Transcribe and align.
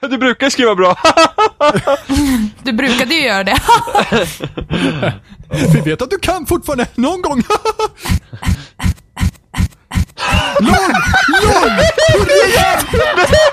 Du 0.00 0.18
brukar 0.18 0.50
skriva 0.50 0.74
bra. 0.74 0.96
Du 2.62 2.72
brukade 2.72 3.14
ju 3.14 3.20
göra 3.20 3.44
det. 3.44 3.56
Vi 5.72 5.80
vet 5.80 6.02
att 6.02 6.10
du 6.10 6.18
kan 6.18 6.46
fortfarande, 6.46 6.86
någon 6.94 7.22
gång. 7.22 7.42
LOL! 10.60 10.74
LOL! 11.42 11.70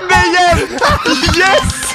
Men 0.08 0.24
igen! 0.24 0.58
Yes! 1.36 1.94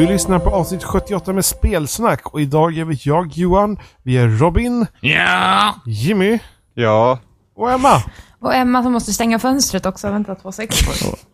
Du 0.00 0.06
lyssnar 0.06 0.38
på 0.38 0.50
avsnitt 0.50 0.84
78 0.84 1.32
med 1.32 1.44
spelsnack 1.44 2.26
och 2.34 2.40
idag 2.40 2.78
är 2.78 2.84
vi 2.84 2.98
jag 3.02 3.32
Johan, 3.32 3.78
vi 4.02 4.16
är 4.16 4.28
Robin, 4.28 4.86
Ja! 5.00 5.74
Jimmy 5.86 6.38
Ja. 6.74 7.18
och 7.56 7.72
Emma. 7.72 8.02
Och 8.40 8.54
Emma 8.54 8.82
som 8.82 8.92
måste 8.92 9.12
stänga 9.12 9.38
fönstret 9.38 9.86
också. 9.86 10.10
Vänta 10.10 10.34
två 10.34 10.52
sekunder. 10.52 11.18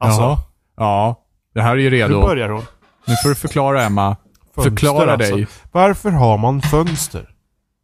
Alltså, 0.00 0.20
Jaha. 0.20 0.38
Ja, 0.76 1.20
det 1.54 1.62
här 1.62 1.72
är 1.72 1.76
ju 1.76 1.90
nu 1.90 1.96
redo. 1.96 2.20
börjar 2.20 2.48
hon. 2.48 2.62
Nu 3.06 3.14
får 3.22 3.28
du 3.28 3.34
förklara 3.34 3.82
Emma. 3.84 4.16
Fönster, 4.54 4.70
Förklara 4.70 5.12
alltså. 5.12 5.36
dig. 5.36 5.46
Varför 5.72 6.10
har 6.10 6.38
man 6.38 6.62
fönster? 6.62 7.28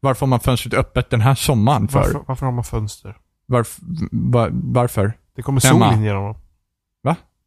Varför 0.00 0.20
har 0.20 0.28
man 0.28 0.40
fönstret 0.40 0.74
öppet 0.74 1.10
den 1.10 1.20
här 1.20 1.34
sommaren 1.34 1.88
för? 1.88 1.98
Varför, 1.98 2.20
varför 2.26 2.46
har 2.46 2.52
man 2.52 2.64
fönster? 2.64 3.16
Varf, 3.48 3.76
va, 4.12 4.48
varför? 4.52 5.12
Det 5.36 5.42
kommer 5.42 5.60
sol 5.60 5.76
Emma. 5.76 5.92
in 5.92 6.02
genom 6.02 6.24
dem. 6.24 6.34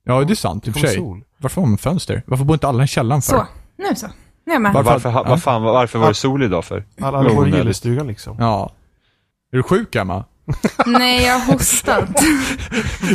Ja, 0.07 0.23
det 0.23 0.33
är 0.33 0.35
sant 0.35 0.67
i 0.67 0.69
och 0.69 0.73
för 0.73 0.81
sig. 0.81 0.95
sol. 0.95 1.23
Varför 1.37 1.61
har 1.61 1.67
man 1.67 1.77
fönster? 1.77 2.23
Varför 2.27 2.45
bor 2.45 2.53
inte 2.55 2.67
alla 2.67 2.83
i 2.83 2.87
källaren 2.87 3.21
för? 3.21 3.31
Så, 3.37 3.47
nu 3.77 3.95
så. 3.95 4.07
Nu 4.45 4.51
är 4.51 4.55
jag 4.55 4.61
med. 4.61 4.73
Varför- 4.73 4.91
Varför, 4.91 5.09
Ja. 5.09 5.23
vad 5.23 5.43
fan, 5.43 5.61
varför 5.63 5.99
var 5.99 6.07
det 6.07 6.13
sol 6.13 6.43
idag 6.43 6.65
för? 6.65 6.85
Alla, 7.01 7.17
alla 7.17 7.33
bor 7.33 7.47
i 7.47 7.51
gillestugan 7.51 8.07
liksom. 8.07 8.35
Ja. 8.39 8.71
Är 9.51 9.57
du 9.57 9.63
sjuk 9.63 9.95
Emma? 9.95 10.25
Nej, 10.85 11.23
jag 11.25 11.39
har 11.39 11.53
hostat. 11.53 12.09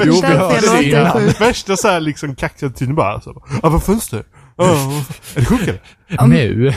Jo, 0.05 0.21
vi 0.23 0.27
hörde 0.27 0.61
det 0.77 0.85
innan. 0.85 1.27
Värsta 1.39 1.77
såhär 1.77 2.01
liksom 2.01 2.35
kaxiga 2.35 2.71
typen 2.71 2.95
bara 2.95 3.13
alltså. 3.13 3.43
Ja, 3.63 3.69
vad 3.69 3.83
fönster? 3.83 4.25
Vad- 4.57 4.69
är 4.71 5.05
du 5.41 5.45
sjuk 5.45 5.61
eller? 6.09 6.27
Nu? 6.27 6.73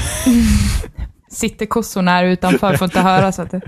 Sitter 1.32 1.66
kossorna 1.66 2.12
här 2.12 2.26
utanför, 2.26 2.78
får 2.78 2.86
inte 2.86 3.00
höra 3.02 3.32
så 3.32 3.42
att 3.42 3.52
det... 3.52 3.62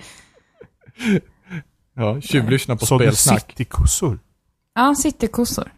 Ja, 1.96 2.22
tjuvlyssna 2.22 2.76
på 2.76 2.86
Sa 2.86 2.98
du 2.98 3.04
spelsnack. 3.06 3.46
citykossor? 3.50 4.20
Ja, 4.76 4.96
sitter 4.96 5.28
kossor. 5.28 5.72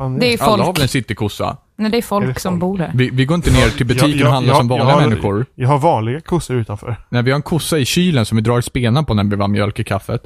Fan, 0.00 0.18
Det 0.18 0.26
är 0.34 0.42
Alla 0.42 0.56
har 0.56 0.64
folk. 0.64 0.76
väl 0.78 0.82
en 0.82 0.88
citykossa? 0.88 1.56
Nej, 1.76 1.90
det 1.90 1.96
är 1.96 1.98
Är 1.98 2.02
folk 2.02 2.34
det 2.34 2.40
som 2.40 2.52
folk? 2.52 2.60
bor 2.60 2.78
där. 2.78 2.92
Vi, 2.94 3.10
vi 3.10 3.24
går 3.24 3.34
inte 3.34 3.50
ner 3.52 3.68
till 3.68 3.86
butiken 3.86 4.10
Jag- 4.10 4.18
jag- 4.20 4.26
och 4.28 4.34
handlar 4.34 4.52
jag- 4.54 4.58
som 4.60 4.68
vanliga 4.68 4.88
jag 4.88 4.94
har- 4.94 5.00
människor. 5.08 5.46
Jag 5.54 5.68
har 5.68 5.78
vanliga 5.78 6.20
kossor 6.20 6.56
utanför. 6.56 6.96
Nej, 7.08 7.22
vi 7.22 7.30
har 7.30 7.36
en 7.36 7.42
kossa 7.42 7.78
i 7.78 7.84
kylen 7.84 8.26
som 8.26 8.36
vi 8.36 8.42
drar 8.42 8.60
spenan 8.60 9.04
på 9.04 9.14
när 9.14 9.24
vi 9.24 9.30
vill 9.30 9.40
ha 9.40 9.48
mjölk 9.48 9.78
i 9.78 9.84
kaffet. 9.84 10.22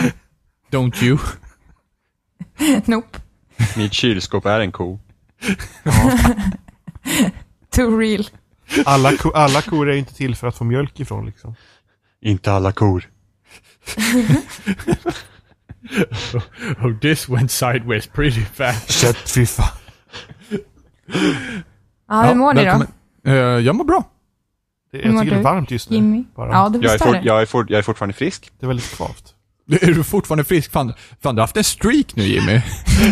Don't 0.72 1.04
you? 1.04 1.18
Nope. 2.84 3.18
Mitt 3.76 3.92
kylskåp 3.92 4.46
är 4.46 4.60
en 4.60 4.72
ko. 4.72 4.98
Too 7.70 7.98
real. 7.98 8.26
Alla, 8.84 9.16
ko, 9.16 9.30
alla 9.32 9.62
kor 9.62 9.90
är 9.90 9.96
inte 9.96 10.14
till 10.14 10.36
för 10.36 10.46
att 10.46 10.56
få 10.56 10.64
mjölk 10.64 11.00
ifrån 11.00 11.26
liksom. 11.26 11.54
Inte 12.22 12.52
alla 12.52 12.72
kor. 12.72 13.04
Oh, 16.82 16.98
this 17.00 17.28
went 17.28 17.50
sideways 17.50 18.06
pretty 18.06 18.40
fast. 18.54 18.90
Kött, 19.00 19.16
fy 19.34 19.46
fan. 19.46 19.66
Ja, 22.08 22.22
hur 22.22 22.34
mår 22.34 22.54
ni 22.54 22.64
då? 22.64 22.82
Eh, 23.30 23.34
jag 23.36 23.74
mår 23.74 23.84
bra. 23.84 24.04
Det, 24.92 24.98
jag 24.98 25.12
mår 25.14 25.20
tycker 25.20 25.30
det 25.30 25.36
är 25.36 25.38
du? 25.38 25.44
varmt 25.44 25.70
just 25.70 25.90
nu. 25.90 25.96
Jimmy? 25.96 26.24
Bara. 26.36 26.52
Ja, 26.52 26.68
det 26.68 26.78
Jag 26.78 26.84
är, 26.84 26.92
visste 26.92 27.06
fort, 27.08 27.16
jag, 27.22 27.42
är 27.42 27.46
fort, 27.46 27.70
jag 27.70 27.78
är 27.78 27.82
fortfarande 27.82 28.14
frisk. 28.14 28.50
Det 28.60 28.66
är 28.66 28.68
väldigt 28.68 28.96
kvavt. 28.96 29.32
Är 29.82 29.86
du 29.86 30.04
fortfarande 30.04 30.44
frisk? 30.44 30.72
Fan, 30.72 30.92
fan 31.22 31.34
du 31.34 31.40
har 31.40 31.42
haft 31.46 31.56
en 31.56 31.64
streak 31.64 32.16
nu 32.16 32.22
Jimmy. 32.22 32.60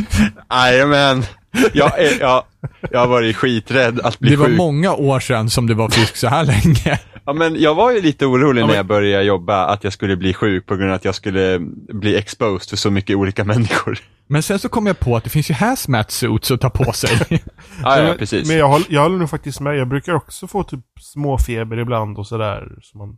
Jajamän. 0.50 1.24
Jag, 1.72 1.98
är, 1.98 2.20
jag, 2.20 2.44
jag 2.90 3.00
har 3.00 3.06
varit 3.06 3.36
skiträdd 3.36 4.00
att 4.00 4.18
bli 4.18 4.30
Det 4.30 4.36
var 4.36 4.46
sjuk. 4.46 4.56
många 4.56 4.94
år 4.94 5.20
sedan 5.20 5.50
som 5.50 5.66
du 5.66 5.74
var 5.74 5.88
frisk 5.88 6.16
så 6.16 6.28
här 6.28 6.44
länge. 6.44 6.98
Ja, 7.26 7.32
men 7.32 7.60
jag 7.60 7.74
var 7.74 7.92
ju 7.92 8.00
lite 8.00 8.26
orolig 8.26 8.62
Ja, 8.62 8.66
när 8.66 8.74
jag 8.74 8.86
började 8.86 9.24
jobba 9.24 9.66
att 9.66 9.84
jag 9.84 9.92
skulle 9.92 10.16
bli 10.16 10.34
sjuk 10.34 10.66
på 10.66 10.76
grund 10.76 10.90
av 10.90 10.96
att 10.96 11.04
jag 11.04 11.14
skulle 11.14 11.58
bli 11.88 12.16
exposed 12.16 12.68
för 12.70 12.76
så 12.76 12.90
mycket 12.90 13.16
olika 13.16 13.44
människor. 13.54 13.98
Men 14.26 14.42
sen 14.42 14.58
så 14.58 14.68
kom 14.68 14.86
jag 14.86 15.00
på 15.00 15.16
att 15.16 15.24
det 15.24 15.30
finns 15.30 15.50
ju 15.50 15.54
hazmat 15.54 16.10
suits 16.10 16.50
att 16.50 16.60
ta 16.60 16.70
på 16.70 16.92
sig. 16.92 17.10
Ja, 17.82 17.98
ja, 17.98 18.02
men, 18.08 18.18
precis. 18.18 18.48
Men 18.48 18.56
jag 18.56 18.68
håller, 18.68 18.86
jag 18.90 19.02
håller 19.02 19.18
nog 19.18 19.30
faktiskt 19.30 19.60
med. 19.60 19.76
Jag 19.76 19.88
brukar 19.88 20.14
också 20.14 20.46
få 20.46 20.62
typ 20.62 20.84
småfeber 21.00 21.78
ibland 21.78 22.18
och 22.18 22.26
sådär. 22.26 22.78
Som 22.82 22.98
man, 22.98 23.08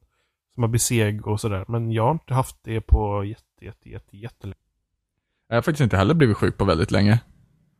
som 0.54 0.60
man 0.60 0.70
blir 0.70 0.78
seg 0.80 1.26
och 1.26 1.40
sådär. 1.40 1.64
Men 1.68 1.92
jag 1.92 2.02
har 2.04 2.12
inte 2.12 2.34
haft 2.34 2.56
det 2.64 2.80
på 2.80 3.24
jätte, 3.24 3.64
jätte, 3.64 3.88
jätte, 3.88 4.16
jättelänge. 4.16 4.56
jag 5.48 5.56
har 5.56 5.62
faktiskt 5.62 5.80
inte 5.80 5.96
heller 5.96 6.14
blivit 6.14 6.36
sjuk 6.36 6.58
på 6.58 6.64
väldigt 6.64 6.90
länge. 6.90 7.18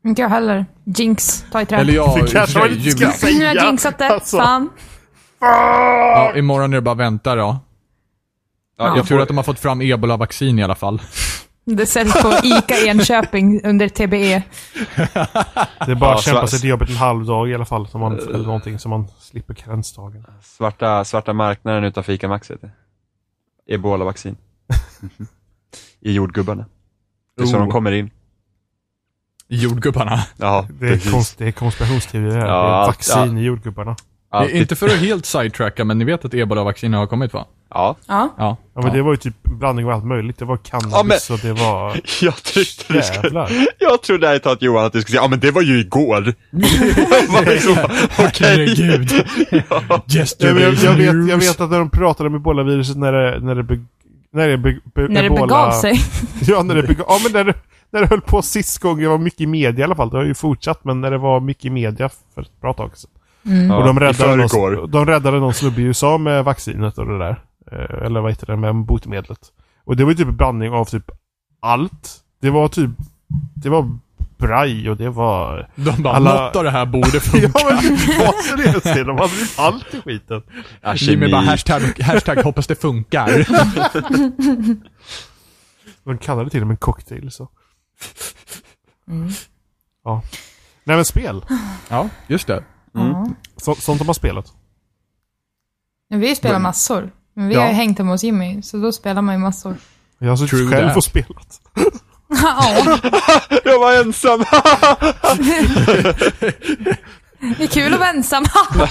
Inte 0.04 0.22
jag 0.22 0.28
heller. 0.28 0.66
Jinx, 0.84 1.44
ta 1.52 1.60
i 1.62 1.66
trä. 1.66 1.76
Eller 1.76 1.92
jag, 1.92 2.24
Det 2.24 2.32
kanske 2.32 2.58
man 2.58 2.72
inte 2.72 2.90
ska 2.90 3.10
säga. 3.12 3.38
Nu 3.38 3.46
har 3.46 3.54
jag 3.54 3.66
jinxat 3.66 3.98
det. 3.98 4.08
Alltså. 4.08 4.36
Fan. 4.36 4.70
Ja, 5.40 6.32
imorgon 6.36 6.72
är 6.72 6.76
det 6.76 6.80
bara 6.82 6.94
vänta 6.94 7.34
då. 7.34 7.42
ja, 7.42 7.58
Jag 8.76 8.88
jag 8.98 9.06
tror 9.06 9.18
får, 9.18 9.22
att 9.22 9.28
de 9.28 9.36
har 9.36 9.44
fått 9.44 9.58
fram 9.58 9.80
ebola-vaccin 9.82 10.58
i 10.58 10.62
alla 10.62 10.74
fall. 10.74 11.02
Det 11.64 11.86
säljs 11.86 12.22
på 12.22 12.32
ICA 12.44 12.76
Enköping 12.86 13.64
under. 13.64 13.88
TBE. 13.88 14.42
Det 15.86 15.90
är 15.92 15.94
bara 15.94 16.10
Ja, 16.10 16.14
att 16.16 16.22
kämpa 16.22 16.40
så- 16.40 16.46
sig 16.46 16.60
till 16.60 16.68
jobbet 16.70 16.88
en 16.90 16.96
halv 16.96 17.24
dag 17.26 17.50
i 17.50 17.54
alla 17.54 17.64
fall. 17.64 17.88
Som 17.88 18.00
man, 18.00 18.18
eller 18.18 18.38
någonting 18.46 18.78
så 18.78 18.88
man 18.88 19.06
slipper 19.18 19.54
karensdagen. 19.54 20.24
svarta, 20.42 21.04
svarta 21.04 21.32
marknaden 21.32 21.84
utanför 21.84 22.12
ICA 22.12 22.28
Maxi 22.28 22.52
heter. 22.52 22.70
Ebola-vaccin. 23.68 24.36
I 26.00 26.12
jordgubbarna. 26.12 26.64
Det 27.36 27.42
är 27.42 27.46
så 27.46 27.56
Oh. 27.56 27.60
de 27.60 27.70
kommer 27.70 27.92
in. 27.92 28.10
Jordgubbarna. 29.48 30.20
Ja, 30.36 30.66
Det 30.80 30.86
är, 30.86 30.90
precis. 30.94 31.12
konst, 31.12 31.38
det 31.38 31.46
är 31.48 31.52
konspirationsteorier. 31.52 32.46
Ja, 32.46 32.84
vaccin 32.86 33.38
i 33.38 33.42
jordgubbarna. 33.42 33.96
Alltid. 34.30 34.56
inte 34.56 34.76
för 34.76 34.86
att 34.86 34.92
helt 34.92 35.26
sidetracka, 35.26 35.84
men 35.84 35.98
ni 35.98 36.04
vet 36.04 36.24
att 36.24 36.34
ebola-vaccin 36.34 36.94
har 36.94 37.06
kommit 37.06 37.32
va? 37.32 37.46
Ja, 37.70 37.96
Ja. 38.06 38.34
Ja. 38.38 38.56
Ja 38.74 38.82
men 38.82 38.92
det 38.92 39.02
var 39.02 39.10
ju 39.10 39.16
typ 39.16 39.42
blandning 39.42 39.86
av 39.86 39.92
allt 39.92 40.04
möjligt. 40.04 40.38
Det 40.38 40.44
var 40.44 40.56
cannabis 40.56 40.92
Ja, 40.92 41.02
men- 41.02 41.18
och 41.36 41.38
det 41.42 41.52
var... 41.62 42.00
jag 42.24 42.42
trodde 42.42 42.68
du 42.88 43.02
skulle... 43.02 43.48
Jag 43.78 44.02
trodde 44.02 44.28
ärligt 44.28 44.42
talat 44.42 44.62
Johan 44.62 44.84
att 44.84 44.92
du 44.92 45.00
skulle 45.00 45.12
säga, 45.12 45.22
ja 45.24 45.28
men 45.28 45.40
det 45.40 45.50
var 45.50 45.62
ju 45.62 45.80
igår. 45.80 46.34
Jag 46.50 47.90
Okej. 48.18 48.48
Herregud. 48.48 49.10
Ja, 49.70 49.82
men 49.88 50.00
Yesterday 50.16 50.62
jag, 50.62 50.74
jag, 50.74 50.92
vet, 50.92 51.28
jag 51.30 51.38
vet 51.38 51.60
att 51.60 51.70
när 51.70 51.78
de 51.78 51.90
pratade 51.90 52.28
om 52.28 52.34
ebola-viruset 52.34 52.96
när 52.96 53.12
det, 53.12 53.40
när 53.40 53.54
det, 53.54 53.62
be, 53.62 53.84
när 54.32 54.48
det, 54.48 54.58
be, 54.58 54.78
be, 54.94 55.08
När 55.08 55.20
det 55.22 55.26
ebola, 55.26 55.46
begav 55.46 55.70
sig. 55.72 56.00
Ja, 56.40 56.62
när 56.62 56.74
det 56.74 56.82
begav 56.82 57.06
Ja, 57.08 57.18
men 57.22 57.32
när 57.32 57.44
det, 57.44 57.54
när 57.90 58.00
det 58.00 58.06
höll 58.06 58.20
på 58.20 58.42
sist 58.42 58.78
gång, 58.78 58.98
det 59.00 59.08
var 59.08 59.18
mycket 59.18 59.40
i 59.40 59.46
media 59.46 59.80
i 59.80 59.84
alla 59.84 59.94
fall. 59.94 60.10
Det 60.10 60.16
har 60.16 60.24
ju 60.24 60.34
fortsatt, 60.34 60.84
men 60.84 61.00
när 61.00 61.10
det 61.10 61.18
var 61.18 61.40
mycket 61.40 61.64
i 61.64 61.70
media 61.70 62.10
för 62.34 62.42
ett 62.42 62.60
bra 62.60 62.72
tag 62.72 62.90
sedan. 62.96 63.10
Ja, 63.68 63.76
och 63.76 63.84
de 63.84 64.00
räddade, 64.00 64.36
någon, 64.36 64.90
de 64.90 65.06
räddade 65.06 65.38
någon 65.40 65.54
snubbe 65.54 65.80
i 65.80 65.84
USA 65.84 66.18
med 66.18 66.44
vaccinet 66.44 66.98
och 66.98 67.06
det 67.06 67.18
där. 67.18 67.42
Eh, 67.72 68.06
Eller 68.06 68.20
vad 68.20 68.30
heter 68.30 68.46
det, 68.46 68.56
med 68.56 68.74
botemedlet. 68.84 69.38
Och 69.84 69.96
det 69.96 70.04
var 70.04 70.10
ju 70.10 70.16
typ 70.16 70.28
en 70.28 70.36
blandning 70.36 70.72
av 70.72 70.84
typ 70.84 71.10
allt. 71.60 72.16
Det 72.40 72.50
var 72.50 72.68
typ, 72.68 72.90
det 73.54 73.68
var 73.68 73.98
braj 74.38 74.90
och 74.90 74.96
det 74.96 75.08
var... 75.10 75.70
De 75.74 76.02
bara, 76.02 76.14
Alla- 76.14 76.44
något 76.46 76.56
av 76.56 76.64
det 76.64 76.70
här 76.70 76.86
borde 76.86 77.08
Ja 77.14 77.20
funka. 77.20 77.50
men 77.64 77.76
det 78.06 78.18
var 78.26 78.42
seriöst 78.42 78.84
det. 78.84 79.04
De 79.04 79.16
hade 79.18 79.28
typ 79.32 79.58
allt 79.58 79.94
i 79.94 80.00
skiten. 80.00 80.42
Jimmy 80.96 81.30
bara, 81.30 81.40
hashtag, 81.42 82.00
hashtag 82.02 82.36
hoppas 82.42 82.66
det 82.66 82.74
funkar. 82.80 83.28
De 86.04 86.18
kallade 86.18 86.50
till 86.50 86.60
och 86.60 86.66
med 86.66 86.74
en 86.74 86.78
cocktail 86.78 87.30
så. 87.30 87.48
Mm. 89.08 89.28
Ja. 90.04 90.22
Nej 90.84 90.96
men 90.96 91.04
spel. 91.04 91.44
Ja, 91.88 92.08
just 92.26 92.46
det. 92.46 92.64
Mm. 92.96 93.08
Ja. 93.12 93.26
Så, 93.56 93.74
sånt 93.74 94.06
har 94.06 94.14
spelat. 94.14 94.52
Men 96.10 96.20
Vi 96.20 96.34
spelar 96.36 96.58
massor. 96.58 97.10
Men 97.34 97.48
vi 97.48 97.54
Ja. 97.54 97.60
har 97.60 97.68
ju 97.68 97.74
hängt 97.74 97.98
hemma 97.98 98.10
hos 98.12 98.24
Jimmy, 98.24 98.62
så 98.62 98.76
då 98.76 98.92
spelar 98.92 99.22
man 99.22 99.34
ju 99.34 99.38
massor. 99.38 99.76
Jag 100.18 100.28
har 100.28 100.36
True 100.36 100.48
suttit 100.48 100.70
själv 100.70 100.88
that. 100.88 100.96
och 100.96 101.04
spelat. 101.04 101.60
Ja, 102.28 102.98
Jag 103.64 103.78
var 103.80 104.00
ensam. 104.00 104.44
det 107.58 107.64
är 107.64 107.66
kul 107.66 107.92
att 107.94 107.98
vara 108.00 108.10
ensam. 108.10 108.44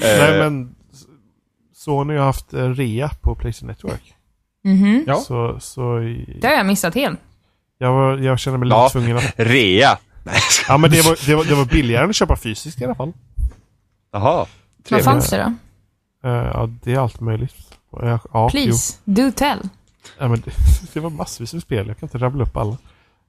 Nej 0.00 0.38
men 0.38 0.74
Sony 1.74 2.16
har 2.16 2.24
haft 2.24 2.52
eh, 2.54 2.68
rea 2.68 3.08
på 3.20 3.34
Playstation 3.34 3.68
Network. 3.68 4.14
Mhm. 4.64 5.04
Ja. 5.06 5.16
Så, 5.16 5.60
så 5.60 5.98
Det 6.40 6.46
har 6.46 6.54
jag 6.54 6.66
missat 6.66 6.94
helt. 6.94 7.20
jag, 7.78 7.92
var, 7.92 8.18
jag 8.18 8.38
känner 8.38 8.58
mig 8.58 8.68
lite 8.68 8.76
Ja. 8.76 8.88
tvungen 8.92 9.16
att... 9.16 9.32
Rea. 9.36 9.98
Nej, 10.24 10.34
Ja 10.68 10.76
men 10.76 10.90
det 10.90 11.02
var, 11.02 11.26
det, 11.26 11.34
var, 11.34 11.44
det 11.44 11.54
var 11.54 11.64
billigare 11.64 12.04
än 12.04 12.10
att 12.10 12.16
köpa 12.16 12.36
fysiskt 12.36 12.80
i 12.80 12.84
alla 12.84 12.94
fall. 12.94 13.12
Jaha. 14.12 14.46
Vad 14.90 15.02
fanns 15.04 15.30
det 15.30 15.36
då? 16.22 16.28
Eh, 16.28 16.34
ja, 16.34 16.68
det 16.82 16.92
är 16.92 16.98
allt 16.98 17.20
möjligt. 17.20 17.54
Ja, 17.92 18.18
ja, 18.32 18.48
Please, 18.50 18.96
do 19.04 19.30
tell. 19.30 19.58
Jo. 19.62 19.68
Ja, 20.18 20.28
men 20.28 20.40
det, 20.40 20.50
det 20.92 21.00
var 21.00 21.10
massvis 21.10 21.52
med 21.52 21.62
spel. 21.62 21.86
Jag 21.88 21.98
kan 21.98 22.06
inte 22.06 22.18
rabbla 22.18 22.44
upp 22.44 22.56
alla. 22.56 22.76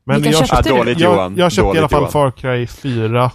Men 0.03 0.15
Vilka 0.21 0.31
jag, 0.39 0.47
köpte 0.47 0.69
du? 0.69 0.75
dåligt 0.77 1.00
jag, 1.00 1.13
Johan. 1.15 1.36
jag 1.38 1.51
köpte 1.51 1.62
dåligt, 1.68 1.75
i 1.75 1.80
alla 1.80 1.89
fall 1.89 2.00
Johan. 2.01 2.12
Far 2.12 2.31
Cry 2.31 2.68
4 2.68 3.31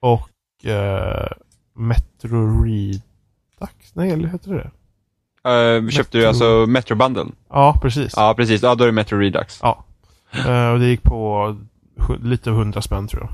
och 0.00 0.66
eh, 0.70 1.28
Metro 1.76 2.64
Redux. 2.64 3.94
Nej, 3.94 4.10
eller 4.10 4.28
heter 4.28 4.50
det 4.50 4.56
det? 4.56 4.70
Uh, 5.50 5.88
köpte 5.88 6.18
du 6.18 6.24
Metro- 6.24 6.28
alltså 6.28 6.66
Metro 6.68 6.96
Bundle? 6.96 7.26
Ja, 7.50 7.78
precis. 7.82 8.12
Ja, 8.16 8.34
precis. 8.34 8.62
Ja, 8.62 8.74
då 8.74 8.84
är 8.84 8.88
det 8.88 8.92
Metro 8.92 9.18
Redux. 9.18 9.58
Ja. 9.62 9.84
Eh, 10.46 10.68
och 10.68 10.78
det 10.78 10.86
gick 10.86 11.02
på 11.02 11.56
lite 12.22 12.50
över 12.50 12.60
100 12.60 12.82
spänn 12.82 13.08
tror 13.08 13.22
jag. 13.22 13.30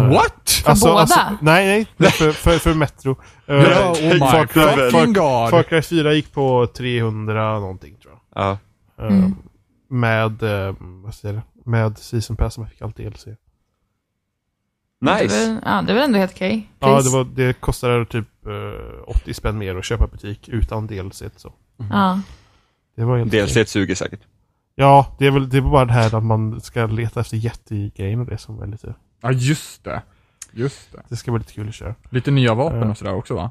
Eh, 0.00 0.08
What? 0.12 0.50
För 0.64 0.80
båda? 0.90 1.38
nej, 1.40 1.66
nej. 1.66 1.86
det 1.96 2.06
är 2.06 2.10
För, 2.10 2.32
för, 2.32 2.58
för 2.58 2.74
Metro. 2.74 3.16
Ja, 3.46 3.90
oh 3.92 4.02
my 4.12 4.18
Far 4.18 4.46
Cry- 4.46 4.90
fucking 4.90 5.14
Far, 5.14 5.40
god. 5.42 5.50
Far 5.50 5.62
Cry 5.62 5.82
4 5.82 6.12
gick 6.14 6.32
på 6.32 6.66
300 6.76 7.60
någonting 7.60 7.96
tror 8.02 8.14
jag. 8.34 8.42
Ja. 8.44 8.50
Eh, 9.04 9.06
Mm. 9.06 9.34
Med, 9.88 10.42
vad 11.04 11.14
säger 11.14 11.34
det? 11.34 11.42
Med 11.70 11.98
Season 11.98 12.36
Pass 12.36 12.54
som 12.54 12.62
jag 12.62 12.70
fick 12.70 12.82
allt 12.82 12.96
DLC. 12.96 13.24
Det 13.24 13.34
Nice. 15.22 15.46
väl, 15.48 15.58
ja, 15.64 15.82
det 15.86 15.92
väl 15.94 16.02
ändå 16.02 16.18
helt 16.18 16.32
okej. 16.32 16.70
Ja, 16.78 16.86
Please. 16.86 17.08
det, 17.08 17.16
var, 17.16 17.24
det 17.24 17.60
kostade 17.60 18.06
typ 18.06 18.46
eh, 18.46 19.02
80 19.16 19.34
spänn 19.34 19.58
mer 19.58 19.76
att 19.76 19.84
köpa 19.84 20.06
butik 20.06 20.48
utan 20.48 20.86
DLC. 20.86 21.22
Så. 21.36 21.52
Ja. 21.90 22.20
Det 22.96 23.04
var 23.04 23.18
helt. 23.18 23.30
DLC 23.32 23.70
suger 23.70 23.94
säkert. 23.94 24.20
Ja, 24.74 25.16
det 25.18 25.26
är 25.26 25.30
väl 25.30 25.48
det 25.48 25.56
är 25.56 25.60
bara 25.60 25.84
det 25.84 25.92
här 25.92 26.14
att 26.14 26.24
man 26.24 26.60
ska 26.60 26.86
leta 26.86 27.20
efter 27.20 27.36
jättegrejen 27.36 28.20
och 28.20 28.26
det 28.26 28.38
som 28.38 28.62
är 28.62 28.66
lite... 28.66 28.94
Ja, 29.20 29.32
just 29.32 29.84
det. 29.84 30.02
Just 30.52 30.92
det. 30.92 31.02
Det 31.08 31.16
ska 31.16 31.30
vara 31.30 31.38
lite 31.38 31.52
kul 31.52 31.68
att 31.68 31.74
köra. 31.74 31.94
Lite 32.10 32.30
nya 32.30 32.54
vapen 32.54 32.78
Ja. 32.80 32.90
och 32.90 32.98
sådär 32.98 33.14
också 33.14 33.34
va? 33.34 33.50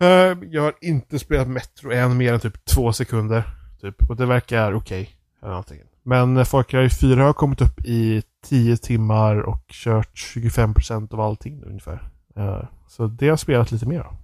Eh, 0.00 0.36
jag 0.50 0.62
har 0.62 0.74
inte 0.80 1.18
spelat 1.18 1.48
Metro 1.48 1.92
än 1.92 2.16
mer 2.16 2.32
än 2.34 2.40
typ 2.40 2.64
två 2.64 2.92
sekunder. 2.92 3.44
Typ. 3.80 4.10
Och 4.10 4.16
det 4.16 4.26
verkar 4.26 4.72
okej. 4.74 5.10
eller 5.40 5.50
någonting. 5.50 5.80
Men 6.02 6.36
eh, 6.36 6.44
Far 6.44 6.62
Cry 6.62 6.88
4 6.90 7.24
har 7.24 7.32
kommit 7.32 7.60
upp 7.60 7.80
i 7.84 8.22
10 8.44 8.76
timmar 8.76 9.36
och 9.36 9.64
kört 9.68 10.14
25% 10.14 11.14
av 11.14 11.20
allting 11.20 11.62
ungefär. 11.64 12.10
Eh, 12.36 12.62
så 12.88 13.06
det 13.06 13.24
har 13.26 13.30
jag 13.30 13.38
spelat 13.38 13.70
lite 13.72 13.86
mer 13.86 14.00
av. 14.00 14.16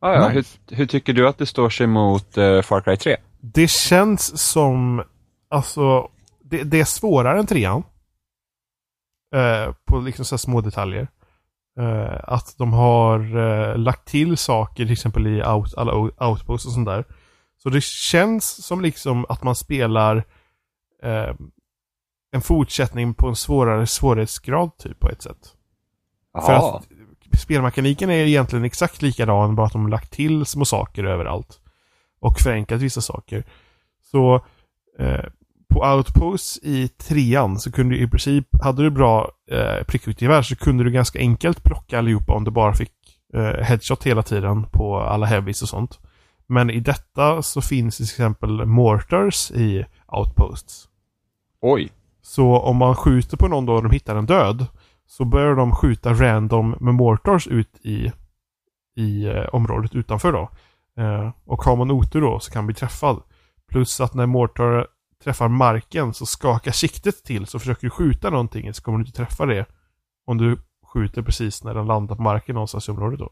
Ah, 0.00 0.12
ja. 0.14 0.28
Nice. 0.28 0.58
hur, 0.68 0.76
hur 0.76 0.86
tycker 0.86 1.12
du 1.12 1.28
att 1.28 1.38
det 1.38 1.46
står 1.46 1.70
sig 1.70 1.86
mot 1.86 2.38
uh, 2.38 2.62
Far 2.62 2.80
Cry 2.80 2.96
3? 2.96 3.16
Det 3.44 3.70
känns 3.70 4.38
som, 4.38 5.02
alltså, 5.50 6.10
det, 6.42 6.62
det 6.62 6.80
är 6.80 6.84
svårare 6.84 7.38
än 7.38 7.46
trean. 7.46 7.82
Eh, 9.34 9.74
på 9.84 9.98
liksom 9.98 10.24
så 10.24 10.38
små 10.38 10.60
detaljer. 10.60 11.08
Eh, 11.78 12.20
att 12.22 12.54
de 12.58 12.72
har 12.72 13.36
eh, 13.36 13.78
lagt 13.78 14.08
till 14.08 14.36
saker, 14.36 14.84
till 14.84 14.92
exempel 14.92 15.26
i 15.26 15.44
out, 15.44 15.74
alla 15.76 15.94
outposts 16.30 16.66
och 16.66 16.72
sånt 16.72 16.86
där. 16.86 17.04
Så 17.62 17.68
det 17.68 17.82
känns 17.82 18.66
som 18.66 18.80
liksom 18.80 19.26
att 19.28 19.42
man 19.42 19.56
spelar 19.56 20.16
eh, 21.02 21.34
en 22.32 22.42
fortsättning 22.42 23.14
på 23.14 23.28
en 23.28 23.36
svårare 23.36 23.86
svårighetsgrad 23.86 24.78
typ 24.78 25.00
på 25.00 25.08
ett 25.08 25.22
sätt. 25.22 25.54
För 26.46 26.52
att 26.52 26.88
spelmekaniken 27.38 28.10
är 28.10 28.26
egentligen 28.26 28.64
exakt 28.64 29.02
likadan, 29.02 29.54
bara 29.56 29.66
att 29.66 29.72
de 29.72 29.82
har 29.82 29.90
lagt 29.90 30.12
till 30.12 30.46
små 30.46 30.64
saker 30.64 31.04
överallt. 31.04 31.61
Och 32.22 32.40
förenklat 32.40 32.80
vissa 32.80 33.00
saker. 33.00 33.44
Så 34.10 34.34
eh, 34.98 35.24
på 35.68 35.80
Outposts 35.80 36.58
i 36.62 36.88
trean 36.88 37.58
så 37.58 37.72
kunde 37.72 37.94
du 37.94 38.02
i 38.02 38.08
princip, 38.08 38.46
hade 38.62 38.82
du 38.82 38.90
bra 38.90 39.30
eh, 39.50 39.84
prickskyttegevär 39.84 40.42
så 40.42 40.56
kunde 40.56 40.84
du 40.84 40.90
ganska 40.90 41.18
enkelt 41.18 41.62
plocka 41.62 41.98
allihopa 41.98 42.32
om 42.32 42.44
du 42.44 42.50
bara 42.50 42.74
fick 42.74 42.92
eh, 43.34 43.64
headshot 43.64 44.06
hela 44.06 44.22
tiden 44.22 44.66
på 44.72 45.00
alla 45.00 45.26
heavies 45.26 45.62
och 45.62 45.68
sånt. 45.68 46.00
Men 46.46 46.70
i 46.70 46.80
detta 46.80 47.42
så 47.42 47.60
finns 47.60 47.96
till 47.96 48.04
exempel 48.04 48.66
mortars 48.66 49.50
i 49.50 49.84
Outposts. 50.06 50.88
Oj. 51.60 51.90
Så 52.22 52.58
om 52.58 52.76
man 52.76 52.96
skjuter 52.96 53.36
på 53.36 53.48
någon 53.48 53.66
då 53.66 53.74
och 53.74 53.82
de 53.82 53.90
hittar 53.90 54.16
en 54.16 54.26
död 54.26 54.66
så 55.06 55.24
börjar 55.24 55.54
de 55.54 55.74
skjuta 55.74 56.12
random 56.12 56.76
med 56.80 56.94
mortars 56.94 57.46
ut 57.46 57.78
i, 57.82 58.12
i 58.96 59.24
eh, 59.24 59.44
området 59.52 59.94
utanför 59.94 60.32
då. 60.32 60.50
Eh, 60.98 61.30
och 61.44 61.62
har 61.62 61.76
man 61.76 61.90
otur 61.90 62.20
då 62.20 62.40
så 62.40 62.52
kan 62.52 62.60
man 62.60 62.66
bli 62.66 62.74
träffad. 62.74 63.22
Plus 63.68 64.00
att 64.00 64.14
när 64.14 64.26
mortar 64.26 64.86
träffar 65.24 65.48
marken 65.48 66.14
så 66.14 66.26
skakar 66.26 66.72
siktet 66.72 67.24
till 67.24 67.46
så 67.46 67.58
försöker 67.58 67.82
du 67.82 67.90
skjuta 67.90 68.30
någonting 68.30 68.74
så 68.74 68.82
kommer 68.82 68.98
du 68.98 69.04
inte 69.04 69.16
träffa 69.16 69.46
det. 69.46 69.66
Om 70.26 70.38
du 70.38 70.58
skjuter 70.92 71.22
precis 71.22 71.64
när 71.64 71.74
den 71.74 71.86
landar 71.86 72.16
på 72.16 72.22
marken 72.22 72.54
någonstans 72.54 72.88
i 72.88 72.90
området 72.90 73.18
då. 73.18 73.30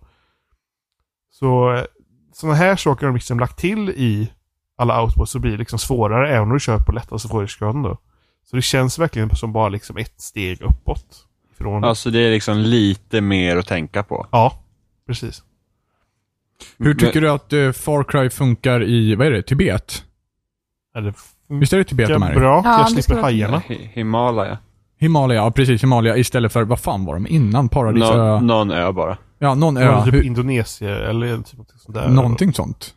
Så 1.30 1.72
eh, 1.74 1.84
sådana 2.32 2.56
här 2.56 2.76
saker 2.76 3.06
har 3.06 3.12
de 3.12 3.14
liksom 3.14 3.38
lagt 3.38 3.58
till 3.58 3.88
i 3.88 4.32
alla 4.76 5.02
outposts 5.02 5.32
så 5.32 5.38
blir 5.38 5.52
det 5.52 5.58
liksom 5.58 5.78
svårare 5.78 6.28
även 6.28 6.42
om 6.42 6.52
du 6.52 6.60
kör 6.60 6.78
på 6.78 6.92
lättaste 6.92 7.28
svårighetsgraden 7.28 7.82
då. 7.82 7.98
Så 8.44 8.56
det 8.56 8.62
känns 8.62 8.98
verkligen 8.98 9.36
som 9.36 9.52
bara 9.52 9.68
liksom 9.68 9.96
ett 9.96 10.20
steg 10.20 10.62
uppåt. 10.62 11.26
Ifrån... 11.52 11.84
Alltså 11.84 12.10
det 12.10 12.18
är 12.18 12.30
liksom 12.30 12.58
lite 12.58 13.20
mer 13.20 13.56
att 13.56 13.66
tänka 13.66 14.02
på. 14.02 14.26
Ja, 14.30 14.64
precis. 15.06 15.42
Hur 16.78 16.94
tycker 16.94 17.20
du 17.20 17.30
att 17.30 17.52
eh, 17.52 17.72
Far 17.72 18.04
Cry 18.04 18.30
funkar 18.30 18.82
i, 18.82 19.14
vad 19.14 19.26
är 19.26 19.30
det, 19.30 19.42
Tibet? 19.42 20.04
Det 20.94 21.14
Visst 21.48 21.72
är 21.72 21.78
det 21.78 21.84
Tibet 21.84 22.08
de 22.08 22.22
är 22.22 22.32
i? 22.32 22.34
bra. 22.34 22.62
Ja, 22.64 22.70
jag 22.78 22.86
det 22.86 22.90
slipper 22.90 23.14
ska 23.14 23.20
hajarna. 23.22 23.58
Hi- 23.68 23.88
Himalaya. 23.92 24.58
Himalaya, 24.98 25.40
ja 25.40 25.50
precis, 25.50 25.82
Himalaya 25.82 26.16
istället 26.16 26.52
för, 26.52 26.62
vad 26.64 26.80
fan 26.80 27.04
var 27.04 27.14
de 27.14 27.26
innan? 27.26 27.68
Paradisö? 27.68 28.16
Nå- 28.16 28.40
någon 28.40 28.70
ö 28.70 28.92
bara. 28.92 29.18
Ja, 29.38 29.54
någon 29.54 29.76
ö. 29.76 29.82
Ja, 29.84 30.04
typ 30.04 30.14
Hur, 30.14 30.22
Indonesien 30.22 30.90
eller 30.92 31.36
typ 31.36 31.58
något 31.58 31.70
sånt 31.80 31.94
där. 31.94 32.08
någonting 32.08 32.52
sånt. 32.52 32.94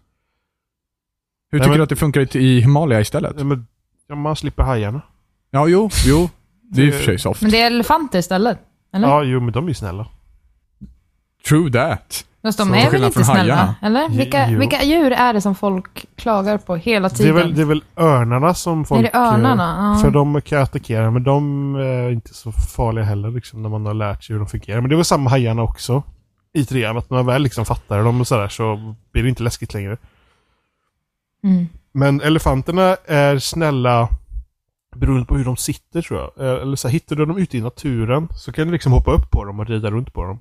Hur 1.51 1.59
Nej, 1.59 1.63
tycker 1.65 1.69
men- 1.69 1.77
du 1.77 1.83
att 1.83 1.89
det 1.89 1.95
funkar 1.95 2.35
i, 2.37 2.39
i 2.39 2.59
Himalaya 2.61 3.01
istället? 3.01 3.33
Ja, 3.37 3.43
men, 3.43 3.67
ja, 4.07 4.15
man 4.15 4.35
slipper 4.35 4.63
hajarna. 4.63 5.01
Ja, 5.51 5.67
jo, 5.67 5.89
jo. 6.05 6.29
Det 6.61 6.81
är 6.81 6.85
i 6.85 6.89
och 6.89 6.91
Det- 6.93 6.97
för 6.97 7.05
sig 7.05 7.19
soft. 7.19 7.41
Men 7.41 7.51
det 7.51 7.61
är 7.61 7.67
elefanter 7.67 8.19
istället? 8.19 8.59
Eller? 8.93 9.07
Ja, 9.07 9.23
jo, 9.23 9.39
men 9.39 9.53
de 9.53 9.63
är 9.63 9.67
ju 9.67 9.73
snälla. 9.73 10.07
True 11.47 11.71
that. 11.71 12.25
Fast 12.45 12.57
de 12.57 12.67
Så- 12.67 12.75
är 12.75 12.91
väl 12.91 13.03
inte 13.03 13.23
snälla? 13.23 13.55
hajarna. 13.55 13.75
Eller? 13.81 14.09
Vilka, 14.09 14.49
jo. 14.49 14.59
vilka 14.59 14.83
djur 14.83 15.11
är 15.11 15.33
det 15.33 15.41
som 15.41 15.55
folk 15.55 16.05
klagar 16.15 16.57
på 16.57 16.75
hela 16.75 17.07
Det 17.09 17.13
är, 17.13 17.17
tiden? 17.17 17.35
väl, 17.35 17.55
det 17.55 17.61
är 17.61 17.65
väl 17.65 17.83
örnarna 17.97 18.53
som 18.53 18.85
folk... 18.85 18.99
är 18.99 19.03
det 19.03 19.17
örnarna? 19.17 19.63
eh, 19.91 19.95
Ja. 19.97 19.99
För 20.01 20.11
de 20.11 20.41
kan 20.41 20.61
attackera, 20.61 21.11
men 21.11 21.23
de 21.23 21.75
är 21.75 22.09
inte 22.11 22.33
så 22.33 22.51
farliga 22.51 23.05
heller 23.05 23.31
liksom, 23.31 23.61
när 23.61 23.69
man 23.69 23.85
har 23.85 23.93
lärt 23.93 24.23
sig 24.23 24.33
hur 24.33 24.39
de 24.39 24.47
fungerar. 24.47 24.81
Men 24.81 24.89
det 24.89 24.95
var 24.95 25.03
samma 25.03 25.29
hajarna 25.29 25.61
också. 25.63 26.03
I 26.53 26.65
trean, 26.65 26.97
att 26.97 27.09
när 27.09 27.17
man 27.17 27.25
väl 27.25 27.41
liksom 27.41 27.65
fattar 27.65 28.03
dem 28.03 28.21
och 28.21 28.27
sådär 28.27 28.47
så 28.47 28.95
blir 29.11 29.23
det 29.23 29.29
inte 29.29 29.43
läskigt 29.43 29.73
längre. 29.73 29.97
Mm. 31.43 31.67
Men 31.93 32.21
elefanterna 32.21 32.97
är 33.05 33.37
snälla 33.39 34.09
beroende 34.95 35.25
på 35.25 35.37
hur 35.37 35.45
de 35.45 35.57
sitter 35.57 36.01
tror 36.01 36.19
jag. 36.19 36.47
Eh, 36.47 36.61
Eller 36.61 36.75
så 36.75 36.87
här, 36.87 36.93
hittar 36.93 37.15
du 37.15 37.25
dem 37.25 37.37
ute 37.37 37.57
i 37.57 37.61
naturen 37.61 38.27
så 38.35 38.51
kan 38.51 38.67
du 38.67 38.73
liksom 38.73 38.91
hoppa 38.91 39.11
upp 39.11 39.31
på 39.31 39.45
dem 39.45 39.59
och 39.59 39.67
rida 39.67 39.91
runt 39.91 40.13
på 40.13 40.23
dem. 40.23 40.39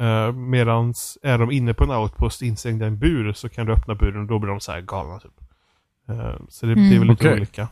Uh, 0.00 0.32
medans 0.32 1.18
är 1.22 1.38
de 1.38 1.50
inne 1.50 1.74
på 1.74 1.84
en 1.84 1.90
outpost 1.90 2.42
instängda 2.42 2.84
i 2.84 2.88
en 2.88 2.98
bur 2.98 3.32
så 3.32 3.48
kan 3.48 3.66
du 3.66 3.72
öppna 3.72 3.94
buren 3.94 4.20
och 4.20 4.26
då 4.26 4.38
blir 4.38 4.50
de 4.50 4.60
så 4.60 4.72
här 4.72 4.80
galna 4.80 5.18
typ. 5.18 5.32
Eh, 6.08 6.34
så 6.48 6.66
det, 6.66 6.74
det 6.74 6.80
är 6.80 6.86
Mm. 6.86 6.98
väl 6.98 7.08
lite 7.08 7.28
Okej. 7.28 7.32
olika. 7.38 7.68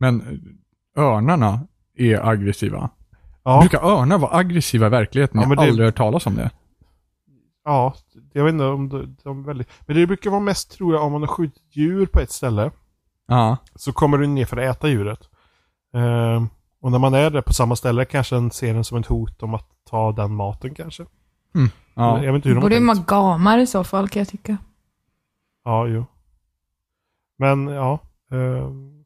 Men 0.00 0.20
eh, 0.96 1.02
örnarna 1.04 1.60
är 1.96 2.28
aggressiva. 2.28 2.90
Ja, 3.44 3.60
Brukar 3.60 3.84
örnar 3.84 4.18
vara 4.18 4.36
aggressiva 4.36 4.86
i 4.86 4.90
verkligheten? 4.90 5.36
Ja, 5.36 5.42
jag 5.42 5.48
men 5.48 5.58
har 5.58 5.64
det- 5.64 5.70
aldrig 5.70 5.86
hört 5.88 5.96
talas 5.96 6.26
om 6.26 6.34
det. 6.34 6.50
ja, 7.64 7.94
jag 8.32 8.44
vet 8.44 8.52
inte 8.52 8.64
om 8.64 8.88
de, 8.88 9.16
de 9.22 9.40
är 9.40 9.46
väldigt... 9.46 9.68
Men 9.86 9.96
det 9.96 10.06
brukar 10.06 10.30
vara 10.30 10.40
mest 10.40 10.70
tror 10.72 10.94
jag 10.94 11.02
om 11.04 11.12
man 11.12 11.20
har 11.22 11.28
skjutit 11.28 11.62
djur 11.76 12.06
på 12.06 12.20
ett 12.20 12.30
ställe 12.30 12.70
Ja. 13.26 13.56
så 13.74 13.92
kommer 13.92 14.18
du 14.18 14.26
ner 14.26 14.44
för 14.44 14.56
att 14.56 14.76
äta 14.76 14.88
djuret. 14.88 15.28
Eh, 15.94 16.44
och 16.84 16.92
när 16.92 16.98
man 16.98 17.14
är 17.14 17.30
där 17.30 17.40
på 17.40 17.52
samma 17.52 17.76
ställe 17.76 18.04
kanske 18.04 18.34
den 18.34 18.50
ser 18.50 18.74
den 18.74 18.84
som 18.84 18.98
ett 18.98 19.06
hot 19.06 19.42
om 19.42 19.54
att 19.54 19.68
ta 19.90 20.12
den 20.12 20.34
maten 20.34 20.74
kanske. 20.74 21.02
ja. 21.94 22.24
Jag 22.24 22.32
vet 22.32 22.34
inte 22.34 22.48
hur 22.48 22.54
de 22.54 22.60
Borde 22.60 22.80
vara 22.80 23.04
gamar 23.06 23.58
i 23.58 23.66
så 23.66 23.84
fall 23.84 24.08
kan 24.08 24.20
jag 24.20 24.28
tycka. 24.28 24.56
Ja, 25.64 25.86
jo. 25.86 26.06
Men 27.38 27.66
ja. 27.66 27.98
ehm, 28.32 29.04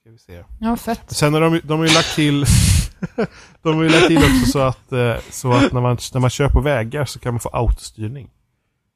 ska 0.00 0.10
vi 0.10 0.18
se. 0.18 0.44
Ja, 0.60 0.76
fett. 0.76 1.10
Sen 1.10 1.34
har 1.34 1.40
de, 1.40 1.60
de 1.64 1.78
har 1.78 1.86
ju 1.86 1.94
lagt 1.94 2.14
till 2.14 2.44
De 3.62 3.76
har 3.76 3.82
ju 3.82 3.88
lagt 3.88 4.06
till 4.06 4.18
också 4.18 4.52
så 4.52 4.58
att, 4.58 4.92
eh, 4.92 5.14
så 5.30 5.52
att 5.52 5.72
när, 5.72 5.80
man, 5.80 5.98
när 6.14 6.20
man 6.20 6.30
kör 6.30 6.48
på 6.48 6.60
vägar 6.60 7.04
så 7.04 7.18
kan 7.18 7.34
man 7.34 7.40
få 7.40 7.48
autostyrning. 7.48 8.30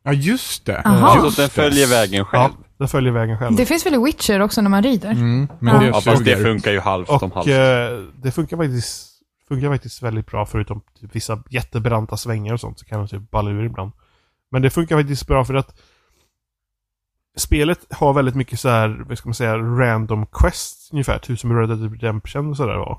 Ja, 0.03 0.13
just 0.13 0.67
det. 0.67 0.83
Aha. 0.83 1.21
Så 1.21 1.25
Just 1.27 1.39
att 1.39 1.55
den 1.55 1.65
det. 1.65 1.71
följer 1.71 1.87
vägen 1.87 2.25
själv. 2.25 2.53
Den 2.83 2.89
följer 2.89 3.13
vägen 3.13 3.39
själv. 3.39 3.57
Det 3.57 3.67
finns 3.67 3.87
väl 3.87 3.95
i 3.95 3.99
Witcher 4.05 4.41
också 4.41 4.61
när 4.63 4.71
man 4.71 4.83
rider? 4.83 5.11
Mm, 5.11 5.49
men 5.59 5.75
Ja. 5.75 5.81
det 5.81 5.87
Ja, 5.87 6.01
fast 6.01 6.25
det 6.25 6.37
funkar 6.37 6.71
ju 6.73 6.81
halvt 6.81 7.09
om 7.09 7.19
Och 7.23 7.35
halvt. 7.35 7.49
eh, 7.49 8.07
det 8.23 8.31
funkar 8.33 8.57
faktiskt, 8.57 9.09
funkar 9.49 9.69
faktiskt 9.69 10.03
väldigt 10.03 10.27
bra 10.27 10.47
förutom 10.47 10.81
typ 11.01 11.17
vissa 11.17 11.43
jättebranta 11.51 12.17
svängar 12.17 12.53
och 12.55 12.61
sånt 12.61 12.79
så 12.79 12.85
kan 12.85 12.99
de 12.99 13.09
typ 13.09 13.31
balla 13.31 13.51
ur 13.51 13.65
ibland. 13.65 13.93
Men 14.51 14.63
det 14.63 14.71
funkar 14.71 14.97
faktiskt 14.97 15.27
bra 15.27 15.45
för 15.45 15.55
att 15.55 15.81
spelet 17.37 17.87
har 17.91 18.13
väldigt 18.13 18.35
mycket 18.35 18.61
så 18.61 18.69
här, 18.69 19.05
vad 19.09 19.19
ska 19.19 19.29
man 19.29 19.35
säga, 19.35 19.59
random 19.59 20.27
quests 20.27 20.89
ungefär. 20.93 21.19
Typ 21.19 21.39
som 21.41 21.59
Red 21.59 21.69
Dead 21.69 21.93
Redemption 21.93 22.51
och 22.51 22.57
sådär 22.57 22.77
var. 22.77 22.99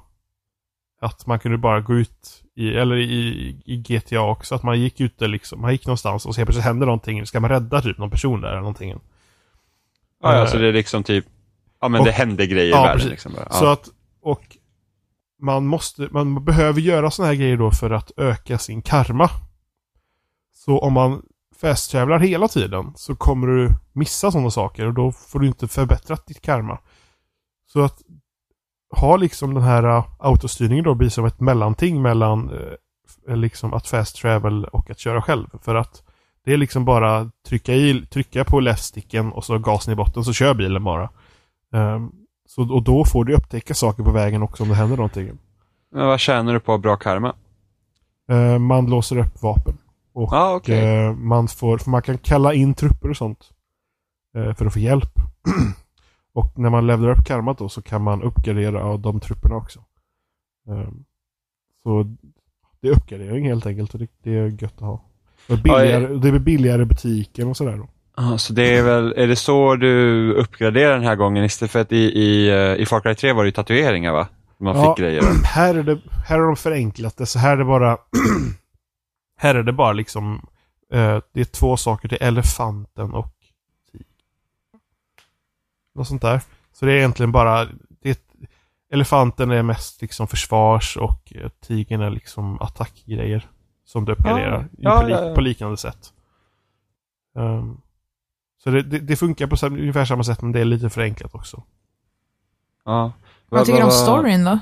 Att 1.01 1.25
man 1.27 1.39
kunde 1.39 1.57
bara 1.57 1.81
gå 1.81 1.93
ut 1.95 2.43
i, 2.55 2.73
eller 2.75 2.95
i, 2.95 3.61
i 3.65 3.77
GTA 3.77 4.21
också, 4.21 4.55
att 4.55 4.63
man 4.63 4.79
gick 4.81 4.99
ute 5.01 5.27
liksom, 5.27 5.61
man 5.61 5.71
gick 5.71 5.85
någonstans 5.87 6.25
och 6.25 6.35
så 6.35 6.39
helt 6.39 6.47
plötsligt 6.47 6.65
händer 6.65 6.85
någonting, 6.85 7.25
ska 7.25 7.39
man 7.39 7.49
rädda 7.49 7.81
typ 7.81 7.97
någon 7.97 8.09
person 8.09 8.41
där 8.41 8.47
eller 8.49 8.59
någonting. 8.59 8.93
Ja, 10.23 10.33
Eh, 10.33 10.41
alltså 10.41 10.57
det 10.57 10.67
är 10.67 10.73
liksom 10.73 11.03
typ, 11.03 11.25
ja 11.81 11.87
men 11.87 11.99
och- 12.01 12.05
det 12.07 12.11
händer 12.11 12.45
grejer 12.45 12.65
i 12.67 12.69
ja, 12.69 12.81
världen 12.81 12.95
precis. 12.95 13.11
liksom. 13.11 13.33
Bara. 13.33 13.49
Så 13.49 13.65
Ja. 13.65 13.73
att, 13.73 13.89
och 14.21 14.57
man 15.41 15.65
måste, 15.65 16.07
man 16.11 16.45
behöver 16.45 16.81
göra 16.81 17.11
sådana 17.11 17.31
här 17.31 17.35
grejer 17.39 17.57
då 17.57 17.71
för 17.71 17.91
att 17.91 18.11
öka 18.17 18.57
sin 18.57 18.81
karma. 18.81 19.29
Så 20.53 20.79
om 20.79 20.93
man 20.93 21.21
fast-travlar 21.55 22.19
hela 22.19 22.47
tiden 22.47 22.93
så 22.95 23.15
kommer 23.15 23.47
du 23.47 23.69
missa 23.93 24.31
sådana 24.31 24.49
saker 24.51 24.85
och 24.85 24.93
då 24.93 25.11
får 25.11 25.39
du 25.39 25.47
inte 25.47 25.67
förbättrat 25.67 26.27
ditt 26.27 26.41
karma. 26.41 26.79
Så 27.67 27.81
att 27.83 28.01
ha 28.95 29.17
liksom 29.17 29.53
den 29.53 29.63
här 29.63 29.85
uh, 29.97 30.05
autostyrningen 30.19 30.83
då 30.83 30.95
blir 30.95 31.09
som 31.09 31.25
ett 31.25 31.39
mellanting 31.39 32.01
mellan 32.01 32.49
uh, 33.27 33.35
liksom 33.35 33.73
att 33.73 33.87
fast 33.87 34.15
travel 34.15 34.65
och 34.65 34.89
att 34.89 34.99
köra 34.99 35.21
själv. 35.21 35.47
För 35.61 35.75
att 35.75 36.03
det 36.45 36.53
är 36.53 36.57
liksom 36.57 36.85
bara 36.85 37.31
trycka, 37.47 37.73
i, 37.73 38.05
trycka 38.05 38.43
på 38.45 38.59
left-sticken 38.59 39.31
och 39.31 39.45
så 39.45 39.57
gasen 39.59 39.93
i 39.93 39.95
botten 39.95 40.23
så 40.23 40.33
kör 40.33 40.53
bilen 40.53 40.83
bara. 40.83 41.09
Ehm, 41.73 42.11
så, 42.47 42.73
och 42.73 42.83
då 42.83 43.05
får 43.05 43.25
du 43.25 43.33
upptäcka 43.35 43.73
saker 43.73 44.03
på 44.03 44.11
vägen 44.11 44.43
också 44.43 44.63
om 44.63 44.69
det 44.69 44.75
händer 44.75 44.97
någonting. 44.97 45.31
Men 45.91 46.07
vad 46.07 46.19
tjänar 46.19 46.53
du 46.53 46.59
på 46.59 46.77
bra 46.77 46.95
karma? 46.95 47.35
Eh, 48.29 48.59
man 48.59 48.85
låser 48.89 49.17
upp 49.17 49.41
vapen. 49.41 49.77
Och 50.13 50.29
Ja, 50.33 50.55
okej. 50.55 50.79
eh, 51.05 51.13
man 51.13 51.47
får, 51.47 51.89
man 51.89 52.01
kan 52.01 52.17
kalla 52.17 52.53
in 52.53 52.73
trupper 52.73 53.09
och 53.09 53.17
sånt. 53.17 53.49
eh, 54.35 54.53
för 54.53 54.65
att 54.65 54.73
få 54.73 54.79
hjälp. 54.79 55.11
och 56.33 56.59
när 56.59 56.69
man 56.69 56.87
levlar 56.87 57.09
upp 57.09 57.25
karmat 57.25 57.57
då 57.57 57.69
så 57.69 57.81
kan 57.81 58.01
man 58.03 58.21
uppgradera 58.21 58.97
de 58.97 59.19
trupperna 59.19 59.55
också. 59.55 59.79
Ehm, 60.69 61.03
så 61.83 62.03
det 62.81 62.87
är 62.87 62.91
uppgradering 62.91 63.45
helt 63.47 63.65
enkelt 63.65 63.93
och 63.93 63.99
det, 63.99 64.07
det 64.23 64.37
är 64.37 64.47
gött 64.63 64.73
att 64.75 64.79
ha. 64.81 65.01
Och 65.49 65.57
billigare, 65.57 66.07
det 66.07 66.19
blir 66.31 66.39
billigare 66.39 66.85
butiken 66.85 67.47
och 67.47 67.57
sådär 67.57 67.77
då. 67.77 67.89
Ja, 68.17 68.37
så 68.37 68.53
det 68.53 68.77
är 68.77 68.83
väl, 68.83 69.13
är 69.17 69.27
det 69.27 69.35
så 69.35 69.75
du 69.75 70.33
uppgraderar 70.33 70.93
den 70.93 71.03
här 71.03 71.15
gången 71.15 71.43
istället 71.43 71.71
för 71.71 71.79
att 71.79 71.91
i, 71.91 71.97
i, 71.97 72.49
eh, 72.49 72.81
i 72.81 72.85
Far 72.85 72.99
Cry 72.99 73.15
3 73.15 73.33
var 73.33 73.43
det 73.43 73.47
ju 73.47 73.51
tatueringar 73.51 74.11
va? 74.13 74.27
Man 74.57 74.75
Ja. 74.75 74.95
fick 74.95 75.03
grejer. 75.03 75.23
Här 75.43 75.75
är 75.75 75.83
det, 75.83 75.99
här 76.27 76.39
har 76.39 76.45
de 76.45 76.55
förenklat 76.55 77.17
det, 77.17 77.25
så 77.25 77.39
här 77.39 77.51
är 77.53 77.57
det 77.57 77.65
bara... 77.65 77.97
här 79.37 79.55
är 79.55 79.63
det 79.63 79.73
bara 79.73 79.93
liksom... 79.93 80.45
Eh, 80.93 81.19
det 81.33 81.41
är 81.41 81.45
två 81.45 81.77
saker, 81.77 82.07
det 82.09 82.23
är 82.23 82.27
elefanten 82.27 83.13
och. 83.13 83.33
Något 85.95 86.07
sånt 86.07 86.21
där. 86.21 86.41
Så 86.73 86.85
det 86.85 86.91
är 86.91 86.97
egentligen 86.97 87.31
bara... 87.31 87.67
Det 88.01 88.19
elefanten 88.93 89.51
är 89.51 89.63
mest 89.63 90.01
liksom 90.01 90.27
försvars 90.27 90.97
och 90.97 91.33
eh, 91.35 91.49
tigern 91.67 92.01
är 92.01 92.09
liksom 92.09 92.61
attackgrejer. 92.61 93.47
Som 93.93 94.05
du 94.05 94.11
uppgraderar 94.11 94.69
Ja, 94.77 95.01
på, 95.01 95.09
ja, 95.09 95.25
ja. 95.27 95.35
på 95.35 95.41
liknande 95.41 95.77
sätt. 95.77 96.13
Ehm, 97.35 97.77
så 98.63 98.69
det, 98.69 98.81
det, 98.81 98.99
det 98.99 99.15
funkar 99.15 99.47
på 99.47 99.65
ungefär 99.67 100.05
samma 100.05 100.23
sätt 100.23 100.41
men 100.41 100.51
det 100.51 100.59
är 100.59 100.65
lite 100.65 100.89
förenklat 100.89 101.35
också. 101.35 101.63
Ja. 102.85 103.11
Vad 103.49 103.65
tycker 103.65 103.79
du 103.79 103.85
om 103.85 103.91
storyn 103.91 104.43
då? 104.43 104.59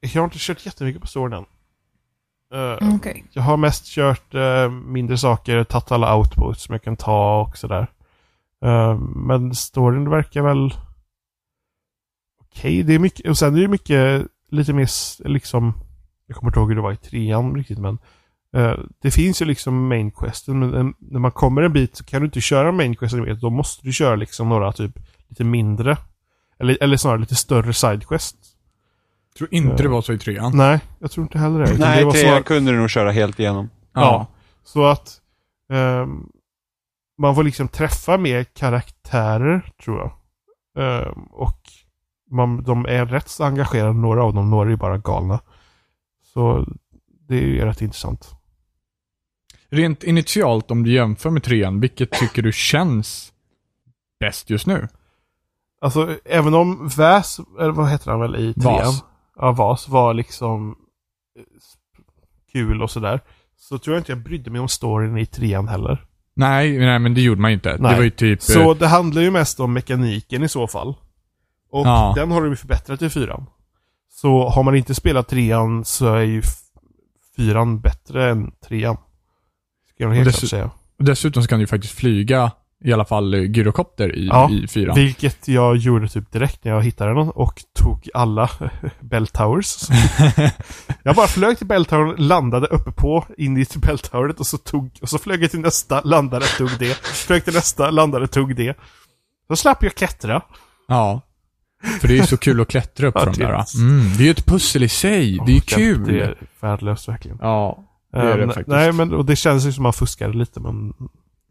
Jag 0.00 0.20
har 0.20 0.24
inte 0.24 0.36
kört 0.40 0.66
jättemycket 0.66 1.00
på 1.02 1.06
storyn 1.08 1.32
än. 1.32 1.44
Eh, 2.54 2.78
Mm, 2.82 2.94
Okej. 2.96 3.24
Jag 3.32 3.42
har 3.42 3.56
mest 3.56 3.86
kört 3.86 4.34
eh, 4.34 4.70
mindre 4.70 5.18
saker, 5.18 5.64
tagit 5.64 5.92
alla 5.92 6.16
outposts 6.16 6.64
som 6.64 6.72
jag 6.72 6.82
kan 6.82 6.96
ta 6.96 7.40
och 7.40 7.56
sådär. 7.58 7.86
Eh, 8.64 8.98
men 8.98 9.54
storyn 9.54 10.10
verkar 10.10 10.42
väl 10.42 10.74
okej. 12.40 12.82
Det 12.82 12.94
är 12.94 12.98
mycket, 12.98 13.28
och 13.30 13.38
sen 13.38 13.56
är 13.56 13.60
det 13.60 13.68
mycket 13.68 14.26
lite 14.48 14.72
mer 14.72 14.88
liksom, 15.28 15.72
jag 16.26 16.36
kommer 16.36 16.50
inte 16.50 16.58
ihåg 16.60 16.68
hur 16.68 16.76
det 16.76 16.82
var 16.82 16.92
i 16.92 16.96
trean 16.96 17.54
riktigt 17.54 17.78
men 17.78 17.98
det 19.02 19.10
finns 19.10 19.42
ju 19.42 19.46
liksom 19.46 19.88
main 19.88 20.10
questen 20.10 20.58
men 20.58 20.74
eh, 20.74 20.94
när 20.98 21.20
man 21.20 21.32
kommer 21.32 21.62
en 21.62 21.72
bit 21.72 21.96
så 21.96 22.04
kan 22.04 22.20
du 22.20 22.26
inte 22.26 22.40
köra 22.40 22.72
main 22.72 22.96
questen. 22.96 23.38
Då 23.40 23.50
måste 23.50 23.86
du 23.86 23.92
köra 23.92 24.16
liksom 24.16 24.48
några 24.48 24.72
typ 24.72 24.98
lite 25.28 25.44
mindre 25.44 25.96
eller, 26.58 26.78
eller 26.80 26.96
snarare 26.96 27.20
lite 27.20 27.34
större 27.34 27.72
sidequests. 27.72 28.50
Jag 29.28 29.38
tror 29.38 29.54
inte 29.54 29.82
det 29.82 29.88
var 29.88 30.02
så 30.02 30.12
i 30.12 30.18
trean. 30.18 30.56
Nej, 30.56 30.80
jag 30.98 31.10
tror 31.10 31.24
inte 31.24 31.38
heller 31.38 31.58
det. 31.58 31.78
Nej, 31.78 32.04
var 32.04 32.12
trean 32.12 32.24
snarare- 32.26 32.42
kunde 32.42 32.72
du 32.72 32.78
nog 32.78 32.90
köra 32.90 33.10
helt 33.10 33.40
igenom. 33.40 33.70
Ja. 33.92 34.26
Så 34.64 34.84
att 34.86 35.20
ehm, 35.72 36.26
man 37.18 37.34
får 37.34 37.42
liksom 37.44 37.68
träffa 37.68 38.18
mer 38.18 38.44
karaktärer, 38.44 39.72
tror 39.84 39.98
jag. 39.98 40.12
Ehm, 40.84 41.22
och 41.22 41.60
man, 42.30 42.62
de 42.62 42.86
är 42.86 43.06
rätt 43.06 43.28
så 43.28 43.44
engagerade, 43.44 43.92
några 43.92 44.24
av 44.24 44.34
dem. 44.34 44.50
Några 44.50 44.66
är 44.66 44.70
ju 44.70 44.76
bara 44.76 44.98
galna. 44.98 45.40
Så 46.32 46.66
det 47.28 47.36
är 47.36 47.40
ju 47.46 47.64
rätt 47.64 47.82
intressant. 47.82 48.34
Rent 49.74 50.04
initialt, 50.04 50.70
om 50.70 50.82
du 50.82 50.92
jämför 50.92 51.30
med 51.30 51.42
trean, 51.42 51.80
vilket 51.80 52.10
tycker 52.10 52.42
du 52.42 52.52
känns 52.52 53.32
bäst 54.20 54.50
just 54.50 54.66
nu? 54.66 54.88
Alltså, 55.80 56.16
även 56.24 56.54
om 56.54 56.88
Väs, 56.96 57.38
eller 57.60 57.70
vad 57.72 57.90
heter 57.90 58.10
han 58.10 58.20
väl 58.20 58.36
i 58.36 58.54
trean? 58.54 58.76
Vas. 58.76 59.04
Ja, 59.36 59.52
Vas 59.52 59.88
var 59.88 60.14
liksom 60.14 60.70
eh, 61.38 61.44
kul 62.52 62.82
och 62.82 62.90
sådär. 62.90 63.20
Så 63.56 63.78
tror 63.78 63.96
jag 63.96 64.00
inte 64.00 64.12
jag 64.12 64.22
brydde 64.22 64.50
mig 64.50 64.60
om 64.60 64.68
storyn 64.68 65.18
i 65.18 65.26
trean 65.26 65.68
heller. 65.68 66.04
Nej, 66.36 66.78
nej 66.78 66.98
men 66.98 67.14
det 67.14 67.20
gjorde 67.20 67.40
man 67.40 67.50
ju 67.50 67.54
inte. 67.54 67.76
Nej. 67.80 67.90
Det 67.90 67.96
var 67.96 68.04
ju 68.04 68.10
typ... 68.10 68.40
eh, 68.40 68.44
Så 68.44 68.74
det 68.74 68.86
handlar 68.86 69.22
ju 69.22 69.30
mest 69.30 69.60
om 69.60 69.72
mekaniken 69.72 70.42
i 70.42 70.48
så 70.48 70.66
fall. 70.66 70.94
Och 71.70 71.86
Ja. 71.86 72.12
den 72.16 72.30
har 72.30 72.40
de 72.42 72.50
ju 72.50 72.56
förbättrat 72.56 73.02
i 73.02 73.10
fyran. 73.10 73.46
Så 74.10 74.48
har 74.48 74.62
man 74.62 74.74
inte 74.76 74.94
spelat 74.94 75.28
trean 75.28 75.84
så 75.84 76.14
är 76.14 76.20
ju 76.22 76.42
fyran 77.36 77.80
bättre 77.80 78.30
än 78.30 78.50
trean. 78.68 78.96
Ska 79.94 80.04
jag 80.04 80.10
helt 80.10 80.48
säga. 80.48 80.70
Dessutom 80.98 81.42
så 81.42 81.48
kan 81.48 81.58
du 81.58 81.62
ju 81.62 81.66
faktiskt 81.66 81.94
flyga 81.94 82.50
i 82.84 82.92
alla 82.92 83.04
fall 83.04 83.34
eh, 83.34 83.40
gyrokopter 83.40 84.16
i, 84.16 84.26
Ja, 84.26 84.50
i 84.50 84.68
fyran. 84.68 84.94
Vilket 84.94 85.48
jag 85.48 85.76
gjorde 85.76 86.08
typ 86.08 86.32
direkt 86.32 86.64
när 86.64 86.72
jag 86.72 86.82
hittade 86.82 87.14
den 87.14 87.28
och 87.28 87.62
tog 87.78 88.08
alla 88.14 88.50
Bell 89.00 89.26
Towers. 89.26 89.88
jag 91.02 91.16
bara 91.16 91.26
flög 91.26 91.58
till 91.58 91.66
Bell 91.66 91.84
Tower, 91.84 92.16
landade 92.16 92.66
uppe 92.66 92.92
på, 92.92 93.26
in 93.38 93.56
i 93.58 93.66
Bell 93.76 93.98
Toweret 93.98 94.40
och 94.40 94.46
så 94.46 94.58
tog, 94.58 94.90
och 95.02 95.08
så 95.08 95.18
flög 95.18 95.42
jag 95.42 95.50
till 95.50 95.60
nästa, 95.60 96.00
landade, 96.00 96.46
tog 96.46 96.70
det. 96.78 96.94
Flög 97.04 97.44
till 97.44 97.54
nästa, 97.54 97.90
landade, 97.90 98.26
tog 98.26 98.56
det. 98.56 98.76
Så 99.48 99.56
slapp 99.56 99.82
jag 99.82 99.94
klättra. 99.94 100.42
Ja. 100.88 101.20
För 102.00 102.08
det 102.08 102.14
är 102.14 102.18
ju 102.18 102.26
så 102.26 102.36
kul 102.36 102.60
att 102.60 102.68
klättra 102.68 103.06
upp 103.06 103.14
Ja, 103.18 103.22
är 103.22 103.32
där. 103.32 103.64
Mm, 103.76 104.16
det 104.16 104.22
är 104.22 104.24
ju 104.24 104.30
ett 104.30 104.46
pussel 104.46 104.82
i 104.82 104.88
sig. 104.88 105.40
Det 105.46 105.52
är 105.52 105.54
ju 105.54 105.60
kul. 105.60 106.04
Det 106.04 106.20
är 106.20 106.36
värdelöst 106.60 107.08
verkligen. 107.08 107.38
Ja, 107.40 107.84
det 108.14 108.32
är 108.32 108.36
det 108.36 108.42
Eh, 108.42 108.46
faktiskt. 108.48 108.68
Nej, 108.68 108.92
men 108.92 109.12
och 109.14 109.24
det 109.24 109.36
känns 109.36 109.66
ju 109.66 109.72
som 109.72 109.82
man 109.82 109.92
fuskade 109.92 110.32
lite, 110.38 110.60
men... 110.60 110.94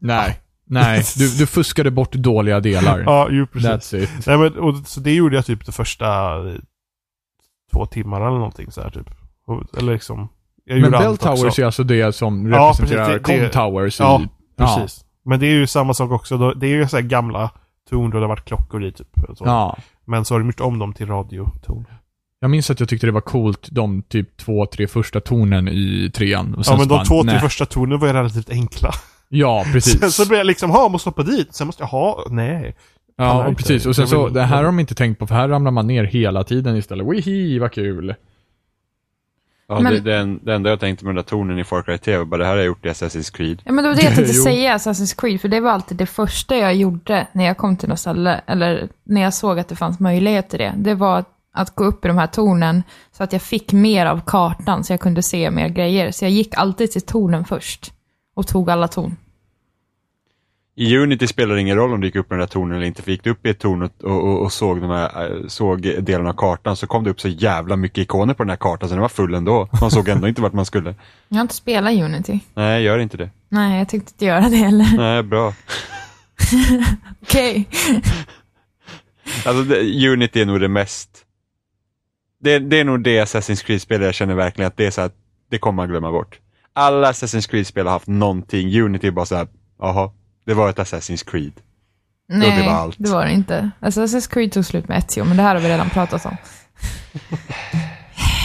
Nej. 0.00 0.40
Nej, 0.66 1.02
du, 1.16 1.28
du 1.38 1.46
fuskade 1.46 1.90
bort 1.90 2.12
dåliga 2.12 2.60
delar. 2.60 2.98
Ja, 3.06 3.30
ju 3.30 3.46
precis. 3.46 3.68
That's 3.70 3.96
it. 4.02 4.26
Nej, 4.26 4.38
men, 4.38 4.58
och, 4.58 4.76
så 4.86 5.00
det 5.00 5.14
gjorde 5.14 5.36
jag 5.36 5.46
typ 5.46 5.66
de 5.66 5.72
första 5.72 6.36
eh, 6.48 6.54
två 7.72 7.86
timmarna 7.86 8.26
eller 8.26 8.36
någonting 8.38 8.70
så 8.72 8.80
här 8.82 8.90
typ. 8.90 9.10
Eller 9.78 9.92
liksom... 9.92 10.28
Jag 10.64 10.80
Men 10.80 10.90
Bell 10.90 11.16
Towers 11.16 11.44
också. 11.44 11.62
är 11.62 11.66
alltså 11.66 11.84
det 11.84 12.12
som 12.12 12.52
Ja, 12.52 12.58
representerar 12.58 13.06
precis, 13.06 13.26
det- 13.26 13.32
det- 13.32 13.50
Com 13.50 13.70
Towers 13.72 14.00
Ja, 14.00 14.20
i... 14.22 14.28
Precis. 14.58 15.04
Men 15.24 15.40
det 15.40 15.46
är 15.46 15.50
ju 15.52 15.66
samma 15.66 15.94
sak 15.94 16.10
också. 16.10 16.52
Det 16.54 16.66
är 16.66 16.70
ju 16.70 16.88
så 16.88 16.96
här 16.96 17.02
gamla 17.04 17.50
torn 17.90 18.10
då 18.10 18.16
det 18.18 18.24
har 18.24 18.28
varit 18.28 18.44
klockor 18.44 18.84
i 18.84 18.92
typ. 18.92 19.08
Så. 19.34 19.44
Ja. 19.44 19.76
Men 20.04 20.24
så 20.24 20.34
har 20.34 20.38
de 20.38 20.46
gjort 20.46 20.60
om 20.60 20.78
dem 20.78 20.92
till 20.92 21.06
radiotorn. 21.06 21.84
Jag 22.44 22.50
minns 22.50 22.70
att 22.70 22.80
jag 22.80 22.88
tyckte 22.88 23.06
det 23.06 23.12
var 23.12 23.20
coolt, 23.20 23.68
de 23.70 24.02
typ 24.02 24.36
två, 24.36 24.66
tre 24.66 24.86
första 24.86 25.20
tonen 25.20 25.68
i 25.68 26.10
trean. 26.14 26.54
Och 26.54 26.62
Ja, 26.66 26.70
men 26.70 26.78
de 26.78 26.88
bara, 26.88 27.04
två, 27.04 27.22
tre 27.22 27.38
första 27.38 27.66
tornen 27.66 27.98
var 27.98 28.06
ju 28.06 28.12
relativt 28.12 28.50
enkla. 28.50 28.90
Ja, 29.28 29.64
precis. 29.72 30.00
Sen 30.00 30.10
så 30.10 30.28
blev 30.28 30.38
jag 30.38 30.46
liksom, 30.46 30.70
ha, 30.70 30.88
måste 30.88 31.08
hoppa 31.08 31.22
dit. 31.22 31.54
Sen 31.54 31.66
måste 31.66 31.82
jag 31.82 31.88
ha, 31.88 32.26
nej. 32.30 32.74
ja, 33.16 33.46
och 33.46 33.56
precis. 33.56 33.86
Och 33.86 33.96
sen 33.96 34.08
så, 34.08 34.28
det 34.28 34.42
här 34.42 34.56
har 34.56 34.64
de 34.64 34.80
inte 34.80 34.94
tänkt 34.94 35.18
på, 35.18 35.26
för 35.26 35.34
här 35.34 35.48
ramlar 35.48 35.70
man 35.70 35.86
ner 35.86 36.04
hela 36.04 36.44
tiden 36.44 36.76
istället. 36.76 37.06
Wihi, 37.06 37.58
vad 37.58 37.72
kul. 37.72 38.14
Ja, 39.68 39.80
Men- 39.80 39.92
det, 39.94 40.00
det, 40.00 40.16
en- 40.16 40.40
det 40.44 40.54
enda 40.54 40.70
jag 40.70 40.80
tänkte 40.80 41.04
med 41.04 41.10
den 41.14 41.16
där 41.24 41.28
tornen 41.30 41.58
i 41.58 41.64
Far 41.64 41.82
Cry 41.82 41.98
3 41.98 42.16
var 42.18 42.24
bara 42.24 42.38
det 42.38 42.44
här 42.44 42.50
har 42.52 42.58
jag 42.58 42.66
gjort 42.66 42.86
i 42.86 42.88
Assassin's 42.88 43.36
Creed. 43.36 43.62
Ja, 43.64 43.72
men 43.72 43.84
det 43.84 43.90
var 43.90 43.96
det 43.96 44.02
jag 44.02 44.14
tänkte 44.16 44.34
säga, 44.34 44.76
Assassin's 44.76 45.20
Creed, 45.20 45.40
för 45.40 45.48
det 45.48 45.60
var 45.60 45.70
alltid 45.70 45.96
det 45.96 46.06
första 46.06 46.56
jag 46.56 46.74
gjorde 46.74 47.26
när 47.32 47.44
jag 47.44 47.56
kom 47.56 47.76
till 47.76 47.88
något 47.88 47.98
ställe, 48.00 48.40
eller 48.46 48.88
när 49.04 49.20
jag 49.20 49.34
såg 49.34 49.58
att 49.58 49.68
det 49.68 49.76
fanns 49.76 50.00
möjlighet 50.00 50.50
till 50.50 50.58
det. 50.58 50.72
Det 50.76 50.94
var 50.94 51.18
att 51.18 51.28
gå 51.74 51.84
upp 51.84 52.04
i 52.04 52.08
de 52.08 52.18
här 52.18 52.26
tornen 52.26 52.82
så 53.12 53.24
att 53.24 53.32
jag 53.32 53.42
fick 53.42 53.72
mer 53.72 54.06
av 54.06 54.20
kartan, 54.26 54.84
så 54.84 54.92
jag 54.92 55.00
kunde 55.00 55.22
se 55.22 55.50
mer 55.50 55.68
grejer. 55.68 56.12
Så 56.12 56.24
jag 56.24 56.32
gick 56.32 56.54
alltid 56.54 56.90
till 56.90 57.02
tornen 57.02 57.44
först 57.44 57.92
och 58.34 58.46
tog 58.46 58.70
alla 58.70 58.88
torn. 58.88 59.16
I 60.76 60.96
Unity 60.96 61.26
spelar 61.26 61.54
det 61.54 61.60
ingen 61.60 61.76
roll 61.76 61.92
om 61.92 62.00
du 62.00 62.06
gick 62.06 62.16
upp 62.16 62.26
i 62.26 62.28
den 62.28 62.38
där 62.38 62.46
tornen 62.46 62.76
eller 62.76 62.86
inte, 62.86 63.02
för 63.02 63.10
gick 63.10 63.24
du 63.24 63.30
upp 63.30 63.46
i 63.46 63.50
ett 63.50 63.58
torn 63.58 63.82
och, 63.82 64.04
och, 64.04 64.42
och, 64.42 64.52
såg, 64.52 64.80
de 64.80 64.90
här, 64.90 65.30
eh, 65.30 65.46
såg 65.46 65.80
delen 65.80 66.26
av 66.26 66.32
kartan 66.32 66.76
så 66.76 66.86
kom 66.86 67.04
det 67.04 67.10
upp 67.10 67.20
så 67.20 67.28
jävla 67.28 67.76
mycket 67.76 67.98
ikoner 67.98 68.34
på 68.34 68.42
den 68.42 68.50
här 68.50 68.56
kartan 68.56 68.88
så 68.88 68.94
den 68.94 69.02
var 69.02 69.08
full 69.08 69.34
ändå. 69.34 69.68
Man 69.80 69.90
såg 69.90 70.08
ändå 70.08 70.28
inte 70.28 70.42
vart 70.42 70.52
man 70.52 70.66
skulle. 70.66 70.94
Jag 71.28 71.36
har 71.36 71.42
inte 71.42 71.54
spelat 71.54 71.92
Unity. 71.92 72.40
Nej, 72.54 72.82
gör 72.82 72.98
inte 72.98 73.16
det. 73.16 73.30
Nej, 73.48 73.78
jag 73.78 73.88
tänkte 73.88 74.12
inte 74.14 74.24
göra 74.24 74.48
det 74.48 74.56
heller. 74.56 74.96
Nej, 74.96 75.22
bra. 75.22 75.54
Okej. 77.22 77.68
Alltså, 79.46 79.74
Unity 80.12 80.40
är 80.40 80.46
nog 80.46 80.60
det 80.60 80.68
mest 80.68 81.23
Det, 82.44 82.58
det 82.58 82.80
är 82.80 82.84
nog 82.84 83.02
det 83.02 83.24
Assassin's 83.24 83.64
Creed-spel 83.64 84.02
jag 84.02 84.14
känner 84.14 84.34
verkligen 84.34 84.68
att 84.68 84.76
det 84.76 84.86
är 84.86 84.90
så 84.90 85.00
att 85.00 85.14
det 85.50 85.58
kommer 85.58 85.76
man 85.76 85.88
glömma 85.88 86.10
bort. 86.10 86.38
Alla 86.72 87.12
Assassin's 87.12 87.50
Creed-spel 87.50 87.86
har 87.86 87.92
haft 87.92 88.06
någonting, 88.06 88.80
Unity 88.80 89.10
bara 89.10 89.26
så 89.26 89.36
här, 89.36 89.48
jaha, 89.78 90.10
det 90.46 90.54
var 90.54 90.70
ett 90.70 90.78
Assassin's 90.78 91.30
Creed. 91.30 91.52
Nej, 92.28 92.56
det 92.58 92.66
var 92.66 92.72
allt. 92.72 92.96
det 92.98 93.10
var 93.10 93.24
det 93.24 93.32
inte. 93.32 93.70
Alltså, 93.80 94.04
Assassin's 94.04 94.30
Creed 94.32 94.52
tog 94.52 94.64
slut 94.64 94.88
med 94.88 94.98
Ezio, 94.98 95.24
men 95.24 95.36
det 95.36 95.42
här 95.42 95.54
har 95.54 95.62
vi 95.62 95.68
redan 95.68 95.90
pratat 95.90 96.26
om. 96.26 96.36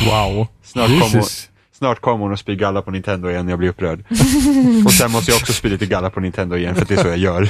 Wow. 0.06 0.48
Snart 0.64 0.88
kommer 0.88 1.24
snart 1.72 2.00
kommer 2.00 2.24
hon 2.24 2.32
och 2.32 2.40
spyr 2.40 2.56
galla 2.56 2.82
på 2.82 2.92
Nintendo 2.92 3.30
igen, 3.30 3.50
jag 3.50 3.60
blir 3.60 3.70
upprörd. 3.70 4.04
och 4.86 4.92
sen 4.94 5.12
måste 5.12 5.32
jag 5.32 5.38
också 5.38 5.54
spy 5.54 5.70
lite 5.70 5.86
galla 5.86 6.10
på 6.10 6.20
Nintendo 6.20 6.56
igen, 6.56 6.76
för 6.76 6.82
att 6.82 6.88
det 6.88 6.96
är 6.96 7.04
så 7.04 7.08
jag 7.08 7.18
gör. 7.18 7.50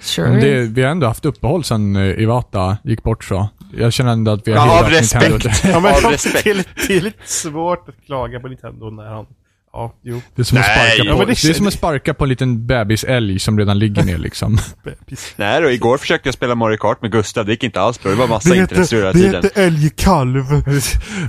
Sure. 0.00 0.30
Men 0.30 0.40
det, 0.40 0.60
vi 0.60 0.82
har 0.82 0.90
ändå 0.90 1.06
haft 1.06 1.24
uppehåll 1.24 1.64
sen 1.64 1.96
eh, 1.96 2.02
Iwata 2.02 2.76
gick 2.84 3.02
bort 3.02 3.24
så. 3.24 3.48
Jag 3.76 3.92
känner 3.92 4.12
ändå 4.12 4.30
att 4.30 4.48
vi 4.48 4.52
har 4.52 4.66
Ja, 4.66 4.80
av 4.80 4.86
hyllat 4.86 5.00
Nintendo. 5.14 5.36
respekt. 5.48 5.64
Ja, 5.64 5.80
men 5.80 5.94
Av 5.94 6.02
det, 6.02 6.08
respekt. 6.10 6.68
det 6.88 6.96
är 6.96 7.00
lite 7.00 7.18
svårt 7.28 7.88
att 7.88 7.94
klaga 8.06 8.40
på 8.40 8.48
Nintendo 8.48 8.90
när 8.90 9.04
han... 9.04 9.26
Ja, 9.76 9.94
jo. 10.02 10.20
Det 10.34 10.42
är 10.42 10.44
som 10.44 10.58
att 10.58 10.64
Nej. 10.66 10.90
sparka 10.90 11.08
Ja, 11.10 11.14
på, 11.16 11.24
det 11.24 11.26
det 11.42 11.48
är 11.48 11.54
som 11.54 11.66
att 11.66 11.72
sparka 11.72 12.14
på 12.14 12.24
en 12.24 12.28
liten 12.28 12.66
bebisälg 12.66 13.38
som 13.38 13.58
redan 13.58 13.78
ligger 13.78 14.04
ner 14.04 14.18
liksom. 14.18 14.58
Nej 15.36 15.60
då, 15.60 15.70
igår 15.70 15.98
försökte 15.98 16.28
jag 16.28 16.34
spela 16.34 16.54
Mario 16.54 16.76
Kart 16.76 17.02
med 17.02 17.12
Gustav, 17.12 17.46
det 17.46 17.52
gick 17.52 17.64
inte 17.64 17.80
alls 17.80 18.02
bra. 18.02 18.10
Det 18.12 18.18
var 18.18 18.28
massa 18.28 18.56
internetstrul 18.56 19.00
hela 19.00 19.12
det 19.12 19.18
tiden. 19.18 19.42
heter 19.44 19.62
älgkalv. 19.62 20.44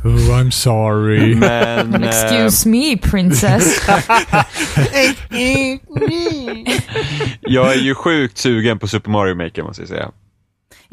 Oh, 0.04 0.42
I'm 0.42 0.50
sorry. 0.50 1.36
Men... 1.36 2.04
Excuse 2.04 2.70
me, 2.70 2.98
princess. 2.98 3.82
jag 7.42 7.74
är 7.74 7.80
ju 7.80 7.96
sjukt 7.96 8.38
sugen 8.38 8.80
på 8.80 8.88
Super 8.88 9.12
Mario 9.12 9.36
Maker 9.36 9.64
måste 9.64 9.82
jag 9.82 9.90
säga. 9.90 10.12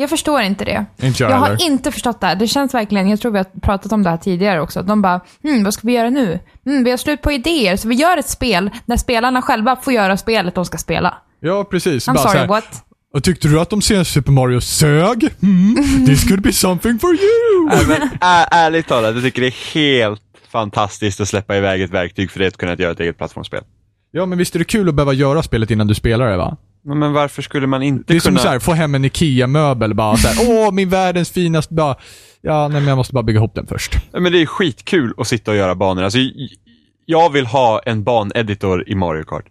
Jag 0.02 0.10
förstår 0.10 0.40
inte 0.42 0.64
det. 0.64 0.84
Inte 1.02 1.22
jag 1.22 1.32
Jag 1.32 1.36
har 1.36 1.46
heller. 1.46 1.66
inte 1.66 1.92
förstått 1.92 2.20
det 2.20 2.26
här. 2.26 2.36
Det 2.36 2.46
känns 2.46 2.74
verkligen, 2.74 3.08
jag 3.08 3.20
tror 3.20 3.32
vi 3.32 3.38
har 3.38 3.46
pratat 3.60 3.92
om 3.92 4.02
det 4.02 4.10
här 4.10 4.16
tidigare 4.16 4.60
också, 4.60 4.82
de 4.82 5.02
bara, 5.02 5.20
hmm, 5.42 5.64
vad 5.64 5.74
ska 5.74 5.86
vi 5.86 5.92
göra 5.92 6.10
nu? 6.10 6.38
Hmm, 6.64 6.84
vi 6.84 6.90
har 6.90 6.96
slut 6.98 7.22
på 7.22 7.32
idéer, 7.32 7.76
så 7.76 7.88
vi 7.88 7.94
gör 7.94 8.16
ett 8.16 8.28
spel 8.28 8.70
där 8.86 8.96
spelarna 8.96 9.42
själva 9.42 9.76
får 9.76 9.92
göra 9.92 10.16
spelet 10.16 10.54
de 10.54 10.64
ska 10.64 10.78
spela. 10.78 11.14
Ja, 11.40 11.64
precis. 11.64 12.08
I'm 12.08 12.14
Bara 12.14 12.28
sorry, 12.28 12.46
what? 12.46 12.84
Och 13.14 13.24
tyckte 13.24 13.48
du 13.48 13.60
att 13.60 13.70
de 13.70 13.82
senaste 13.82 14.12
Super 14.12 14.32
Mario 14.32 14.60
sög? 14.60 15.28
Mm, 15.42 16.06
this 16.06 16.24
could 16.28 16.42
be 16.42 16.52
something 16.52 16.98
for 16.98 17.10
you! 17.10 17.68
Nej, 17.68 17.86
men 17.88 18.08
ärligt 18.50 18.86
talat, 18.88 19.14
jag 19.14 19.24
tycker 19.24 19.42
det 19.42 19.48
är 19.48 19.74
helt 19.74 20.22
fantastiskt 20.52 21.20
att 21.20 21.28
släppa 21.28 21.56
iväg 21.56 21.82
ett 21.82 21.90
verktyg 21.90 22.30
för 22.30 22.38
det 22.40 22.46
att 22.46 22.56
kunna 22.56 22.74
göra 22.74 22.92
ett 22.92 23.00
eget 23.00 23.18
plattformsspel. 23.18 23.62
Ja, 24.10 24.26
men 24.26 24.38
visst 24.38 24.54
är 24.54 24.58
det 24.58 24.64
kul 24.64 24.88
att 24.88 24.94
behöva 24.94 25.12
göra 25.12 25.42
spelet 25.42 25.70
innan 25.70 25.86
du 25.86 25.94
spelar 25.94 26.30
det 26.30 26.36
va? 26.36 26.56
Men, 26.84 26.98
men 26.98 27.12
varför 27.12 27.42
skulle 27.42 27.66
man 27.66 27.82
inte 27.82 28.12
Det 28.12 28.16
är 28.16 28.20
som 28.20 28.30
kunna... 28.30 28.40
så 28.40 28.48
här, 28.48 28.58
få 28.58 28.72
hem 28.72 28.94
en 28.94 29.04
IKEA-möbel 29.04 29.94
bara 29.94 30.16
så 30.16 30.28
här, 30.28 30.36
åh 30.66 30.72
min 30.72 30.88
världens 30.88 31.30
finaste, 31.30 31.74
bara, 31.74 31.96
ja 32.40 32.68
nej 32.68 32.80
men 32.80 32.88
jag 32.88 32.96
måste 32.96 33.14
bara 33.14 33.22
bygga 33.22 33.38
ihop 33.38 33.54
den 33.54 33.66
först. 33.66 33.94
Ja, 34.12 34.20
Men 34.20 34.32
det 34.32 34.42
är 34.42 34.46
skitkul 34.46 35.14
att 35.16 35.26
sitta 35.26 35.50
och 35.50 35.56
göra 35.56 35.74
banor. 35.74 36.02
Alltså, 36.02 36.18
jag 37.06 37.32
vill 37.32 37.46
ha 37.46 37.80
en 37.86 38.04
baneditor 38.04 38.88
i 38.88 38.94
Mario 38.94 39.24
Kart. 39.24 39.44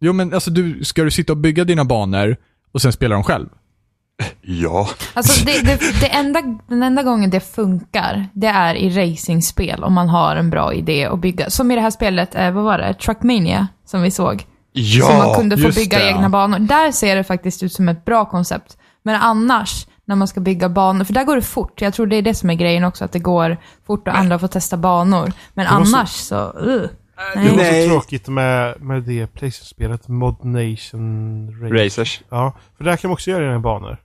Jo 0.00 0.12
men 0.12 0.34
alltså 0.34 0.50
du, 0.50 0.84
ska 0.84 1.04
du 1.04 1.10
sitta 1.10 1.32
och 1.32 1.36
bygga 1.36 1.64
dina 1.64 1.84
banor 1.84 2.36
och 2.72 2.82
sen 2.82 2.92
spela 2.92 3.14
dem 3.14 3.24
själv? 3.24 3.48
Ja. 4.42 4.88
Alltså 5.14 5.46
det, 5.46 5.62
det, 5.62 6.00
det 6.00 6.06
enda, 6.08 6.42
den 6.68 6.82
enda 6.82 7.02
gången 7.02 7.30
det 7.30 7.40
funkar, 7.40 8.26
det 8.32 8.46
är 8.46 8.74
i 8.74 8.90
racingspel 8.90 9.84
om 9.84 9.92
man 9.92 10.08
har 10.08 10.36
en 10.36 10.50
bra 10.50 10.74
idé 10.74 11.04
att 11.04 11.20
bygga. 11.20 11.50
Som 11.50 11.70
i 11.70 11.74
det 11.74 11.80
här 11.80 11.90
spelet, 11.90 12.34
eh, 12.34 12.50
vad 12.50 12.64
var 12.64 12.78
det? 12.78 12.94
Truckmania, 12.94 13.68
som 13.84 14.02
vi 14.02 14.10
såg. 14.10 14.44
Ja! 14.76 15.06
som 15.06 15.16
man 15.18 15.34
kunde 15.34 15.58
få 15.58 15.70
bygga 15.80 15.98
det, 15.98 16.08
egna 16.08 16.28
banor. 16.28 16.58
Där 16.58 16.92
ser 16.92 17.16
det 17.16 17.24
faktiskt 17.24 17.62
ut 17.62 17.72
som 17.72 17.88
ett 17.88 18.04
bra 18.04 18.24
koncept. 18.24 18.78
Men 19.02 19.14
annars, 19.20 19.86
när 20.04 20.16
man 20.16 20.28
ska 20.28 20.40
bygga 20.40 20.68
banor, 20.68 21.04
för 21.04 21.14
där 21.14 21.24
går 21.24 21.36
det 21.36 21.42
fort. 21.42 21.80
Jag 21.80 21.94
tror 21.94 22.06
det 22.06 22.16
är 22.16 22.22
det 22.22 22.34
som 22.34 22.50
är 22.50 22.54
grejen 22.54 22.84
också, 22.84 23.04
att 23.04 23.12
det 23.12 23.18
går 23.18 23.56
fort 23.86 24.08
och 24.08 24.18
andra 24.18 24.38
får 24.38 24.48
testa 24.48 24.76
banor. 24.76 25.32
Men 25.54 25.74
var 25.74 25.84
så- 25.84 25.96
annars 25.96 26.10
så, 26.10 26.52
uh, 26.52 26.88
Det 27.34 27.40
nej. 27.40 27.48
var 27.50 27.56
Nej. 27.56 27.84
så 27.84 27.90
tråkigt 27.94 28.28
med, 28.28 28.80
med 28.82 29.02
det 29.02 29.26
Playstation-spelet, 29.26 30.08
Mod 30.08 30.44
Nation 30.44 31.50
Race. 31.62 31.84
Racers. 31.84 32.22
Ja, 32.28 32.52
för 32.76 32.84
där 32.84 32.96
kan 32.96 33.08
man 33.08 33.12
också 33.12 33.30
göra 33.30 33.44
egna 33.46 33.60
banor. 33.60 33.96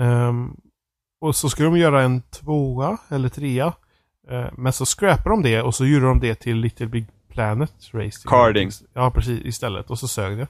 Ehm, 0.00 0.50
och 1.20 1.36
så 1.36 1.48
ska 1.50 1.64
de 1.64 1.76
göra 1.76 2.02
en 2.02 2.22
tvåa 2.22 2.98
eller 3.08 3.28
trea. 3.28 3.72
Eh, 4.30 4.44
men 4.52 4.72
så 4.72 4.84
scrappar 4.86 5.30
de 5.30 5.42
det 5.42 5.62
och 5.62 5.74
så 5.74 5.86
gjorde 5.86 6.06
de 6.06 6.20
det 6.20 6.34
till 6.34 6.56
Little 6.56 6.86
Big 6.86 7.06
Planet 7.32 7.72
Race. 7.92 8.18
Carding. 8.28 8.70
Ja, 8.94 9.10
precis. 9.10 9.40
Istället. 9.44 9.90
Och 9.90 9.98
så 9.98 10.08
sög 10.08 10.38
det. 10.38 10.46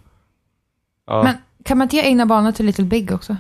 Ja. 1.07 1.23
Men 1.23 1.35
kan 1.65 1.79
man 1.79 1.85
inte 1.85 1.97
ge 1.97 2.03
egna 2.03 2.27
banor 2.27 2.53
till 2.53 2.67
Little 2.67 2.85
Big 2.85 3.13
också? 3.13 3.37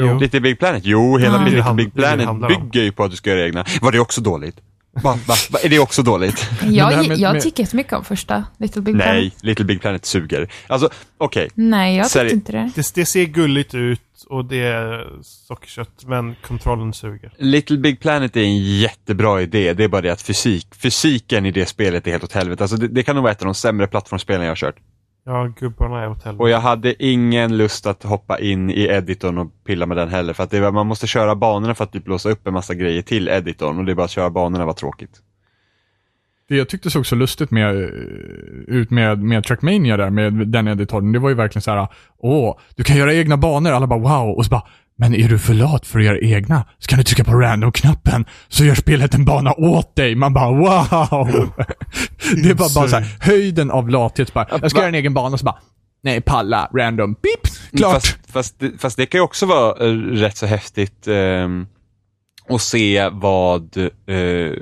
Jo. 0.00 0.18
Little 0.18 0.40
Big 0.40 0.58
Planet? 0.58 0.82
Jo, 0.84 1.18
hela 1.18 1.38
Ja. 1.38 1.44
Little 1.48 1.74
Big 1.74 1.94
Planet 1.94 2.28
bygger 2.48 2.82
ju 2.82 2.92
på 2.92 3.04
att 3.04 3.10
du 3.10 3.16
ska 3.16 3.30
göra 3.30 3.46
egna. 3.46 3.64
Var 3.82 3.92
det 3.92 4.00
också 4.00 4.20
dåligt? 4.20 4.60
Va, 5.02 5.18
va, 5.26 5.34
va, 5.50 5.58
är 5.62 5.68
det 5.68 5.78
också 5.78 6.02
dåligt? 6.02 6.50
Jag, 6.62 7.08
med- 7.08 7.18
jag 7.18 7.40
tycker 7.42 7.62
jättemycket 7.62 7.92
om 7.92 8.04
första 8.04 8.44
Little 8.56 8.82
Big 8.82 8.94
Planet. 8.94 9.14
Nej, 9.14 9.34
Little 9.40 9.64
Big 9.64 9.80
Planet 9.80 10.04
suger. 10.04 10.48
Alltså, 10.66 10.88
okej. 11.18 11.50
Nej, 11.54 11.96
jag 11.96 12.10
tyckte 12.10 12.34
inte 12.34 12.52
det. 12.52 12.70
Det, 12.74 12.94
det 12.94 13.06
ser 13.06 13.24
gulligt 13.24 13.74
ut 13.74 14.00
och 14.24 14.44
det 14.44 14.62
är 14.62 15.08
sockerkött, 15.22 16.04
men 16.06 16.34
kontrollen 16.46 16.92
suger. 16.92 17.32
Little 17.38 17.78
Big 17.78 18.00
Planet 18.00 18.36
är 18.36 18.40
en 18.40 18.56
jättebra 18.78 19.42
idé, 19.42 19.72
det 19.74 19.84
är 19.84 19.88
bara 19.88 20.00
det 20.00 20.10
att 20.10 20.22
fysik, 20.22 20.74
fysiken 20.74 21.46
i 21.46 21.50
det 21.50 21.66
spelet 21.66 22.06
är 22.06 22.10
helt 22.10 22.24
åt 22.24 22.32
helvete. 22.32 22.64
Alltså 22.64 22.76
det, 22.76 22.88
det 22.88 23.02
kan 23.02 23.16
nog 23.16 23.22
vara 23.22 23.32
ett 23.32 23.42
av 23.42 23.46
de 23.46 23.54
sämre 23.54 23.86
plattformsspelen 23.86 24.42
jag 24.42 24.50
har 24.50 24.56
kört. 24.56 24.76
Ja, 25.26 25.52
gubbarna 25.60 26.02
är 26.02 26.10
åt 26.10 26.22
helvete. 26.24 26.42
Och 26.42 26.48
jag 26.50 26.60
hade 26.60 27.04
ingen 27.04 27.56
lust 27.56 27.86
att 27.86 28.02
hoppa 28.02 28.38
in 28.38 28.70
i 28.70 28.82
editorn 28.82 29.38
och 29.38 29.64
pilla 29.66 29.86
med 29.86 29.96
den 29.96 30.08
heller. 30.08 30.32
För 30.32 30.42
att 30.44 30.50
det, 30.50 30.60
var- 30.60 30.72
man 30.72 30.86
måste 30.86 31.06
köra 31.06 31.34
banorna 31.34 31.74
för 31.74 31.84
att 31.84 31.92
typ 31.92 32.08
låsa 32.08 32.30
upp 32.30 32.46
en 32.46 32.52
massa 32.54 32.74
grejer 32.74 33.02
till 33.02 33.28
editorn 33.28 33.78
och 33.78 33.84
det 33.84 33.92
är 33.92 33.96
bara 33.96 34.04
att 34.04 34.10
köra 34.10 34.30
banorna 34.30 34.66
var 34.66 34.72
tråkigt. 34.72 35.10
Det 36.54 36.58
jag 36.58 36.68
tyckte 36.68 36.90
såg 36.90 37.06
så 37.06 37.14
lustigt 37.14 37.50
med, 37.50 37.82
eh, 37.82 37.88
ut 38.66 38.90
med, 38.90 39.22
med 39.22 39.44
Trackmania 39.44 39.96
där, 39.96 40.10
med 40.10 40.48
den 40.48 40.68
editorn, 40.68 41.12
det 41.12 41.18
var 41.18 41.28
ju 41.28 41.34
verkligen 41.34 41.62
så 41.62 41.70
här: 41.70 41.88
åh, 42.18 42.58
du 42.76 42.84
kan 42.84 42.96
göra 42.96 43.14
egna 43.14 43.36
banor, 43.36 43.72
alla 43.72 43.86
bara 43.86 43.98
wow, 43.98 44.36
och 44.36 44.44
så 44.44 44.50
bara, 44.50 44.62
men 44.98 45.14
är 45.14 45.28
du 45.28 45.38
för 45.38 45.54
lat 45.54 45.86
för 45.86 45.98
att 45.98 46.04
göra 46.04 46.18
egna? 46.18 46.64
Så 46.78 46.88
kan 46.88 46.98
du 46.98 47.04
trycka 47.04 47.24
på 47.24 47.32
random-knappen, 47.32 48.24
så 48.48 48.64
gör 48.64 48.74
spelet 48.74 49.14
en 49.14 49.24
bana 49.24 49.52
åt 49.52 49.96
dig. 49.96 50.14
Man 50.14 50.34
bara 50.34 50.50
wow! 50.50 51.50
det 52.42 52.54
var 52.54 52.74
bara 52.74 52.88
så 52.88 52.96
här, 52.96 53.16
höjden 53.20 53.70
av 53.70 53.88
lathet 53.88 54.34
bara, 54.34 54.46
jag 54.62 54.70
ska 54.70 54.80
göra 54.80 54.88
en 54.88 54.94
egen 54.94 55.14
bana, 55.14 55.38
så 55.38 55.44
bara, 55.44 55.58
nej, 56.02 56.20
palla, 56.20 56.70
random, 56.74 57.12
beep, 57.12 57.76
klart. 57.76 57.92
Fast, 57.92 58.32
fast, 58.32 58.58
det, 58.58 58.72
fast 58.78 58.96
det 58.96 59.06
kan 59.06 59.18
ju 59.18 59.22
också 59.22 59.46
vara 59.46 59.86
eh, 59.86 59.92
rätt 59.94 60.36
så 60.36 60.46
häftigt 60.46 61.08
ehm, 61.08 61.66
att 62.48 62.62
se 62.62 63.08
vad 63.12 63.76
eh, 63.76 64.52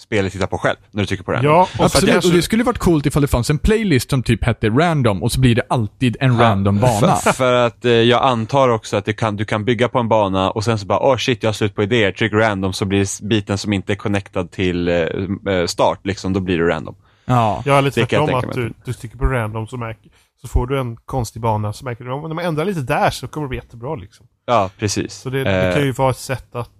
spelet 0.00 0.32
tittar 0.32 0.46
på 0.46 0.58
själv 0.58 0.76
när 0.90 1.02
du 1.02 1.06
trycker 1.06 1.24
på 1.24 1.32
den. 1.32 1.44
Ja, 1.44 1.68
Absolut, 1.78 2.12
kanske- 2.12 2.28
och 2.30 2.34
det 2.36 2.42
skulle 2.42 2.64
varit 2.64 2.78
coolt 2.78 3.06
ifall 3.06 3.22
det 3.22 3.28
fanns 3.28 3.50
en 3.50 3.58
playlist 3.58 4.10
som 4.10 4.22
typ 4.22 4.44
hette 4.44 4.68
random 4.68 5.22
och 5.22 5.32
så 5.32 5.40
blir 5.40 5.54
det 5.54 5.62
alltid 5.68 6.16
en 6.20 6.38
random 6.38 6.80
bana. 6.80 7.14
För, 7.16 7.32
för 7.36 7.52
att 7.52 7.84
eh, 7.84 7.90
jag 7.92 8.22
antar 8.22 8.68
också 8.68 8.96
att 8.96 9.04
du 9.04 9.12
kan, 9.12 9.36
du 9.36 9.44
kan 9.44 9.64
bygga 9.64 9.88
på 9.88 9.98
en 9.98 10.08
bana 10.08 10.50
och 10.50 10.64
sen 10.64 10.78
så 10.78 10.86
bara, 10.86 10.98
åh 11.00 11.12
oh 11.14 11.16
shit, 11.16 11.42
jag 11.42 11.48
har 11.48 11.52
slut 11.54 11.74
på 11.74 11.82
idéer, 11.82 12.12
tryck 12.12 12.32
random 12.32 12.72
så 12.72 12.84
blir 12.84 13.24
biten 13.28 13.58
som 13.58 13.72
inte 13.72 13.92
är 13.92 13.96
connectad 13.96 14.50
till 14.50 14.88
eh, 14.88 14.94
eh, 14.94 15.66
start, 15.66 15.98
liksom, 16.06 16.32
då 16.32 16.40
blir 16.40 16.58
det 16.58 16.68
random. 16.68 16.94
Ja. 17.24 17.62
Jag 17.66 17.78
är 17.78 17.82
lite 17.82 18.06
tvärtom 18.06 18.34
att 18.34 18.52
du, 18.52 18.72
du 18.84 18.92
sticker 18.92 19.18
på 19.18 19.24
random 19.24 19.66
så, 19.66 19.76
märker, 19.76 20.10
så 20.42 20.48
får 20.48 20.66
du 20.66 20.80
en 20.80 20.96
konstig 20.96 21.42
bana 21.42 21.72
så 21.72 21.84
märker 21.84 22.04
du 22.04 22.12
om 22.12 22.34
man 22.34 22.38
ändrar 22.44 22.64
lite 22.64 22.80
där 22.80 23.10
så 23.10 23.28
kommer 23.28 23.44
det 23.44 23.48
bli 23.48 23.58
jättebra 23.58 23.94
liksom. 23.94 24.26
Ja, 24.46 24.70
precis. 24.78 25.14
Så 25.14 25.30
det, 25.30 25.44
det 25.44 25.68
Eh, 25.68 25.74
kan 25.74 25.82
ju 25.84 25.92
vara 25.92 26.10
ett 26.10 26.16
sätt 26.16 26.54
att 26.54 26.70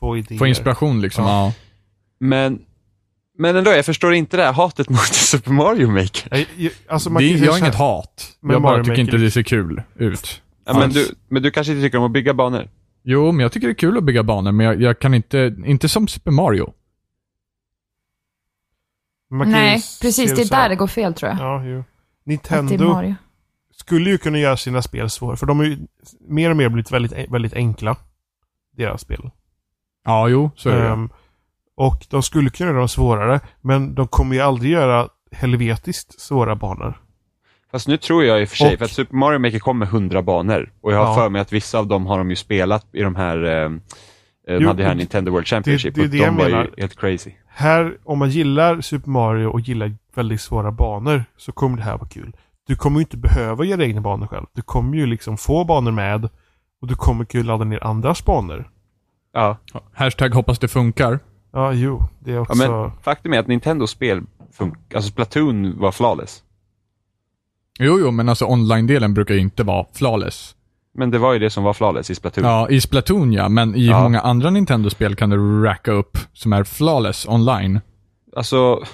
få 0.00 0.16
idéer. 0.16 0.38
Få 0.38 0.46
inspiration 0.46 1.00
liksom. 1.00 1.24
Ja. 1.24 1.30
Ja. 1.46 1.52
Men, 2.28 2.62
men 3.38 3.56
ändå, 3.56 3.70
jag 3.70 3.86
förstår 3.86 4.14
inte 4.14 4.36
det 4.36 4.42
här 4.44 4.52
hatet 4.52 4.88
mot 4.90 5.00
Super 5.00 5.50
Mario 5.50 5.90
Maker. 5.90 6.28
Jag, 6.30 6.46
jag, 6.56 6.72
alltså 6.88 7.10
man 7.10 7.22
Det, 7.22 7.28
kan 7.28 7.38
ju 7.38 7.44
jag 7.44 7.52
har 7.52 7.58
säga 7.58 7.66
inget 7.66 7.78
hat. 7.78 8.36
Men 8.40 8.52
jag 8.52 8.62
bara 8.62 8.72
Mario 8.72 8.82
tycker 8.84 8.92
Maker 8.92 9.00
inte 9.00 9.16
är 9.16 9.20
det 9.20 9.30
ser 9.30 9.42
kul 9.42 9.82
ut. 9.94 10.42
Ja, 10.66 10.72
men, 10.72 10.82
Alls. 10.82 10.94
du, 10.94 11.14
men 11.28 11.42
du 11.42 11.50
kanske 11.50 11.72
inte 11.72 11.82
tycker 11.86 11.98
om 11.98 12.04
att 12.04 12.10
bygga 12.12 12.34
banor? 12.34 12.68
Jo, 13.02 13.32
men 13.32 13.40
jag 13.40 13.52
tycker 13.52 13.66
det 13.66 13.72
är 13.72 13.74
kul 13.74 13.98
att 13.98 14.04
bygga 14.04 14.22
banor, 14.22 14.52
men 14.52 14.66
jag, 14.66 14.82
jag 14.82 14.98
kan 14.98 15.14
inte, 15.14 15.54
inte 15.66 15.88
som 15.88 16.08
Super 16.08 16.30
Mario. 16.30 16.72
man 19.30 19.40
kan 19.52 19.60
ju 19.60 19.66
Nej, 19.66 19.80
se 19.80 20.02
precis. 20.06 20.34
Det 20.34 20.42
är 20.42 20.44
så 20.44 20.54
här- 20.54 20.62
där 20.62 20.68
det 20.68 20.76
går 20.76 20.86
fel 20.86 21.14
tror 21.14 21.30
jag. 21.30 21.38
Ja, 21.40 21.64
jo. 21.64 21.78
Att 21.78 21.84
det 22.24 22.30
är 22.54 22.62
Nintendo 22.62 22.88
Mario. 22.88 23.14
skulle 23.74 24.10
ju 24.10 24.18
kunna 24.18 24.38
göra 24.38 24.56
sina 24.56 24.82
spel 24.82 25.10
svåra, 25.10 25.36
för 25.36 25.46
de 25.46 25.58
har 25.58 25.66
ju 25.66 25.78
mer 26.28 26.50
och 26.50 26.56
mer 26.56 26.68
blivit 26.68 26.90
väldigt, 26.92 27.12
väldigt 27.30 27.54
enkla. 27.54 27.96
Deras 28.76 29.00
spel. 29.00 29.30
Ja, 30.04 30.28
jo, 30.28 30.50
så 30.56 30.70
är 30.70 30.80
det. 30.82 30.88
Ehm, 30.88 31.10
och 31.76 32.06
de 32.10 32.22
skulle 32.22 32.50
kunna 32.50 32.68
göra 32.70 32.78
dem 32.78 32.88
svårare, 32.88 33.40
men 33.60 33.94
de 33.94 34.08
kommer 34.08 34.34
ju 34.36 34.40
aldrig 34.42 34.72
göra 34.72 35.08
helvetiskt 35.32 36.20
svåra 36.20 36.56
banor. 36.56 37.00
Fast 37.70 37.88
nu 37.88 37.96
tror 37.96 38.24
jag 38.24 38.42
i 38.42 38.44
och 38.44 38.48
för 38.48 38.56
sig, 38.56 38.72
Och- 38.72 38.78
för 38.78 38.84
att 38.84 38.90
Super 38.90 39.16
Mario 39.16 39.38
Maker 39.38 39.58
kom 39.58 39.78
med 39.78 39.88
100 39.88 40.22
banor. 40.22 40.72
Och 40.80 40.92
jag 40.92 40.98
har 40.98 41.06
Ja. 41.06 41.14
för 41.14 41.28
mig 41.28 41.40
att 41.40 41.52
vissa 41.52 41.78
av 41.78 41.86
dem 41.86 42.06
har 42.06 42.18
de 42.18 42.30
ju 42.30 42.36
spelat 42.36 42.86
i 42.92 43.02
de 43.02 43.14
här, 43.16 43.36
eh, 43.44 43.70
de 43.70 43.80
Jo, 44.46 44.68
hade 44.68 44.82
ju 44.82 44.88
här 44.88 44.94
det- 44.94 44.98
Nintendo 44.98 45.32
World 45.32 45.46
Championship 45.46 45.94
det 45.94 46.00
är 46.00 46.04
och 46.04 46.10
det 46.10 46.16
de 46.18 46.24
jag 46.24 46.32
var 46.32 46.44
ju 46.44 46.50
menar. 46.50 46.70
helt 46.78 46.96
crazy. 47.00 47.30
Här, 47.48 47.96
om 48.04 48.18
man 48.18 48.30
gillar 48.30 48.80
Super 48.80 49.10
Mario 49.10 49.46
och 49.46 49.60
gillar 49.60 49.94
väldigt 50.14 50.40
svåra 50.40 50.72
banor, 50.72 51.24
så 51.36 51.52
kommer 51.52 51.76
det 51.76 51.82
här 51.82 51.98
vara 51.98 52.08
kul. 52.08 52.36
Du 52.66 52.76
kommer 52.76 52.98
ju 52.98 53.02
inte 53.02 53.16
behöva 53.16 53.64
göra 53.64 53.84
egna 53.84 54.00
banor 54.00 54.26
själv. 54.26 54.46
Du 54.52 54.62
kommer 54.62 54.96
ju 54.96 55.06
liksom 55.06 55.36
få 55.36 55.64
banor 55.64 55.90
med 55.92 56.24
och 56.82 56.88
du 56.88 56.94
kommer 56.94 57.24
kunna 57.24 57.44
ladda 57.44 57.64
ner 57.64 57.84
andras 57.84 58.24
banor. 58.24 58.70
Ja. 59.32 59.56
Hashtag 59.94 60.34
hoppas 60.34 60.58
det 60.58 60.68
funkar. 60.68 61.18
Ja, 61.54 61.72
jo. 61.72 62.02
Det 62.20 62.30
är 62.30 62.34
ja, 62.34 62.40
också... 62.40 62.54
men 62.70 62.90
faktum 63.02 63.32
är 63.32 63.38
att 63.38 63.46
Nintendos 63.46 63.90
spel 63.90 64.22
funkar. 64.52 64.96
Alltså 64.96 65.10
Splatoon 65.10 65.78
var 65.78 65.92
flawless. 65.92 66.42
Jo, 67.78 67.98
jo, 68.00 68.10
men 68.10 68.28
alltså 68.28 68.46
online-delen 68.46 69.14
brukar 69.14 69.34
ju 69.34 69.40
inte 69.40 69.62
vara 69.62 69.86
flawless. 69.94 70.54
Men 70.94 71.10
det 71.10 71.18
var 71.18 71.32
ju 71.32 71.38
det 71.38 71.50
som 71.50 71.64
var 71.64 71.72
flawless 71.72 72.10
i 72.10 72.14
Splatoon. 72.14 72.44
Ja, 72.44 72.68
i 72.68 72.80
Splatoon 72.80 73.32
ja, 73.32 73.48
men 73.48 73.74
i 73.74 73.86
Ja. 73.86 74.02
många 74.02 74.20
andra 74.20 74.50
Nintendo-spel 74.50 75.16
kan 75.16 75.30
du 75.30 75.62
racka 75.64 75.92
upp 75.92 76.18
som 76.32 76.52
är 76.52 76.64
flawless 76.64 77.26
online. 77.28 77.80
Alltså, 78.36 78.84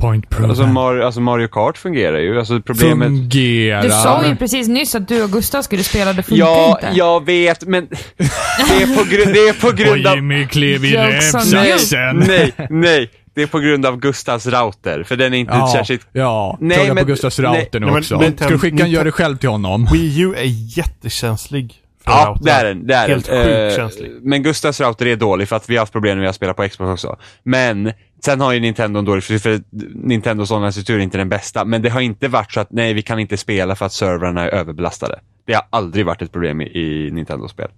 Point 0.00 0.30
proven. 0.30 0.50
alltså, 0.50 0.66
Mario, 0.66 1.02
alltså 1.04 1.20
Mario 1.20 1.48
Kart 1.48 1.78
fungerar 1.78 2.18
ju. 2.18 2.38
Alltså 2.38 2.60
problemet... 2.60 3.08
Fungerar. 3.08 3.82
Du 3.82 3.90
sa 3.90 4.26
ju 4.26 4.36
precis 4.36 4.68
nyss 4.68 4.94
att 4.94 5.08
du 5.08 5.22
och 5.22 5.30
Gustav 5.30 5.62
skulle 5.62 5.82
spela, 5.82 6.12
det 6.12 6.22
funkar 6.22 6.44
Ja, 6.46 6.78
inte. 6.82 6.98
jag 6.98 7.24
vet, 7.26 7.64
men 7.66 7.86
det 7.88 8.82
är 8.82 8.96
på, 8.96 9.02
gru- 9.02 9.32
det 9.32 9.48
är 9.48 9.60
på 9.60 9.76
grund 9.76 10.06
Och 10.06 10.10
av... 10.12 10.16
Jimmy 10.16 10.46
klev 10.46 10.84
i 10.84 10.96
rävsaxen. 10.96 12.16
nej, 12.26 12.52
nej. 12.70 13.10
Det 13.34 13.42
är 13.42 13.46
på 13.46 13.58
grund 13.58 13.86
av 13.86 13.96
Gustavs 14.00 14.46
router, 14.46 15.02
för 15.02 15.16
den 15.16 15.34
är 15.34 15.38
inte 15.38 15.52
Ja, 15.52 15.72
särskilt... 15.76 16.06
ja. 16.12 16.56
Nej, 16.60 16.76
klaga 16.76 16.94
men- 16.94 17.04
på 17.04 17.08
Gustavs 17.08 17.38
nej. 17.38 17.46
router 17.60 17.80
nu 17.80 17.86
Nej, 17.86 17.92
men 17.94 17.98
också. 18.00 18.14
Nintendo- 18.16 18.36
Ska 18.44 18.48
du 18.48 18.58
skicka 18.58 18.84
en 18.84 18.90
gör 18.90 19.04
det 19.04 19.12
själv 19.12 19.36
till 19.36 19.48
honom? 19.48 19.88
Wii 19.92 20.20
U 20.20 20.34
är 20.36 20.78
jättekänslig. 20.78 21.74
för 22.04 22.10
Ja, 22.12 22.38
det 22.42 22.50
är 22.50 22.64
den. 22.64 22.86
Det 22.86 22.94
är 22.94 23.08
Helt 23.08 23.26
den. 23.26 23.44
sjukt 23.44 23.72
Eh, 23.72 23.76
känslig. 23.76 24.10
Men 24.22 24.42
Gustavs 24.42 24.80
router 24.80 25.06
är 25.06 25.16
dålig 25.16 25.48
för 25.48 25.56
att 25.56 25.70
vi 25.70 25.74
har 25.76 25.80
haft 25.82 25.92
problem 25.92 26.16
när 26.16 26.20
vi 26.20 26.26
har 26.26 26.32
spelat 26.32 26.56
på 26.56 26.68
Xbox 26.68 26.90
också. 26.90 27.16
Men 27.42 27.92
sen 28.24 28.40
har 28.40 28.52
ju 28.52 28.60
Nintendo 28.60 28.98
en 28.98 29.04
dålig, 29.04 29.24
för, 29.24 29.60
Nintendos 30.06 30.50
online-struktur 30.50 30.98
är 30.98 31.02
inte 31.02 31.18
den 31.18 31.28
bästa. 31.28 31.64
Men 31.64 31.82
det 31.82 31.88
har 31.88 32.00
inte 32.00 32.28
varit 32.28 32.52
så 32.52 32.60
att 32.60 32.70
nej, 32.70 32.94
vi 32.94 33.02
kan 33.02 33.18
inte 33.18 33.36
spela 33.36 33.76
för 33.76 33.86
att 33.86 33.92
servrarna 33.92 34.44
är 34.44 34.48
överbelastade. 34.48 35.20
Det 35.46 35.54
har 35.54 35.64
aldrig 35.70 36.06
varit 36.06 36.22
ett 36.22 36.32
problem 36.32 36.60
i, 36.60 36.64
i 36.64 37.10
Nintendo-spel. 37.10 37.70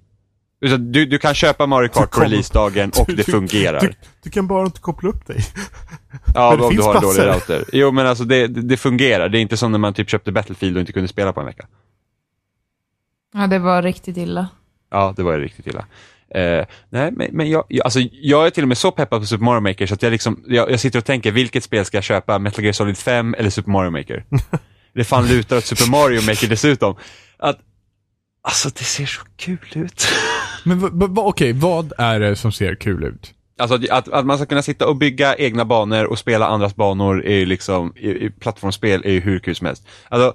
Du, 0.78 1.06
du 1.06 1.18
kan 1.18 1.34
köpa 1.34 1.66
Mario 1.66 1.88
Kart 1.88 2.10
på 2.10 2.20
releasedagen 2.20 2.92
och 2.98 3.10
det 3.16 3.24
fungerar. 3.24 3.80
Du, 3.80 3.92
du 4.22 4.30
kan 4.30 4.46
bara 4.46 4.64
inte 4.66 4.80
koppla 4.80 5.08
upp 5.08 5.26
dig. 5.26 5.40
Ja, 6.34 6.50
Men 6.50 6.58
det 6.58 6.64
om 6.64 6.70
du 6.70 6.76
finns 6.76 6.86
har 6.86 6.94
en 6.94 7.02
dålig 7.02 7.22
router. 7.22 7.64
Jo, 7.72 7.90
men 7.90 8.06
alltså 8.06 8.24
det, 8.24 8.46
det, 8.46 8.62
det 8.62 8.76
fungerar. 8.76 9.28
Det 9.28 9.38
är 9.38 9.40
inte 9.40 9.56
som 9.56 9.72
när 9.72 9.78
man 9.78 9.94
typ 9.94 10.10
köpte 10.10 10.32
Battlefield 10.32 10.76
och 10.76 10.80
inte 10.80 10.92
kunde 10.92 11.08
spela 11.08 11.32
på 11.32 11.40
en 11.40 11.46
vecka. 11.46 11.66
Ja, 13.34 13.46
det 13.46 13.58
var 13.58 13.82
riktigt 13.82 14.16
illa. 14.16 14.48
Ja, 14.90 15.14
det 15.16 15.22
var 15.22 15.32
ju 15.32 15.38
riktigt 15.40 15.66
illa. 15.66 15.86
Eh, 16.34 16.66
nej, 16.90 17.10
men, 17.12 17.28
men 17.32 17.50
jag, 17.50 17.64
jag, 17.68 17.84
alltså, 17.84 18.00
jag 18.12 18.46
är 18.46 18.50
till 18.50 18.64
och 18.64 18.68
med 18.68 18.78
så 18.78 18.90
peppad 18.90 19.20
på 19.20 19.26
Super 19.26 19.44
Mario 19.44 19.60
Maker 19.60 19.86
så 19.86 19.94
att 19.94 20.02
jag, 20.02 20.10
liksom, 20.10 20.44
jag, 20.46 20.70
jag 20.70 20.80
sitter 20.80 20.98
och 20.98 21.04
tänker, 21.04 21.32
vilket 21.32 21.64
spel 21.64 21.84
ska 21.84 21.96
jag 21.96 22.04
köpa? 22.04 22.38
Metal 22.38 22.64
Gear 22.64 22.72
Solid 22.72 22.98
5 22.98 23.34
eller 23.38 23.50
Super 23.50 23.70
Mario 23.70 23.90
Maker? 23.90 24.24
det 24.94 25.04
fan 25.04 25.28
lutar 25.28 25.56
åt 25.56 25.64
Super 25.64 25.90
Mario 25.90 26.22
Maker 26.22 26.48
dessutom. 26.48 26.96
Att, 27.38 27.58
alltså 28.42 28.68
det 28.68 28.84
ser 28.84 29.06
så 29.06 29.22
kul 29.36 29.58
ut. 29.74 30.08
Men 30.64 31.08
okej, 31.16 31.52
vad 31.52 31.92
är 31.98 32.20
det 32.20 32.36
som 32.36 32.52
ser 32.52 32.74
kul 32.74 33.04
ut? 33.04 33.34
Alltså 33.58 33.78
att, 33.90 34.08
att, 34.08 34.26
man 34.26 34.38
ska 34.38 34.46
kunna 34.46 34.62
sitta 34.62 34.88
och 34.88 34.96
bygga 34.96 35.36
egna 35.36 35.64
banor 35.64 36.04
och 36.04 36.18
spela 36.18 36.46
andras 36.46 36.76
banor 36.76 37.24
är 37.24 37.36
ju 37.36 37.46
liksom, 37.46 37.92
i, 37.96 38.10
i 38.10 38.30
plattformsspel 38.30 39.02
är 39.04 39.12
ju 39.12 39.20
hur 39.20 39.38
kul 39.38 39.56
som 39.56 39.66
helst. 39.66 39.86
Alltså, 40.08 40.34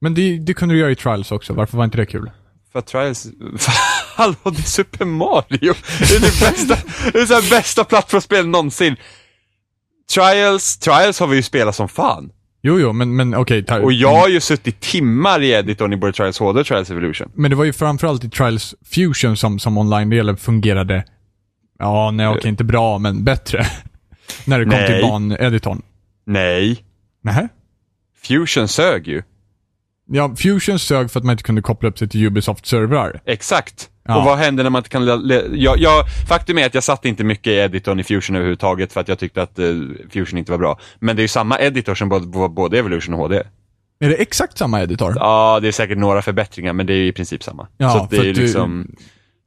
Men 0.00 0.14
det, 0.14 0.38
det 0.38 0.54
kunde 0.54 0.74
du 0.74 0.78
göra 0.78 0.90
i 0.90 0.96
Trials 0.96 1.32
också, 1.32 1.52
varför 1.52 1.76
var 1.76 1.84
inte 1.84 1.96
det 1.96 2.06
kul? 2.06 2.30
För 2.76 2.80
att 2.80 2.86
Trials... 2.86 3.26
Hallå, 4.16 4.34
det 4.44 4.58
är 4.58 4.62
Super 4.62 5.04
Mario! 5.04 5.74
Det 5.98 6.14
är 6.16 6.20
det 6.20 6.40
bästa, 6.40 6.76
det 7.12 7.18
är 7.18 7.26
så 7.26 7.50
bästa 7.50 7.84
plattformsspel 7.84 8.46
någonsin. 8.46 8.96
Trials, 10.14 10.78
Trials 10.78 11.20
har 11.20 11.26
vi 11.26 11.36
ju 11.36 11.42
spelat 11.42 11.76
som 11.76 11.88
fan. 11.88 12.30
Jo, 12.62 12.80
jo, 12.80 12.92
men, 12.92 13.16
men 13.16 13.34
okej. 13.34 13.64
ta- 13.64 13.78
Och 13.80 13.92
jag 13.92 14.14
har 14.14 14.28
ju 14.28 14.40
suttit 14.40 14.80
timmar 14.80 15.40
i 15.42 15.50
editorn 15.50 15.92
i 15.92 15.96
både 15.96 16.12
Trials 16.12 16.38
HD 16.38 16.60
och 16.60 16.66
Trials 16.66 16.90
Evolution. 16.90 17.30
Men 17.34 17.50
det 17.50 17.56
var 17.56 17.64
ju 17.64 17.72
framförallt 17.72 18.24
i 18.24 18.30
Trials 18.30 18.74
Fusion 18.84 19.36
som, 19.36 19.58
som 19.58 19.78
online-delen 19.78 20.36
fungerade, 20.36 21.04
ja, 21.78 22.10
nej 22.10 22.28
okej, 22.28 22.48
inte 22.48 22.64
bra, 22.64 22.98
men 22.98 23.24
bättre. 23.24 23.66
När 24.44 24.58
det 24.58 24.64
kom 24.64 24.70
Nej. 24.74 24.86
till 24.86 25.02
baneditorn. 25.08 25.82
Nej, 26.26 26.84
Nähä? 27.22 27.48
Fusion 28.22 28.68
sög 28.68 29.08
ju. 29.08 29.22
Ja, 30.08 30.34
Fusion 30.36 30.78
sög 30.78 31.10
för 31.10 31.20
att 31.20 31.24
man 31.24 31.32
inte 31.32 31.42
kunde 31.44 31.62
koppla 31.62 31.88
upp 31.88 31.98
sig 31.98 32.08
till 32.08 32.26
Ubisoft-servrar. 32.26 33.20
Exakt. 33.24 33.90
Ja. 34.08 34.18
Och 34.18 34.24
vad 34.24 34.38
händer 34.38 34.62
när 34.62 34.70
man 34.70 34.80
inte 34.80 34.88
kan... 34.90 35.06
Jag, 35.54 35.78
jag, 35.78 36.04
faktum 36.28 36.58
är 36.58 36.66
att 36.66 36.74
jag 36.74 36.82
satt 36.84 37.04
inte 37.04 37.24
mycket 37.24 37.46
i 37.46 37.56
editorn 37.56 38.00
i 38.00 38.04
Fusion 38.04 38.36
överhuvudtaget 38.36 38.92
för 38.92 39.00
att 39.00 39.08
jag 39.08 39.18
tyckte 39.18 39.42
att 39.42 39.58
eh, 39.58 39.66
Fusion 40.10 40.38
inte 40.38 40.50
var 40.52 40.58
bra. 40.58 40.78
Men 40.98 41.16
det 41.16 41.20
är 41.20 41.24
ju 41.24 41.28
samma 41.28 41.58
editor 41.58 41.94
som 41.94 42.08
både, 42.08 42.48
både 42.48 42.78
Evolution 42.78 43.14
och 43.14 43.20
HD. 43.20 43.42
Är 44.00 44.08
det 44.08 44.14
exakt 44.14 44.58
samma 44.58 44.82
editor? 44.82 45.12
Ja, 45.16 45.58
det 45.62 45.68
är 45.68 45.72
säkert 45.72 45.98
några 45.98 46.22
förbättringar 46.22 46.72
men 46.72 46.86
det 46.86 46.92
är 46.92 46.96
ju 46.98 47.06
i 47.06 47.12
princip 47.12 47.42
samma. 47.42 47.66
Ja, 47.78 47.90
så 47.90 48.06
det 48.10 48.16
är 48.16 48.30
att 48.30 48.34
du- 48.36 48.42
liksom... 48.42 48.96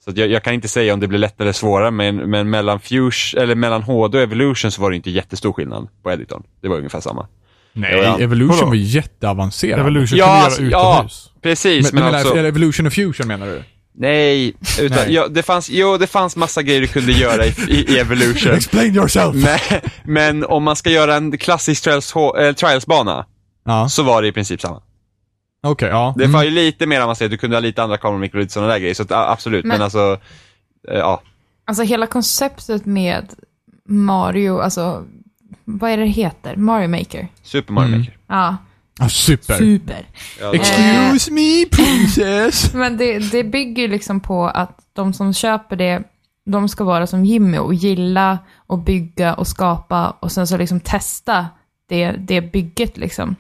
Så 0.06 0.12
jag, 0.16 0.28
jag 0.30 0.44
kan 0.44 0.54
inte 0.54 0.68
säga 0.68 0.94
om 0.94 1.00
det 1.00 1.08
blir 1.08 1.20
lättare 1.20 1.46
eller 1.46 1.54
svårare 1.54 1.92
men, 1.92 2.16
men 2.16 2.50
mellan 2.50 2.80
Fusion, 2.80 3.42
eller 3.42 3.56
mellan 3.56 3.84
HD 3.84 4.18
och 4.18 4.24
Evolution 4.24 4.72
så 4.72 4.82
var 4.82 4.90
det 4.90 4.96
inte 4.96 5.12
jättestor 5.12 5.54
skillnad 5.54 5.88
på 6.04 6.12
editorn. 6.12 6.44
Det 6.62 6.68
var 6.68 6.78
ungefär 6.78 7.00
samma. 7.00 7.28
Nej, 7.74 7.96
Ja. 7.98 8.20
Evolution 8.20 8.68
var 8.68 8.76
jätteavancerad. 8.76 9.80
Evolution 9.80 10.18
Ja, 10.20 10.26
kan 10.26 10.36
du 10.40 10.44
alltså, 10.46 10.62
göra 10.62 10.72
ja. 10.72 10.94
utomhus. 10.96 11.32
Precis, 11.42 11.94
Men, 11.94 12.04
men, 12.04 12.12
men 12.12 12.20
alltså... 12.22 12.38
Evolution 12.38 12.88
och 12.88 12.94
Fusion 12.94 13.28
menar 13.28 13.46
du? 13.46 13.64
Nej, 13.94 14.54
utan, 14.82 14.98
Nej. 14.98 15.14
Ja, 15.14 15.28
det 15.28 15.44
fanns, 15.44 15.70
jo 15.70 15.98
det 15.98 16.08
fanns 16.08 16.36
massa 16.36 16.62
grejer 16.64 16.82
du 16.82 16.88
kunde 16.88 17.12
göra 17.12 17.46
i, 17.46 17.54
i, 17.68 17.86
i 17.94 18.00
Evolution. 18.00 18.54
Explain 18.54 18.96
yourself! 18.96 19.36
men, 19.36 19.60
men 20.04 20.46
om 20.46 20.64
man 20.64 20.76
ska 20.76 20.90
göra 20.90 21.16
en 21.16 21.38
klassisk 21.38 21.84
trials, 21.84 22.16
äh, 22.16 22.54
trials-bana 22.54 23.26
Ja, 23.66 23.90
så 23.90 24.04
var 24.04 24.22
det 24.22 24.28
i 24.28 24.32
princip 24.32 24.62
samma. 24.62 24.82
okej, 25.64 25.90
ja. 25.90 26.14
Det 26.18 26.24
Mm. 26.24 26.34
var 26.34 26.44
ju 26.44 26.50
lite 26.50 26.86
mer 26.86 27.02
avancerat, 27.02 27.32
du 27.32 27.38
kunde 27.38 27.56
ha 27.56 27.62
lite 27.62 27.84
andra 27.84 27.98
kameramikror 27.98 28.38
och 28.40 28.42
lite 28.44 28.54
sådana 28.54 28.72
där 28.72 28.80
grejer, 28.80 28.94
så 28.94 29.04
att, 29.04 29.10
ja, 29.10 29.30
absolut. 29.32 29.66
Men, 29.66 29.70
Men- 29.78 29.82
alltså, 29.82 30.18
eh, 30.92 30.98
ja. 30.98 31.22
Alltså 31.66 31.84
hela 31.84 32.08
konceptet 32.08 32.86
med 32.86 33.34
Mario, 33.90 34.60
alltså 34.60 35.06
vad 35.78 35.92
är 35.92 35.98
det 35.98 36.06
heter? 36.06 36.56
Mario 36.56 36.88
Maker. 36.88 37.28
Super 37.44 37.74
Mario 37.74 37.88
Mm. 37.88 38.00
Maker. 38.00 38.18
Ja, 38.28 38.58
Ah, 39.02 39.10
super. 39.10 39.54
super. 39.54 40.06
Ja, 40.42 40.54
Excuse 40.54 41.32
me 41.32 41.66
princess! 41.66 42.74
Men 42.74 42.98
det, 42.98 43.20
det 43.20 43.44
bygger 43.44 43.88
liksom 43.88 44.20
på 44.20 44.48
att 44.48 44.80
de 44.94 45.14
som 45.14 45.34
köper 45.34 45.76
det, 45.76 46.04
de 46.46 46.70
ska 46.70 46.84
vara 46.84 47.08
som 47.08 47.26
Jimmy 47.26 47.58
och 47.58 47.74
gilla 47.74 48.40
och 48.68 48.80
bygga 48.80 49.34
och 49.34 49.48
skapa 49.48 50.10
och 50.20 50.32
sen 50.32 50.48
så 50.48 50.58
liksom 50.58 50.80
testa 50.80 51.48
det, 51.90 52.12
det 52.12 52.42
bygget 52.42 52.98
liksom. 52.98 53.36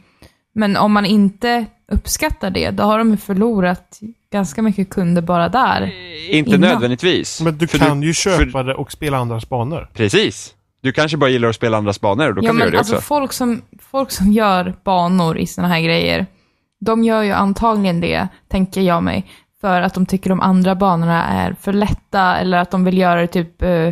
Men 0.54 0.78
om 0.78 0.92
man 0.94 1.06
inte 1.06 1.66
uppskattar 1.92 2.50
det, 2.50 2.72
då 2.72 2.84
har 2.84 2.98
de 2.98 3.12
ju 3.12 3.18
förlorat 3.18 4.00
ganska 4.32 4.62
mycket 4.62 4.90
kunder 4.90 5.22
bara 5.22 5.50
där. 5.50 5.92
Inte 6.30 6.50
Innan. 6.50 6.62
nödvändigtvis. 6.62 7.42
Men 7.42 7.58
du 7.58 7.68
För 7.68 7.78
kan 7.78 8.04
ju 8.04 8.14
köpa 8.14 8.52
för- 8.52 8.64
det 8.64 8.74
och 8.74 8.92
spela 8.92 9.18
andras 9.18 9.50
banor. 9.50 9.90
Precis. 9.94 10.54
Du 10.82 10.92
kanske 10.92 11.18
bara 11.18 11.30
gillar 11.30 11.50
att 11.50 11.56
spela 11.56 11.78
andras 11.78 12.02
banor 12.02 12.34
då 12.34 12.42
Ja 12.44 12.48
kan 12.48 12.56
du 12.56 12.62
göra 12.62 12.72
det 12.72 12.78
alltså 12.78 12.96
också. 12.96 13.06
folk 13.06 13.34
som, 13.34 13.62
folk 13.92 14.12
som 14.12 14.32
gör 14.32 14.74
banor 14.84 15.38
i 15.38 15.48
såna 15.48 15.68
här 15.68 15.82
grejer, 15.82 16.26
de 16.80 17.04
gör 17.04 17.22
ju 17.24 17.32
antagligen 17.32 18.02
det, 18.02 18.28
tänker 18.48 18.82
jag 18.82 19.04
mig, 19.04 19.26
för 19.62 19.82
att 19.82 19.94
de 19.94 20.06
tycker 20.06 20.30
de 20.30 20.42
andra 20.42 20.76
banorna 20.76 21.26
är 21.26 21.54
för 21.62 21.74
lätta 21.74 22.38
eller 22.38 22.58
att 22.58 22.72
de 22.72 22.86
vill 22.86 22.98
göra 22.98 23.22
det 23.22 23.28
typ 23.28 23.64
uh, 23.64 23.92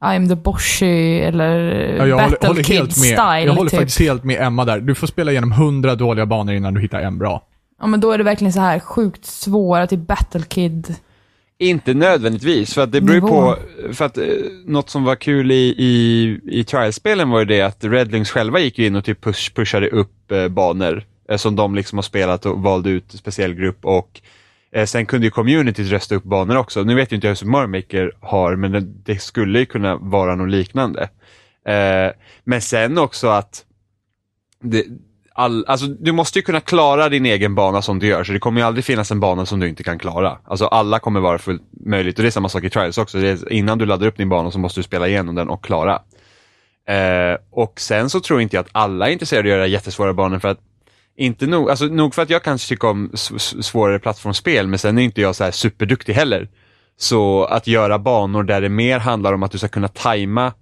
I'm 0.00 0.28
the 0.28 0.34
Boshi 0.34 1.20
eller 1.20 1.58
Ja, 1.98 2.06
jag 2.06 2.16
håller, 2.16 2.30
Battle 2.30 2.48
håller 2.48 2.62
Kid 2.62 2.76
helt 2.76 2.88
med. 2.98 3.06
style 3.18 3.40
Jag 3.46 3.54
håller 3.54 3.70
typ. 3.70 3.78
faktiskt 3.78 4.00
helt 4.00 4.24
med 4.24 4.40
Emma 4.42 4.64
där. 4.64 4.80
Du 4.80 4.94
får 4.94 5.06
spela 5.06 5.30
igenom 5.30 5.52
hundra 5.52 5.94
dåliga 5.94 6.26
banor 6.26 6.54
innan 6.54 6.74
du 6.74 6.80
hittar 6.80 7.00
en 7.00 7.18
bra. 7.18 7.42
Ja 7.80 7.86
men 7.86 8.00
då 8.00 8.10
är 8.12 8.18
det 8.18 8.24
verkligen 8.24 8.52
så 8.52 8.60
här 8.60 8.78
sjukt 8.78 9.24
svåra, 9.26 9.86
typ 9.86 10.06
Battle 10.06 10.42
Kid. 10.42 10.94
Inte 11.60 11.94
nödvändigtvis, 11.94 12.74
för 12.74 12.82
att 12.82 12.92
det 12.92 13.00
beror 13.00 13.20
på, 13.20 13.56
för 13.92 14.04
att 14.04 14.18
eh, 14.18 14.24
något 14.64 14.90
som 14.90 15.04
var 15.04 15.16
kul 15.16 15.50
i, 15.50 15.74
i, 15.78 16.40
i 16.60 16.64
trialspelen 16.64 17.30
var 17.30 17.38
ju 17.38 17.44
det 17.44 17.62
att 17.62 17.84
Redlings 17.84 18.30
själva 18.30 18.60
gick 18.60 18.78
in 18.78 18.96
och 18.96 19.04
typ 19.04 19.24
push, 19.24 19.54
pushade 19.54 19.88
upp 19.88 20.32
eh, 20.32 20.48
banor 20.48 21.04
eh, 21.28 21.36
som 21.36 21.56
de 21.56 21.74
liksom 21.74 21.98
har 21.98 22.02
spelat 22.02 22.46
och 22.46 22.62
valde 22.62 22.90
ut 22.90 23.12
speciell 23.12 23.54
grupp 23.54 23.78
och 23.84 24.20
eh, 24.72 24.84
sen 24.84 25.06
kunde 25.06 25.26
ju 25.26 25.30
communityt 25.30 25.90
rösta 25.90 26.14
upp 26.14 26.24
banor 26.24 26.56
också. 26.56 26.82
Nu 26.82 26.94
vet 26.94 27.12
ju 27.12 27.14
inte 27.14 27.26
jag 27.26 27.30
hur 27.30 27.36
Super 27.36 27.50
Mario 27.50 27.68
Maker 27.68 28.12
har, 28.20 28.56
men 28.56 28.72
det, 28.72 28.80
det 28.80 29.18
skulle 29.18 29.58
ju 29.58 29.66
kunna 29.66 29.96
vara 29.96 30.34
något 30.34 30.50
liknande. 30.50 31.02
Eh, 31.66 32.12
men 32.44 32.60
sen 32.60 32.98
också 32.98 33.28
att 33.28 33.64
det, 34.60 34.84
all, 35.38 35.64
alltså, 35.68 35.86
du 35.86 36.12
måste 36.12 36.38
ju 36.38 36.42
kunna 36.42 36.60
klara 36.60 37.08
din 37.08 37.26
egen 37.26 37.54
bana 37.54 37.82
som 37.82 37.98
du 37.98 38.06
gör, 38.06 38.24
så 38.24 38.32
det 38.32 38.38
kommer 38.38 38.60
ju 38.60 38.66
aldrig 38.66 38.84
finnas 38.84 39.10
en 39.10 39.20
bana 39.20 39.46
som 39.46 39.60
du 39.60 39.68
inte 39.68 39.84
kan 39.84 39.98
klara. 39.98 40.38
Alltså 40.44 40.66
alla 40.66 40.98
kommer 40.98 41.20
vara 41.20 41.38
fullt 41.38 41.62
möjligt 41.86 42.18
och 42.18 42.22
det 42.22 42.28
är 42.28 42.30
samma 42.30 42.48
sak 42.48 42.64
i 42.64 42.70
Trials 42.70 42.98
också. 42.98 43.18
Det 43.18 43.28
är, 43.28 43.52
innan 43.52 43.78
du 43.78 43.86
laddar 43.86 44.06
upp 44.06 44.16
din 44.16 44.28
bana 44.28 44.50
så 44.50 44.58
måste 44.58 44.80
du 44.80 44.84
spela 44.84 45.08
igenom 45.08 45.34
den 45.34 45.48
och 45.48 45.64
klara. 45.64 46.02
Eh, 46.88 47.38
och 47.50 47.80
sen 47.80 48.10
så 48.10 48.20
tror 48.20 48.40
inte 48.40 48.56
jag 48.56 48.64
att 48.64 48.70
alla 48.72 49.08
är 49.08 49.12
intresserade 49.12 49.48
av 49.48 49.52
att 49.52 49.58
göra 49.58 49.66
jättesvåra 49.66 50.14
banor 50.14 50.38
för 50.38 50.48
att 50.48 50.60
inte 51.16 51.46
nog, 51.46 51.70
alltså 51.70 51.84
nog 51.84 52.14
för 52.14 52.22
att 52.22 52.30
jag 52.30 52.42
kanske 52.42 52.68
tycker 52.68 52.88
om 52.88 53.10
svårare 53.60 53.98
plattformsspel 53.98 54.66
men 54.66 54.78
sen 54.78 54.98
är 54.98 55.02
inte 55.02 55.20
jag 55.20 55.36
så 55.36 55.44
här 55.44 55.50
superduktig 55.50 56.12
heller. 56.12 56.48
Så 56.96 57.44
att 57.44 57.66
göra 57.66 57.98
banor 57.98 58.42
där 58.42 58.60
det 58.60 58.68
mer 58.68 58.98
handlar 58.98 59.32
om 59.32 59.42
att 59.42 59.50
du 59.52 59.58
ska 59.58 59.68
kunna 59.68 59.88
tajma 59.88 60.52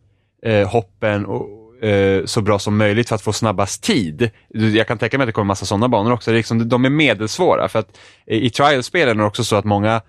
eh, 0.43 0.69
hoppen 0.69 1.27
och, 1.27 1.66
eh, 1.83 2.25
så 2.25 2.41
bra 2.43 2.59
som 2.59 2.77
möjligt 2.77 3.09
för 3.09 3.15
att 3.15 3.23
få 3.23 3.33
snabbast 3.33 3.83
tid. 3.83 4.31
Jag 4.49 4.89
kan 4.89 4.99
tänka 4.99 5.19
mig 5.19 5.25
att 5.25 5.29
det 5.29 5.33
kommer 5.33 5.47
massa 5.47 5.67
sådana 5.67 5.89
banor 5.89 6.13
också. 6.13 6.31
Det 6.31 6.35
är 6.35 6.39
liksom, 6.39 6.69
de 6.69 6.85
är 6.85 6.91
medelsvåra 6.91 7.69
för 7.69 7.79
att 7.79 7.99
i 8.27 8.51
trial-spelen 8.51 9.17
är 9.19 9.23
det 9.23 9.29
också 9.29 9.45
så 9.45 9.57
att 9.57 9.65
många 9.65 10.01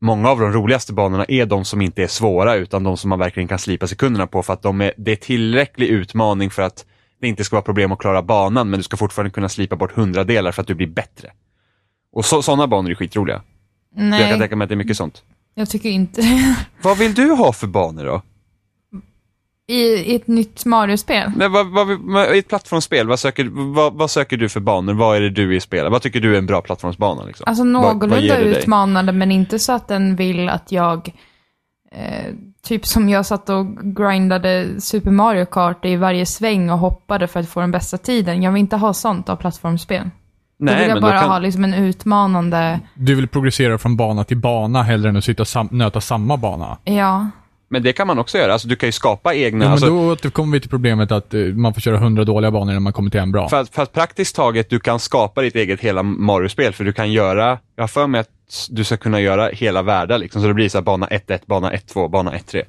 många 0.00 0.28
av 0.30 0.40
de 0.40 0.52
roligaste 0.52 0.92
banorna 0.92 1.24
är 1.28 1.46
de 1.46 1.64
som 1.64 1.80
inte 1.80 2.02
är 2.02 2.06
svåra 2.06 2.54
utan 2.54 2.84
de 2.84 2.96
som 2.96 3.10
man 3.10 3.18
verkligen 3.18 3.48
kan 3.48 3.58
slipa 3.58 3.86
sekunderna 3.86 4.26
på 4.26 4.42
för 4.42 4.52
att 4.52 4.62
de 4.62 4.80
är, 4.80 4.92
det 4.96 5.12
är 5.12 5.16
tillräcklig 5.16 5.86
utmaning 5.86 6.50
för 6.50 6.62
att 6.62 6.86
det 7.20 7.28
inte 7.28 7.44
ska 7.44 7.56
vara 7.56 7.64
problem 7.64 7.92
att 7.92 7.98
klara 7.98 8.22
banan 8.22 8.70
men 8.70 8.78
du 8.80 8.84
ska 8.84 8.96
fortfarande 8.96 9.30
kunna 9.30 9.48
slipa 9.48 9.76
bort 9.76 9.92
hundradelar 9.92 10.52
för 10.52 10.62
att 10.62 10.68
du 10.68 10.74
blir 10.74 10.86
bättre. 10.86 11.32
Och 12.12 12.24
så, 12.24 12.42
sådana 12.42 12.66
banor 12.66 12.90
är 12.90 12.94
skitroliga. 12.94 13.42
Jag 13.94 14.00
kan 14.00 14.10
Nej, 14.10 14.38
tänka 14.38 14.56
mig 14.56 14.64
att 14.64 14.68
det 14.68 14.74
är 14.74 14.76
mycket 14.76 14.96
sånt. 14.96 15.22
jag 15.54 15.70
tycker 15.70 15.88
inte 15.88 16.22
Vad 16.82 16.98
vill 16.98 17.14
du 17.14 17.30
ha 17.30 17.52
för 17.52 17.66
banor 17.66 18.04
då? 18.04 18.22
I, 19.68 19.82
I 19.82 20.14
ett 20.16 20.26
nytt 20.26 20.64
Mario-spel? 20.64 21.32
Nej, 21.36 21.48
vad, 21.48 21.66
vad, 21.66 22.34
I 22.34 22.38
ett 22.38 22.48
plattformsspel, 22.48 23.08
vad 23.08 23.18
söker, 23.18 23.48
vad, 23.74 23.94
vad 23.94 24.10
söker 24.10 24.36
du 24.36 24.48
för 24.48 24.60
banor? 24.60 24.94
Vad 24.94 25.16
är 25.16 25.20
det 25.20 25.30
du 25.30 25.46
vill 25.46 25.60
spela? 25.60 25.90
Vad 25.90 26.02
tycker 26.02 26.20
du 26.20 26.34
är 26.34 26.38
en 26.38 26.46
bra 26.46 26.60
plattformsbana? 26.62 27.24
Liksom? 27.24 27.44
Alltså 27.46 27.64
Vad- 27.64 27.72
vad 27.72 27.82
någorlunda 27.94 28.36
det 28.38 28.44
dig? 28.44 28.58
utmanande, 28.58 29.12
men 29.12 29.32
inte 29.32 29.58
så 29.58 29.72
att 29.72 29.88
den 29.88 30.16
vill 30.16 30.48
att 30.48 30.72
jag... 30.72 31.12
Eh, 31.92 32.34
typ 32.62 32.86
som 32.86 33.08
jag 33.08 33.26
satt 33.26 33.48
och 33.48 33.66
grindade 33.96 34.66
Super 34.80 35.10
Mario 35.10 35.44
Kart 35.46 35.84
i 35.84 35.96
varje 35.96 36.26
sväng 36.26 36.70
och 36.70 36.78
hoppade 36.78 37.26
för 37.26 37.40
att 37.40 37.48
få 37.48 37.60
den 37.60 37.70
bästa 37.70 37.98
tiden. 37.98 38.42
Jag 38.42 38.52
vill 38.52 38.60
inte 38.60 38.76
ha 38.76 38.92
sånt 38.94 39.28
av 39.28 39.36
plattformsspel. 39.36 40.10
då 40.58 40.72
vill 40.72 40.82
jag 40.82 40.88
men 40.92 41.02
bara 41.02 41.20
kan, 41.20 41.30
ha 41.30 41.38
liksom 41.38 41.64
en 41.64 41.74
utmanande... 41.74 42.80
Du 42.94 43.14
vill 43.14 43.28
progressera 43.28 43.78
från 43.78 43.96
bana 43.96 44.24
till 44.24 44.36
bana 44.36 44.82
hellre 44.82 45.08
än 45.08 45.16
att 45.16 45.24
sitta 45.24 45.42
och 45.42 45.48
sam- 45.48 45.68
nöta 45.72 46.00
samma 46.00 46.36
bana. 46.36 46.78
Ja. 46.84 47.26
Men 47.70 47.82
det 47.82 47.92
kan 47.92 48.06
man 48.06 48.18
också 48.18 48.38
göra. 48.38 48.52
Alltså, 48.52 48.68
du 48.68 48.76
kan 48.76 48.86
ju 48.88 48.92
skapa 48.92 49.34
egna... 49.34 49.64
Jo, 49.64 49.68
men 49.68 49.72
alltså, 49.72 49.86
då 49.86 50.12
återkommer 50.12 50.52
vi 50.52 50.60
till 50.60 50.70
problemet 50.70 51.12
att 51.12 51.34
eh, 51.34 51.40
man 51.40 51.74
får 51.74 51.80
köra 51.80 51.98
hundra 51.98 52.24
dåliga 52.24 52.50
banor 52.50 52.70
innan 52.70 52.82
man 52.82 52.92
kommer 52.92 53.10
till 53.10 53.20
en 53.20 53.32
bra. 53.32 53.48
för, 53.48 53.60
att, 53.60 53.74
för 53.74 53.82
att 53.82 53.92
praktiskt 53.92 54.36
taget 54.36 54.70
du 54.70 54.80
kan 54.80 54.98
skapa 54.98 55.42
ditt 55.42 55.54
eget 55.56 55.80
hela 55.80 56.02
Mario-spel. 56.02 56.72
För 56.72 56.84
du 56.84 56.92
kan 56.92 57.12
göra, 57.12 57.58
jag 57.76 57.82
har 57.82 57.88
för 57.88 58.06
mig 58.06 58.20
att 58.20 58.28
du 58.70 58.84
ska 58.84 58.96
kunna 58.96 59.20
göra 59.20 59.48
hela 59.52 59.82
världar 59.82 60.18
liksom. 60.18 60.42
Så 60.42 60.48
det 60.48 60.54
blir 60.54 60.68
så 60.68 60.78
här 60.78 60.82
bana 60.82 61.06
1-1, 61.06 61.38
bana 61.46 61.70
1-2, 61.72 62.10
bana 62.10 62.32
1-3. 62.32 62.62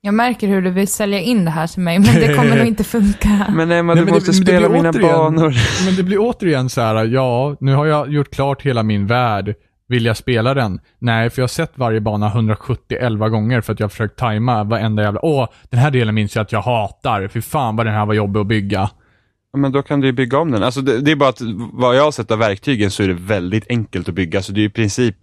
Jag 0.00 0.14
märker 0.14 0.48
hur 0.48 0.62
du 0.62 0.70
vill 0.70 0.88
sälja 0.88 1.20
in 1.20 1.44
det 1.44 1.50
här 1.50 1.66
till 1.66 1.82
mig, 1.82 1.98
men 1.98 2.14
det 2.14 2.34
kommer 2.34 2.56
nog 2.56 2.66
inte 2.66 2.84
funka. 2.84 3.46
Men 3.54 3.70
Emma, 3.70 3.94
Nej, 3.94 4.00
du 4.00 4.04
men 4.04 4.14
måste 4.14 4.30
det- 4.30 4.34
spela 4.34 4.68
mina 4.68 4.90
återigen- 4.92 5.12
banor. 5.12 5.54
Men 5.86 5.96
det 5.96 6.02
blir 6.02 6.18
återigen 6.20 6.68
så 6.70 6.80
här, 6.80 7.04
ja, 7.04 7.56
nu 7.60 7.74
har 7.74 7.86
jag 7.86 8.12
gjort 8.12 8.30
klart 8.34 8.62
hela 8.62 8.82
min 8.82 9.06
värld. 9.06 9.54
Vill 9.88 10.04
jag 10.04 10.16
spela 10.16 10.54
den? 10.54 10.80
Nej, 10.98 11.30
för 11.30 11.40
jag 11.40 11.42
har 11.42 11.48
sett 11.48 11.72
varje 11.74 12.00
bana 12.00 12.26
170 12.26 13.28
gånger 13.28 13.60
för 13.60 13.72
att 13.72 13.80
jag 13.80 13.84
har 13.84 13.90
försökt 13.90 14.18
tajma 14.18 14.64
varenda 14.64 15.02
jävla... 15.02 15.20
Åh, 15.24 15.48
den 15.70 15.80
här 15.80 15.90
delen 15.90 16.14
minns 16.14 16.36
jag 16.36 16.42
att 16.42 16.52
jag 16.52 16.62
hatar. 16.62 17.28
Fy 17.28 17.40
fan 17.40 17.76
vad 17.76 17.86
den 17.86 17.94
här 17.94 18.06
var 18.06 18.14
jobbig 18.14 18.40
att 18.40 18.46
bygga. 18.46 18.90
Ja, 19.52 19.58
Men 19.58 19.72
då 19.72 19.82
kan 19.82 20.00
du 20.00 20.06
ju 20.06 20.12
bygga 20.12 20.38
om 20.38 20.50
den. 20.50 20.62
Alltså 20.62 20.80
det, 20.80 21.00
det 21.00 21.12
är 21.12 21.16
bara 21.16 21.28
att 21.28 21.40
vad 21.72 21.96
jag 21.96 22.04
har 22.04 22.10
sett 22.10 22.30
av 22.30 22.38
verktygen 22.38 22.90
så 22.90 23.02
är 23.02 23.08
det 23.08 23.14
väldigt 23.14 23.68
enkelt 23.68 24.08
att 24.08 24.14
bygga. 24.14 24.42
Så 24.42 24.52
det 24.52 24.60
är 24.60 24.64
i 24.64 24.70
princip, 24.70 25.16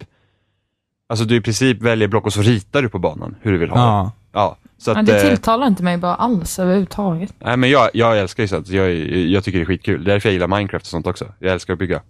alltså 1.08 1.24
du 1.24 1.36
i 1.36 1.40
princip 1.40 1.82
väljer 1.82 2.08
block 2.08 2.26
och 2.26 2.32
så 2.32 2.42
ritar 2.42 2.82
du 2.82 2.88
på 2.88 2.98
banan 2.98 3.36
hur 3.40 3.52
du 3.52 3.58
vill 3.58 3.70
ha 3.70 3.76
det. 3.76 3.82
Ja. 3.82 4.12
Ja, 4.32 4.56
så 4.78 4.90
att, 4.90 4.96
Ja, 4.96 5.02
det 5.02 5.22
eh, 5.22 5.28
tilltalar 5.28 5.66
inte 5.66 5.82
mig 5.82 5.98
bara 5.98 6.14
alls 6.14 6.58
överhuvudtaget. 6.58 7.34
nej, 7.38 7.56
men 7.56 7.70
jag, 7.70 7.90
jag 7.94 8.18
älskar 8.18 8.42
ju 8.42 8.48
sånt. 8.48 8.68
Jag, 8.68 8.94
jag 9.08 9.44
tycker 9.44 9.58
det 9.58 9.62
är 9.62 9.66
skitkul. 9.66 10.04
Det 10.04 10.10
är 10.10 10.14
därför 10.14 10.28
jag 10.28 10.32
gillar 10.32 10.48
Minecraft 10.48 10.84
och 10.86 10.90
sånt 10.90 11.06
också. 11.06 11.32
Jag 11.38 11.52
älskar 11.52 11.72
att 11.72 11.78
bygga. 11.78 12.02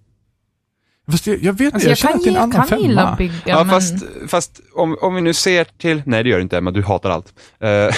Fast 1.10 1.26
jag, 1.26 1.42
jag 1.42 1.52
vet 1.52 1.60
inte, 1.60 1.74
Alltså 1.74 1.88
jag, 1.88 1.90
jag 1.90 1.98
känner 1.98 2.12
kan, 2.12 2.18
att 2.18 2.24
det 2.24 2.30
är 2.30 2.32
en 2.32 2.36
annan 2.36 2.68
kan 2.68 2.78
femma. 3.06 3.16
bygga, 3.16 3.32
Ja, 3.44 3.64
men... 3.64 3.68
fast, 3.74 3.94
fast 4.28 4.60
om, 4.74 4.96
om 5.00 5.14
vi 5.14 5.20
nu 5.20 5.34
ser 5.34 5.64
till, 5.78 6.02
nej 6.06 6.22
det 6.22 6.28
gör 6.30 6.36
du 6.36 6.42
inte 6.42 6.58
Emma, 6.58 6.70
du 6.70 6.82
hatar 6.82 7.10
allt. 7.10 7.26
Uh, 7.64 7.68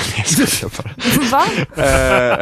jag 0.62 0.70
bara. 0.76 0.94
Va? 1.30 1.44
Eh, 1.76 2.40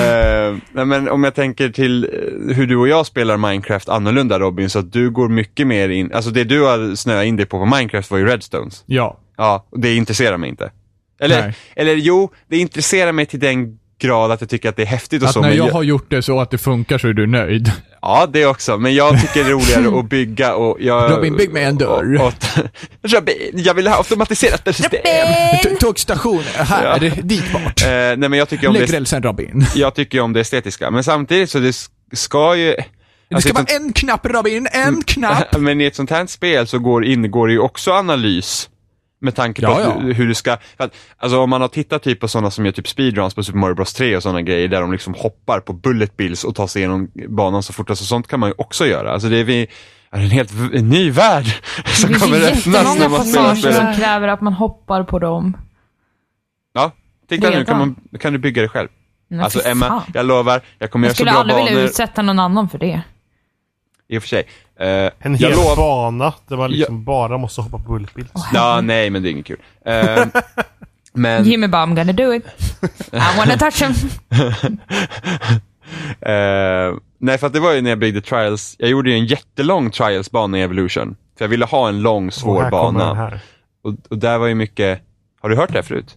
eh, 0.00 0.56
nej, 0.72 0.84
men 0.84 1.08
om 1.08 1.24
jag 1.24 1.34
tänker 1.34 1.68
till 1.68 2.04
eh, 2.04 2.54
hur 2.56 2.66
du 2.66 2.76
och 2.76 2.88
jag 2.88 3.06
spelar 3.06 3.36
Minecraft 3.36 3.88
annorlunda 3.88 4.38
Robin, 4.38 4.70
så 4.70 4.78
att 4.78 4.92
du 4.92 5.10
går 5.10 5.28
mycket 5.28 5.66
mer 5.66 5.88
in, 5.88 6.12
alltså 6.14 6.30
det 6.30 6.44
du 6.44 6.62
har 6.62 6.94
snöat 6.94 7.24
in 7.24 7.36
dig 7.36 7.46
på 7.46 7.58
på 7.58 7.66
Minecraft 7.66 8.10
var 8.10 8.18
ju 8.18 8.26
Redstones. 8.26 8.82
Ja. 8.86 9.18
Ja, 9.36 9.66
och 9.70 9.80
det 9.80 9.94
intresserar 9.94 10.36
mig 10.36 10.50
inte. 10.50 10.70
Eller, 11.20 11.42
Nej. 11.42 11.54
eller 11.76 11.94
jo, 11.94 12.30
det 12.48 12.56
intresserar 12.58 13.12
mig 13.12 13.26
till 13.26 13.40
den 13.40 13.78
grad 14.00 14.30
att 14.30 14.40
jag 14.40 14.50
tycker 14.50 14.68
att 14.68 14.76
det 14.76 14.82
är 14.82 14.86
häftigt 14.86 15.22
och 15.22 15.28
Att 15.28 15.34
så. 15.34 15.40
när 15.40 15.48
men 15.48 15.56
jag 15.58 15.68
jag- 15.68 15.72
har 15.72 15.82
gjort 15.82 16.10
det 16.10 16.22
så 16.22 16.40
att 16.40 16.50
det 16.50 16.58
funkar 16.58 16.98
så 16.98 17.08
är 17.08 17.12
du 17.12 17.26
nöjd. 17.26 17.72
Ja, 18.02 18.26
det 18.32 18.46
också. 18.46 18.78
Men 18.78 18.94
jag 18.94 19.20
tycker 19.20 19.44
det 19.44 19.50
är 19.50 19.54
roligare 19.54 19.98
att 19.98 20.04
bygga 20.08 20.54
och 20.54 20.76
jag... 20.80 21.10
Robin, 21.10 21.36
bygg 21.36 21.52
mig 21.52 21.64
en 21.64 21.78
dörr. 21.78 22.14
Och, 22.20 22.26
och, 22.26 22.32
Robin, 23.10 23.36
jag 23.54 23.74
vill 23.74 23.86
ha 23.86 23.96
automatiserat 23.96 24.64
system. 24.76 25.00
Tågstation, 25.80 26.42
här, 26.54 27.12
dit 27.22 27.52
bort. 27.52 27.82
Eh, 27.82 27.88
nej 27.88 28.16
men 28.16 28.32
jag 28.32 28.48
tycker 28.48 28.68
om 28.68 28.74
Lägg 28.74 28.88
det, 28.88 28.96
rälsen 28.96 29.22
Robin. 29.22 29.66
jag 29.74 29.94
tycker 29.94 30.20
om 30.20 30.32
det 30.32 30.40
estetiska. 30.40 30.90
Men 30.90 31.04
samtidigt 31.04 31.50
så 31.50 31.58
det 31.58 31.70
sk- 31.70 31.88
ska 32.12 32.56
ju... 32.56 32.74
Det 33.28 33.34
alltså, 33.34 33.48
ska 33.48 33.60
ett 33.60 33.70
vara 33.72 33.80
en 33.86 33.92
knapp 33.92 34.26
Robin, 34.26 34.68
en 34.72 35.02
knapp. 35.06 35.56
men 35.58 35.80
i 35.80 35.84
ett 35.84 35.96
sånt 35.96 36.10
här 36.10 36.26
spel 36.26 36.66
så 36.66 36.78
går, 36.78 37.04
ingår 37.04 37.50
ju 37.50 37.58
också 37.58 37.92
analys. 37.92 38.68
Med 39.22 39.34
tanke 39.34 39.62
på 39.62 39.68
Ja, 39.72 39.80
ja. 39.80 39.98
Hur, 39.98 40.14
hur 40.14 40.26
du 40.28 40.34
ska, 40.34 40.56
för 40.76 40.84
att, 40.84 40.94
alltså 41.16 41.38
om 41.40 41.50
man 41.50 41.60
har 41.60 41.68
tittat 41.68 42.02
typ 42.02 42.20
på 42.20 42.28
sådana 42.28 42.50
som 42.50 42.64
gör 42.64 42.72
typ 42.72 42.88
speedruns 42.88 43.34
på 43.34 43.42
Super 43.42 43.58
Mario 43.58 43.74
Bros 43.74 43.92
3 43.94 44.16
och 44.16 44.22
sådana 44.22 44.42
grejer 44.42 44.68
där 44.68 44.80
de 44.80 44.92
liksom 44.92 45.14
hoppar 45.14 45.60
på 45.60 45.72
bullet 45.72 46.16
bills 46.16 46.44
och 46.44 46.54
tar 46.54 46.66
sig 46.66 46.80
igenom 46.82 47.10
banan 47.28 47.62
så 47.62 47.72
fort, 47.72 47.90
alltså 47.90 48.04
sånt 48.04 48.28
kan 48.28 48.40
man 48.40 48.48
ju 48.48 48.54
också 48.58 48.86
göra. 48.86 49.12
Alltså 49.12 49.28
det 49.28 49.36
är, 49.38 49.44
vi, 49.44 49.62
är 50.10 50.20
en 50.20 50.30
helt 50.30 50.50
en 50.74 50.88
ny 50.88 51.10
värld 51.10 51.44
som 51.86 52.12
Det 52.12 52.18
kommer 52.18 52.36
öppnas 52.40 52.98
när 52.98 53.08
man 53.08 53.24
spelar 53.24 53.48
passager 53.48 53.54
spelet. 53.54 53.76
som 53.76 53.94
kräver 53.94 54.28
att 54.28 54.40
man 54.40 54.52
hoppar 54.52 55.02
på 55.04 55.18
dem. 55.18 55.56
Ja, 56.72 56.90
titta 57.28 57.50
nu 57.50 57.64
kan, 57.64 57.78
man, 57.78 57.96
kan 58.20 58.32
du 58.32 58.38
bygga 58.38 58.62
det 58.62 58.68
själv. 58.68 58.88
Men 59.28 59.40
Alltså 59.40 59.60
Emma, 59.68 59.86
fan. 59.88 60.02
jag 60.14 60.26
lovar, 60.26 60.60
jag 60.78 60.90
kommer 60.90 61.06
Jag 61.06 61.08
göra 61.08 61.14
så 61.14 61.16
skulle 61.16 61.30
bra 61.30 61.40
aldrig 61.40 61.56
vilja 61.56 61.72
banor. 61.72 61.84
utsätta 61.84 62.22
någon 62.22 62.38
annan 62.38 62.68
för 62.68 62.78
det. 62.78 63.02
I 64.08 64.18
och 64.18 64.22
för 64.22 64.28
sig. 64.28 64.46
Eh, 64.82 65.10
En 65.18 65.36
jag 65.36 65.48
hel 65.48 65.50
lov- 65.58 65.76
bana 65.76 66.34
där 66.48 66.56
man 66.56 66.70
liksom 66.70 67.04
bara 67.04 67.38
måste 67.38 67.60
hoppa 67.60 67.78
på 67.78 67.92
bulletbills. 67.92 68.30
Ja, 68.52 68.80
nej 68.80 69.10
men 69.10 69.22
det 69.22 69.28
är 69.28 69.30
inget 69.30 69.46
kul. 69.46 69.60
Eh, 69.84 70.24
men, 71.12 71.44
Jimmy 71.44 71.66
bara, 71.68 71.86
I'm 71.86 71.94
gonna 71.96 72.12
do 72.12 72.34
it. 72.34 72.46
I 73.12 73.36
wanna 73.38 73.56
touch 73.58 73.82
him. 73.82 73.92
eh, 76.20 76.94
nej 77.18 77.38
för 77.38 77.46
att 77.46 77.52
det 77.52 77.60
var 77.60 77.72
ju 77.72 77.80
när 77.80 77.90
jag 77.90 77.98
byggde 77.98 78.20
Trials, 78.20 78.76
jag 78.78 78.90
gjorde 78.90 79.10
ju 79.10 79.16
en 79.16 79.26
jättelång 79.26 79.90
Trials-bana 79.90 80.58
i 80.58 80.62
Evolution. 80.62 81.16
För 81.38 81.44
jag 81.44 81.48
ville 81.48 81.64
ha 81.64 81.88
en 81.88 82.02
lång 82.02 82.30
svår 82.32 82.54
här 82.62 82.62
den 82.62 82.70
bana. 82.70 83.14
här. 83.14 83.40
Och, 83.82 83.94
och 84.10 84.18
där 84.18 84.38
var 84.38 84.46
ju 84.46 84.54
mycket, 84.54 85.00
har 85.40 85.48
du 85.48 85.56
hört 85.56 85.72
det 85.72 85.82
förut? 85.82 86.16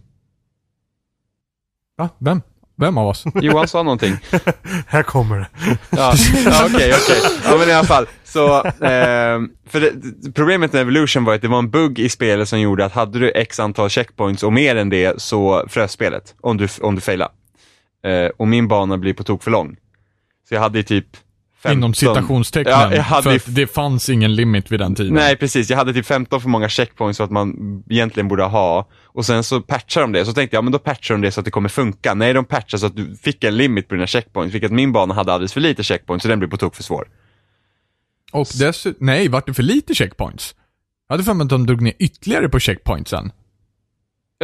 Va? 1.98 2.08
Vem? 2.18 2.42
Vem 2.78 2.98
av 2.98 3.08
oss? 3.08 3.24
Johan 3.34 3.68
sa 3.68 3.82
någonting. 3.82 4.16
Här 4.86 5.02
kommer 5.02 5.36
det. 5.38 5.48
Ja, 5.90 6.14
ja, 6.44 6.64
okej, 6.66 6.92
okej. 6.94 7.20
Ja, 7.44 7.56
men 7.58 7.68
i 7.68 7.72
alla 7.72 7.86
fall. 7.86 8.06
Så, 8.24 8.62
ehm, 8.64 9.50
för 9.68 9.80
det, 9.80 9.92
problemet 10.34 10.72
med 10.72 10.82
Evolution 10.82 11.24
var 11.24 11.34
att 11.34 11.42
det 11.42 11.48
var 11.48 11.58
en 11.58 11.70
bugg 11.70 11.98
i 11.98 12.08
spelet 12.08 12.48
som 12.48 12.60
gjorde 12.60 12.84
att 12.84 12.92
hade 12.92 13.18
du 13.18 13.30
x 13.30 13.60
antal 13.60 13.90
checkpoints 13.90 14.42
och 14.42 14.52
mer 14.52 14.76
än 14.76 14.88
det 14.88 15.22
så 15.22 15.64
frös 15.68 15.92
spelet. 15.92 16.34
Om 16.40 16.56
du, 16.56 16.68
om 16.80 16.94
du 16.94 17.00
failade. 17.00 17.30
Eh, 18.04 18.30
och 18.36 18.48
min 18.48 18.68
bana 18.68 18.98
blir 18.98 19.14
på 19.14 19.24
tok 19.24 19.42
för 19.42 19.50
lång. 19.50 19.76
Så 20.48 20.54
jag 20.54 20.60
hade 20.60 20.78
ju 20.78 20.82
typ 20.82 21.06
15... 21.62 21.78
Inom 21.78 21.94
citationstecknen. 21.94 22.74
Ja, 22.80 22.94
jag 22.94 23.02
hade 23.02 23.22
för 23.22 23.34
att 23.36 23.54
det 23.54 23.66
fanns 23.66 24.08
ingen 24.08 24.34
limit 24.34 24.72
vid 24.72 24.80
den 24.80 24.94
tiden. 24.94 25.14
Nej, 25.14 25.36
precis. 25.36 25.70
Jag 25.70 25.76
hade 25.76 25.92
typ 25.92 26.06
15 26.06 26.40
för 26.40 26.48
många 26.48 26.68
checkpoints 26.68 27.16
så 27.16 27.24
att 27.24 27.30
man 27.30 27.54
egentligen 27.90 28.28
borde 28.28 28.42
ha. 28.44 28.88
Och 29.16 29.26
sen 29.26 29.44
så 29.44 29.60
patchar 29.60 30.00
de 30.00 30.12
det. 30.12 30.24
Så 30.24 30.32
tänkte 30.32 30.56
jag, 30.56 30.64
men 30.64 30.72
då 30.72 30.78
patchar 30.78 31.14
de 31.14 31.20
det 31.20 31.32
så 31.32 31.40
att 31.40 31.44
det 31.44 31.50
kommer 31.50 31.68
funka. 31.68 32.14
Nej, 32.14 32.32
de 32.32 32.44
patchar 32.44 32.78
så 32.78 32.86
att 32.86 32.96
du 32.96 33.16
fick 33.16 33.44
en 33.44 33.56
limit 33.56 33.88
på 33.88 33.94
dina 33.94 34.06
checkpoints. 34.06 34.54
Vilket 34.54 34.72
min 34.72 34.92
bana 34.92 35.14
hade 35.14 35.32
alldeles 35.32 35.52
för 35.52 35.60
lite 35.60 35.82
checkpoints, 35.82 36.22
så 36.22 36.28
den 36.28 36.38
blev 36.38 36.48
på 36.48 36.56
tok 36.56 36.74
för 36.74 36.82
svår. 36.82 37.08
Och 38.32 38.48
dessutom, 38.58 39.06
nej, 39.06 39.28
vart 39.28 39.46
det 39.46 39.54
för 39.54 39.62
lite 39.62 39.94
checkpoints? 39.94 40.54
Jag 41.08 41.14
hade 41.14 41.24
för 41.24 41.34
mig 41.34 41.44
att 41.44 41.50
de 41.50 41.66
drog 41.66 41.82
ner 41.82 41.92
ytterligare 41.98 42.48
på 42.48 42.58
checkpointsen. 42.60 43.32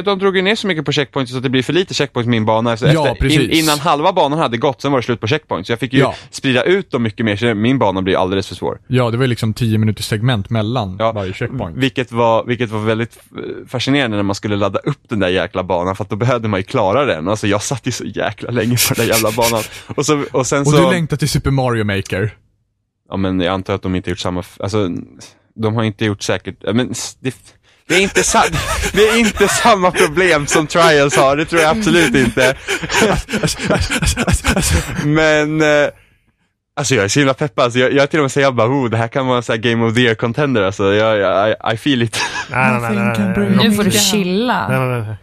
De 0.04 0.18
drog 0.18 0.36
ju 0.36 0.42
ner 0.42 0.54
så 0.54 0.66
mycket 0.66 0.84
på 0.84 0.92
checkpoints 0.92 1.32
så 1.32 1.36
att 1.36 1.42
det 1.42 1.48
blir 1.50 1.62
för 1.62 1.72
lite 1.72 1.94
checkpoints 1.94 2.26
i 2.26 2.30
min 2.30 2.44
bana. 2.44 2.76
Så 2.76 2.86
Ja, 2.86 3.08
efter, 3.08 3.14
precis. 3.14 3.62
innan 3.62 3.78
halva 3.78 4.12
banan 4.12 4.38
hade 4.38 4.56
gått, 4.56 4.80
sen 4.82 4.92
var 4.92 4.98
det 4.98 5.02
slut 5.02 5.20
på 5.20 5.26
checkpoints. 5.26 5.66
Så 5.66 5.72
jag 5.72 5.80
fick 5.80 5.92
ju 5.92 5.98
Ja. 5.98 6.14
sprida 6.30 6.62
ut 6.62 6.90
dem 6.90 7.02
mycket 7.02 7.26
mer, 7.26 7.36
så 7.36 7.54
min 7.54 7.78
bana 7.78 8.02
blir 8.02 8.16
alldeles 8.16 8.48
för 8.48 8.54
svår. 8.54 8.80
Ja, 8.86 9.10
det 9.10 9.16
var 9.16 9.24
ju 9.24 9.28
liksom 9.28 9.54
10 9.54 9.78
minuters 9.78 10.06
segment 10.06 10.50
mellan 10.50 10.96
Ja, 10.98 11.12
varje 11.12 11.32
checkpoint. 11.32 11.76
Vilket 11.76 12.12
var, 12.12 12.44
vilket 12.44 12.70
var 12.70 12.80
väldigt 12.80 13.16
eh, 13.16 13.42
fascinerande 13.68 14.16
när 14.16 14.24
man 14.24 14.34
skulle 14.34 14.56
ladda 14.56 14.78
upp 14.78 15.00
den 15.08 15.18
där 15.18 15.28
jäkla 15.28 15.62
banan, 15.64 15.96
för 15.96 16.04
att 16.04 16.10
då 16.10 16.16
behövde 16.16 16.48
man 16.48 16.60
ju 16.60 16.64
klara 16.64 17.04
den. 17.04 17.28
Alltså 17.28 17.46
jag 17.46 17.62
satt 17.62 17.86
ju 17.86 17.92
så 17.92 18.04
jäkla 18.04 18.50
länge 18.50 18.76
på 18.88 18.94
den 18.94 19.06
där 19.06 19.14
jävla 19.14 19.30
banan. 19.32 19.62
Och, 19.96 20.06
så, 20.06 20.24
och 20.32 20.46
sen 20.46 20.60
Och 20.66 20.66
så... 20.68 20.76
du 20.84 20.90
längtar 20.90 21.16
till 21.16 21.28
Super 21.28 21.50
Mario 21.50 21.84
Maker. 21.84 22.34
Ja 23.10 23.16
men 23.16 23.40
jag 23.40 23.54
antar 23.54 23.74
att 23.74 23.82
de 23.82 23.94
inte 23.94 24.10
gjort 24.10 24.18
samma, 24.18 24.42
alltså 24.60 24.88
de 25.54 25.74
har 25.74 25.82
inte 25.82 26.04
gjort 26.04 26.22
säkert, 26.22 26.56
men 26.74 26.94
det, 27.20 27.34
det, 27.92 27.96
är 27.98 28.02
inte 28.02 28.22
det 28.92 29.08
är 29.08 29.18
inte 29.18 29.48
samma 29.48 29.90
problem 29.90 30.46
som 30.46 30.66
Trials 30.66 31.16
har, 31.16 31.36
det 31.36 31.44
tror 31.44 31.62
jag 31.62 31.78
absolut 31.78 32.14
inte. 32.14 32.54
men, 35.04 35.60
eh, 35.62 35.88
alltså 36.76 36.94
jag 36.94 37.04
är 37.04 37.08
så 37.08 37.18
himla 37.20 37.34
peppad, 37.34 37.64
alltså, 37.64 37.78
jag, 37.78 37.92
jag 37.92 38.10
till 38.10 38.18
och 38.18 38.24
med 38.24 38.32
säger 38.32 38.50
bara, 38.50 38.68
oh, 38.68 38.90
det 38.90 38.96
här 38.96 39.08
kan 39.08 39.26
vara 39.26 39.36
en 39.36 39.42
sån 39.42 39.52
här 39.52 39.60
Game 39.62 39.84
of 39.86 39.94
the 39.94 40.00
Year 40.00 40.14
contender, 40.14 40.62
alltså 40.62 40.94
jag, 40.94 41.18
jag, 41.18 41.48
I, 41.50 41.74
I 41.74 41.76
feel 41.76 42.02
it. 42.02 42.20
Nej, 42.50 42.72
nej, 42.72 42.80
nej. 42.80 42.92
nej, 42.94 43.18
nej, 43.36 43.48
nej. 43.56 43.68
Nu 43.68 43.74
får 43.76 43.82
du 43.84 43.88
Nej, 43.90 43.98
chilla. 43.98 44.68
nej, 44.68 45.00
nej. 45.00 45.16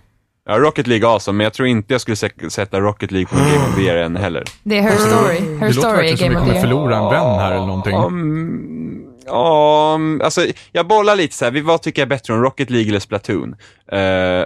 Ja, 0.50 0.58
Rocket 0.58 0.88
League 0.88 1.08
är 1.10 1.14
awesome, 1.14 1.38
men 1.38 1.44
jag 1.44 1.54
tror 1.54 1.68
inte 1.68 1.94
jag 1.94 2.02
skulle 2.02 2.16
sä- 2.16 2.50
sätta 2.50 2.80
Rocket 2.80 3.12
League 3.12 3.28
på 3.28 3.36
Game 3.36 3.70
of 3.70 3.76
the 3.76 3.82
Year 3.82 3.98
än 3.98 4.16
heller. 4.16 4.44
Det 4.64 4.78
är 4.78 4.82
Her 4.82 4.98
Story. 4.98 5.36
Her 5.40 5.68
Det 5.68 5.74
låter 5.74 5.90
Story 5.90 5.92
är 6.08 6.12
verkligen 6.12 6.18
som 6.18 6.30
vi 6.30 6.36
kommer 6.50 6.62
förlora 6.62 6.98
en 6.98 7.10
vän 7.10 7.40
här 7.40 7.52
eller 7.52 7.66
någonting. 7.66 7.96
Um, 7.96 9.02
Ja, 9.30 9.96
mm, 9.96 10.22
alltså 10.24 10.46
jag 10.72 10.88
bollar 10.88 11.16
lite 11.16 11.36
så 11.36 11.46
här. 11.46 11.52
Vi- 11.52 11.62
vad 11.62 11.82
tycker 11.82 12.02
jag 12.02 12.06
är 12.06 12.10
bättre 12.10 12.34
om 12.34 12.42
Rocket 12.42 12.70
League 12.70 12.90
eller 12.90 13.00
Splatoon? 13.00 13.56
Eh, 13.92 14.46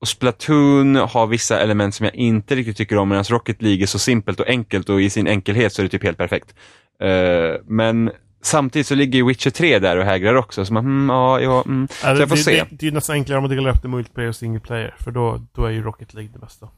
och 0.00 0.08
Splatoon 0.08 0.96
har 0.96 1.26
vissa 1.26 1.60
element 1.60 1.94
som 1.94 2.04
jag 2.06 2.14
inte 2.14 2.54
riktigt 2.54 2.76
tycker 2.76 2.96
om, 2.98 3.08
medan 3.08 3.24
Rocket 3.24 3.62
League 3.62 3.82
är 3.82 3.86
så 3.86 3.98
simpelt 3.98 4.40
och 4.40 4.48
enkelt 4.48 4.88
och 4.88 5.02
i 5.02 5.10
sin 5.10 5.26
enkelhet 5.26 5.72
så 5.72 5.82
är 5.82 5.84
det 5.84 5.88
typ 5.90 6.02
helt 6.02 6.18
perfekt. 6.18 6.54
Eh, 7.02 7.60
men 7.66 8.10
samtidigt 8.42 8.86
så 8.86 8.94
ligger 8.94 9.18
ju 9.18 9.26
Witcher 9.26 9.50
3 9.50 9.78
där 9.78 9.96
och 9.96 10.04
hägrar 10.04 10.34
också, 10.34 10.64
så 10.64 10.72
man, 10.72 10.84
mm, 10.84 11.08
ja, 11.16 11.40
ja, 11.40 11.62
mm. 11.66 11.88
Så 11.90 12.06
Ja, 12.06 12.16
jag 12.16 12.28
får 12.28 12.36
det, 12.36 12.42
se. 12.42 12.50
Det, 12.50 12.66
det 12.70 12.82
är 12.86 12.90
ju 12.90 12.94
nästan 12.94 13.14
enklare 13.14 13.38
om 13.38 13.42
man 13.42 13.50
delar 13.56 13.70
upp 13.70 13.82
det 13.82 13.88
multiplayer 13.88 14.28
och 14.28 14.36
single 14.36 14.60
player, 14.60 14.94
för 14.98 15.10
då, 15.10 15.46
då 15.52 15.64
är 15.64 15.70
ju 15.70 15.82
Rocket 15.82 16.14
League 16.14 16.30
det 16.32 16.38
bästa. 16.38 16.68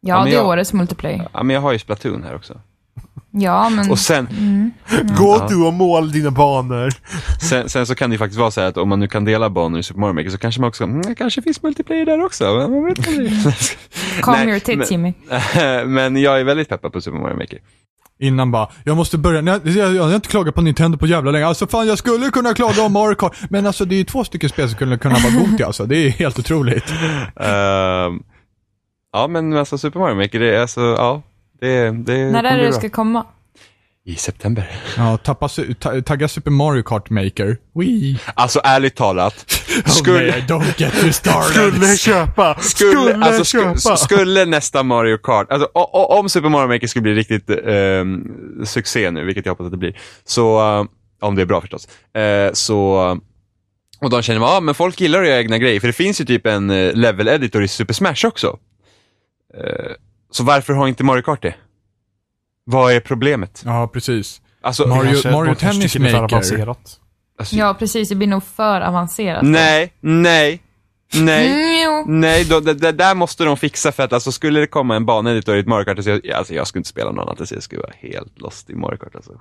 Ja, 0.00 0.16
men 0.16 0.24
det 0.24 0.30
är 0.30 0.34
jag- 0.36 0.46
årets 0.46 0.72
multiplayer. 0.72 1.28
Ja, 1.32 1.42
men 1.42 1.54
jag 1.54 1.60
har 1.60 1.72
ju 1.72 1.78
Splatoon 1.78 2.22
här 2.22 2.34
också. 2.34 2.60
Ja, 3.30 3.68
men... 3.68 3.90
Och 3.90 3.98
sen, 3.98 4.28
Gå 5.18 5.36
Ja. 5.40 5.46
du 5.48 5.66
och 5.66 5.72
mål 5.72 6.12
dina 6.12 6.30
banor! 6.30 6.90
sen, 7.48 7.68
sen 7.68 7.86
så 7.86 7.94
kan 7.94 8.10
det 8.10 8.14
ju 8.14 8.18
faktiskt 8.18 8.40
vara 8.40 8.50
så 8.50 8.60
här 8.60 8.68
att 8.68 8.76
om 8.76 8.88
man 8.88 9.00
nu 9.00 9.08
kan 9.08 9.24
dela 9.24 9.50
banor 9.50 9.78
i 9.80 9.82
Super 9.82 10.00
Mario 10.00 10.12
Maker 10.12 10.30
så 10.30 10.38
kanske 10.38 10.60
man 10.60 10.68
också, 10.68 10.84
mm, 10.84 11.14
kanske 11.14 11.42
finns 11.42 11.62
multiplayer 11.62 12.06
där 12.06 12.24
också. 12.24 12.44
Man 12.44 12.84
vet 12.84 13.08
aldrig. 13.08 13.32
Calm 14.22 14.36
Nej, 14.38 14.48
your 14.48 14.58
tits, 14.58 14.76
men- 14.78 14.86
Jimmy. 14.90 15.12
men 15.86 16.16
jag 16.16 16.40
är 16.40 16.44
väldigt 16.44 16.68
peppad 16.68 16.92
på 16.92 17.00
Super 17.00 17.18
Mario 17.18 17.36
Maker. 17.36 17.58
Innan 18.20 18.50
bara, 18.50 18.68
jag 18.84 18.96
måste 18.96 19.18
börja, 19.18 19.42
jag, 19.42 19.66
jag, 19.68 19.94
jag 19.94 20.02
har 20.02 20.14
inte 20.14 20.28
klagat 20.28 20.54
på 20.54 20.60
Nintendo 20.62 20.98
på 20.98 21.06
jävla 21.06 21.30
länge. 21.30 21.46
Alltså 21.46 21.66
fan 21.66 21.86
jag 21.86 21.98
skulle 21.98 22.30
kunna 22.30 22.54
klaga 22.54 22.82
om 22.82 22.92
Mario 22.92 23.14
Kart. 23.14 23.36
Men 23.50 23.66
alltså 23.66 23.84
det 23.84 23.94
är 23.94 23.98
ju 23.98 24.04
två 24.04 24.24
stycken 24.24 24.48
spel 24.50 24.68
som 24.68 24.74
skulle 24.76 24.98
kunna 24.98 25.14
vara 25.14 25.32
Goti 25.44 25.62
alltså. 25.62 25.84
Det 25.86 25.96
är 25.96 26.10
helt 26.10 26.38
otroligt. 26.38 26.84
Ehm, 27.40 28.22
ja, 29.12 29.26
men 29.28 29.52
alltså 29.56 29.78
Super 29.78 29.98
Mario 30.00 30.14
Maker, 30.14 30.40
det 30.40 30.56
är 30.56 30.60
alltså, 30.60 30.80
ja. 30.80 31.22
Det, 31.60 31.90
det 31.90 32.30
När 32.30 32.44
är 32.44 32.56
det 32.58 32.68
bra. 32.70 32.72
ska 32.78 32.88
komma? 32.90 33.26
I 34.04 34.14
september. 34.14 34.70
Ja, 34.96 35.16
tappa, 35.16 35.48
ta, 35.78 36.00
tagga 36.00 36.28
Super 36.28 36.50
Mario 36.50 36.82
Kart 36.82 37.10
Maker. 37.10 37.56
Wii. 37.74 38.18
Alltså 38.34 38.60
ärligt 38.64 38.96
talat. 38.96 39.34
Skulle, 39.86 40.18
Oh, 40.18 40.30
nej, 40.30 40.44
don't 40.48 40.80
get 40.80 41.04
me 41.04 41.12
started. 41.12 41.72
Skulle 41.74 41.96
köpa! 41.96 42.56
skulle, 42.60 42.90
Skulle, 42.90 43.14
alltså, 43.24 43.44
sku, 43.44 43.58
köpa! 43.58 43.96
skulle 43.96 44.44
nästa 44.44 44.82
Mario 44.82 45.18
Kart, 45.18 45.52
alltså 45.52 45.68
o, 45.74 45.80
o, 45.92 46.18
om 46.18 46.28
Super 46.28 46.48
Mario 46.48 46.68
Maker 46.68 46.86
skulle 46.86 47.02
bli 47.02 47.14
riktigt 47.14 47.50
ehm, 47.66 48.24
succé 48.66 49.10
nu, 49.10 49.24
vilket 49.24 49.46
jag 49.46 49.52
hoppas 49.52 49.64
att 49.64 49.70
det 49.70 49.76
blir, 49.78 50.00
så, 50.24 50.58
eh, 50.60 50.84
om 51.20 51.34
det 51.34 51.42
är 51.42 51.46
bra 51.46 51.60
förstås, 51.60 51.88
eh, 52.16 52.52
så, 52.52 52.96
och 54.00 54.10
de 54.10 54.22
känner, 54.22 54.40
ja 54.40 54.60
men 54.60 54.74
folk 54.74 55.00
gillar 55.00 55.22
att 55.22 55.28
göra 55.28 55.38
egna 55.38 55.58
grejer, 55.58 55.80
för 55.80 55.86
det 55.86 55.92
finns 55.92 56.20
ju 56.20 56.24
typ 56.24 56.46
en 56.46 56.70
eh, 56.70 56.92
level 56.94 57.28
editor 57.28 57.62
i 57.62 57.68
Super 57.68 57.94
Smash 57.94 58.24
också. 58.26 58.58
Eh, 59.54 59.92
så 60.30 60.44
varför 60.44 60.72
har 60.72 60.88
inte 60.88 61.04
Mario 61.04 61.22
Kart 61.22 61.42
det? 61.42 61.54
Vad 62.64 62.92
är 62.92 63.00
problemet? 63.00 63.62
Ja, 63.66 63.88
precis. 63.92 64.40
Alltså, 64.60 64.84
Mario- 64.86 65.30
Mario 65.32 65.54
Tennis 65.54 65.92
tycker 65.92 66.04
det 66.04 66.10
är 66.10 66.12
för 66.12 66.20
Maker. 66.20 66.34
avancerat. 66.36 67.00
alltså 67.38 67.56
Ja, 67.56 67.74
precis. 67.78 68.08
Det 68.08 68.14
blir 68.14 68.28
nog 68.28 68.42
för 68.44 68.80
avancerat. 68.80 69.42
nej, 69.44 69.92
nej, 70.00 70.62
nej. 71.14 71.88
Mm. 71.88 72.20
Nej, 72.20 72.44
då, 72.44 72.60
det, 72.60 72.74
det 72.74 72.92
där 72.92 73.14
måste 73.14 73.44
de 73.44 73.56
fixa 73.56 73.92
för 73.92 74.02
att 74.02 74.12
alltså, 74.12 74.32
skulle 74.32 74.60
det 74.60 74.66
komma 74.66 74.96
en 74.96 75.06
baneditor 75.06 75.56
i 75.56 75.60
ett 75.60 75.66
Mario 75.66 75.84
Kart, 75.84 75.96
alltså, 75.96 76.10
jag, 76.10 76.30
alltså, 76.30 76.54
jag 76.54 76.66
skulle 76.66 76.80
inte 76.80 76.88
spela 76.88 77.10
någon 77.10 77.28
annat, 77.28 77.40
alltså, 77.40 77.54
jag 77.54 77.62
skulle 77.62 77.80
vara 77.80 77.92
helt 77.98 78.40
lost 78.40 78.70
i 78.70 78.74
Mario 78.74 78.96
Kart. 78.96 79.14
Alltså. 79.14 79.32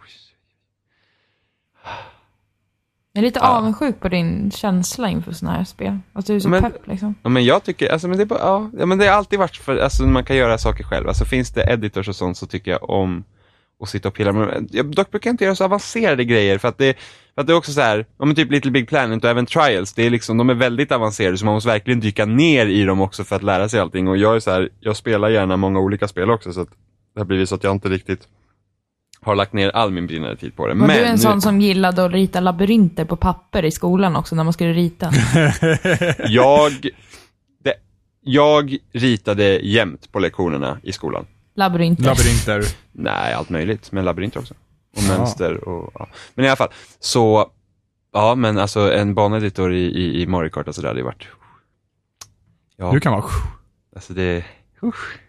Jag 3.17 3.21
är 3.23 3.25
lite 3.27 3.39
Ja. 3.43 3.47
avundsjuk 3.57 3.99
på 3.99 4.09
din 4.09 4.51
känsla 4.51 5.09
inför 5.09 5.31
sådana 5.31 5.57
här 5.57 5.63
spel. 5.65 5.97
Att 6.13 6.25
du 6.25 6.35
är 6.35 6.39
så 6.39 6.49
Men- 6.49 6.63
pepp 6.63 6.87
liksom. 6.87 7.15
Ja, 7.23 7.29
men 7.29 7.45
jag 7.45 7.63
tycker, 7.63 7.91
alltså, 7.91 8.07
men 8.07 8.17
det, 8.17 8.27
ja, 8.29 8.69
men 8.73 8.97
det 8.97 9.07
har 9.07 9.13
alltid 9.13 9.39
varit 9.39 9.57
för, 9.57 9.77
alltså, 9.77 10.03
man 10.03 10.23
kan 10.25 10.35
göra 10.35 10.57
saker 10.57 10.83
själv. 10.83 11.07
Alltså, 11.07 11.25
finns 11.25 11.51
det 11.51 11.67
editors 11.73 12.07
och 12.07 12.15
sånt 12.15 12.37
så 12.37 12.45
tycker 12.47 12.71
jag 12.71 12.89
om 12.89 13.23
att 13.83 13.89
sitta 13.89 14.07
och 14.07 14.13
pilla. 14.13 14.31
Men 14.31 14.67
jag 14.71 14.85
dock 14.95 15.11
brukar 15.11 15.29
jag 15.29 15.33
inte 15.33 15.43
göra 15.43 15.55
så 15.55 15.63
avancerade 15.65 16.23
grejer 16.23 16.57
för 16.57 16.67
att 16.67 16.77
det, 16.77 16.97
för 17.35 17.41
att 17.41 17.47
det 17.47 17.53
är 17.53 17.57
också 17.57 17.71
så 17.71 17.81
här, 17.81 18.05
ja, 18.19 18.25
men 18.25 18.35
typ 18.35 18.51
Little 18.51 18.71
Big 18.71 18.87
Planet 18.87 19.23
och 19.23 19.29
även 19.29 19.45
Trials, 19.45 19.93
det 19.93 20.03
är 20.05 20.09
liksom, 20.09 20.37
de 20.37 20.49
är 20.49 20.53
väldigt 20.53 20.91
avancerade 20.91 21.37
så 21.37 21.45
man 21.45 21.53
måste 21.53 21.69
verkligen 21.69 21.99
dyka 21.99 22.25
ner 22.25 22.65
i 22.65 22.83
dem 22.83 23.01
också 23.01 23.23
för 23.23 23.35
att 23.35 23.43
lära 23.43 23.69
sig 23.69 23.79
allting. 23.79 24.07
Och 24.07 24.17
jag 24.17 24.35
är 24.35 24.39
så 24.39 24.51
här, 24.51 24.69
jag 24.79 24.95
spelar 24.95 25.29
gärna 25.29 25.57
många 25.57 25.79
olika 25.79 26.07
spel 26.07 26.31
också 26.31 26.53
så 26.53 26.61
att 26.61 26.69
det 27.13 27.19
har 27.19 27.25
blivit 27.25 27.49
så 27.49 27.55
att 27.55 27.63
jag 27.63 27.71
inte 27.75 27.89
riktigt 27.89 28.27
har 29.27 29.35
lagt 29.35 29.53
ner 29.53 29.69
all 29.69 29.91
min 29.91 30.07
brinnande 30.07 30.35
tid 30.37 30.55
på 30.55 30.67
det. 30.67 30.73
Var 30.73 30.87
men 30.87 30.97
du 30.97 31.03
en 31.05 31.11
nu- 31.11 31.17
sån 31.17 31.41
som 31.41 31.61
gillade 31.61 32.05
att 32.05 32.11
rita 32.11 32.39
labyrinter 32.39 33.05
på 33.05 33.15
papper 33.15 33.65
i 33.65 33.71
skolan 33.71 34.15
också 34.15 34.35
när 34.35 34.43
man 34.43 34.53
skulle 34.53 34.73
rita? 34.73 35.11
jag, 36.27 36.71
det, 37.63 37.73
jag 38.21 38.77
ritade 38.91 39.43
jämt 39.59 40.11
på 40.11 40.19
lektionerna 40.19 40.79
i 40.83 40.91
skolan. 40.91 41.25
Labyrinter. 41.55 42.03
Labyrinter. 42.03 42.63
Nej, 42.91 43.33
allt 43.33 43.49
möjligt, 43.49 43.91
men 43.91 44.05
labyrinter 44.05 44.39
också. 44.39 44.53
Och 44.97 45.03
Ja. 45.09 45.17
mönster 45.17 45.67
och, 45.69 45.91
ja. 45.99 46.07
Men 46.35 46.45
i 46.45 46.47
alla 46.47 46.55
fall, 46.55 46.69
så, 46.99 47.51
ja 48.13 48.35
men 48.35 48.57
alltså 48.57 48.93
en 48.93 49.13
baneditor 49.15 49.73
i, 49.73 49.79
i, 49.85 50.21
i 50.21 50.27
Mario 50.27 50.49
Kart, 50.49 50.67
alltså 50.67 50.81
det 50.81 50.87
hade 50.87 50.99
ju 50.99 51.05
varit, 51.05 51.27
ja, 52.77 52.91
Du 52.91 52.99
kan 52.99 53.11
vara 53.11 53.23
alltså 53.95 54.13
det, 54.13 54.45
fantastiskt. 54.81 55.19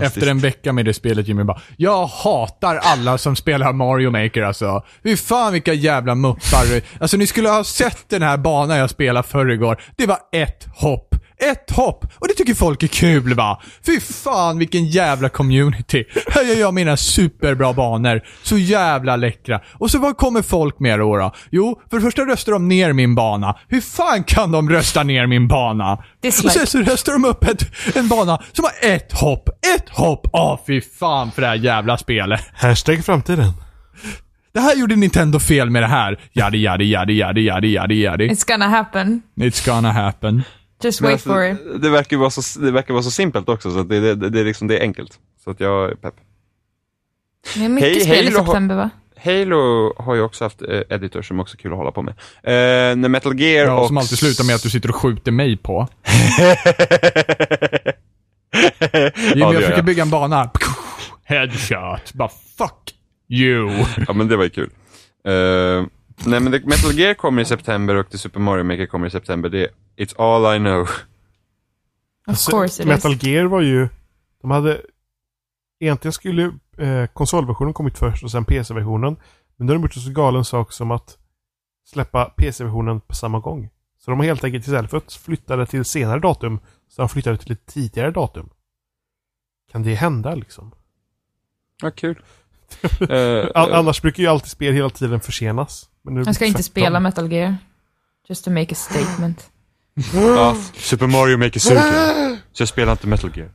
Efter 0.00 0.26
en 0.26 0.38
vecka 0.38 0.72
med 0.72 0.84
det 0.84 0.94
spelet 0.94 1.28
Jimmy 1.28 1.44
bara, 1.44 1.60
jag 1.76 2.06
hatar 2.06 2.76
alla 2.76 3.18
som 3.18 3.36
spelar 3.36 3.72
Mario 3.72 4.10
Maker 4.10 4.42
alltså. 4.42 4.84
Fy 5.02 5.16
fan 5.16 5.52
vilka 5.52 5.72
jävla 5.72 6.14
muppar. 6.14 6.82
Alltså 7.00 7.16
ni 7.16 7.26
skulle 7.26 7.48
ha 7.48 7.64
sett 7.64 8.08
den 8.08 8.22
här 8.22 8.36
banan 8.36 8.76
jag 8.76 8.90
spelade 8.90 9.28
förr 9.28 9.50
igår. 9.50 9.82
Det 9.96 10.06
var 10.06 10.18
ett 10.32 10.66
hopp. 10.74 11.09
Ett 11.40 11.70
hopp! 11.70 12.04
Och 12.18 12.28
det 12.28 12.34
tycker 12.34 12.54
folk 12.54 12.82
är 12.82 12.86
kul 12.86 13.34
va? 13.34 13.62
Fy 13.86 14.00
fan 14.00 14.58
vilken 14.58 14.86
jävla 14.86 15.28
community. 15.28 16.04
Här 16.30 16.42
gör 16.42 16.54
jag 16.60 16.74
mina 16.74 16.96
superbra 16.96 17.72
banor. 17.72 18.20
Så 18.42 18.58
jävla 18.58 19.16
läckra. 19.16 19.60
Och 19.72 19.90
så 19.90 19.98
vad 19.98 20.16
kommer 20.16 20.42
folk 20.42 20.80
med 20.80 20.98
då? 20.98 21.16
då? 21.16 21.32
Jo, 21.50 21.80
för 21.90 21.96
det 21.96 22.02
första 22.02 22.22
röstar 22.22 22.52
de 22.52 22.68
ner 22.68 22.92
min 22.92 23.14
bana. 23.14 23.56
Hur 23.68 23.80
fan 23.80 24.24
kan 24.24 24.52
de 24.52 24.70
rösta 24.70 25.02
ner 25.02 25.26
min 25.26 25.48
bana? 25.48 25.92
Och 26.24 26.32
sen 26.52 26.66
så 26.66 26.78
röstar 26.78 27.12
de 27.12 27.24
upp 27.24 27.44
ett, 27.44 27.96
en 27.96 28.08
bana 28.08 28.42
som 28.52 28.64
har 28.64 28.90
ett 28.90 29.12
hopp. 29.12 29.48
Ett 29.76 29.88
hopp! 29.88 30.26
Åh 30.32 30.60
fy 30.66 30.80
fan 30.80 31.30
för 31.30 31.42
det 31.42 31.48
här 31.48 31.54
jävla 31.54 31.98
spelet. 31.98 32.40
Hashtag 32.54 33.04
framtiden. 33.04 33.52
Det 34.52 34.60
här 34.60 34.76
gjorde 34.76 34.96
Nintendo 34.96 35.38
fel 35.38 35.70
med 35.70 35.82
det 35.82 35.86
här. 35.86 36.20
Jadi, 36.32 36.58
jadi, 36.58 36.84
jadi, 36.84 37.12
jadi, 37.12 37.40
jadi, 37.40 37.68
jadi, 37.68 37.94
jadi. 37.94 38.28
It's 38.28 38.48
gonna 38.52 38.68
happen. 38.68 39.22
It's 39.36 39.66
gonna 39.66 39.92
happen. 39.92 40.42
Just 40.82 41.00
wait 41.00 41.12
alltså, 41.12 41.28
for 41.28 41.44
it. 41.44 41.82
det, 41.82 41.90
verkar 41.90 42.16
vara 42.16 42.30
så, 42.30 42.60
det 42.60 42.70
verkar 42.70 42.94
vara 42.94 43.02
så 43.02 43.10
simpelt 43.10 43.48
också, 43.48 43.70
så 43.70 43.78
att 43.78 43.88
det, 43.88 44.14
det, 44.14 44.30
det, 44.30 44.40
är 44.40 44.44
liksom, 44.44 44.68
det 44.68 44.78
är 44.78 44.82
enkelt. 44.82 45.18
Så 45.44 45.50
att 45.50 45.60
jag 45.60 45.90
är 45.90 45.94
pepp. 45.94 46.14
Det 47.54 47.64
är 47.64 47.68
mycket 47.68 47.88
Hej, 47.88 48.00
spel 48.00 48.28
i 48.28 48.32
september 48.32 48.74
va? 48.76 48.90
Halo 49.24 49.94
har 50.02 50.14
ju 50.14 50.20
också 50.22 50.44
haft 50.44 50.62
eh, 50.62 50.80
editor 50.88 51.22
som 51.22 51.40
också 51.40 51.56
är 51.56 51.58
kul 51.58 51.72
att 51.72 51.78
hålla 51.78 51.92
på 51.92 52.02
med. 52.02 52.14
Eh, 52.42 52.96
när 52.96 53.08
Metal 53.08 53.40
Gear 53.40 53.66
Ja, 53.66 53.80
och... 53.80 53.86
som 53.86 53.98
alltid 53.98 54.18
slutar 54.18 54.44
med 54.44 54.54
att 54.54 54.62
du 54.62 54.70
sitter 54.70 54.88
och 54.88 54.96
skjuter 54.96 55.32
mig 55.32 55.56
på. 55.56 55.88
Jimmy, 58.54 59.40
ja, 59.40 59.52
jag 59.52 59.62
försöker 59.62 59.82
bygga 59.82 60.02
en 60.02 60.10
bana. 60.10 60.50
Headshot. 61.24 62.12
Bara 62.12 62.30
fuck 62.58 62.94
you. 63.28 63.84
Ja, 64.06 64.12
men 64.12 64.28
det 64.28 64.36
var 64.36 64.44
ju 64.44 64.50
kul. 64.50 64.70
Eh, 65.26 65.86
nej, 66.26 66.40
men 66.40 66.52
Metal 66.52 66.92
Gear 66.92 67.14
kommer 67.14 67.42
i 67.42 67.44
september 67.44 67.94
och 67.94 68.10
The 68.10 68.18
Super 68.18 68.40
Mario 68.40 68.64
Maker 68.64 68.86
kommer 68.86 69.06
i 69.06 69.10
september. 69.10 69.48
Det 69.48 69.64
är 69.64 69.70
It's 69.96 70.14
all 70.18 70.56
I 70.56 70.58
know. 70.58 70.88
Of 72.26 72.46
course 72.46 72.82
it 72.82 72.88
Metal 72.88 73.12
is. 73.12 73.22
Gear 73.22 73.44
var 73.44 73.60
ju... 73.60 73.88
De 74.40 74.50
hade... 74.50 74.80
Egentligen 75.80 76.12
skulle 76.12 76.52
eh, 76.78 77.06
konsolversionen 77.06 77.74
kommit 77.74 77.98
först 77.98 78.24
och 78.24 78.30
sen 78.30 78.44
PC-versionen. 78.44 79.16
Men 79.56 79.66
då 79.66 79.72
har 79.72 79.78
de 79.78 79.82
gjort 79.82 79.96
en 79.96 80.02
så 80.02 80.10
galen 80.10 80.44
sak 80.44 80.72
som 80.72 80.90
att 80.90 81.18
släppa 81.84 82.24
PC-versionen 82.24 83.00
på 83.00 83.14
samma 83.14 83.40
gång. 83.40 83.70
Så 83.98 84.10
de 84.10 84.20
har 84.20 84.26
helt 84.26 84.44
enkelt 84.44 84.66
istället 84.66 84.90
för 84.90 84.96
att 84.96 85.12
flytta 85.12 85.56
det 85.56 85.66
till 85.66 85.84
senare 85.84 86.20
datum, 86.20 86.60
så 86.88 87.02
de 87.02 87.08
flyttat 87.08 87.38
det 87.38 87.44
till 87.44 87.52
ett 87.52 87.66
tidigare 87.66 88.10
datum. 88.10 88.50
Kan 89.72 89.82
det 89.82 89.94
hända 89.94 90.34
liksom? 90.34 90.72
Ja, 91.82 91.90
kul. 91.90 92.22
Eh, 93.10 93.48
annars 93.54 94.02
brukar 94.02 94.22
ju 94.22 94.28
alltid 94.28 94.50
spel 94.50 94.74
hela 94.74 94.90
tiden 94.90 95.20
försenas. 95.20 95.84
Men 96.04 96.14
nu 96.14 96.22
Jag 96.26 96.34
ska 96.34 96.44
inte 96.46 96.62
spela 96.62 97.00
Metal 97.00 97.32
Gear. 97.32 97.56
Just 98.28 98.44
to 98.44 98.50
make 98.50 98.72
a 98.72 98.74
statement. 98.74 99.46
ja, 100.14 100.56
Super 100.76 101.06
Mario 101.06 101.36
Maker 101.38 101.60
suger. 101.60 102.36
Så 102.52 102.62
jag 102.62 102.68
spelar 102.68 102.92
inte 102.92 103.06
Metal 103.06 103.30
Gear. 103.36 103.48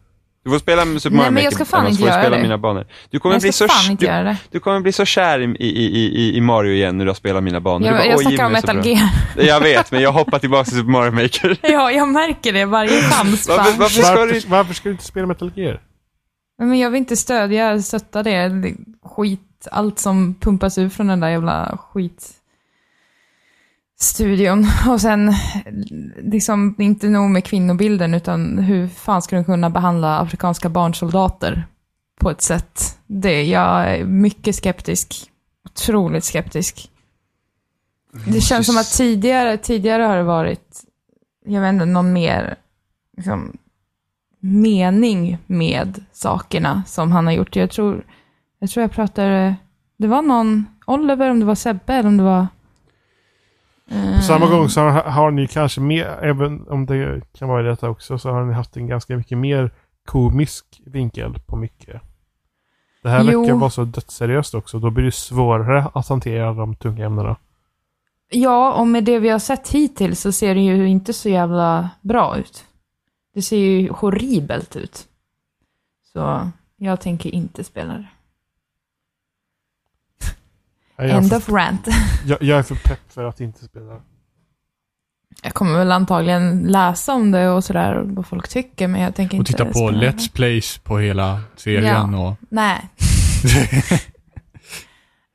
Du 0.43 0.51
får 0.51 0.59
spela 0.59 0.85
med 0.85 1.01
Super 1.01 1.15
Nej, 1.15 1.21
Mario 1.23 1.33
men 1.33 1.43
jag 1.43 1.53
ska 1.53 1.65
fan 1.65 1.87
inte 1.87 2.03
göra 2.03 2.21
spela 2.21 2.35
det. 2.35 2.41
mina 2.41 2.57
banor. 2.57 2.87
Du 3.09 3.19
kommer, 3.19 3.35
Jag 3.35 3.41
bli 3.41 3.51
så, 3.51 3.67
du, 3.99 4.35
du 4.51 4.59
kommer 4.59 4.79
bli 4.79 4.91
så 4.91 5.05
kär 5.05 5.39
i, 5.39 5.43
i, 5.43 5.67
i, 5.67 6.05
i, 6.21 6.37
i 6.37 6.41
Mario 6.41 6.73
igen 6.73 6.97
när 6.97 7.05
du 7.05 7.09
har 7.09 7.15
spelat 7.15 7.43
mina 7.43 7.59
banor. 7.61 7.87
Jag, 7.87 7.95
bara, 7.97 8.05
jag 8.05 8.15
"Åh, 8.15 8.21
snackar 8.21 8.45
om 8.45 8.51
Metal 8.51 8.75
bra." 8.75 8.85
Gear. 8.85 9.09
Jag 9.47 9.59
vet, 9.59 9.91
men 9.91 10.01
jag 10.01 10.11
hoppar 10.11 10.39
tillbaka 10.39 10.63
till 10.63 10.73
Super 10.77 10.91
Mario 10.91 11.11
Maker. 11.11 11.57
Ja, 11.71 11.91
jag 11.91 12.07
märker 12.07 12.53
det 12.53 12.65
varje 12.65 13.01
chans. 13.01 13.47
Varför- 13.47 13.79
varför- 13.79 14.01
ska 14.01 14.11
du- 14.25 14.33
Varför, 14.33 14.49
varför 14.49 14.73
ska 14.73 14.89
du 14.89 14.91
inte 14.93 15.03
spela 15.05 15.27
Metal 15.27 15.51
Gear? 15.55 15.81
Men 16.57 16.79
jag 16.79 16.89
vill 16.89 16.97
inte 16.97 17.17
stödja, 17.17 17.81
stötta 17.81 18.23
det. 18.23 18.49
det 18.49 18.75
skit, 19.03 19.67
allt 19.71 19.99
som 19.99 20.35
pumpas 20.39 20.77
ut 20.77 20.93
från 20.93 21.07
den 21.07 21.19
där 21.19 21.29
jävla 21.29 21.77
skit 21.77 22.33
studion. 23.99 24.65
Och 24.89 25.01
sen, 25.01 25.33
liksom, 26.17 26.75
inte 26.77 27.07
nog 27.07 27.29
med 27.29 27.43
kvinnobilden, 27.43 28.13
utan 28.13 28.57
hur 28.57 28.87
fan 28.87 29.21
ska 29.21 29.35
de 29.35 29.45
kunna 29.45 29.69
behandla 29.69 30.19
afrikanska 30.19 30.69
barnsoldater 30.69 31.67
på 32.19 32.29
ett 32.29 32.41
sätt? 32.41 32.97
Det, 33.07 33.43
jag 33.43 33.89
är 33.89 34.05
mycket 34.05 34.55
skeptisk 34.55 35.31
otroligt 35.75 36.23
skeptisk. 36.23 36.91
Det 38.27 38.41
känns 38.41 38.67
som 38.67 38.77
att 38.77 38.91
tidigare, 38.91 39.57
tidigare 39.57 40.03
har 40.03 40.17
det 40.17 40.23
varit, 40.23 40.83
jag 41.45 41.61
vet 41.61 41.73
inte, 41.73 41.85
någon 41.85 42.13
mer 42.13 42.55
liksom, 43.17 43.57
mening 44.45 45.37
med 45.45 46.03
sakerna 46.11 46.83
som 46.87 47.11
han 47.11 47.25
har 47.25 47.33
gjort. 47.33 47.55
Jag 47.55 47.71
tror 47.71 48.03
jag, 48.59 48.69
tror 48.69 48.81
jag 48.81 48.91
pratade, 48.91 49.55
det 49.97 50.07
var 50.07 50.21
någon, 50.21 50.65
Oliver, 50.87 51.31
om 51.31 51.39
det 51.39 51.45
var 51.45 51.55
Sebbe 51.55 51.93
eller 51.93 52.09
om 52.09 52.17
det 52.17 52.23
var... 52.23 52.47
På 54.15 54.21
samma 54.21 54.47
gång 54.47 54.69
så 54.69 54.81
har, 54.81 55.03
har 55.03 55.31
ni 55.31 55.47
kanske 55.47 55.81
mer, 55.81 56.05
även 56.21 56.67
om 56.67 56.85
det 56.85 57.21
kan 57.37 57.49
vara 57.49 57.63
detta 57.63 57.89
också, 57.89 58.17
så 58.17 58.29
har 58.29 58.45
ni 58.45 58.53
haft 58.53 58.77
en 58.77 58.87
ganska 58.87 59.17
mycket 59.17 59.37
mer 59.37 59.71
komisk 60.05 60.65
vinkel 60.85 61.39
på 61.45 61.55
mycket. 61.55 62.01
Det 63.03 63.09
här 63.09 63.23
Jo. 63.23 63.41
verkar 63.41 63.55
vara 63.55 63.69
så 63.69 63.83
dödsseriöst 63.83 64.53
också. 64.53 64.79
Då 64.79 64.89
blir 64.89 65.05
det 65.05 65.11
svårare 65.11 65.87
att 65.93 66.07
hantera 66.07 66.53
de 66.53 66.75
tunga 66.75 67.05
ämnena. 67.05 67.35
Ja, 68.29 68.73
och 68.73 68.87
med 68.87 69.03
det 69.03 69.19
vi 69.19 69.29
har 69.29 69.39
sett 69.39 69.69
hittills 69.69 70.21
så 70.21 70.31
ser 70.31 70.55
det 70.55 70.61
ju 70.61 70.87
inte 70.87 71.13
så 71.13 71.29
jävla 71.29 71.89
bra 72.01 72.37
ut. 72.37 72.65
Det 73.35 73.41
ser 73.41 73.57
ju 73.57 73.89
horribelt 73.89 74.75
ut. 74.75 75.07
Så 76.13 76.51
jag 76.77 77.01
tänker 77.01 77.29
inte 77.29 77.63
spela 77.63 77.93
det. 77.93 78.07
Jag 80.97 81.09
är, 81.09 81.17
End 81.17 81.29
för, 81.29 81.37
of 81.37 81.49
rant. 81.49 81.87
jag, 82.25 82.43
jag 82.43 82.59
är 82.59 82.63
för 82.63 82.75
pepp 82.75 83.11
för 83.11 83.23
att 83.23 83.41
inte 83.41 83.65
spela. 83.65 84.01
Jag 85.43 85.53
kommer 85.53 85.77
väl 85.77 85.91
antagligen 85.91 86.59
läsa 86.59 87.13
om 87.13 87.31
det 87.31 87.49
och 87.49 87.63
sådär, 87.63 87.95
och 87.95 88.09
vad 88.09 88.25
folk 88.25 88.47
tycker, 88.47 88.87
men 88.87 89.01
jag 89.01 89.15
tänker 89.15 89.37
Och 89.37 89.39
inte 89.39 89.51
titta 89.51 89.65
på. 89.65 89.91
Let's 89.91 90.31
Plays 90.33 90.77
på 90.77 90.97
hela 90.97 91.41
serien 91.55 92.13
och... 92.13 92.35
Nej. 92.49 92.89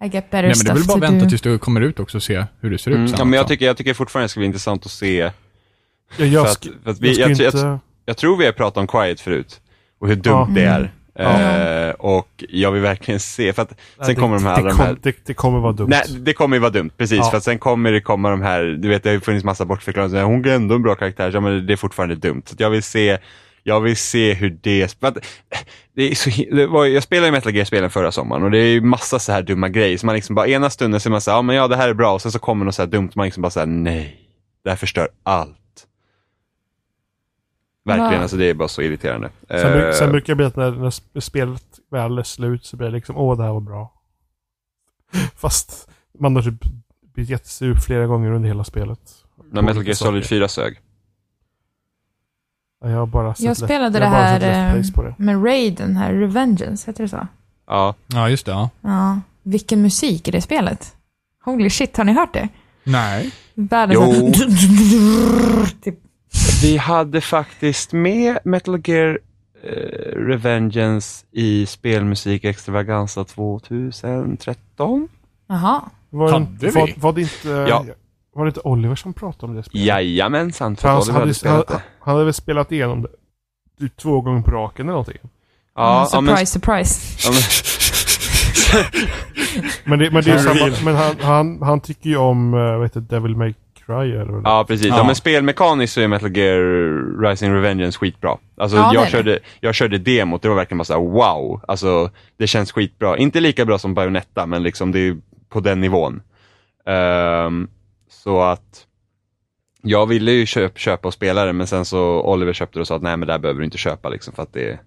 I 0.04 0.08
get 0.08 0.30
better 0.30 0.42
Nej 0.42 0.54
men 0.56 0.64
det 0.64 0.70
är 0.70 0.74
väl 0.74 0.86
bara 0.86 0.94
to 0.94 1.00
vänta 1.00 1.24
do. 1.24 1.28
tills 1.28 1.42
du 1.42 1.58
kommer 1.58 1.80
ut 1.80 2.00
också 2.00 2.18
och 2.18 2.22
se 2.22 2.46
hur 2.60 2.70
det 2.70 2.78
ser 2.78 2.90
ut 2.90 2.96
Mm, 2.96 3.14
ja, 3.18 3.24
men 3.24 3.32
jag 3.32 3.48
tycker, 3.48 3.66
jag 3.66 3.76
tycker 3.76 3.94
fortfarande 3.94 4.24
det 4.24 4.28
ska 4.28 4.40
bli 4.40 4.46
intressant 4.46 4.86
att 4.86 4.92
se. 4.92 5.32
Jag, 6.16 6.28
jag, 6.28 6.46
För 6.46 6.52
att, 6.52 6.66
för 6.84 6.90
att 6.90 7.00
vi, 7.00 7.08
jag 7.08 7.14
ska 7.36 7.44
jag, 7.44 7.54
inte... 7.54 7.66
jag, 7.66 7.78
jag 8.10 8.16
tror 8.16 8.36
vi 8.36 8.44
har 8.46 8.52
pratat 8.52 8.76
om 8.76 8.86
Quiet 8.86 9.20
förut. 9.20 9.60
Och 10.00 10.08
hur 10.08 10.16
dumt 10.16 10.32
Ja. 10.32 10.48
det 10.54 10.64
är. 10.64 10.92
Ja. 11.14 11.40
Eh, 11.40 11.90
och 11.90 12.44
jag 12.48 12.72
vill 12.72 12.82
verkligen 12.82 13.20
se, 13.20 13.52
för 13.52 13.62
att 13.62 13.70
Nej, 13.70 14.06
sen 14.06 14.14
det, 14.14 14.20
kommer 14.20 14.36
de 14.36 14.44
här, 14.46 14.62
det, 14.62 14.68
de 14.68 14.78
här 14.78 14.96
det, 15.02 15.16
det 15.26 15.34
kommer 15.34 15.58
vara 15.60 15.72
dumt. 15.72 15.88
Nej, 15.90 16.02
det 16.18 16.32
kommer 16.32 16.56
ju 16.56 16.60
vara 16.60 16.70
dumt, 16.70 16.90
precis. 16.96 17.18
Ja. 17.18 17.30
För 17.30 17.36
att 17.36 17.44
sen 17.44 17.58
kommer 17.58 17.92
det 17.92 18.00
komma 18.00 18.30
de 18.30 18.42
här, 18.42 18.62
du 18.62 18.88
vet 18.88 19.02
det 19.02 19.08
har 19.08 19.14
ju 19.14 19.20
funnits 19.20 19.44
massa 19.44 19.64
bortförklaringar, 19.64 20.24
hon 20.24 20.44
är 20.44 20.54
ändå 20.54 20.74
en 20.74 20.82
bra 20.82 20.94
karaktär, 20.94 21.30
ja, 21.34 21.40
men 21.40 21.66
det 21.66 21.72
är 21.72 21.76
fortfarande 21.76 22.14
dumt. 22.14 22.42
Så 22.46 22.54
jag 22.58 22.70
vill 22.70 22.82
se, 22.82 23.18
jag 23.62 23.80
vill 23.80 23.96
se 23.96 24.34
hur 24.34 24.58
det, 24.62 24.96
det 25.94 26.10
är 26.10 26.14
så, 26.14 26.30
det 26.56 26.66
var, 26.66 26.86
jag 26.86 27.02
spelade 27.02 27.26
ju 27.26 27.32
Metal 27.32 27.54
Gear-spelen 27.54 27.90
förra 27.90 28.12
sommaren 28.12 28.42
och 28.42 28.50
det 28.50 28.58
är 28.58 28.72
ju 28.72 28.80
massa 28.80 29.18
så 29.18 29.32
här 29.32 29.42
dumma 29.42 29.68
grejer, 29.68 29.98
så 29.98 30.06
man 30.06 30.14
liksom 30.14 30.34
bara, 30.34 30.48
ena 30.48 30.70
stunden 30.70 31.00
så 31.00 31.08
är 31.08 31.10
man 31.10 31.20
såhär, 31.20 31.38
ja 31.38 31.42
men 31.42 31.56
ja 31.56 31.68
det 31.68 31.76
här 31.76 31.88
är 31.88 31.94
bra, 31.94 32.12
och 32.14 32.22
sen 32.22 32.32
så 32.32 32.38
kommer 32.38 32.64
något 32.64 32.74
så 32.74 32.82
här 32.82 32.86
dumt, 32.86 33.10
man 33.14 33.24
liksom 33.26 33.42
bara 33.42 33.50
såhär, 33.50 33.66
nej, 33.66 34.16
det 34.64 34.70
här 34.70 34.76
förstör 34.76 35.08
allt. 35.22 35.56
Verkligen, 37.90 38.12
Ja. 38.12 38.20
alltså 38.22 38.36
det 38.36 38.44
är 38.44 38.54
bara 38.54 38.68
så 38.68 38.82
irriterande. 38.82 39.30
Sen, 39.48 39.80
Eh, 39.82 39.92
sen 39.92 40.12
brukar 40.12 40.32
det 40.32 40.36
bli 40.36 40.46
att 40.46 40.56
när, 40.56 40.70
när 40.70 40.90
sp- 40.90 41.20
spelet 41.20 41.64
väl 41.90 42.18
är 42.18 42.22
slut 42.22 42.64
så 42.64 42.76
blir 42.76 42.86
det 42.88 42.92
liksom, 42.94 43.16
åh 43.16 43.36
det 43.36 43.42
här 43.44 43.52
var 43.52 43.60
bra. 43.60 43.92
Fast 45.36 45.90
man 46.18 46.36
har 46.36 46.42
typ 46.42 46.60
blivit 47.14 47.30
jättesur 47.30 47.74
flera 47.74 48.06
gånger 48.06 48.30
under 48.30 48.48
hela 48.48 48.64
spelet. 48.64 49.00
när 49.52 49.62
Metal 49.62 49.84
Gear. 49.84 49.94
Solid 49.94 50.26
4 50.26 50.48
sög. 50.48 50.80
Ja, 52.84 52.90
Jag 52.90 52.98
har 52.98 53.06
bara 53.06 53.34
sett 53.34 53.44
Jag 53.46 53.56
spelade 53.56 53.84
jag 53.98 54.02
det 54.02 54.06
här 54.06 54.40
det. 54.40 55.14
med 55.18 55.44
Raid, 55.44 55.74
den 55.76 55.96
här 55.96 56.12
Revengeance, 56.14 56.90
heter 56.90 57.02
det 57.04 57.08
så? 57.08 57.26
Ja, 57.66 57.94
Ja, 58.06 58.28
just 58.30 58.46
det. 58.46 58.52
Ja. 58.52 58.70
Ja. 58.80 59.20
Vilken 59.42 59.82
musik 59.82 60.28
i 60.28 60.30
det 60.30 60.40
spelet? 60.40 60.96
Holy 61.44 61.70
shit, 61.70 61.96
har 61.96 62.04
ni 62.04 62.12
hört 62.12 62.32
det? 62.32 62.48
Nej. 62.84 63.30
Världens 63.54 64.16
Jo. 64.16 64.32
typ. 65.82 65.98
Vi 66.62 66.76
hade 66.76 67.20
faktiskt 67.20 67.92
med 67.92 68.38
Metal 68.44 68.80
Gear 68.84 69.18
eh, 69.62 69.70
Revengeance 70.16 71.26
i 71.32 71.66
spelmusik 71.66 72.44
extravaganza 72.44 73.24
2013. 73.24 75.08
Jaha. 75.48 75.80
Var, 76.10 76.32
Hade 76.32 76.46
det, 76.60 76.66
vi? 76.66 76.72
var, 76.72 76.90
var, 76.96 77.12
det 77.12 77.20
inte, 77.20 77.48
Ja. 77.48 77.84
var 78.34 78.44
det 78.44 78.48
inte 78.48 78.60
Oliver 78.60 78.94
som 78.94 79.12
pratade 79.12 79.50
om 79.50 79.56
det 79.56 79.62
spelet? 79.62 79.86
Jajamensan, 79.86 80.76
för 80.76 80.88
Han, 80.88 80.96
hade, 80.98 81.12
hade 81.12 81.24
han, 81.24 81.34
spelat 81.34 81.68
det. 81.68 81.82
han 82.00 82.14
hade 82.14 82.24
väl 82.24 82.34
spelat 82.34 82.72
igenom 82.72 83.02
det 83.02 83.08
typ 83.78 83.96
två 83.96 84.20
gånger 84.20 84.42
på 84.42 84.50
raken 84.50 84.86
eller 84.86 84.92
någonting. 84.92 85.18
Ja, 85.22 85.30
ja, 86.00 86.06
surprise, 86.06 86.36
men, 86.36 86.46
surprise. 86.46 87.28
ja, 87.28 87.30
men, 87.32 87.40
Men 89.84 89.98
det, 89.98 90.10
men 90.10 90.22
det 90.24 90.30
är 90.30 90.38
samma, 90.38 90.76
men 90.84 90.94
han, 90.96 91.16
han, 91.20 91.62
han 91.62 91.80
tycker 91.80 92.10
ju 92.10 92.16
om, 92.16 92.54
uh, 92.54 92.76
vad 92.76 92.82
heter 92.86 93.00
Devil 93.00 93.36
May 93.36 93.54
Cry 93.90 94.12
eller 94.12 94.24
vad 94.32 94.42
det 94.44 94.48
är. 94.48 94.52
ja 94.52 94.64
precis. 94.68 94.86
Ja. 94.86 94.96
Ja. 94.96 95.04
men 95.04 95.14
spelmekaniskt 95.14 95.92
så 95.92 96.00
är 96.00 96.08
Metal 96.08 96.36
Gear 96.36 97.28
Rising 97.28 97.54
Revengeance 97.54 97.98
skitbra. 97.98 98.38
Alltså 98.56 98.76
Ja, 98.76 98.94
jag, 98.94 99.06
det. 99.06 99.10
körde, 99.10 99.38
jag 99.60 99.74
körde 99.74 99.98
demot, 99.98 100.42
det 100.42 100.48
var 100.48 100.56
verkligen 100.56 100.78
bara 100.78 100.84
såhär 100.84 101.00
wow. 101.00 101.60
Alltså 101.68 102.10
det 102.36 102.46
känns 102.46 102.72
skitbra. 102.72 103.18
Inte 103.18 103.40
lika 103.40 103.64
bra 103.64 103.78
som 103.78 103.94
Bayonetta, 103.94 104.46
men 104.46 104.62
liksom 104.62 104.92
det 104.92 104.98
är 104.98 105.16
på 105.48 105.60
den 105.60 105.80
nivån. 105.80 106.22
Ehm, 106.86 107.68
så 108.10 108.42
att 108.42 108.86
jag 109.82 110.06
ville 110.06 110.32
ju 110.32 110.46
köp, 110.46 110.78
köpa 110.78 111.08
och 111.08 111.14
spela 111.14 111.44
det, 111.44 111.52
men 111.52 111.66
sen 111.66 111.84
så 111.84 112.22
Oliver 112.22 112.52
köpte 112.52 112.78
det 112.78 112.80
och 112.80 112.86
sa 112.86 112.96
att 112.96 113.02
nej 113.02 113.16
men 113.16 113.26
det 113.26 113.32
här 113.32 113.38
behöver 113.38 113.58
du 113.60 113.64
inte 113.64 113.78
köpa 113.78 114.08
liksom 114.08 114.34
för 114.34 114.42
att 114.42 114.52
det 114.52 114.80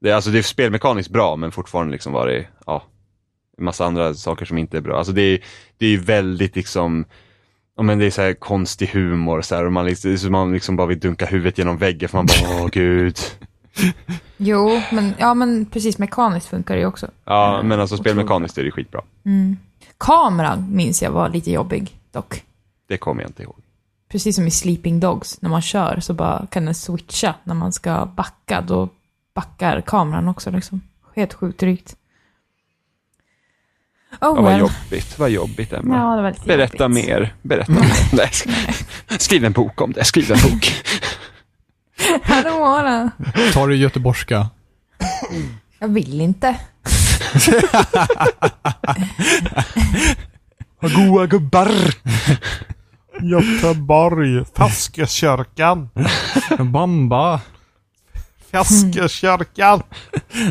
det, 0.00 0.12
alltså 0.12 0.30
det 0.30 0.38
är 0.38 0.42
spelmekaniskt 0.42 1.10
bra, 1.10 1.36
men 1.36 1.52
fortfarande 1.52 1.92
liksom 1.92 2.12
var 2.12 2.26
det, 2.26 2.46
ja, 2.66 2.82
en 3.58 3.64
massa 3.64 3.84
andra 3.86 4.14
saker 4.14 4.46
som 4.46 4.58
inte 4.58 4.76
är 4.76 4.80
bra. 4.80 4.98
Alltså 4.98 5.12
det 5.12 5.22
är, 5.22 5.40
det 5.78 5.86
är 5.86 5.90
ju 5.90 5.98
väldigt 5.98 6.56
liksom, 6.56 7.04
ja 7.76 7.82
men 7.82 7.98
det 7.98 8.06
är 8.06 8.10
så 8.10 8.22
här 8.22 8.34
konstig 8.34 8.86
humor 8.86 9.42
så 9.42 9.54
här, 9.54 9.64
och 9.64 9.72
man 9.72 9.86
liksom, 9.86 10.18
så 10.18 10.30
man 10.30 10.52
liksom 10.52 10.76
bara 10.76 10.86
vill 10.86 11.00
dunka 11.00 11.26
huvudet 11.26 11.58
genom 11.58 11.76
väggen 11.76 12.08
för 12.08 12.18
man 12.18 12.26
bara, 12.26 12.62
åh 12.62 12.68
gud. 12.72 13.18
Jo, 14.36 14.80
men, 14.92 15.14
ja, 15.18 15.34
men 15.34 15.66
precis, 15.66 15.98
mekaniskt 15.98 16.48
funkar 16.48 16.74
det 16.74 16.80
ju 16.80 16.86
också. 16.86 17.10
Ja, 17.24 17.62
men 17.62 17.80
alltså 17.80 17.96
spelmekaniskt 17.96 18.58
är 18.58 18.64
det 18.64 18.70
skitbra. 18.70 19.00
Mm. 19.24 19.56
Kameran 19.98 20.66
minns 20.70 21.02
jag 21.02 21.10
var 21.10 21.28
lite 21.28 21.50
jobbig, 21.50 22.00
dock. 22.12 22.44
Det 22.88 22.98
kommer 22.98 23.22
jag 23.22 23.28
inte 23.28 23.42
ihåg. 23.42 23.56
Precis 24.08 24.36
som 24.36 24.46
i 24.46 24.50
Sleeping 24.50 25.00
Dogs, 25.00 25.42
när 25.42 25.50
man 25.50 25.62
kör 25.62 26.00
så 26.00 26.14
bara 26.14 26.46
kan 26.50 26.64
den 26.64 26.74
switcha 26.74 27.34
när 27.44 27.54
man 27.54 27.72
ska 27.72 28.06
backa. 28.06 28.60
Då 28.60 28.88
backar 29.34 29.80
kameran 29.80 30.28
också 30.28 30.50
liksom. 30.50 30.80
Helt 31.14 31.34
sjukt 31.34 31.60
drygt. 31.60 31.96
Oh 34.20 34.28
Ja, 34.28 34.32
vad 34.34 34.44
well. 34.44 34.60
jobbigt, 34.60 35.18
vad 35.18 35.30
jobbigt 35.30 35.72
Emma. 35.72 35.96
Ja, 35.96 36.16
det 36.16 36.22
var 36.22 36.30
lite 36.30 36.46
Berätta 36.46 36.84
jobbigt. 36.84 37.06
mer, 37.06 37.34
berätta 37.42 37.72
mer. 37.72 38.14
Nej, 38.16 38.26
sk- 38.32 39.18
skriv 39.18 39.44
en 39.44 39.52
bok 39.52 39.80
om 39.80 39.92
det, 39.92 40.04
skriv 40.04 40.32
en 40.32 40.38
bok. 40.50 40.72
Wanna. 42.60 43.10
Ta 43.52 43.66
det 43.66 43.76
göteborgska. 43.76 44.48
Jag 45.78 45.88
vill 45.88 46.20
inte. 46.20 46.56
Vad 50.80 50.94
goa 50.94 51.26
gubbar! 51.26 51.70
Göteborg, 53.22 54.44
Faskekyrkan. 54.54 55.88
Bamba. 56.58 57.40
Faskekyrkan. 58.52 59.82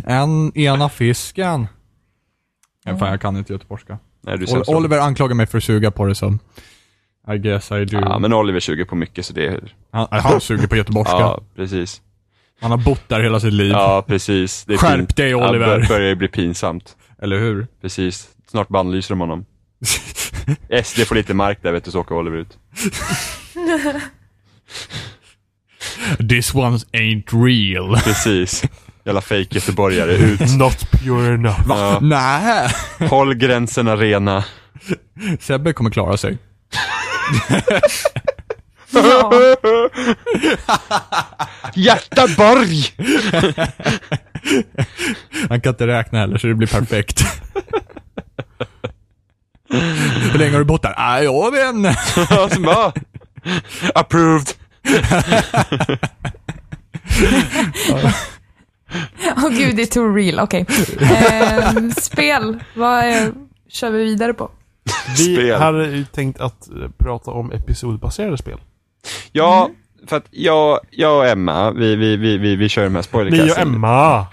En 0.06 0.58
ena 0.58 0.90
fisken. 0.90 1.68
Ja, 2.86 2.98
fan, 2.98 3.10
jag 3.10 3.22
kan 3.22 3.38
inte 3.38 3.54
göteborgska. 3.54 4.00
Nej, 4.22 4.38
du 4.38 4.46
Ol- 4.46 4.64
Oliver 4.68 5.00
anklagar 5.00 5.36
mig 5.36 5.46
för 5.46 5.58
att 5.58 5.64
suga 5.64 5.92
på 5.92 6.06
det 6.06 6.16
så 6.16 6.38
I 7.34 7.38
guess 7.38 7.72
I 7.72 7.86
do. 7.86 7.98
Ja, 8.00 8.20
men 8.20 8.34
Oliver 8.34 8.60
suger 8.60 8.86
på 8.86 8.96
mycket 8.96 9.26
så 9.26 9.34
det 9.34 9.46
är... 9.48 9.74
han, 9.92 10.08
han 10.12 10.42
suger 10.42 10.68
på 10.68 10.76
göteborgska. 10.76 11.18
Ja, 11.20 11.42
precis. 11.56 12.02
Han 12.62 12.72
har 12.72 12.78
bott 12.78 13.10
där 13.10 13.20
hela 13.20 13.40
sitt 13.40 13.54
liv. 13.54 13.72
Ja, 13.72 14.04
precis. 14.08 14.66
Det 14.66 14.74
är 14.74 14.78
Skärp 14.78 15.00
pin- 15.00 15.16
dig, 15.16 15.36
Oliver. 15.36 15.80
bör- 15.80 15.88
börjar 15.88 16.08
ju 16.10 16.16
bli 16.16 16.28
pinsamt. 16.28 16.96
Eller 17.22 17.40
hur? 17.40 17.68
Precis. 17.82 18.30
Snart 18.48 18.68
bannlyser 18.68 19.10
de 19.16 19.20
honom. 19.20 19.46
SD 20.84 21.00
får 21.08 21.16
lite 21.16 21.34
mark 21.34 21.60
där 21.62 21.72
vet 21.72 21.84
du, 21.86 21.92
så 21.92 22.00
åker 22.00 22.16
Oliver 22.16 22.38
ut. 22.38 22.58
This 26.30 26.54
one's 26.54 26.86
ain't 26.94 27.46
real. 27.46 27.96
Precis. 28.04 28.64
Jävla 29.06 29.22
fake 29.22 29.48
göteborgare, 29.50 30.12
ut. 30.12 30.40
Not 30.58 30.92
pure 30.92 31.34
enough. 31.34 31.60
Ja. 31.70 32.00
Nej. 32.02 32.70
Håll 33.10 33.34
gränserna 33.34 33.96
rena. 33.96 34.44
Sebbe 35.40 35.74
kommer 35.74 35.90
klara 35.90 36.18
sig. 36.18 36.38
Ja. 38.92 39.32
Hjärtaborg! 41.76 42.86
Han 45.50 45.62
kan 45.62 45.70
inte 45.70 45.88
räkna 45.88 46.20
heller 46.20 46.38
så 46.38 46.48
det 46.48 46.54
blir 46.54 46.68
perfekt. 46.68 47.26
Hur 50.32 50.40
länge 50.40 50.52
har 50.52 50.60
du 50.60 50.66
bott 50.66 50.82
där? 50.82 50.94
Ah, 50.98 51.20
jag 51.20 51.52
vet 51.52 51.76
inte. 51.76 51.98
Approved. 53.96 54.54
Åh 59.38 59.50
gud, 59.50 59.76
det 59.76 59.82
är 59.82 59.86
too 59.86 60.16
real. 60.16 60.40
Okej. 60.40 60.66
Ehm, 61.02 61.92
spel. 61.92 62.60
Vad 62.76 63.00
är 63.04 63.32
kör 63.70 63.92
vi 63.92 64.04
vidare 64.04 64.34
på. 64.34 64.52
Vi 65.18 65.36
Spel. 65.36 65.60
hade 65.60 65.86
ju 65.88 66.06
tänkt 66.06 66.40
att 66.40 66.70
eh, 66.70 66.90
prata 66.98 67.32
om 67.32 67.52
episodbaserade 67.52 68.38
spel. 68.38 68.58
Ja, 69.32 69.70
för 70.08 70.18
att 70.18 70.26
jag, 70.32 70.80
jag 70.92 71.18
och 71.18 71.28
Emma, 71.28 71.72
vi, 71.72 71.96
vi, 71.96 72.18
vi, 72.18 72.38
vi, 72.38 72.56
vi 72.56 72.70
kör 72.70 72.84
de 72.84 72.90
här 72.96 73.02
Ni 73.02 73.04
spoilercasten. 73.04 73.68
och 73.68 73.76
Emma! 73.76 74.26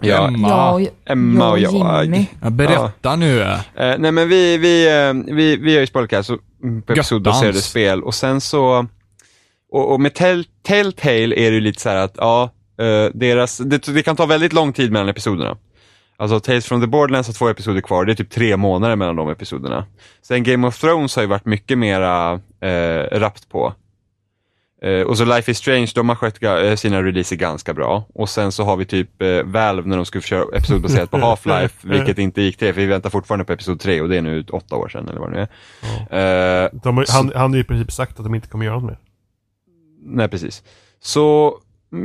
Ja, 0.00 0.28
Emma. 0.28 0.48
Ja, 0.48 0.72
och, 0.72 0.80
Emma 1.04 1.50
och 1.50 1.58
jag. 1.58 1.74
jag. 1.74 2.04
Jimmy. 2.04 2.26
Ja, 2.42 2.50
berätta 2.50 3.16
nu. 3.16 3.42
Eh, 3.42 3.58
nej 3.74 4.12
men 4.12 4.28
vi, 4.28 4.58
vi, 4.58 4.86
eh, 5.06 5.34
vi, 5.34 5.56
vi 5.56 5.72
gör 5.72 5.80
ju 5.80 5.86
spoilercast 5.86 6.30
mm, 6.62 6.82
på 6.82 6.92
episodbaserade 6.92 7.60
spel 7.60 8.02
och 8.02 8.14
sen 8.14 8.40
så, 8.40 8.86
och, 9.72 9.92
och 9.92 10.00
med 10.00 10.14
Tell, 10.14 10.44
Telltale 10.62 11.36
är 11.36 11.50
det 11.50 11.54
ju 11.54 11.60
lite 11.60 11.80
så 11.80 11.88
här 11.88 11.96
att, 11.96 12.14
ja, 12.16 12.50
eh, 12.78 13.10
deras, 13.14 13.58
det, 13.58 13.78
det 13.94 14.02
kan 14.02 14.16
ta 14.16 14.26
väldigt 14.26 14.52
lång 14.52 14.72
tid 14.72 14.92
mellan 14.92 15.08
episoderna. 15.08 15.56
Alltså 16.16 16.40
Tales 16.40 16.66
from 16.66 16.80
the 16.80 16.86
Borderlands 16.86 17.28
har 17.28 17.34
två 17.34 17.48
episoder 17.48 17.80
kvar, 17.80 18.04
det 18.04 18.12
är 18.12 18.16
typ 18.16 18.30
tre 18.30 18.56
månader 18.56 18.96
mellan 18.96 19.16
de 19.16 19.28
episoderna. 19.30 19.86
Sen 20.22 20.42
Game 20.42 20.66
of 20.66 20.78
Thrones 20.80 21.16
har 21.16 21.22
ju 21.22 21.28
varit 21.28 21.44
mycket 21.44 21.78
mera 21.78 22.40
eh, 22.60 23.18
rappt 23.18 23.48
på. 23.48 23.74
Eh, 24.82 25.00
och 25.00 25.18
så 25.18 25.24
Life 25.24 25.50
is 25.50 25.58
Strange, 25.58 25.90
de 25.94 26.08
har 26.08 26.16
skött 26.16 26.78
sina 26.80 27.02
releaser 27.02 27.36
ganska 27.36 27.74
bra. 27.74 28.04
Och 28.14 28.28
sen 28.28 28.52
så 28.52 28.64
har 28.64 28.76
vi 28.76 28.84
typ 28.84 29.22
eh, 29.22 29.42
Valve 29.42 29.88
när 29.88 29.96
de 29.96 30.04
skulle 30.06 30.22
köra 30.22 30.56
episodbaserat 30.56 31.10
på 31.10 31.16
Half-Life, 31.36 31.72
vilket 31.82 32.18
inte 32.18 32.42
gick 32.42 32.56
till, 32.56 32.74
för 32.74 32.80
vi 32.80 32.86
väntar 32.86 33.10
fortfarande 33.10 33.44
på 33.44 33.52
episod 33.52 33.80
3 33.80 34.00
och 34.00 34.08
det 34.08 34.16
är 34.16 34.22
nu 34.22 34.44
åtta 34.52 34.76
år 34.76 34.88
sedan 34.88 35.08
eller 35.08 35.20
vad 35.20 35.32
det 35.32 35.36
nu 35.36 35.46
är. 36.10 36.70
De, 36.82 36.96
har- 36.96 37.06
han, 37.16 37.32
han 37.34 37.50
har 37.50 37.56
ju 37.56 37.60
i 37.62 37.64
princip 37.64 37.92
sagt 37.92 38.18
att 38.18 38.24
de 38.24 38.34
inte 38.34 38.48
kommer 38.48 38.64
göra 38.64 38.74
något 38.74 38.84
mer. 38.84 38.98
nej, 40.04 40.28
precis. 40.28 40.62
Så 41.00 41.54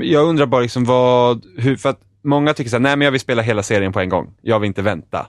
jag 0.02 0.26
undrar 0.26 0.46
bara 0.46 0.62
liksom 0.62 0.84
vad, 0.86 1.46
hur, 1.58 1.76
för 1.76 1.90
att 1.90 2.00
många 2.24 2.54
tycker 2.54 2.70
såhär, 2.70 2.82
nej 2.82 2.96
men 2.98 3.06
jag 3.06 3.12
vill 3.12 3.22
spela 3.22 3.42
hela 3.42 3.64
serien 3.64 3.94
på 3.94 4.00
en 4.00 4.10
gång. 4.10 4.34
Jag 4.42 4.60
vill 4.60 4.68
inte 4.68 4.82
vänta. 4.82 5.28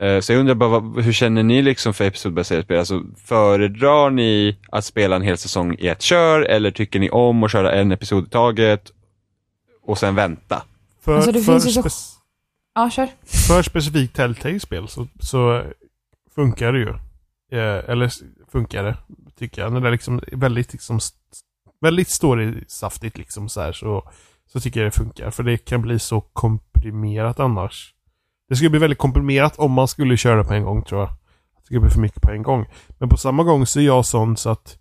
Eh, 0.00 0.20
Så 0.20 0.32
jag 0.32 0.40
undrar 0.40 0.54
bara, 0.54 0.68
vad, 0.80 1.04
hur 1.04 1.12
känner 1.12 1.42
ni 1.42 1.62
liksom 1.62 1.94
för 1.94 2.04
episodbaserat 2.04 2.64
spel? 2.64 2.78
Alltså, 2.78 3.02
föredrar 3.24 4.10
ni 4.10 4.56
att 4.70 4.84
spela 4.84 5.16
en 5.16 5.22
hel 5.22 5.38
säsong 5.38 5.76
i 5.78 5.88
ett 5.88 6.02
kör 6.02 6.40
eller 6.42 6.70
tycker 6.70 7.00
ni 7.00 7.10
om 7.10 7.42
att 7.42 7.52
köra 7.52 7.72
en 7.72 7.92
episod 7.92 8.26
i 8.26 8.30
taget 8.30 8.90
och 9.82 9.98
sen 9.98 10.14
vänta? 10.14 10.62
För, 11.04 11.16
Alltså, 11.16 11.32
det 11.32 11.40
för, 11.40 11.52
finns 11.52 11.66
ju 11.78 11.82
så- 11.82 12.16
Ja, 12.74 12.90
kör. 12.90 13.08
för 13.26 13.62
specifikt 13.62 14.16
Telltale-spel 14.16 14.88
så, 14.88 15.06
så 15.20 15.62
funkar 16.34 16.72
det 16.72 16.78
ju. 16.78 16.88
Eh, 17.58 17.90
eller 17.90 18.10
funkar 18.52 18.84
det, 18.84 18.96
tycker 19.38 19.62
jag. 19.62 19.72
När 19.72 19.80
det 19.80 19.88
är 19.88 19.92
liksom 19.92 20.20
väldigt, 20.32 20.72
liksom, 20.72 20.96
st- 20.96 21.16
väldigt 21.80 22.08
story-saftigt 22.08 23.18
liksom 23.18 23.48
så 23.48 23.60
här 23.60 23.72
så, 23.72 24.10
så 24.52 24.60
tycker 24.60 24.80
jag 24.80 24.86
det 24.86 24.96
funkar. 24.96 25.30
För 25.30 25.42
det 25.42 25.58
kan 25.58 25.82
bli 25.82 25.98
så 25.98 26.20
komprimerat 26.20 27.40
annars. 27.40 27.94
Det 28.48 28.56
skulle 28.56 28.70
bli 28.70 28.80
väldigt 28.80 28.98
komprimerat 28.98 29.58
om 29.58 29.72
man 29.72 29.88
skulle 29.88 30.16
köra 30.16 30.44
på 30.44 30.54
en 30.54 30.64
gång 30.64 30.82
tror 30.82 31.00
jag. 31.00 31.08
Det 31.58 31.64
skulle 31.64 31.80
bli 31.80 31.90
för 31.90 32.00
mycket 32.00 32.22
på 32.22 32.30
en 32.30 32.42
gång. 32.42 32.66
Men 32.98 33.08
på 33.08 33.16
samma 33.16 33.42
gång 33.42 33.66
så 33.66 33.80
är 33.80 33.84
jag 33.84 34.06
sån 34.06 34.36
så 34.36 34.50
att 34.50 34.76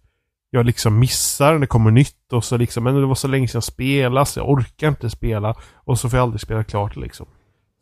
jag 0.50 0.66
liksom 0.66 1.00
missar 1.00 1.54
när 1.54 1.60
det 1.60 1.68
kommer 1.68 1.92
nytt 1.92 2.34
och 2.34 2.44
så 2.44 2.58
liksom, 2.58 2.84
men 2.84 2.96
det 2.96 3.06
var 3.06 3.16
så 3.16 3.28
länge 3.28 3.48
sedan 3.48 3.58
jag 3.58 3.64
spelade 3.64 4.26
så 4.26 4.40
jag 4.40 4.50
orkar 4.50 4.88
inte 4.88 5.10
spela. 5.10 5.56
Och 5.74 6.00
så 6.00 6.10
får 6.10 6.18
jag 6.18 6.24
aldrig 6.24 6.42
spela 6.42 6.64
klart 6.64 6.94
det 6.94 7.00
liksom. 7.00 7.26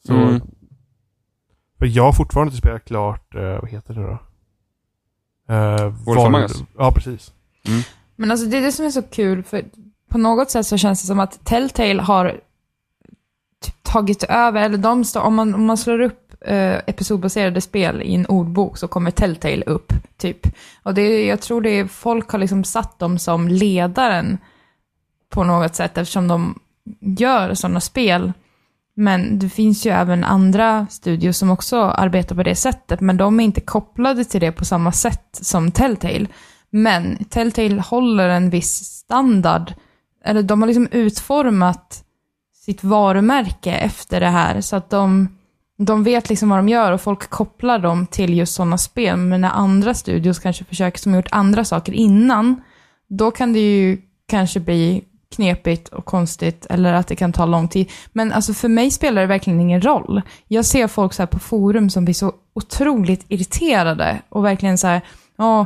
Så, 0.08 0.14
Mm. 0.14 0.42
För 1.80 1.86
jag 1.86 2.04
har 2.04 2.14
fortfarande 2.14 2.50
inte 2.50 2.58
spelat 2.58 2.86
klart, 2.86 3.36
eh, 3.36 3.42
vad 3.42 3.70
heter 3.70 3.94
det 3.94 4.02
då? 4.02 4.20
Uh, 5.54 5.94
Wolf 6.06 6.20
Among 6.20 6.42
Us? 6.42 6.64
Ja, 6.78 6.92
precis. 6.92 7.34
Men 8.18 8.32
alltså 8.32 8.48
det 8.48 8.58
är 8.58 8.62
det 8.62 8.72
som 8.72 8.86
är 8.86 8.90
så 8.90 9.02
kul, 9.02 9.44
för 9.44 9.66
på 10.10 10.18
något 10.18 10.52
sätt 10.52 10.68
så 10.68 10.78
känns 10.78 11.02
det 11.02 11.08
som 11.08 11.20
att 11.20 11.46
Telltale 11.46 12.02
har 12.02 12.40
typ 13.66 13.84
tagit 13.84 14.24
över, 14.24 14.62
eller 14.62 14.78
de 14.78 15.06
står, 15.06 15.22
om 15.22 15.36
man, 15.36 15.56
om 15.56 15.66
man 15.66 15.78
slår 15.78 16.02
upp 16.02 16.28
eh, 16.42 16.76
episodbaserade 16.86 17.62
spel 17.62 18.02
i 18.02 18.16
en 18.16 18.26
ordbok 18.26 18.78
så 18.78 18.88
kommer 18.88 19.12
Telltale 19.12 19.64
upp, 19.64 19.94
typ. 20.18 20.48
Och 20.84 20.94
det, 20.94 21.26
jag 21.26 21.42
tror 21.42 21.62
det 21.62 21.70
är, 21.70 21.88
folk 21.88 22.30
har 22.30 22.40
liksom 22.40 22.64
satt 22.64 23.00
dem 23.00 23.20
som 23.20 23.48
ledaren 23.48 24.38
på 25.30 25.44
något 25.44 25.76
sätt 25.76 25.98
eftersom 25.98 26.28
de 26.28 26.60
gör 27.00 27.54
sådana 27.54 27.80
spel. 27.80 28.34
Men 28.94 29.40
det 29.40 29.50
finns 29.50 29.86
ju 29.86 29.92
även 29.92 30.24
andra 30.24 30.88
studios 30.90 31.38
som 31.38 31.50
också 31.50 31.82
arbetar 31.82 32.36
på 32.36 32.44
det 32.44 32.56
sättet, 32.56 33.02
men 33.02 33.18
de 33.18 33.40
är 33.40 33.44
inte 33.44 33.62
kopplade 33.62 34.24
till 34.24 34.42
det 34.42 34.52
på 34.52 34.66
samma 34.66 34.92
sätt 34.92 35.40
som 35.42 35.72
Telltale. 35.72 36.28
Men 36.70 37.26
Telltale 37.26 37.82
håller 37.82 38.30
en 38.30 38.50
viss 38.50 38.76
standard, 38.76 39.74
eller 40.26 40.44
de 40.44 40.62
har 40.62 40.68
liksom 40.68 40.88
utformat 40.92 42.04
sitt 42.66 42.84
varumärke 42.84 43.72
efter 43.72 44.20
det 44.20 44.30
här, 44.30 44.62
så 44.62 44.76
att 44.76 44.90
de, 44.90 45.38
de 45.78 46.04
vet 46.04 46.30
liksom 46.30 46.50
vad 46.50 46.60
de 46.60 46.70
gör 46.70 46.92
och 46.92 47.02
folk 47.02 47.30
kopplar 47.30 47.80
dem 47.80 48.08
till 48.08 48.38
just 48.38 48.54
sådana 48.54 48.78
spel. 48.78 49.18
Men 49.18 49.42
när 49.42 49.50
andra 49.50 49.94
studios 49.94 50.40
kanske 50.40 50.64
försöker, 50.64 51.00
som 51.00 51.16
gjort 51.16 51.28
andra 51.32 51.66
saker 51.66 51.94
innan, 51.94 52.62
då 53.10 53.32
kan 53.32 53.54
det 53.54 53.60
ju 53.60 54.02
kanske 54.28 54.60
bli 54.60 55.04
knepigt 55.36 55.90
och 55.90 56.06
konstigt 56.06 56.66
eller 56.70 56.94
att 56.94 57.08
det 57.08 57.16
kan 57.16 57.34
ta 57.34 57.46
lång 57.46 57.68
tid. 57.68 57.92
Men 58.14 58.32
alltså 58.32 58.54
för 58.54 58.70
mig 58.70 58.92
spelar 58.92 59.22
det 59.22 59.28
verkligen 59.28 59.60
ingen 59.60 59.82
roll. 59.82 60.22
Jag 60.48 60.66
ser 60.66 60.88
folk 60.88 61.14
så 61.14 61.22
här 61.22 61.28
på 61.28 61.40
forum 61.40 61.90
som 61.90 62.06
blir 62.06 62.16
så 62.16 62.32
otroligt 62.54 63.26
irriterade 63.28 64.22
och 64.30 64.46
verkligen 64.46 64.78
så 64.78 64.88
här, 64.88 65.02
ja, 65.38 65.66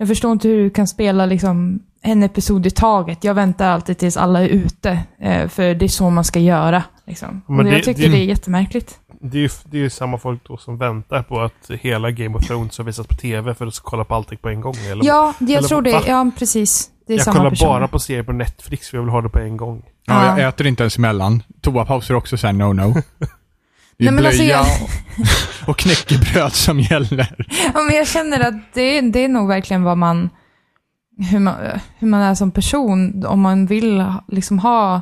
jag 0.00 0.08
förstår 0.08 0.32
inte 0.32 0.48
hur 0.48 0.56
du 0.62 0.70
kan 0.70 0.86
spela 0.86 1.26
liksom 1.26 1.80
en 2.02 2.22
episod 2.22 2.66
i 2.66 2.70
taget. 2.70 3.24
Jag 3.24 3.34
väntar 3.34 3.68
alltid 3.70 3.98
tills 3.98 4.16
alla 4.16 4.40
är 4.42 4.48
ute, 4.48 4.98
eh, 5.18 5.48
för 5.48 5.74
det 5.74 5.84
är 5.84 5.88
så 5.88 6.10
man 6.10 6.24
ska 6.24 6.38
göra. 6.38 6.82
Liksom. 7.06 7.42
Men 7.46 7.66
det- 7.66 7.72
jag 7.72 7.84
tycker 7.84 8.02
det- 8.02 8.08
det 8.08 8.18
är 8.18 8.24
jättemärkligt. 8.24 8.98
Det 9.22 9.38
är 9.38 9.42
ju 9.42 9.48
det 9.64 9.76
är 9.76 9.80
ju 9.80 9.90
samma 9.90 10.18
folk 10.18 10.40
då 10.48 10.56
som 10.56 10.78
väntar 10.78 11.22
på 11.22 11.40
att 11.40 11.70
hela 11.80 12.10
Game 12.10 12.36
of 12.38 12.46
Thrones 12.46 12.78
har 12.78 12.84
visats 12.84 13.08
på 13.08 13.14
TV 13.14 13.54
för 13.54 13.66
att 13.66 13.78
kolla 13.80 14.04
på 14.04 14.14
allting 14.14 14.38
på 14.38 14.48
en 14.48 14.60
gång. 14.60 14.74
Eller? 14.90 15.04
Ja, 15.04 15.34
jag 15.38 15.50
eller 15.50 15.68
tror 15.68 15.82
det. 15.82 15.92
va? 15.92 16.02
Ja, 16.06 16.30
precis. 16.38 16.90
Det 17.06 17.12
är 17.12 17.16
jag 17.18 17.24
samma 17.24 17.36
kollar 17.36 17.50
person. 17.50 17.68
bara 17.68 17.88
på 17.88 17.98
serier 17.98 18.22
på 18.22 18.32
Netflix 18.32 18.88
för 18.88 18.96
jag 18.96 19.02
vill 19.02 19.10
ha 19.12 19.20
det 19.22 19.28
på 19.28 19.38
en 19.38 19.56
gång. 19.56 19.82
Ja, 20.06 20.26
jag 20.26 20.38
Ja. 20.40 20.48
äter 20.48 20.66
inte 20.66 20.82
ens 20.82 20.98
emellan. 20.98 21.42
Toapauser 21.60 22.14
också 22.14 22.36
såhär 22.36 22.54
no-no. 22.54 23.02
Det 24.00 24.06
är 24.06 24.12
Nej, 24.12 24.26
alltså, 24.26 24.42
blöja 24.42 24.56
jag- 24.56 25.68
och 25.68 25.78
knäckebröd 25.78 26.52
som 26.52 26.80
gäller. 26.80 27.46
Ja, 27.74 27.80
men 27.82 27.96
jag 27.96 28.08
känner 28.08 28.40
att 28.40 28.74
det, 28.74 29.00
det 29.00 29.24
är 29.24 29.28
nog 29.28 29.48
verkligen 29.48 29.82
vad 29.82 29.98
man 29.98 30.30
hur, 31.30 31.38
man, 31.38 31.54
hur 31.98 32.08
man 32.08 32.20
är 32.20 32.34
som 32.34 32.50
person. 32.50 33.24
Om 33.26 33.40
man 33.40 33.66
vill 33.66 34.04
liksom 34.28 34.58
ha 34.58 35.00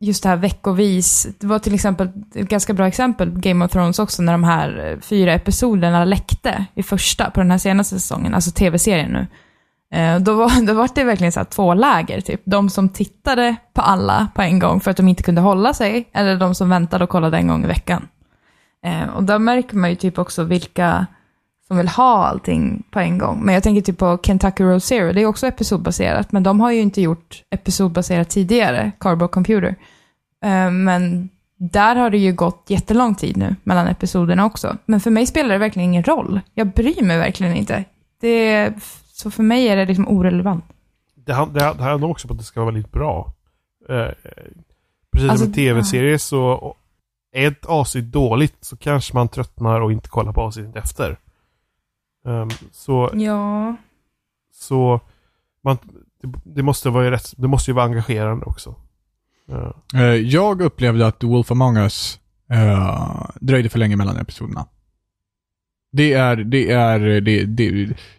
just 0.00 0.22
det 0.22 0.28
här 0.28 0.36
veckovis. 0.36 1.26
Det 1.40 1.46
var 1.46 1.58
till 1.58 1.74
exempel 1.74 2.08
ett 2.34 2.48
ganska 2.48 2.72
bra 2.72 2.86
exempel, 2.88 3.30
Game 3.30 3.64
of 3.64 3.70
Thrones 3.70 3.98
också, 3.98 4.22
när 4.22 4.32
de 4.32 4.44
här 4.44 4.90
eh, 4.90 5.00
fyra 5.00 5.32
episoderna 5.34 6.04
läckte 6.04 6.64
i 6.74 6.82
första, 6.82 7.30
på 7.30 7.40
den 7.40 7.50
här 7.50 7.58
senaste 7.58 8.00
säsongen, 8.00 8.34
alltså 8.34 8.50
tv-serien 8.50 9.10
nu. 9.12 9.26
Eh, 9.92 10.18
då 10.18 10.34
var, 10.34 10.66
då 10.66 10.74
var 10.74 10.90
det 10.94 11.04
verkligen 11.04 11.32
så 11.32 11.40
här 11.40 11.44
två 11.44 11.74
läger, 11.74 12.20
typ. 12.20 12.40
De 12.44 12.70
som 12.70 12.88
tittade 12.88 13.56
på 13.72 13.80
alla 13.80 14.28
på 14.34 14.42
en 14.42 14.58
gång 14.58 14.80
för 14.80 14.90
att 14.90 14.96
de 14.96 15.08
inte 15.08 15.22
kunde 15.22 15.40
hålla 15.40 15.74
sig, 15.74 16.08
eller 16.12 16.36
de 16.36 16.54
som 16.54 16.68
väntade 16.68 17.04
och 17.04 17.10
kollade 17.10 17.36
en 17.36 17.48
gång 17.48 17.64
i 17.64 17.66
veckan. 17.66 18.08
Eh, 18.84 19.08
och 19.08 19.22
där 19.22 19.38
märker 19.38 19.76
man 19.76 19.90
ju 19.90 19.96
typ 19.96 20.18
också 20.18 20.44
vilka 20.44 21.06
som 21.66 21.76
vill 21.76 21.88
ha 21.88 22.26
allting 22.26 22.82
på 22.90 23.00
en 23.00 23.18
gång. 23.18 23.40
Men 23.44 23.54
jag 23.54 23.62
tänker 23.62 23.82
typ 23.82 23.98
på 23.98 24.18
Kentucky 24.22 24.64
Road 24.64 24.82
Zero, 24.82 25.12
det 25.12 25.22
är 25.22 25.26
också 25.26 25.46
episodbaserat, 25.46 26.32
men 26.32 26.42
de 26.42 26.60
har 26.60 26.70
ju 26.70 26.80
inte 26.80 27.00
gjort 27.00 27.42
episodbaserat 27.50 28.28
tidigare, 28.30 28.92
Carbo 29.00 29.28
Computer. 29.28 29.76
Eh, 30.44 30.70
men 30.70 31.28
där 31.58 31.96
har 31.96 32.10
det 32.10 32.18
ju 32.18 32.32
gått 32.32 32.64
jättelång 32.68 33.14
tid 33.14 33.36
nu 33.36 33.56
mellan 33.64 33.86
episoderna 33.86 34.44
också. 34.46 34.76
Men 34.86 35.00
för 35.00 35.10
mig 35.10 35.26
spelar 35.26 35.48
det 35.48 35.58
verkligen 35.58 35.88
ingen 35.88 36.04
roll. 36.04 36.40
Jag 36.54 36.66
bryr 36.66 37.02
mig 37.02 37.18
verkligen 37.18 37.56
inte. 37.56 37.84
Det, 38.20 38.72
så 39.20 39.30
för 39.30 39.42
mig 39.42 39.68
är 39.68 39.76
det 39.76 39.84
liksom 39.86 40.08
orelevant. 40.08 40.64
Det, 41.14 41.32
han- 41.32 41.52
det, 41.52 41.58
det 41.60 41.64
här 41.82 41.90
handlar 41.90 42.08
också 42.08 42.28
på 42.28 42.34
att 42.34 42.38
det 42.38 42.44
ska 42.44 42.60
vara 42.60 42.72
väldigt 42.72 42.92
bra. 42.92 43.32
Eh, 43.88 44.06
precis 45.12 45.30
Alltså, 45.30 45.44
som 45.44 45.46
en 45.46 45.52
tv-serie 45.52 46.18
så 46.18 46.74
är 47.32 47.48
ett 47.48 47.66
avsnitt 47.66 48.04
dåligt 48.12 48.56
så 48.60 48.76
kanske 48.76 49.14
man 49.14 49.28
tröttnar 49.28 49.80
och 49.80 49.92
inte 49.92 50.08
kollar 50.08 50.32
på 50.32 50.40
avsnittet 50.40 50.76
efter. 50.76 51.18
Ehm, 52.26 52.48
så 52.72 53.10
Ja. 53.14 53.76
så 54.52 55.00
man, 55.64 55.78
det, 56.22 56.32
det, 56.44 56.62
måste 56.62 56.90
vara 56.90 57.04
ju 57.04 57.10
rätt, 57.10 57.34
det 57.36 57.48
måste 57.48 57.70
ju 57.70 57.74
vara 57.74 57.84
engagerande 57.84 58.44
också. 58.46 58.74
Ja. 59.46 59.74
Eh, 59.94 60.02
Jag 60.14 60.60
upplevde 60.62 61.06
att 61.06 61.18
The 61.18 61.26
Wolf 61.26 61.50
Among 61.50 61.76
Us 61.76 62.20
eh, 62.50 63.26
dröjde 63.40 63.68
för 63.68 63.78
länge 63.78 63.96
mellan 63.96 64.16
episoderna. 64.16 64.66
Det 65.92 66.12
är, 66.12 66.36
det 66.36 66.70
är, 66.70 66.98
det, 66.98 67.44
det 67.44 67.64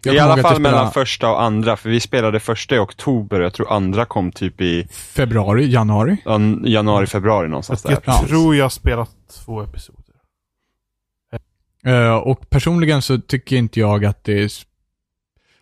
jag 0.02 0.14
I 0.14 0.18
alla 0.18 0.36
jag 0.36 0.42
fall 0.42 0.60
mellan 0.60 0.92
första 0.92 1.30
och 1.30 1.42
andra, 1.42 1.76
för 1.76 1.90
vi 1.90 2.00
spelade 2.00 2.40
första 2.40 2.76
i 2.76 2.78
oktober 2.78 3.40
och 3.40 3.46
jag 3.46 3.54
tror 3.54 3.72
andra 3.72 4.04
kom 4.04 4.32
typ 4.32 4.60
i 4.60 4.88
Februari, 4.90 5.66
januari. 5.66 6.16
ja, 6.24 6.40
januari, 6.64 7.06
februari 7.06 7.48
någonstans 7.48 7.84
Jag 7.84 7.92
där. 7.92 8.02
Ja. 8.06 8.24
tror 8.26 8.56
jag 8.56 8.64
har 8.64 8.70
spelat 8.70 9.10
två 9.44 9.62
episoder. 9.62 10.02
Eh, 11.86 12.14
och 12.14 12.50
personligen 12.50 13.02
så 13.02 13.18
tycker 13.18 13.56
inte 13.56 13.80
jag 13.80 14.04
att 14.04 14.24
det 14.24 14.42
är... 14.42 14.50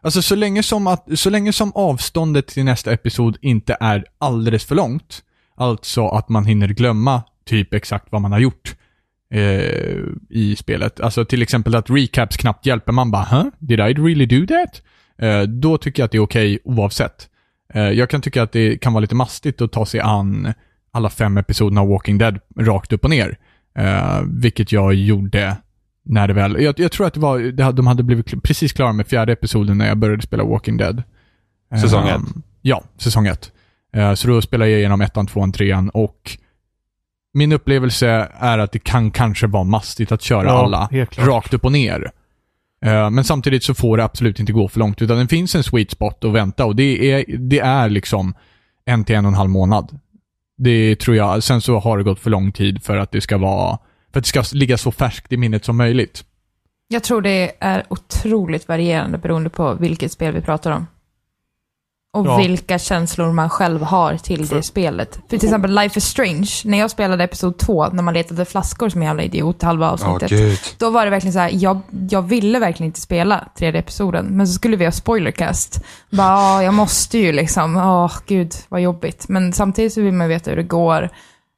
Alltså 0.03 0.23
så 0.23 0.35
länge, 0.35 0.63
som 0.63 0.87
att, 0.87 1.07
så 1.15 1.31
länge 1.31 1.53
som 1.53 1.73
avståndet 1.75 2.47
till 2.47 2.65
nästa 2.65 2.93
episod 2.93 3.37
inte 3.41 3.77
är 3.81 4.05
alldeles 4.19 4.65
för 4.65 4.75
långt, 4.75 5.23
alltså 5.57 6.09
att 6.09 6.29
man 6.29 6.45
hinner 6.45 6.69
glömma 6.69 7.23
typ 7.45 7.75
exakt 7.75 8.07
vad 8.11 8.23
man 8.23 8.33
har 8.33 8.39
gjort 8.39 8.75
eh, 9.35 9.99
i 10.29 10.57
spelet. 10.59 11.01
Alltså 11.01 11.25
till 11.25 11.43
exempel 11.43 11.75
att 11.75 11.91
recaps 11.91 12.37
knappt 12.37 12.67
hjälper. 12.67 12.93
Man 12.93 13.11
bara, 13.11 13.25
huh? 13.25 13.45
Did 13.59 13.81
I 13.81 13.83
really 13.83 14.27
do 14.27 14.47
that? 14.47 14.83
Eh, 15.19 15.43
då 15.43 15.79
tycker 15.79 16.03
jag 16.03 16.05
att 16.05 16.13
det 16.13 16.19
är 16.19 16.23
okej 16.23 16.59
oavsett. 16.65 17.29
Eh, 17.75 17.83
jag 17.83 18.11
kan 18.11 18.21
tycka 18.21 18.43
att 18.43 18.53
det 18.53 18.79
kan 18.79 18.93
vara 18.93 19.01
lite 19.01 19.15
mastigt 19.15 19.61
att 19.61 19.73
ta 19.73 19.87
sig 19.87 20.01
an 20.01 20.53
alla 20.93 21.11
fem 21.11 21.37
episoderna 21.37 21.81
av 21.81 21.89
Walking 21.89 22.19
Dead 22.19 22.39
rakt 22.57 22.93
upp 22.93 23.05
och 23.05 23.11
ner. 23.11 23.39
Eh, 23.79 24.21
vilket 24.27 24.73
jag 24.73 24.95
gjorde 24.95 25.57
när 26.05 26.29
det 26.29 26.35
väl... 26.35 26.63
Jag, 26.63 26.81
jag 26.81 26.93
tror 26.93 27.07
att 27.07 27.15
det 27.15 27.21
var, 27.21 27.39
det, 27.39 27.73
de 27.73 27.87
hade 27.87 28.03
blivit 28.03 28.43
precis 28.43 28.73
klara 28.73 28.93
med 28.93 29.07
fjärde 29.07 29.33
episoden 29.33 29.79
när 29.79 29.89
jag 29.89 29.99
började 29.99 30.23
spela 30.23 30.45
Walking 30.45 30.77
Dead. 30.77 31.03
Säsong 31.81 32.09
Eh, 32.09 32.15
ett? 32.15 32.21
Ja, 32.63 32.85
säsong 32.99 33.27
ett. 33.27 33.53
Eh, 33.93 34.15
så 34.15 34.29
då 34.29 34.43
spelar 34.43 34.67
jag 34.67 34.79
igenom 34.79 35.01
ettan, 35.01 35.27
tvåan, 35.27 35.53
trean 35.53 35.91
och 35.91 36.39
min 37.35 37.53
upplevelse 37.53 38.29
är 38.35 38.59
att 38.59 38.73
det 38.73 38.79
kan 38.79 39.11
kanske 39.11 39.47
vara 39.47 39.65
mastigt 39.65 40.13
att 40.13 40.23
köra 40.23 40.45
Ja, 40.47 40.65
alla 40.65 40.89
rakt 41.17 41.55
upp 41.55 41.65
och 41.65 41.73
ner. 41.73 42.11
Eh, 42.85 43.11
Men 43.11 43.25
samtidigt 43.25 43.65
så 43.65 43.75
får 43.75 43.97
det 43.97 44.05
absolut 44.05 44.41
inte 44.41 44.53
gå 44.53 44.69
för 44.69 44.79
långt, 44.79 45.03
utan 45.03 45.19
det 45.19 45.29
finns 45.29 45.55
en 45.55 45.63
sweet 45.63 45.91
spot 45.91 46.25
att 46.25 46.33
vänta 46.33 46.65
och 46.65 46.77
det 46.77 47.13
är, 47.13 47.25
det 47.39 47.59
är 47.61 47.89
liksom 47.89 48.35
en 48.85 49.05
till 49.05 49.17
en 49.17 49.25
och 49.25 49.31
en 49.31 49.37
halv 49.37 49.51
månad. 49.51 49.99
Det 50.59 50.97
tror 50.97 51.17
jag. 51.17 51.43
Sen 51.43 51.61
så 51.61 51.79
har 51.79 51.99
det 51.99 52.05
gått 52.05 52.21
för 52.21 52.31
lång 52.31 52.53
tid 52.53 52.83
för 52.83 52.97
att 52.97 53.13
det 53.13 53.21
ska 53.21 53.39
vara, 53.39 53.79
för 54.13 54.19
att 54.19 54.25
det 54.25 54.29
ska 54.29 54.43
ligga 54.53 54.79
så 54.79 54.93
färskt 54.93 55.33
i 55.33 55.37
minnet 55.37 55.65
som 55.65 55.77
möjligt. 55.77 56.25
Jag 56.89 57.03
tror 57.03 57.23
det 57.23 57.53
är 57.61 57.85
otroligt 57.89 58.69
varierande 58.69 59.19
beroende 59.19 59.51
på 59.51 59.75
vilket 59.75 60.13
spel 60.13 60.35
vi 60.35 60.41
pratar 60.41 60.71
om. 60.73 60.87
Och 62.13 62.27
Ja. 62.27 62.37
vilka 62.37 62.79
känslor 62.79 63.33
man 63.33 63.51
själv 63.51 63.83
har 63.83 64.17
till 64.17 64.47
det 64.47 64.63
spelet. 64.63 65.15
För 65.29 65.39
till 65.39 65.49
exempel 65.49 65.75
Life 65.75 65.99
is 65.99 66.05
Strange, 66.05 66.51
när 66.65 66.79
jag 66.79 66.91
spelade 66.91 67.25
Episod 67.25 67.59
2, 67.59 67.89
när 67.89 68.03
man 68.03 68.15
letade 68.15 68.45
flaskor 68.45 68.89
som 68.89 69.01
en 69.03 69.07
jävla 69.07 69.23
idiot 69.23 69.63
halva 69.63 69.91
avsnittet. 69.91 70.31
gud. 70.31 70.59
Då 70.79 70.91
var 70.91 71.05
det 71.05 71.11
verkligen 71.11 71.33
så 71.33 71.39
här, 71.39 71.51
jag, 71.53 71.81
jag 72.11 72.23
ville 72.23 72.59
verkligen 72.59 72.87
inte 72.89 73.01
spela 73.01 73.49
tredje 73.59 73.81
episoden, 73.81 74.27
men 74.27 74.47
så 74.49 74.53
skulle 74.53 74.77
vi 74.77 74.85
ha 74.85 74.93
spoilercast. 74.93 75.85
Bara, 76.11 76.27
"Ja, 76.29 76.63
jag 76.63 76.75
måste 76.75 77.19
ju 77.19 77.33
liksom, 77.33 77.77
åh 77.77 78.13
gud 78.27 78.55
vad 78.69 78.81
jobbigt. 78.81 79.29
Men 79.29 79.53
samtidigt 79.53 79.93
så 79.93 80.01
vill 80.01 80.15
man 80.15 80.29
veta 80.29 80.51
hur 80.51 80.57
det 80.57 80.63
går. 80.63 81.09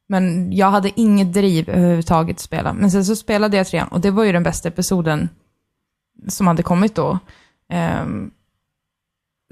Men 0.09 0.51
jag 0.53 0.69
hade 0.71 0.91
inget 0.99 1.33
driv 1.33 1.69
överhuvudtaget 1.69 2.35
att 2.35 2.39
spela. 2.41 2.73
Men 2.73 2.91
sen 2.91 3.05
så 3.05 3.15
spelade 3.15 3.57
jag 3.57 3.67
trean 3.67 3.87
och 3.87 3.99
det 4.01 4.11
var 4.11 4.23
ju 4.23 4.31
den 4.31 4.43
bästa 4.43 4.67
episoden 4.69 5.29
som 6.27 6.47
hade 6.47 6.63
kommit 6.63 6.95
då. 6.95 7.19
Ehm, 7.73 8.31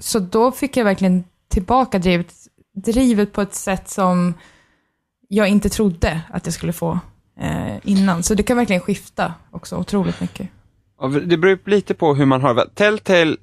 så 0.02 0.18
då 0.18 0.52
fick 0.52 0.76
jag 0.76 0.84
verkligen 0.84 1.24
tillbaka 1.48 1.98
drivet, 1.98 2.34
drivet 2.74 3.32
på 3.32 3.42
ett 3.42 3.54
sätt 3.54 3.88
som 3.88 4.34
jag 5.28 5.48
inte 5.48 5.68
trodde 5.68 6.20
att 6.30 6.46
jag 6.46 6.54
skulle 6.54 6.72
få 6.72 6.98
eh, 7.40 7.76
innan. 7.82 8.22
Så 8.22 8.34
det 8.34 8.42
kan 8.42 8.56
verkligen 8.56 8.82
skifta 8.82 9.34
också 9.50 9.76
otroligt 9.76 10.20
mycket. 10.20 10.48
Ja, 11.00 11.08
Det 11.08 11.36
beror 11.36 11.58
lite 11.64 11.94
på 11.94 12.14
hur 12.14 12.26
man 12.26 12.40
har 12.40 12.68
Telltale, 12.74 13.36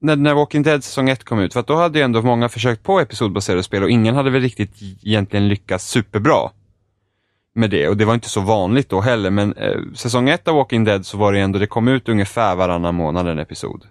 när, 0.00 0.16
när 0.16 0.34
Walking 0.34 0.62
Dead 0.62 0.84
säsong 0.84 1.08
1 1.08 1.24
kom 1.24 1.38
ut, 1.38 1.52
för 1.52 1.60
att 1.60 1.66
då 1.66 1.76
hade 1.76 1.98
ju 1.98 2.04
ändå 2.04 2.22
många 2.22 2.48
försökt 2.48 2.82
på 2.82 3.00
episodbaserade 3.00 3.62
spel 3.62 3.82
och 3.82 3.90
ingen 3.90 4.14
hade 4.14 4.30
väl 4.30 4.42
riktigt 4.42 4.82
egentligen 5.02 5.48
lyckats 5.48 5.90
superbra 5.90 6.50
med 7.54 7.70
det. 7.70 7.88
Och 7.88 7.96
det 7.96 8.04
var 8.04 8.14
inte 8.14 8.28
så 8.28 8.40
vanligt 8.40 8.88
då 8.88 9.00
heller, 9.00 9.30
men 9.30 9.52
eh, 9.52 9.80
säsong 9.94 10.28
1 10.28 10.48
av 10.48 10.54
Walking 10.54 10.84
Dead 10.84 11.06
så 11.06 11.18
var 11.18 11.32
det 11.32 11.40
ändå, 11.40 11.58
det 11.58 11.66
kom 11.66 11.88
ut 11.88 12.08
ungefär 12.08 12.56
varannan 12.56 12.94
månad 12.94 13.28
en 13.28 13.38
episod. 13.38 13.86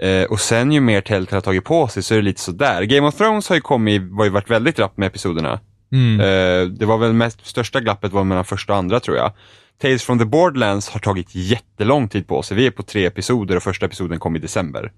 Eh, 0.00 0.24
och 0.24 0.40
sen 0.40 0.72
ju 0.72 0.80
mer 0.80 1.00
Telltale 1.00 1.36
har 1.36 1.40
tagit 1.40 1.64
på 1.64 1.88
sig 1.88 2.02
så 2.02 2.14
är 2.14 2.18
det 2.18 2.24
lite 2.24 2.40
sådär. 2.40 2.82
Game 2.82 3.08
of 3.08 3.14
Thrones 3.14 3.48
har 3.48 3.56
ju 3.56 3.62
kommit, 3.62 4.02
var 4.02 4.24
ju 4.24 4.30
varit 4.30 4.50
väldigt 4.50 4.78
rapp 4.78 4.96
med 4.96 5.06
episoderna. 5.06 5.60
Mm. 5.92 6.20
Eh, 6.20 6.68
det 6.68 6.86
var 6.86 6.98
väl 6.98 7.12
mest, 7.12 7.46
största 7.46 7.80
glappet 7.80 8.12
var 8.12 8.24
mellan 8.24 8.44
första 8.44 8.72
och 8.72 8.78
andra 8.78 9.00
tror 9.00 9.16
jag. 9.16 9.32
Tales 9.82 10.02
from 10.02 10.18
the 10.18 10.24
Borderlands 10.24 10.88
har 10.88 11.00
tagit 11.00 11.34
jättelång 11.34 12.08
tid 12.08 12.26
på 12.26 12.42
sig. 12.42 12.56
Vi 12.56 12.66
är 12.66 12.70
på 12.70 12.82
tre 12.82 13.06
episoder 13.06 13.56
och 13.56 13.62
första 13.62 13.86
episoden 13.86 14.18
kom 14.18 14.36
i 14.36 14.38
december. 14.38 14.92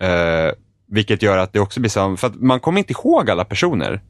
Eh, 0.00 0.52
vilket 0.86 1.22
gör 1.22 1.38
att 1.38 1.52
det 1.52 1.60
också 1.60 1.80
blir 1.80 1.90
så, 1.90 2.16
för 2.16 2.26
att 2.26 2.40
man 2.40 2.60
kommer 2.60 2.78
inte 2.78 2.92
ihåg 2.92 3.30
alla 3.30 3.44
personer. 3.44 4.00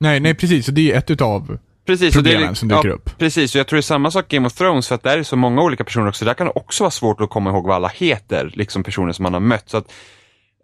Nej, 0.00 0.20
nej 0.20 0.34
precis. 0.34 0.66
Det 0.66 0.92
är 0.92 0.98
ett 0.98 1.10
utav 1.10 1.58
Precis, 1.88 2.16
och 2.16 2.22
det 2.22 2.30
är- 2.30 2.34
problemen 2.34 2.54
som 2.54 2.68
dyker 2.68 2.88
ja, 2.88 2.94
upp. 2.94 3.18
Precis, 3.18 3.54
och 3.54 3.58
jag 3.58 3.66
tror 3.66 3.76
det 3.76 3.80
är 3.80 3.82
samma 3.82 4.10
sak 4.10 4.28
Game 4.28 4.46
of 4.46 4.52
Thrones 4.52 4.88
för 4.88 4.94
att 4.94 5.02
där 5.02 5.18
är 5.18 5.22
så 5.22 5.36
många 5.36 5.62
olika 5.62 5.84
personer 5.84 6.08
också. 6.08 6.24
Där 6.24 6.34
kan 6.34 6.46
det 6.46 6.52
också 6.54 6.84
vara 6.84 6.90
svårt 6.90 7.20
att 7.20 7.30
komma 7.30 7.50
ihåg 7.50 7.66
vad 7.66 7.76
alla 7.76 7.88
heter, 7.88 8.50
liksom 8.54 8.82
personer 8.82 9.12
som 9.12 9.22
man 9.22 9.32
har 9.32 9.40
mött. 9.40 9.68
Så 9.68 9.76
att, 9.76 9.92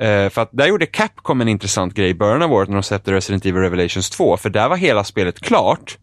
eh, 0.00 0.28
för 0.28 0.38
att 0.38 0.48
där 0.52 0.66
gjorde 0.66 0.86
Capcom 0.86 1.40
en 1.40 1.48
intressant 1.48 1.94
grej 1.94 2.08
i 2.08 2.14
början 2.14 2.42
av 2.42 2.52
året 2.52 2.68
när 2.68 2.76
de 2.76 2.82
släppte 2.82 3.12
Resident 3.12 3.46
Evil 3.46 3.62
Revelations 3.62 4.10
2, 4.10 4.36
för 4.36 4.50
där 4.50 4.68
var 4.68 4.76
hela 4.76 5.04
spelet 5.04 5.40
klart 5.40 5.98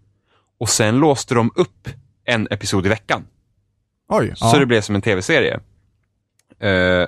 och 0.59 0.69
sen 0.69 0.99
låste 0.99 1.33
de 1.35 1.51
upp 1.55 1.89
en 2.25 2.47
episod 2.51 2.85
i 2.85 2.89
veckan. 2.89 3.25
Oj. 4.09 4.33
Så 4.35 4.59
det 4.59 4.65
blev 4.65 4.81
som 4.81 4.95
en 4.95 5.01
tv-serie. 5.01 5.59
Eh, 6.59 7.07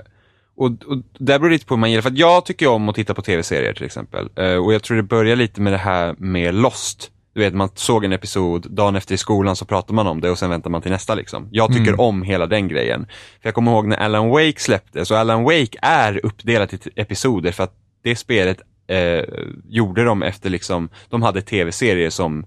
och, 0.56 0.66
och 0.66 0.98
där 1.18 1.40
beror 1.40 1.50
det 1.50 1.56
lite 1.56 1.66
på 1.66 1.74
hur 1.74 1.80
man 1.80 1.92
gillar, 1.92 2.02
för 2.02 2.14
jag 2.16 2.46
tycker 2.46 2.68
om 2.68 2.90
att 2.90 2.96
titta 2.96 3.14
på 3.14 3.22
tv-serier 3.22 3.74
till 3.74 3.86
exempel. 3.86 4.30
Eh, 4.36 4.56
och 4.56 4.74
jag 4.74 4.84
tror 4.84 4.98
det 4.98 5.04
börjar 5.04 5.36
lite 5.36 5.62
med 5.62 5.74
det 5.74 5.78
här 5.78 6.16
med 6.18 6.56
Lost. 6.56 7.10
Du 7.34 7.40
vet, 7.42 7.54
man 7.54 7.70
såg 7.76 8.06
en 8.06 8.12
episod, 8.14 8.72
dagen 8.72 8.96
efter 8.96 9.16
i 9.16 9.18
skolan 9.18 9.56
så 9.56 9.66
pratar 9.66 9.94
man 9.94 10.08
om 10.08 10.22
det 10.22 10.30
och 10.30 10.40
sen 10.40 10.50
väntar 10.50 10.70
man 10.70 10.82
till 10.82 10.92
nästa 10.92 11.16
liksom. 11.16 11.48
Jag 11.52 11.68
tycker 11.74 11.88
Mm. 11.88 12.00
om 12.00 12.22
hela 12.24 12.48
den 12.48 12.68
grejen. 12.68 13.06
För 13.42 13.48
jag 13.48 13.54
kommer 13.54 13.72
ihåg 13.72 13.88
när 13.88 13.98
Alan 13.98 14.30
Wake 14.30 14.60
släpptes, 14.60 15.12
och 15.12 15.18
Alan 15.18 15.44
Wake 15.44 15.78
är 15.82 16.26
uppdelat 16.26 16.74
i 16.74 16.80
episoder 16.96 17.52
för 17.52 17.64
att 17.64 17.74
det 18.04 18.16
spelet 18.16 18.62
eh, 18.88 19.24
gjorde 19.66 20.04
de 20.04 20.24
efter 20.24 20.50
liksom, 20.50 20.90
de 21.10 21.22
hade 21.22 21.42
tv-serier 21.42 22.10
som 22.10 22.46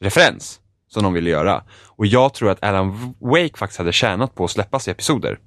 referens 0.00 0.60
som 0.88 1.02
de 1.02 1.12
ville 1.12 1.30
göra. 1.30 1.62
Och 1.86 2.06
jag 2.06 2.34
tror 2.34 2.50
att 2.50 2.62
Alan 2.62 3.14
Wake 3.20 3.56
faktiskt 3.58 3.78
hade 3.78 3.92
tjänat 3.92 4.34
på 4.34 4.44
att 4.44 4.50
släppas 4.50 4.88
i 4.88 4.90
episoder. 4.90 5.38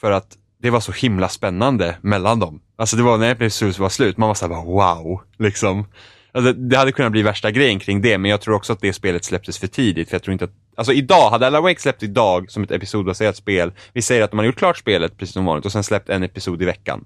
För 0.00 0.10
att 0.10 0.36
det 0.62 0.70
var 0.70 0.80
så 0.80 0.92
himla 0.92 1.28
spännande 1.28 1.96
mellan 2.00 2.38
dem. 2.40 2.60
Alltså 2.76 2.96
det 2.96 3.02
var 3.02 3.18
när 3.18 3.30
episoden 3.30 3.74
var 3.78 3.88
slut, 3.88 4.16
man 4.16 4.28
var 4.28 4.34
såhär 4.34 4.54
bara 4.54 4.64
wow, 4.64 5.20
liksom. 5.38 5.86
Alltså, 6.32 6.52
det 6.52 6.76
hade 6.76 6.92
kunnat 6.92 7.12
bli 7.12 7.22
värsta 7.22 7.50
grejen 7.50 7.78
kring 7.78 8.02
det, 8.02 8.18
men 8.18 8.30
jag 8.30 8.40
tror 8.40 8.54
också 8.54 8.72
att 8.72 8.80
det 8.80 8.92
spelet 8.92 9.24
släpptes 9.24 9.58
för 9.58 9.66
tidigt. 9.66 10.08
För 10.08 10.14
jag 10.14 10.22
tror 10.22 10.32
inte 10.32 10.44
att, 10.44 10.54
alltså 10.76 10.92
idag, 10.92 11.30
hade 11.30 11.46
Alan 11.46 11.62
Wake 11.62 11.80
släppt 11.80 12.02
idag 12.02 12.50
som 12.50 12.62
ett 12.62 12.70
episodbaserat 12.70 13.36
spel, 13.36 13.72
vi 13.92 14.02
säger 14.02 14.22
att 14.22 14.30
de 14.30 14.38
har 14.38 14.46
gjort 14.46 14.58
klart 14.58 14.78
spelet 14.78 15.16
precis 15.16 15.32
som 15.32 15.44
vanligt 15.44 15.66
och 15.66 15.72
sen 15.72 15.84
släppt 15.84 16.08
en 16.08 16.22
episod 16.22 16.62
i 16.62 16.64
veckan. 16.64 17.04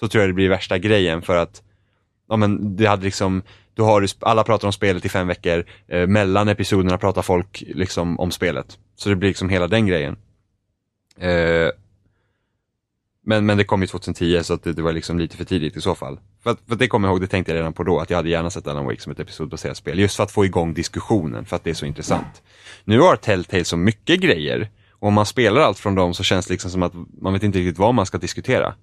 Så 0.00 0.08
tror 0.08 0.22
jag 0.22 0.28
det 0.30 0.34
blir 0.34 0.48
värsta 0.48 0.78
grejen 0.78 1.22
för 1.22 1.36
att, 1.36 1.62
ja 2.28 2.36
men 2.36 2.76
det 2.76 2.86
hade 2.86 3.04
liksom, 3.04 3.42
du 3.74 3.82
har 3.82 4.06
alla 4.20 4.44
pratar 4.44 4.68
om 4.68 4.72
spelet 4.72 5.04
i 5.04 5.08
fem 5.08 5.26
veckor, 5.26 5.64
eh, 5.88 6.06
mellan 6.06 6.48
episoderna 6.48 6.98
pratar 6.98 7.22
folk 7.22 7.62
liksom 7.66 8.20
om 8.20 8.30
spelet. 8.30 8.78
Så 8.96 9.08
det 9.08 9.16
blir 9.16 9.30
liksom 9.30 9.48
hela 9.48 9.68
den 9.68 9.86
grejen. 9.86 10.16
Eh, 11.18 11.70
men, 13.28 13.46
men 13.46 13.58
det 13.58 13.64
kom 13.64 13.80
ju 13.80 13.86
2010 13.86 14.42
så 14.42 14.54
att 14.54 14.62
det, 14.62 14.72
det 14.72 14.82
var 14.82 14.92
liksom 14.92 15.18
lite 15.18 15.36
för 15.36 15.44
tidigt 15.44 15.76
i 15.76 15.80
så 15.80 15.94
fall. 15.94 16.18
För, 16.42 16.50
att, 16.50 16.58
för 16.66 16.72
att 16.72 16.78
det 16.78 16.88
kommer 16.88 17.08
jag 17.08 17.12
ihåg, 17.12 17.20
det 17.20 17.26
tänkte 17.26 17.52
jag 17.52 17.58
redan 17.58 17.72
på 17.72 17.82
då, 17.82 17.98
att 18.00 18.10
jag 18.10 18.16
hade 18.16 18.28
gärna 18.28 18.50
sett 18.50 18.66
Alan 18.66 18.84
Wake 18.84 19.00
som 19.00 19.12
ett 19.12 19.20
episodbaserat 19.20 19.76
spel. 19.76 19.98
Just 19.98 20.16
för 20.16 20.22
att 20.22 20.30
få 20.30 20.44
igång 20.44 20.74
diskussionen, 20.74 21.44
för 21.44 21.56
att 21.56 21.64
det 21.64 21.70
är 21.70 21.74
så 21.74 21.86
intressant. 21.86 22.42
Nu 22.84 23.00
har 23.00 23.16
Telltale 23.16 23.64
så 23.64 23.76
mycket 23.76 24.20
grejer, 24.20 24.70
och 24.92 25.08
om 25.08 25.14
man 25.14 25.26
spelar 25.26 25.60
allt 25.60 25.78
från 25.78 25.94
dem 25.94 26.14
så 26.14 26.22
känns 26.22 26.46
det 26.46 26.52
liksom 26.52 26.70
som 26.70 26.82
att 26.82 26.92
man 27.20 27.32
vet 27.32 27.42
inte 27.42 27.58
riktigt 27.58 27.78
vad 27.78 27.94
man 27.94 28.06
ska 28.06 28.18
diskutera. 28.18 28.74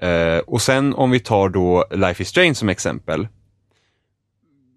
Eh, 0.00 0.38
och 0.38 0.62
sen 0.62 0.94
om 0.94 1.10
vi 1.10 1.20
tar 1.20 1.48
då 1.48 1.84
Life 1.90 2.22
is 2.22 2.28
Strange 2.28 2.54
som 2.54 2.68
exempel. 2.68 3.28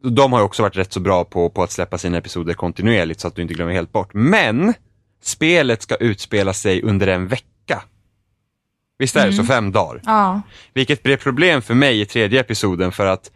De 0.04 0.34
har 0.34 0.40
ju 0.40 0.46
också 0.46 0.64
varit 0.64 0.78
rätt 0.78 0.94
så 0.94 1.00
bra 1.00 1.24
på, 1.24 1.50
på 1.50 1.64
att 1.64 1.72
släppa 1.72 1.98
sina 1.98 2.18
episoder 2.18 2.54
kontinuerligt 2.54 3.20
så 3.20 3.28
att 3.28 3.36
du 3.36 3.42
inte 3.42 3.54
glömmer 3.54 3.74
helt 3.74 3.92
bort. 3.92 4.14
Men 4.14 4.74
spelet 5.22 5.82
ska 5.82 5.96
utspela 5.96 6.54
sig 6.54 6.82
under 6.82 7.08
en 7.08 7.28
vecka. 7.28 7.48
Visst 8.98 9.16
är 9.16 9.28
det 9.28 9.34
så? 9.34 9.44
Fem 9.44 9.72
dagar. 9.72 10.02
Ja, 10.06 10.42
Vilket 10.74 11.04
blev 11.04 11.18
problem 11.18 11.62
för 11.62 11.74
mig 11.74 12.02
i 12.02 12.06
tredje 12.06 12.40
episoden 12.40 12.92
för 12.92 13.06
att 13.06 13.32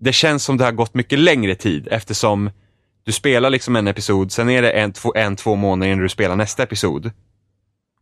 det 0.00 0.12
känns 0.12 0.44
som 0.44 0.56
det 0.56 0.64
har 0.64 0.72
gått 0.72 0.94
mycket 0.94 1.18
längre 1.18 1.54
tid 1.54 1.88
eftersom 1.90 2.50
du 3.04 3.12
spelar 3.12 3.50
liksom 3.50 3.76
en 3.76 3.88
episod, 3.88 4.32
sen 4.32 4.50
är 4.50 4.62
det 4.62 4.70
en, 4.70 4.92
två, 4.92 5.14
en, 5.14 5.36
två 5.36 5.56
månader 5.56 5.92
innan 5.92 6.02
du 6.02 6.08
spelar 6.08 6.36
nästa 6.36 6.62
episod. 6.62 7.10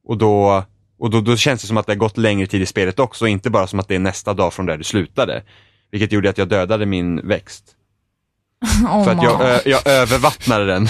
Och 0.04 0.18
då, 0.18 0.64
och 0.98 1.10
då, 1.10 1.20
då 1.20 1.36
känns 1.36 1.60
det 1.60 1.66
som 1.66 1.76
att 1.76 1.86
det 1.86 1.92
har 1.92 1.98
gått 1.98 2.18
längre 2.18 2.46
tid 2.46 2.62
i 2.62 2.66
spelet 2.66 2.98
också, 2.98 3.26
inte 3.26 3.50
bara 3.50 3.66
som 3.66 3.78
att 3.78 3.88
det 3.88 3.94
är 3.94 3.98
nästa 3.98 4.34
dag 4.34 4.52
från 4.52 4.66
där 4.66 4.76
du 4.76 4.84
slutade. 4.84 5.42
Vilket 5.90 6.12
gjorde 6.12 6.30
att 6.30 6.38
jag 6.38 6.48
dödade 6.48 6.86
min 6.86 7.28
växt. 7.28 7.64
oh 8.84 9.04
För 9.04 9.10
att 9.10 9.22
jag, 9.22 9.40
ö, 9.40 9.60
jag 9.64 9.86
övervattnade 9.86 10.66
den. 10.66 10.88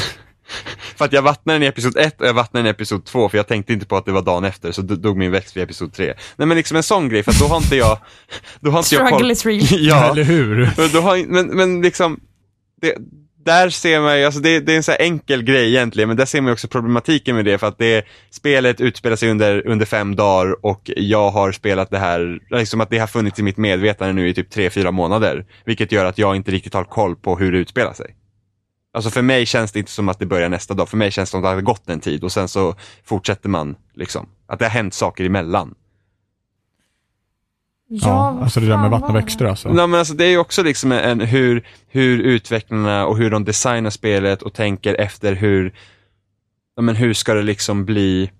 För 0.96 1.04
att 1.04 1.12
jag 1.12 1.22
vattnade 1.22 1.58
den 1.58 1.62
i 1.62 1.66
episod 1.66 1.96
1 1.96 2.20
och 2.20 2.26
jag 2.26 2.34
vattnade 2.34 2.62
den 2.62 2.66
i 2.66 2.70
episod 2.70 3.04
2 3.04 3.28
för 3.28 3.36
jag 3.38 3.48
tänkte 3.48 3.72
inte 3.72 3.86
på 3.86 3.96
att 3.96 4.04
det 4.04 4.12
var 4.12 4.22
dagen 4.22 4.44
efter 4.44 4.72
så 4.72 4.82
dog 4.82 5.16
min 5.16 5.30
växt 5.30 5.56
vid 5.56 5.64
episod 5.64 5.92
3. 5.92 6.14
Nej 6.36 6.48
men 6.48 6.56
liksom 6.56 6.76
en 6.76 6.82
sån 6.82 7.08
grej 7.08 7.22
för 7.22 7.30
att 7.30 7.38
då 7.38 7.46
har 7.46 7.56
inte 7.56 7.76
jag, 7.76 7.98
då 8.60 8.70
har 8.70 8.78
inte 8.78 8.94
jag 8.94 9.08
Struggle 9.08 9.18
koll. 9.18 9.30
is 9.30 9.46
real. 9.46 9.66
ja, 9.70 10.10
Eller 10.10 10.24
hur? 10.24 10.70
men, 10.76 10.88
då 10.92 11.00
har, 11.00 11.26
men, 11.26 11.46
men 11.46 11.82
liksom, 11.82 12.20
det, 12.82 12.96
där 13.46 13.70
ser 13.70 14.00
man 14.00 14.18
ju, 14.18 14.24
alltså 14.24 14.40
det, 14.40 14.60
det 14.60 14.72
är 14.72 14.76
en 14.76 14.82
så 14.82 14.90
här 14.90 15.02
enkel 15.02 15.42
grej 15.42 15.68
egentligen, 15.68 16.08
men 16.08 16.16
där 16.16 16.24
ser 16.24 16.40
man 16.40 16.48
ju 16.48 16.52
också 16.52 16.68
problematiken 16.68 17.36
med 17.36 17.44
det 17.44 17.58
för 17.58 17.66
att 17.66 17.78
det, 17.78 18.06
spelet 18.30 18.80
utspelar 18.80 19.16
sig 19.16 19.30
under, 19.30 19.66
under 19.66 19.86
fem 19.86 20.16
dagar 20.16 20.66
och 20.66 20.90
jag 20.96 21.30
har 21.30 21.52
spelat 21.52 21.90
det 21.90 21.98
här, 21.98 22.38
liksom 22.50 22.80
att 22.80 22.90
det 22.90 22.98
har 22.98 23.06
funnits 23.06 23.38
i 23.38 23.42
mitt 23.42 23.56
medvetande 23.56 24.12
nu 24.12 24.28
i 24.28 24.34
typ 24.34 24.50
tre, 24.50 24.70
fyra 24.70 24.90
månader. 24.90 25.46
Vilket 25.64 25.92
gör 25.92 26.04
att 26.04 26.18
jag 26.18 26.36
inte 26.36 26.50
riktigt 26.50 26.74
har 26.74 26.84
koll 26.84 27.16
på 27.16 27.38
hur 27.38 27.52
det 27.52 27.58
utspelar 27.58 27.92
sig. 27.92 28.14
Alltså 28.96 29.10
för 29.10 29.22
mig 29.22 29.46
känns 29.46 29.72
det 29.72 29.78
inte 29.78 29.90
som 29.90 30.08
att 30.08 30.18
det 30.18 30.26
börjar 30.26 30.48
nästa 30.48 30.74
dag, 30.74 30.88
för 30.88 30.96
mig 30.96 31.10
känns 31.10 31.28
det 31.28 31.30
som 31.30 31.40
att 31.40 31.44
det 31.44 31.48
har 31.54 31.60
gått 31.60 31.88
en 31.88 32.00
tid 32.00 32.24
och 32.24 32.32
sen 32.32 32.48
så 32.48 32.74
fortsätter 33.04 33.48
man 33.48 33.76
liksom. 33.94 34.28
Att 34.46 34.58
det 34.58 34.64
har 34.64 34.70
hänt 34.70 34.94
saker 34.94 35.24
emellan. 35.24 35.74
Ja, 37.88 38.30
vad 38.34 38.42
alltså 38.42 38.60
det 38.60 38.66
där 38.66 38.76
med 38.76 38.90
vatten 38.90 39.08
och 39.08 39.16
växter 39.16 39.44
alltså. 39.44 39.68
Nej, 39.68 39.86
men 39.86 39.98
alltså, 39.98 40.14
det 40.14 40.24
är 40.24 40.28
ju 40.28 40.38
också 40.38 40.62
liksom 40.62 40.92
en, 40.92 41.20
hur, 41.20 41.66
hur 41.88 42.18
utvecklarna 42.18 43.06
och 43.06 43.16
hur 43.16 43.30
de 43.30 43.44
designar 43.44 43.90
spelet 43.90 44.42
och 44.42 44.54
tänker 44.54 44.94
efter 44.94 45.34
hur, 45.34 45.74
ja, 46.76 46.82
men 46.82 46.96
hur 46.96 47.14
ska 47.14 47.34
det 47.34 47.42
liksom 47.42 47.84
bli 47.84 48.30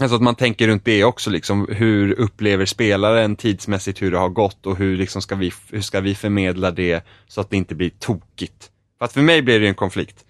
Alltså 0.00 0.16
att 0.16 0.22
man 0.22 0.34
tänker 0.34 0.68
runt 0.68 0.84
det 0.84 1.04
också, 1.04 1.30
liksom, 1.30 1.68
hur 1.70 2.12
upplever 2.12 2.66
spelaren 2.66 3.36
tidsmässigt 3.36 4.02
hur 4.02 4.10
det 4.10 4.18
har 4.18 4.28
gått 4.28 4.66
och 4.66 4.76
hur, 4.76 4.96
liksom 4.96 5.22
ska 5.22 5.34
vi, 5.34 5.52
hur 5.70 5.80
ska 5.80 6.00
vi 6.00 6.14
förmedla 6.14 6.70
det 6.70 7.04
så 7.26 7.40
att 7.40 7.50
det 7.50 7.56
inte 7.56 7.74
blir 7.74 7.90
tokigt. 7.90 8.70
För 9.04 9.06
att 9.06 9.12
för 9.12 9.22
mig 9.22 9.42
blir 9.42 9.60
det 9.60 9.68
en 9.68 9.74
konflikt. 9.74 10.24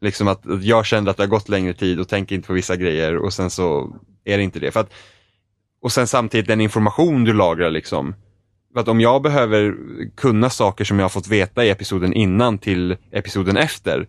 Liksom 0.00 0.28
att 0.28 0.42
jag 0.62 0.86
kände 0.86 1.10
att 1.10 1.16
det 1.16 1.22
har 1.22 1.28
gått 1.28 1.48
längre 1.48 1.72
tid 1.74 2.00
och 2.00 2.08
tänker 2.08 2.34
inte 2.34 2.46
på 2.46 2.52
vissa 2.52 2.76
grejer 2.76 3.16
och 3.16 3.32
sen 3.32 3.50
så 3.50 3.96
är 4.24 4.36
det 4.36 4.42
inte 4.42 4.58
det. 4.58 4.70
För 4.70 4.80
att, 4.80 4.92
och 5.82 5.92
sen 5.92 6.06
samtidigt 6.06 6.46
den 6.46 6.60
information 6.60 7.24
du 7.24 7.32
lagrar 7.32 7.70
liksom. 7.70 8.14
För 8.72 8.80
att 8.80 8.88
om 8.88 9.00
jag 9.00 9.22
behöver 9.22 9.74
kunna 10.16 10.50
saker 10.50 10.84
som 10.84 10.98
jag 10.98 11.04
har 11.04 11.08
fått 11.08 11.28
veta 11.28 11.64
i 11.64 11.70
episoden 11.70 12.12
innan 12.12 12.58
till 12.58 12.96
episoden 13.12 13.56
efter 13.56 14.08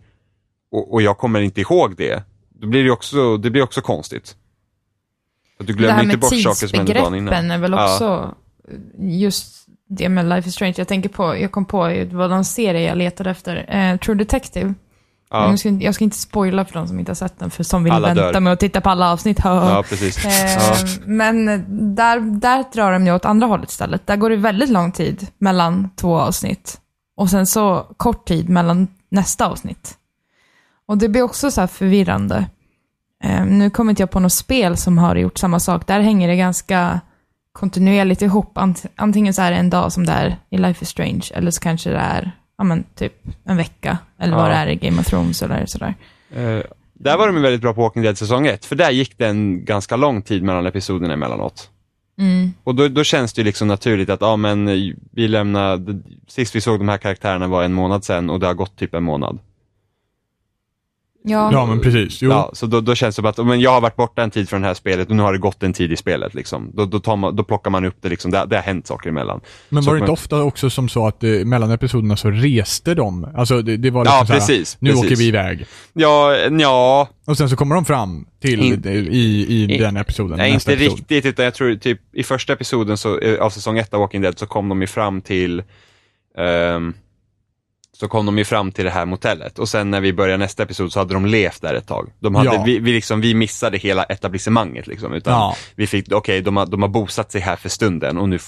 och, 0.72 0.92
och 0.92 1.02
jag 1.02 1.18
kommer 1.18 1.40
inte 1.40 1.60
ihåg 1.60 1.96
det, 1.96 2.22
då 2.48 2.66
blir 2.66 2.84
det 2.84 2.90
också, 2.90 3.36
det 3.36 3.50
blir 3.50 3.62
också 3.62 3.80
konstigt. 3.80 4.36
Att 5.58 5.66
du 5.66 5.72
Det 5.72 5.78
glömmer 5.78 5.94
här 5.94 6.02
inte 6.02 6.16
med 6.16 6.20
bort 6.20 6.40
saker 6.42 6.66
som 6.66 6.76
hände 6.78 6.92
dagen 6.92 7.14
innan. 7.14 7.34
tidsbegreppen 7.34 7.50
är 7.50 7.58
väl 7.58 7.72
Ja. 7.72 7.92
också 7.94 8.34
just 8.98 9.59
det 9.90 10.08
med 10.08 10.28
Life 10.28 10.48
is 10.48 10.54
Strange. 10.54 10.74
Jag 10.76 10.88
tänker 10.88 11.08
på, 11.08 11.36
jag 11.36 11.52
kom 11.52 11.64
på, 11.64 11.86
det 11.88 12.12
var 12.12 12.28
någon 12.28 12.44
serie 12.44 12.88
jag 12.88 12.98
letade 12.98 13.30
efter, 13.30 13.74
eh, 13.76 13.96
True 13.96 14.16
Detective. 14.16 14.74
Ja, 15.30 15.50
Jag, 15.50 15.58
ska, 15.58 15.68
inte- 15.68 15.84
jag 15.84 15.94
ska 15.94 16.04
inte 16.04 16.16
spoila 16.16 16.64
för 16.64 16.72
de 16.74 16.88
som 16.88 16.98
inte 16.98 17.10
har 17.10 17.14
sett 17.14 17.38
den, 17.38 17.50
för 17.50 17.64
som 17.64 17.84
vill 17.84 17.92
Alla 17.92 18.08
vänta 18.08 18.32
dör. 18.32 18.40
med 18.40 18.52
att 18.52 18.60
titta 18.60 18.80
på 18.80 18.90
alla 18.90 19.12
avsnitt. 19.12 19.40
ja 19.44 19.84
precis. 19.88 20.24
Eh, 20.24 20.54
Ja. 20.54 20.76
Men 21.04 21.46
där, 21.94 22.20
där 22.40 22.64
drar 22.72 22.92
de 22.92 23.06
ju 23.06 23.14
åt 23.14 23.24
andra 23.24 23.46
hållet 23.46 23.70
istället. 23.70 24.06
Där 24.06 24.16
går 24.16 24.30
det 24.30 24.36
väldigt 24.36 24.68
lång 24.70 24.92
tid 24.92 25.26
mellan 25.38 25.90
två 25.96 26.18
avsnitt. 26.20 26.80
Och 27.16 27.30
sen 27.30 27.46
så 27.46 27.86
kort 27.96 28.28
tid 28.28 28.48
mellan 28.48 28.88
nästa 29.08 29.46
avsnitt. 29.48 29.94
Och 30.86 30.98
det 30.98 31.08
blir 31.08 31.22
också 31.22 31.50
så 31.50 31.60
här 31.60 31.68
förvirrande. 31.68 32.44
Eh, 33.24 33.44
nu 33.44 33.70
kommer 33.70 33.90
inte 33.90 34.02
jag 34.02 34.10
på 34.10 34.20
något 34.20 34.32
spel 34.32 34.76
som 34.76 34.98
har 34.98 35.16
gjort 35.16 35.38
samma 35.38 35.60
sak. 35.60 35.86
Där 35.86 36.00
hänger 36.00 36.28
det 36.28 36.36
ganska 36.36 37.00
kontinuerligt 37.52 38.22
ihop. 38.22 38.56
Ant- 38.56 38.86
Antingen 38.96 39.34
så 39.34 39.42
är 39.42 39.50
det 39.50 39.56
en 39.56 39.70
dag 39.70 39.92
som 39.92 40.06
det 40.06 40.12
är 40.12 40.36
i 40.50 40.58
Life 40.58 40.82
is 40.82 40.88
Strange, 40.88 41.24
eller 41.34 41.50
så 41.50 41.60
kanske 41.60 41.90
det 41.90 41.98
är 41.98 42.32
ja, 42.58 42.64
men, 42.64 42.84
typ 42.94 43.14
en 43.44 43.56
vecka. 43.56 43.98
Eller 44.18 44.36
vad 44.36 44.50
det 44.50 44.54
är 44.54 44.66
i 44.66 44.76
Game 44.76 45.00
of 45.00 45.06
Thrones 45.06 45.42
eller 45.42 45.66
sådär. 45.66 45.94
Eh, 46.34 46.62
där 46.92 47.16
var 47.18 47.26
de 47.26 47.42
väldigt 47.42 47.60
bra 47.60 47.74
på 47.74 47.80
Walking 47.80 48.02
Dead 48.02 48.18
säsong 48.18 48.46
1, 48.46 48.64
för 48.64 48.76
där 48.76 48.90
gick 48.90 49.18
det 49.18 49.26
en 49.26 49.64
ganska 49.64 49.96
lång 49.96 50.22
tid 50.22 50.42
mellan 50.42 50.66
episoderna 50.66 51.14
emellanåt. 51.14 51.70
Mm. 52.18 52.52
Och 52.64 52.74
då, 52.74 52.88
då 52.88 53.04
känns 53.04 53.32
det 53.32 53.42
liksom 53.42 53.68
naturligt 53.68 54.10
att, 54.10 54.20
ja 54.20 54.36
men 54.36 54.66
vi 55.12 55.28
lämnade, 55.28 56.00
sist 56.28 56.54
vi 56.56 56.60
såg 56.60 56.80
de 56.80 56.88
här 56.88 56.98
karaktärerna 56.98 57.46
var 57.46 57.62
en 57.62 57.72
månad 57.72 58.04
sedan 58.04 58.30
och 58.30 58.40
det 58.40 58.46
har 58.46 58.54
gått 58.54 58.76
typ 58.76 58.94
en 58.94 59.02
månad. 59.02 59.38
Ja. 61.24 61.52
Ja, 61.52 61.66
men 61.66 61.80
precis. 61.80 62.22
Jo. 62.22 62.30
Ja, 62.30 62.50
så 62.52 62.66
då, 62.66 62.80
då 62.80 62.94
känns 62.94 63.16
det 63.16 63.22
som 63.22 63.26
att, 63.26 63.46
men 63.46 63.60
jag 63.60 63.70
har 63.70 63.80
varit 63.80 63.96
borta 63.96 64.22
en 64.22 64.30
tid 64.30 64.48
från 64.48 64.60
det 64.60 64.66
här 64.66 64.74
spelet 64.74 65.10
och 65.10 65.16
nu 65.16 65.22
har 65.22 65.32
det 65.32 65.38
gått 65.38 65.62
en 65.62 65.72
tid 65.72 65.92
i 65.92 65.96
spelet 65.96 66.34
liksom. 66.34 66.70
Då, 66.74 66.84
då, 66.86 67.00
tar 67.00 67.16
man, 67.16 67.36
då 67.36 67.44
plockar 67.44 67.70
man 67.70 67.84
upp 67.84 67.96
det 68.00 68.08
liksom, 68.08 68.30
det, 68.30 68.46
det 68.50 68.56
har 68.56 68.62
hänt 68.62 68.86
saker 68.86 69.08
emellan. 69.10 69.40
Men 69.68 69.82
Så 69.82 69.90
var 69.90 69.94
det 69.96 70.00
inte 70.00 70.12
ofta 70.12 70.42
också 70.42 70.70
som 70.70 70.88
så 70.88 71.06
att 71.06 71.24
eh, 71.24 71.30
mellan 71.30 71.70
episoderna 71.70 72.16
så 72.16 72.30
reste 72.30 72.94
de? 72.94 73.28
Alltså 73.34 73.62
det, 73.62 73.76
det 73.76 73.90
var 73.90 74.04
liksom 74.04 74.18
Ja, 74.18 74.26
så 74.26 74.32
här, 74.32 74.40
precis, 74.40 74.76
nu 74.80 74.90
precis. 74.90 75.04
åker 75.06 75.16
vi 75.16 75.26
iväg. 75.26 75.66
Ja, 75.92 76.36
ja, 76.36 77.08
Och 77.26 77.36
sen 77.36 77.48
så 77.48 77.56
kommer 77.56 77.74
de 77.74 77.84
fram 77.84 78.26
till 78.42 78.60
In- 78.62 78.86
i, 78.86 79.18
i 79.48 79.72
in- 79.74 79.80
den 79.82 79.96
episoden. 79.96 80.38
Nej, 80.38 80.52
inte 80.52 80.72
episod. 80.72 80.98
riktigt, 80.98 81.26
utan 81.26 81.44
jag 81.44 81.54
tror 81.54 81.74
typ 81.74 82.00
i 82.12 82.22
första 82.22 82.52
episoden 82.52 82.96
så, 82.96 83.18
eh, 83.18 83.40
av 83.40 83.50
säsong 83.50 83.78
1 83.78 83.94
av 83.94 84.00
Walking 84.00 84.20
Dead 84.22 84.38
så 84.38 84.46
kom 84.46 84.68
de 84.68 84.80
ju 84.80 84.86
fram 84.86 85.20
till 85.20 85.62
ehm, 86.38 86.94
så 88.00 88.08
kom 88.08 88.26
de 88.26 88.38
ju 88.38 88.44
fram 88.44 88.72
till 88.72 88.84
det 88.84 88.90
här 88.90 89.06
motellet 89.06 89.58
och 89.58 89.68
sen 89.68 89.90
när 89.90 90.00
vi 90.00 90.12
började 90.12 90.36
nästa 90.36 90.62
episod 90.62 90.92
så 90.92 90.98
hade 90.98 91.14
de 91.14 91.26
levt 91.26 91.62
där 91.62 91.74
ett 91.74 91.86
tag. 91.86 92.12
De 92.18 92.34
hade, 92.34 92.54
Ja. 92.54 92.62
vi, 92.66 92.78
vi, 92.78 92.92
liksom, 92.92 93.20
vi 93.20 93.34
missade 93.34 93.78
hela 93.78 94.04
etablissemanget 94.04 94.86
liksom, 94.86 95.12
utan 95.12 95.32
Ja. 95.32 95.56
vi 95.74 95.86
fick, 95.86 96.12
okej, 96.12 96.40
de, 96.42 96.56
har, 96.56 96.66
de 96.66 96.82
har 96.82 96.88
bosatt 96.88 97.32
sig 97.32 97.40
här 97.40 97.56
för 97.56 97.68
stunden 97.68 98.18
och 98.18 98.28
nu, 98.28 98.38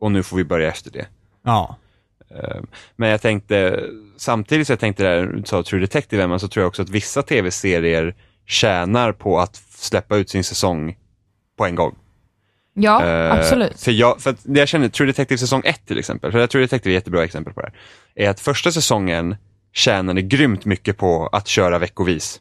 och 0.00 0.12
nu 0.12 0.22
får 0.22 0.36
vi 0.36 0.44
börja 0.44 0.68
efter 0.68 0.90
det. 0.90 1.06
Ja. 1.44 1.76
Ehm, 2.30 2.66
Men 2.96 3.08
jag 3.08 3.20
tänkte, 3.22 3.84
samtidigt 4.16 4.66
som 4.66 4.72
jag 4.72 4.80
tänkte 4.80 5.02
där, 5.02 5.26
du 5.26 5.42
sa 5.44 5.62
True 5.62 5.80
Detective, 5.80 6.26
men 6.26 6.40
så 6.40 6.48
tror 6.48 6.62
jag 6.62 6.68
också 6.68 6.82
att 6.82 6.90
vissa 6.90 7.22
tv-serier 7.22 8.14
tjänar 8.46 9.12
på 9.12 9.40
att 9.40 9.56
släppa 9.68 10.16
ut 10.16 10.30
sin 10.30 10.44
säsong 10.44 10.96
på 11.58 11.66
en 11.66 11.74
gång. 11.74 11.94
Ja, 12.74 13.04
Eh, 13.04 13.32
absolut. 13.32 13.80
För 13.80 13.92
jag, 13.92 14.20
för 14.20 14.30
att 14.30 14.38
det 14.42 14.60
jag 14.60 14.68
känner, 14.68 14.88
True 14.88 15.06
Detective 15.06 15.38
säsong 15.38 15.62
1 15.64 15.86
till 15.86 15.98
exempel, 15.98 16.32
för 16.32 16.38
jag 16.38 16.50
True 16.50 16.62
Detective 16.62 16.94
är 16.94 16.96
ett 16.96 17.02
jättebra 17.02 17.24
exempel 17.24 17.54
på 17.54 17.60
det 17.60 17.66
här, 17.66 17.74
är 18.26 18.30
att 18.30 18.40
första 18.40 18.72
säsongen 18.72 19.36
tjänade 19.72 20.22
grymt 20.22 20.64
mycket 20.64 20.96
på 20.96 21.26
att 21.32 21.48
köra 21.48 21.78
veckovis. 21.78 22.40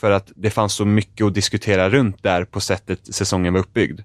För 0.00 0.10
att 0.10 0.32
det 0.36 0.50
fanns 0.50 0.72
så 0.72 0.84
mycket 0.84 1.26
att 1.26 1.34
diskutera 1.34 1.90
runt 1.90 2.22
där 2.22 2.44
på 2.44 2.60
sättet 2.60 3.14
säsongen 3.14 3.52
var 3.52 3.60
uppbyggd. 3.60 4.00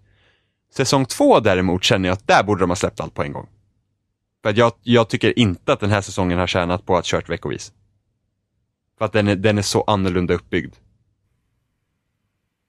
Säsong 0.76 1.06
två 1.06 1.40
däremot 1.40 1.84
känner 1.84 2.10
jag 2.10 2.14
att 2.14 2.28
där 2.28 2.44
borde 2.44 2.64
de 2.64 2.70
ha 2.70 2.76
släppt 2.76 3.00
allt 3.00 3.14
på 3.14 3.24
en 3.24 3.34
gång. 3.34 3.48
För 4.44 4.50
att 4.50 4.58
jag, 4.58 4.72
jag 4.84 5.10
tycker 5.10 5.40
inte 5.40 5.74
att 5.74 5.80
den 5.80 5.90
här 5.90 6.02
säsongen 6.02 6.40
har 6.40 6.48
tjänat 6.48 6.86
på 6.86 6.98
att 6.98 7.06
kört 7.06 7.30
veckovis. 7.30 7.72
För 8.98 9.06
att 9.06 9.14
den 9.14 9.28
är, 9.28 9.36
den 9.36 9.58
är 9.58 9.62
så 9.62 9.84
annorlunda 9.88 10.34
uppbyggd. 10.34 10.76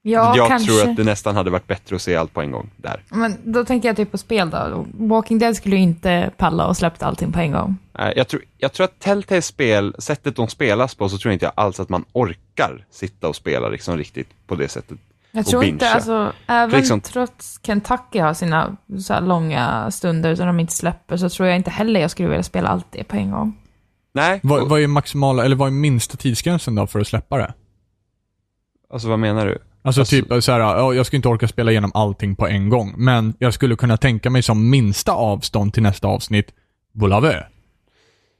Ja, 0.05 0.33
jag 0.37 0.47
kanske. 0.47 0.67
tror 0.71 0.89
att 0.89 0.95
det 0.97 1.03
nästan 1.03 1.35
hade 1.35 1.49
varit 1.49 1.67
bättre 1.67 1.95
att 1.95 2.01
se 2.01 2.15
allt 2.15 2.33
på 2.33 2.41
en 2.41 2.51
gång 2.51 2.69
där. 2.77 3.03
Men 3.09 3.37
då 3.43 3.65
tänker 3.65 3.89
jag 3.89 3.95
typ 3.95 4.11
på 4.11 4.17
spel 4.17 4.49
då. 4.49 4.85
Walking 4.93 5.39
Dead 5.39 5.55
skulle 5.55 5.75
ju 5.75 5.81
inte 5.81 6.31
palla 6.37 6.67
och 6.67 6.77
släppt 6.77 7.03
allting 7.03 7.31
på 7.31 7.39
en 7.39 7.51
gång. 7.51 7.77
Jag 8.15 8.27
tror, 8.27 8.41
jag 8.57 8.73
tror 8.73 8.83
att 8.83 8.99
Telltale 8.99 9.41
spel, 9.41 9.95
sättet 9.99 10.35
de 10.35 10.47
spelas 10.47 10.95
på, 10.95 11.09
så 11.09 11.17
tror 11.17 11.29
jag 11.31 11.35
inte 11.35 11.49
alls 11.49 11.79
att 11.79 11.89
man 11.89 12.05
orkar 12.13 12.85
sitta 12.91 13.27
och 13.27 13.35
spela 13.35 13.69
liksom 13.69 13.97
riktigt 13.97 14.29
på 14.47 14.55
det 14.55 14.67
sättet. 14.67 14.97
Jag 15.31 15.39
Och 15.41 15.45
tror 15.47 15.63
inte, 15.63 15.89
alltså, 15.89 16.33
även 16.47 16.69
liksom- 16.79 17.01
trots 17.01 17.59
Kentucky 17.63 18.19
har 18.19 18.33
sina 18.33 18.77
så 18.99 19.13
här 19.13 19.21
långa 19.21 19.91
stunder 19.91 20.35
som 20.35 20.47
de 20.47 20.59
inte 20.59 20.73
släpper, 20.73 21.17
så 21.17 21.29
tror 21.29 21.47
jag 21.47 21.55
inte 21.57 21.69
heller 21.71 21.99
jag 21.99 22.11
skulle 22.11 22.29
vilja 22.29 22.43
spela 22.43 22.69
allt 22.69 22.87
det 22.91 23.03
på 23.03 23.15
en 23.15 23.31
gång. 23.31 23.57
Nej, 24.13 24.39
Vad, 24.43 24.69
vad 24.69 24.81
är 24.81 24.87
maximala, 24.87 25.45
eller 25.45 25.55
vad 25.55 25.67
är 25.67 25.71
minsta 25.71 26.17
tidsgränsen 26.17 26.75
då 26.75 26.87
för 26.87 26.99
att 26.99 27.07
släppa 27.07 27.37
det? 27.37 27.53
alltså 28.93 29.07
vad 29.09 29.19
menar 29.19 29.45
du? 29.45 29.57
Alltså, 29.85 30.01
Alltså- 30.01 30.15
typ 30.21 30.43
så 30.43 30.51
här, 30.51 30.59
ja, 30.59 30.93
jag 30.93 31.05
skulle 31.05 31.17
inte 31.17 31.27
orka 31.29 31.47
spela 31.47 31.71
igenom 31.71 31.91
allting 31.93 32.35
på 32.35 32.47
en 32.47 32.69
gång, 32.69 32.93
men 32.97 33.33
jag 33.39 33.53
skulle 33.53 33.75
kunna 33.75 33.97
tänka 33.97 34.29
mig 34.29 34.41
som 34.41 34.69
minsta 34.69 35.11
avstånd 35.11 35.73
till 35.73 35.83
nästa 35.83 36.07
avsnitt, 36.07 36.51
Bolavö. 36.93 37.43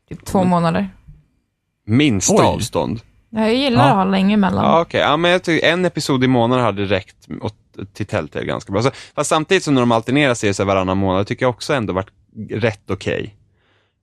Typ 0.10 0.26
två 0.26 0.44
månader. 0.44 0.89
Minsta 1.86 2.34
Oj. 2.34 2.46
avstånd? 2.46 3.00
Jag 3.30 3.54
gillar 3.56 3.84
Ja. 3.84 3.89
att 3.89 3.96
ha 3.96 4.04
länge 4.04 4.34
emellan. 4.34 4.66
Ja, 4.66 4.82
okej. 4.82 5.02
Ja, 5.02 5.18
men 5.18 5.32
jag 5.32 5.44
tycker 5.44 5.68
en 5.68 5.86
episod 5.86 6.24
i 6.24 6.28
månaden 6.28 6.66
hade 6.66 6.86
räckt 6.86 7.28
åt, 7.41 7.56
till 7.94 8.06
Telltale 8.06 8.46
ganska 8.46 8.72
bra. 8.72 8.82
Så, 8.82 8.91
fast 9.16 9.30
samtidigt 9.30 9.64
som 9.64 9.74
när 9.74 9.82
de 9.82 9.91
alternerar 9.91 10.34
sig 10.34 10.54
så 10.54 10.66
varannan 10.66 10.98
månad, 10.98 11.28
tycker 11.28 11.46
jag 11.46 11.50
också 11.50 11.74
ändå 11.74 11.94
varit 11.94 12.10
rätt 12.50 12.89
okej. 12.91 13.36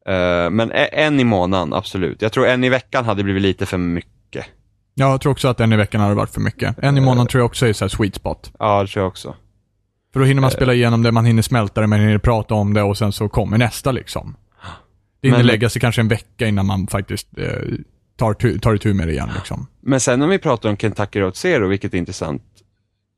Eh, 0.07 0.51
men 0.51 0.73
e- 0.73 0.89
en 0.93 1.21
i 1.21 1.25
månaden, 1.25 1.73
absolut. 1.75 2.23
Jag 2.23 2.33
tror 2.33 2.47
en 2.47 2.65
i 2.65 2.69
veckan 2.69 3.05
hade 3.05 3.23
blivit 3.23 3.43
lite 3.43 3.67
för 3.67 3.79
mycket. 3.79 4.47
Ja, 4.95 5.11
Jag 5.11 5.21
tror 5.21 5.33
också 5.33 5.49
att 5.49 5.61
en 5.61 5.73
i 5.73 5.77
veckan 5.77 6.01
hade 6.01 6.15
varit 6.15 6.31
för 6.31 6.41
mycket. 6.41 6.79
En 6.79 6.99
i 6.99 7.01
månaden 7.01 7.27
tror 7.27 7.41
jag 7.41 7.47
också 7.47 7.67
är 7.67 7.73
så 7.73 7.89
sweet 7.89 8.15
spot. 8.15 8.53
Ja, 8.59 8.83
det 8.83 8.89
tror 8.89 9.03
jag 9.03 9.09
också. 9.09 9.35
För 10.13 10.21
då 10.21 10.27
hinner 10.27 10.41
man 10.41 10.51
spela 10.51 10.75
igenom 10.75 11.03
det, 11.03 11.13
man 11.13 11.25
hinner 11.25 11.43
smälta 11.43 11.81
det, 11.81 11.87
man 11.87 12.01
hinner 12.01 12.19
prata 12.19 12.55
om 12.55 12.75
det 12.75 12.83
och 12.83 12.99
sen 12.99 13.13
så 13.13 13.29
kommer 13.29 13.59
nästa 13.59 13.93
liksom. 13.93 14.37
Det 15.21 15.29
hinner 15.29 15.39
Men- 15.39 15.47
lägga 15.47 15.69
sig 15.69 15.81
kanske 15.81 16.01
en 16.01 16.09
vecka 16.09 16.47
innan 16.47 16.67
man 16.67 16.87
faktiskt 16.87 17.29
eh, 17.39 17.47
tar, 18.17 18.59
tar 18.59 18.75
itu 18.75 18.95
med 18.95 19.09
det 19.09 19.13
igen 19.13 19.31
liksom. 19.35 19.67
Men 19.81 20.01
sen 20.01 20.23
om 20.23 20.29
vi 20.29 20.39
pratar 20.39 20.69
om 20.71 20.77
Kentucky 20.77 21.21
Road 21.21 21.37
Zero, 21.37 21.69
vilket 21.69 21.95
är 21.95 21.99
intressant. 21.99 22.43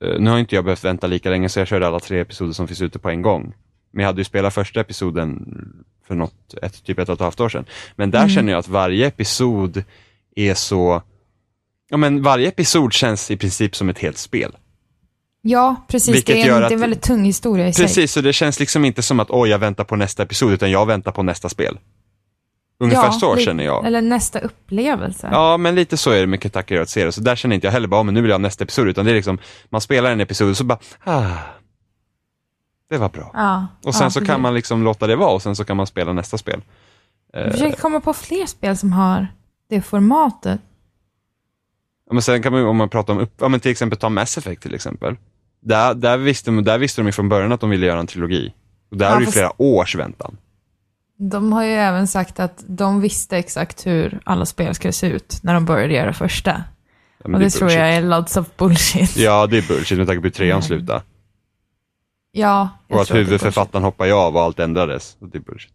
eh, 0.04 0.20
nu 0.20 0.30
har 0.30 0.38
inte 0.38 0.54
jag 0.54 0.64
behövt 0.64 0.84
vänta 0.84 1.06
lika 1.06 1.30
länge 1.30 1.48
så 1.48 1.58
jag 1.60 1.68
körde 1.68 1.86
alla 1.86 2.00
tre 2.00 2.20
episoder 2.20 2.52
som 2.52 2.66
finns 2.68 2.82
ute 2.82 2.98
på 2.98 3.10
en 3.10 3.22
gång. 3.22 3.54
Men 3.92 4.02
jag 4.02 4.06
hade 4.08 4.20
ju 4.20 4.24
spelat 4.24 4.54
första 4.54 4.80
episoden 4.80 5.44
för 6.06 6.14
något, 6.14 6.54
ett, 6.62 6.84
typ 6.84 6.98
ett 6.98 7.08
och 7.08 7.14
ett 7.14 7.20
halvt 7.20 7.40
år 7.40 7.48
sedan. 7.48 7.64
Men 7.96 8.10
där 8.10 8.28
känner 8.28 8.52
jag 8.52 8.58
att 8.58 8.68
varje 8.68 9.06
episod 9.06 9.84
är 10.36 10.54
så, 10.54 11.02
ja 11.92 11.96
men 11.96 12.22
varje 12.22 12.48
episod 12.48 12.92
känns 12.92 13.30
i 13.30 13.36
princip 13.36 13.76
som 13.76 13.88
ett 13.88 13.98
helt 13.98 14.18
spel. 14.18 14.56
Ja, 15.42 15.76
precis. 15.88 16.14
Vilket 16.14 16.36
det 16.36 16.42
är 16.42 16.48
en, 16.56 16.62
att- 16.62 16.68
det 16.68 16.72
är 16.72 16.76
en 16.76 16.80
väldigt 16.80 17.02
tung 17.02 17.24
historia 17.24 17.68
i 17.68 17.72
sig. 17.72 17.84
Precis, 17.86 18.12
så 18.12 18.20
det 18.20 18.32
känns 18.32 18.60
liksom 18.60 18.84
inte 18.84 19.02
som 19.02 19.20
att 19.20 19.30
oj 19.30 19.50
jag 19.50 19.58
väntar 19.58 19.84
på 19.84 19.96
nästa 19.96 20.22
episod, 20.22 20.52
utan 20.52 20.70
jag 20.70 20.86
väntar 20.86 21.12
på 21.12 21.22
nästa 21.22 21.48
spel. 21.48 21.78
Ungefär 22.80 23.04
Ja, 23.04 23.12
så 23.12 23.36
känner 23.36 23.64
jag. 23.64 23.86
Eller 23.86 24.02
nästa 24.02 24.38
upplevelse. 24.38 25.28
Ja, 25.32 25.56
men 25.56 25.74
lite 25.74 25.96
så 25.96 26.10
är 26.10 26.20
det 26.20 26.26
med 26.26 26.42
Kentucky 26.42 26.76
Road 26.76 26.88
Zero. 26.88 27.12
Så 27.12 27.20
där 27.20 27.36
känner 27.36 27.54
inte 27.54 27.66
jag 27.66 27.72
heller 27.72 27.88
bara, 27.88 28.00
"Ah, 28.00 28.02
men 28.02 28.14
nu 28.14 28.20
vill 28.20 28.28
jag 28.30 28.34
ha 28.34 28.38
nästa 28.42 28.64
episod. 28.64 28.88
Utan 28.88 29.04
det 29.04 29.10
är 29.10 29.14
liksom, 29.14 29.38
man 29.70 29.80
spelar 29.80 30.10
en 30.12 30.20
episod 30.20 30.50
och 30.50 30.56
så 30.56 30.64
bara, 30.64 30.78
ah, 31.04 31.36
det 32.90 32.98
var 32.98 33.08
bra. 33.08 33.30
Ja, 33.34 33.66
Och 33.84 33.94
sen 33.94 34.04
ja, 34.04 34.10
så 34.10 34.20
precis. 34.20 34.30
kan 34.32 34.40
man 34.40 34.54
liksom 34.54 34.82
låta 34.84 35.06
det 35.06 35.16
vara 35.16 35.30
och 35.30 35.42
sen 35.42 35.56
så 35.56 35.64
kan 35.64 35.76
man 35.76 35.86
spela 35.86 36.12
nästa 36.12 36.38
spel. 36.38 36.62
Eh, 37.34 37.40
Jag 37.42 37.52
försöker 37.52 37.76
komma 37.80 38.00
på 38.00 38.12
fler 38.12 38.46
spel 38.46 38.76
som 38.76 38.92
har 38.92 39.26
det 39.70 39.82
formatet. 39.82 40.60
Men 42.12 42.22
sen 42.22 42.42
kan 42.42 42.52
man 42.52 42.64
om 42.66 42.76
man 42.76 42.88
pratar 42.88 43.12
om, 43.12 43.18
upp, 43.18 43.32
ja, 43.40 43.48
men 43.48 43.60
till 43.60 43.70
exempel 43.70 43.98
ta 43.98 44.08
Mass 44.08 44.38
Effect 44.38 44.62
till 44.62 44.74
exempel. 44.74 45.16
Där, 45.62 45.94
där, 45.94 46.16
visste, 46.16 46.50
de- 46.50 46.64
där 46.64 46.78
visste 46.78 47.02
de 47.02 47.12
från 47.12 47.28
början 47.28 47.52
att 47.52 47.60
de 47.60 47.70
ville 47.70 47.86
göra 47.86 48.00
en 48.00 48.06
trilogi. 48.06 48.52
Och 48.90 48.96
där 48.96 49.06
Ja, 49.06 49.14
är 49.16 49.18
det 49.18 49.24
fast- 49.24 49.36
flera 49.36 49.62
års 49.62 49.94
väntan. 49.94 50.36
De 51.18 51.52
har 51.52 51.64
ju 51.64 51.72
även 51.72 52.06
sagt 52.06 52.40
att 52.40 52.64
de 52.66 53.00
visste 53.00 53.36
exakt 53.38 53.86
hur 53.86 54.20
alla 54.24 54.46
spel 54.46 54.74
skulle 54.74 54.92
se 54.92 55.06
ut 55.06 55.38
när 55.42 55.54
de 55.54 55.64
började 55.64 55.94
göra 55.94 56.12
första. 56.12 56.64
Ja, 57.24 57.32
Och 57.32 57.38
det, 57.40 57.46
är 57.46 57.50
tror 57.50 57.70
jag 57.70 57.94
är 57.94 58.02
lots 58.02 58.36
of 58.36 58.46
bullshit. 58.56 59.16
Ja, 59.16 59.46
det 59.46 59.58
är 59.58 59.68
bullshit 59.68 59.98
med 59.98 60.06
tanke 60.06 60.20
på 60.20 60.26
hur 60.26 60.30
trean 60.30 60.50
Mm. 60.50 60.62
slutade. 60.62 61.02
Ja, 62.32 62.68
jag 62.88 62.96
Och 62.96 63.02
att 63.02 63.08
det 63.08 63.14
huvudförfattaren 63.14 63.84
hoppade 63.84 64.08
ju 64.10 64.14
av 64.16 64.36
och 64.36 64.42
allt 64.42 64.58
ändrades. 64.58 65.16
Det 65.20 65.38
är 65.38 65.42
bullshit. 65.42 65.72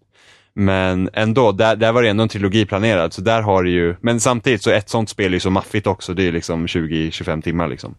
Men 0.60 1.10
ändå, 1.14 1.51
där, 1.51 1.76
där 1.76 1.91
var 1.91 2.01
det 2.03 2.10
ändå 2.10 2.24
en 2.24 2.30
trilogi 2.30 2.66
planerad. 2.66 3.14
Så 3.14 3.22
där 3.22 3.41
har 3.41 3.64
ju, 3.64 3.95
men 4.01 4.20
samtidigt 4.20 4.64
så 4.64 4.70
ett 4.72 4.89
sånt 4.89 5.10
spel 5.10 5.26
är 5.26 5.34
ju 5.36 5.39
så 5.39 5.49
maffigt 5.49 5.88
också. 5.88 6.14
Det 6.14 6.24
är 6.24 6.32
liksom 6.32 6.68
20-25 6.68 7.41
timmar 7.41 7.68
liksom. 7.68 7.95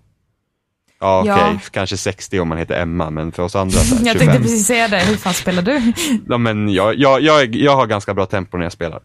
Ja, 1.01 1.21
okej, 1.21 1.33
Ja. 1.37 1.59
kanske 1.71 1.97
60 1.97 2.41
om 2.41 2.49
man 2.49 2.59
heter 2.59 2.83
Emma, 2.83 3.11
men 3.11 3.33
för 3.33 3.43
oss 3.43 3.57
andra 3.57 3.79
så 3.79 3.95
här, 3.95 4.05
Jag 4.07 4.13
25. 4.13 4.27
tänkte 4.27 4.43
precis 4.43 4.67
säga 4.67 4.89
det. 4.89 4.99
Hur 5.01 5.17
fan 5.17 5.35
spelar 5.35 5.63
du? 5.63 5.93
Ja, 6.29 6.39
men 6.39 6.69
jag, 6.69 6.95
jag, 6.95 7.21
jag, 7.23 7.55
jag 7.55 7.77
har 7.77 7.87
ganska 7.87 8.15
bra 8.15 8.27
tempo 8.27 8.57
när 8.57 8.65
jag 8.65 8.73
spelar. 8.73 9.01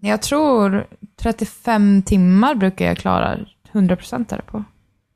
Jag 0.00 0.22
tror 0.22 0.86
35 1.22 2.02
timmar 2.02 2.54
brukar 2.54 2.86
jag 2.86 2.96
klara 2.98 3.38
100% 3.72 4.24
där 4.28 4.40
på. 4.46 4.64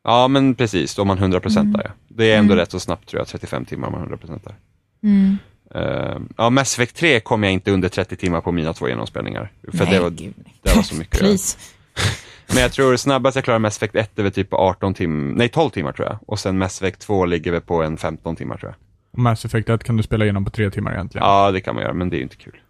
Ja, 0.05 0.29
men 0.29 0.55
precis. 0.55 0.99
Är 0.99 1.05
man 1.05 1.19
100% 1.19 1.59
Mm. 1.61 1.73
där. 1.73 1.83
ja. 1.85 1.91
Det 2.09 2.33
är 2.33 2.39
ändå 2.39 2.53
Mm. 2.53 2.61
rätt 2.63 2.71
så 2.71 2.81
snabbt 2.81 3.09
tror 3.09 3.21
jag, 3.21 3.29
35 3.29 3.65
timmar 3.65 3.89
om 3.89 3.93
man 3.93 4.03
är 4.03 4.07
100% 4.17 4.41
där. 4.45 4.55
Mm. 5.03 5.37
Uh, 5.77 6.19
ja, 6.37 6.51
Mass 6.51 6.75
Effect 6.79 6.97
3 6.97 7.21
kom 7.21 7.43
jag 7.43 7.53
inte 7.53 7.71
under 7.73 7.89
30 7.89 8.17
timmar 8.17 8.41
på 8.41 8.53
mina 8.53 8.73
två 8.73 8.89
genomspelningar. 8.89 9.53
För 9.73 9.85
Nej, 9.85 9.95
det 9.95 10.01
var, 10.01 10.11
gud. 10.11 10.35
det 10.63 10.77
var 10.77 10.83
så 10.83 10.95
mycket. 10.95 11.23
Men 12.49 12.59
jag 12.59 12.73
tror 12.73 12.97
snabbast 12.97 13.35
jag 13.35 13.45
klarar 13.45 13.59
Mass 13.59 13.77
Effect 13.77 13.95
1 13.95 14.19
är 14.19 14.23
väl 14.23 14.33
typ 14.33 14.51
på 14.51 14.57
18 14.57 14.95
timmar, 14.95 15.35
nej 15.37 15.49
12 15.49 15.71
timmar 15.71 15.93
tror 15.93 16.09
jag. 16.09 16.19
Och 16.27 16.39
sen 16.39 16.59
Mass 16.59 16.83
Effect 16.83 17.01
2 17.01 17.25
ligger 17.27 17.53
väl 17.53 17.61
på 17.61 17.83
en 17.83 17.97
15 17.97 18.37
timmar 18.37 18.57
tror 18.57 18.75
jag. 19.13 19.21
Mass 19.23 19.45
Effect 19.45 19.69
1 19.69 19.85
kan 19.85 19.97
du 19.97 20.03
spela 20.03 20.25
igenom 20.25 20.45
på 20.45 20.51
tre 20.51 20.71
timmar 20.71 20.93
egentligen. 20.93 21.27
Ja, 21.27 21.51
det 21.51 21.61
kan 21.61 21.75
man 21.75 21.85
göra, 21.85 21.95
men 21.95 22.11
det 22.11 22.17
är 22.17 22.19
ju 22.19 22.23
inte 22.23 22.37
kul. 22.37 22.61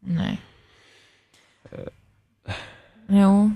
Nej. 0.00 0.40
Jo. 3.08 3.50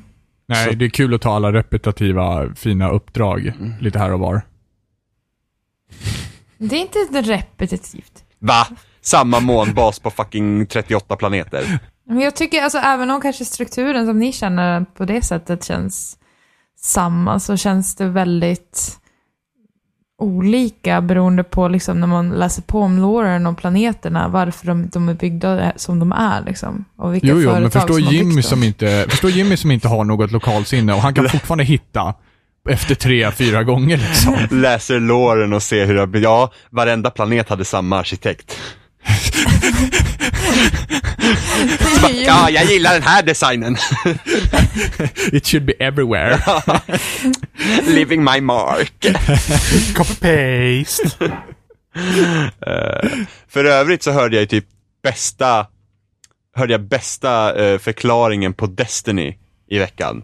Nej, 0.47 0.64
Så- 0.68 0.74
det 0.74 0.84
är 0.84 0.88
kul 0.88 1.14
att 1.14 1.20
ta 1.22 1.34
alla 1.34 1.53
repetitiva, 1.53 2.55
fina 2.55 2.88
uppdrag 2.91 3.47
Mm. 3.47 3.72
lite 3.80 3.99
här 3.99 4.12
och 4.12 4.20
var. 4.20 4.43
Det 6.59 6.76
är 6.76 6.80
inte 6.80 6.99
repetitivt. 7.32 8.24
Va? 8.41 8.66
Samma 9.03 9.41
månbas 9.41 9.99
på 9.99 10.11
fucking 10.11 10.66
38 10.66 11.16
planeter. 11.16 11.78
Men 12.07 12.20
jag 12.20 12.36
tycker, 12.36 12.62
alltså 12.62 12.78
även 12.78 13.11
om 13.11 13.20
kanske 13.20 13.45
strukturen 13.45 14.07
som 14.07 14.18
ni 14.18 14.32
känner 14.32 14.84
på 14.84 15.05
det 15.05 15.22
sättet 15.22 15.64
känns 15.64 16.16
samma, 16.80 17.41
så 17.41 17.57
känns 17.57 17.95
det 17.95 18.07
väldigt 18.07 19.01
olika 20.20 21.01
beroende 21.01 21.45
på 21.45 21.68
liksom 21.68 22.01
när 22.01 22.07
man 22.07 22.30
läser 22.30 22.62
på 22.62 22.80
om 22.80 22.99
loren 22.99 23.47
och 23.47 23.59
planeterna, 23.59 24.28
varför 24.28 24.66
de, 24.66 24.88
de 24.88 25.09
är 25.09 25.14
byggda 25.14 25.72
som 25.76 25.99
de 25.99 26.12
är 26.12 26.45
liksom. 26.45 26.84
Och 26.97 27.14
vilka 27.14 27.26
Jo, 27.26 27.41
jo, 27.41 27.51
företag 27.51 27.62
men 27.62 27.70
förstå 27.70 27.95
som 27.95 28.14
Jimmy 28.14 28.43
som, 28.43 28.62
inte, 28.62 29.07
förstå 29.09 29.28
Jimmy 29.28 29.57
som 29.57 29.70
inte 29.70 29.88
har 29.88 30.05
något 30.05 30.30
lokalsinne 30.30 30.93
och 30.93 31.01
han 31.01 31.14
kan 31.14 31.28
fortfarande 31.28 31.64
hitta 31.64 32.14
efter 32.69 32.95
tre, 32.95 33.33
fyra 33.33 33.65
gånger 33.65 33.97
liksom. 33.97 34.37
Läser 34.61 35.01
låren 35.01 35.53
och 35.53 35.63
ser 35.63 35.87
hur 35.87 35.95
det 35.95 36.01
har 36.01 36.19
Ja, 36.19 36.53
varenda 36.71 37.11
planet 37.11 37.49
hade 37.49 37.65
samma 37.65 37.99
arkitekt. 37.99 38.59
Bara, 42.03 42.11
ja, 42.27 42.51
jag 42.51 42.65
gillar 42.65 42.93
den 42.93 43.03
här 43.03 43.23
designen. 43.23 43.77
It 45.33 45.47
should 45.47 45.65
be 45.65 45.73
everywhere. 45.73 46.39
Living 47.87 48.25
my 48.25 48.41
mark. 48.41 49.07
Copy-paste. 49.95 51.33
Eh, 52.67 53.11
för 53.49 53.65
övrigt 53.65 54.03
så 54.03 54.11
hörde 54.11 54.37
jag 54.37 54.49
typ 54.49 54.65
bästa, 55.03 55.67
hörde 56.57 56.73
jag 56.73 56.81
bästa 56.81 57.65
eh, 57.65 57.79
förklaringen 57.79 58.53
på 58.55 58.67
Destiny 58.67 59.39
i 59.71 59.79
veckan. 59.79 60.23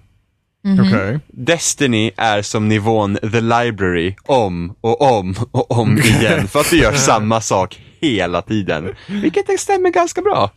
Okej. 0.80 1.20
Destiny 1.28 2.10
är 2.16 2.42
som 2.42 2.68
nivån 2.68 3.16
The 3.16 3.40
Library 3.40 4.14
om 4.26 4.74
och 4.80 5.18
om 5.18 5.34
och 5.50 5.70
om 5.70 5.98
igen 5.98 6.48
för 6.48 6.60
att 6.60 6.70
du 6.70 6.78
gör 6.78 6.92
samma 6.92 7.40
sak 7.40 7.80
hela 8.00 8.42
tiden. 8.42 8.94
Vilket 9.06 9.60
stämmer 9.60 9.90
ganska 9.90 10.22
bra. 10.22 10.50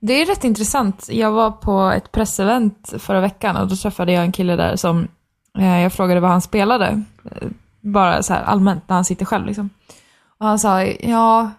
Det 0.00 0.12
är 0.22 0.26
rätt 0.26 0.44
intressant. 0.44 1.08
Jag 1.10 1.30
var 1.32 1.50
på 1.50 1.90
ett 1.96 2.12
pressevent 2.12 2.92
förra 2.98 3.20
veckan 3.20 3.56
och 3.56 3.68
då 3.68 3.76
träffade 3.76 4.12
jag 4.12 4.24
en 4.24 4.32
kille 4.32 4.56
där 4.56 4.76
som, 4.76 5.08
eh, 5.58 5.80
jag 5.80 5.92
frågade 5.92 6.20
vad 6.20 6.30
han 6.30 6.40
spelade. 6.42 7.02
Eh, 7.24 7.48
Bara 7.80 8.22
så 8.22 8.32
här 8.34 8.42
allmänt 8.42 8.88
när 8.88 8.96
han 8.96 9.04
sitter 9.04 9.24
själv 9.24 9.46
liksom. 9.46 9.70
Och 10.38 10.46
han 10.46 10.58
sa, 10.58 10.82
ja, 10.84 11.50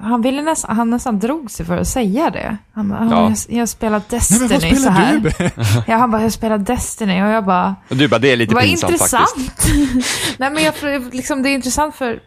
han 0.00 0.22
ville 0.22 0.42
nästan, 0.42 0.76
han 0.76 0.90
nästan 0.90 1.18
drog 1.18 1.50
sig 1.50 1.66
för 1.66 1.76
att 1.76 1.88
säga 1.88 2.30
det. 2.30 2.56
Han 2.72 2.88
bara, 2.88 3.08
Ja. 3.10 3.10
ja. 3.10 3.34
jag, 3.48 3.58
jag 3.58 3.68
spelar 3.68 3.98
Nej, 3.98 4.06
Destiny 4.08 4.40
men 4.40 4.48
vad 4.50 4.60
så 4.62 4.76
spelar 4.76 4.90
här. 4.90 5.18
du? 5.18 5.50
Ja, 5.92 5.96
han 5.96 6.10
bara, 6.10 6.22
jag 6.22 6.32
spelar 6.32 6.58
Destiny 6.58 7.22
och 7.22 7.28
jag 7.28 7.44
bara, 7.44 7.76
Och 7.90 7.96
du 7.96 8.08
bara, 8.08 8.18
det 8.18 8.32
är 8.32 8.36
lite 8.36 8.54
vad 8.54 8.64
pinsamt 8.64 8.92
intressant. 8.92 9.30
faktiskt. 9.46 10.38
Nej 10.38 10.50
men 10.50 10.62
jag, 10.64 10.74
liksom, 11.14 11.42
det 11.42 11.48
är 11.48 11.54
intressant 11.54 11.94
för 11.94 12.20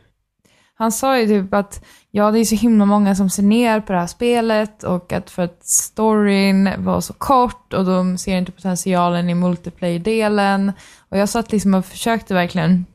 han 0.76 0.92
sa 0.92 1.20
ju 1.20 1.28
typ 1.28 1.54
att 1.54 1.86
ja, 2.12 2.32
det 2.32 2.40
är 2.40 2.46
så 2.46 2.56
himla 2.56 2.86
många 2.86 3.16
som 3.16 3.30
ser 3.30 3.44
ner 3.44 3.80
på 3.80 3.94
det 3.94 4.00
här 4.00 4.08
spelet 4.08 4.84
och 4.84 5.14
att 5.14 5.30
för 5.30 5.42
att 5.44 5.66
storyn 5.66 6.70
var 6.78 7.02
så 7.02 7.14
kort 7.14 7.74
och 7.74 7.86
de 7.86 8.18
ser 8.18 8.38
inte 8.38 8.52
potentialen 8.52 9.30
i 9.30 9.34
multiplayer-delen. 9.36 10.72
Och 11.10 11.18
jag 11.18 11.30
satt 11.30 11.52
liksom 11.52 11.74
och 11.74 11.86
försökte 11.86 12.34
verkligen 12.34 12.86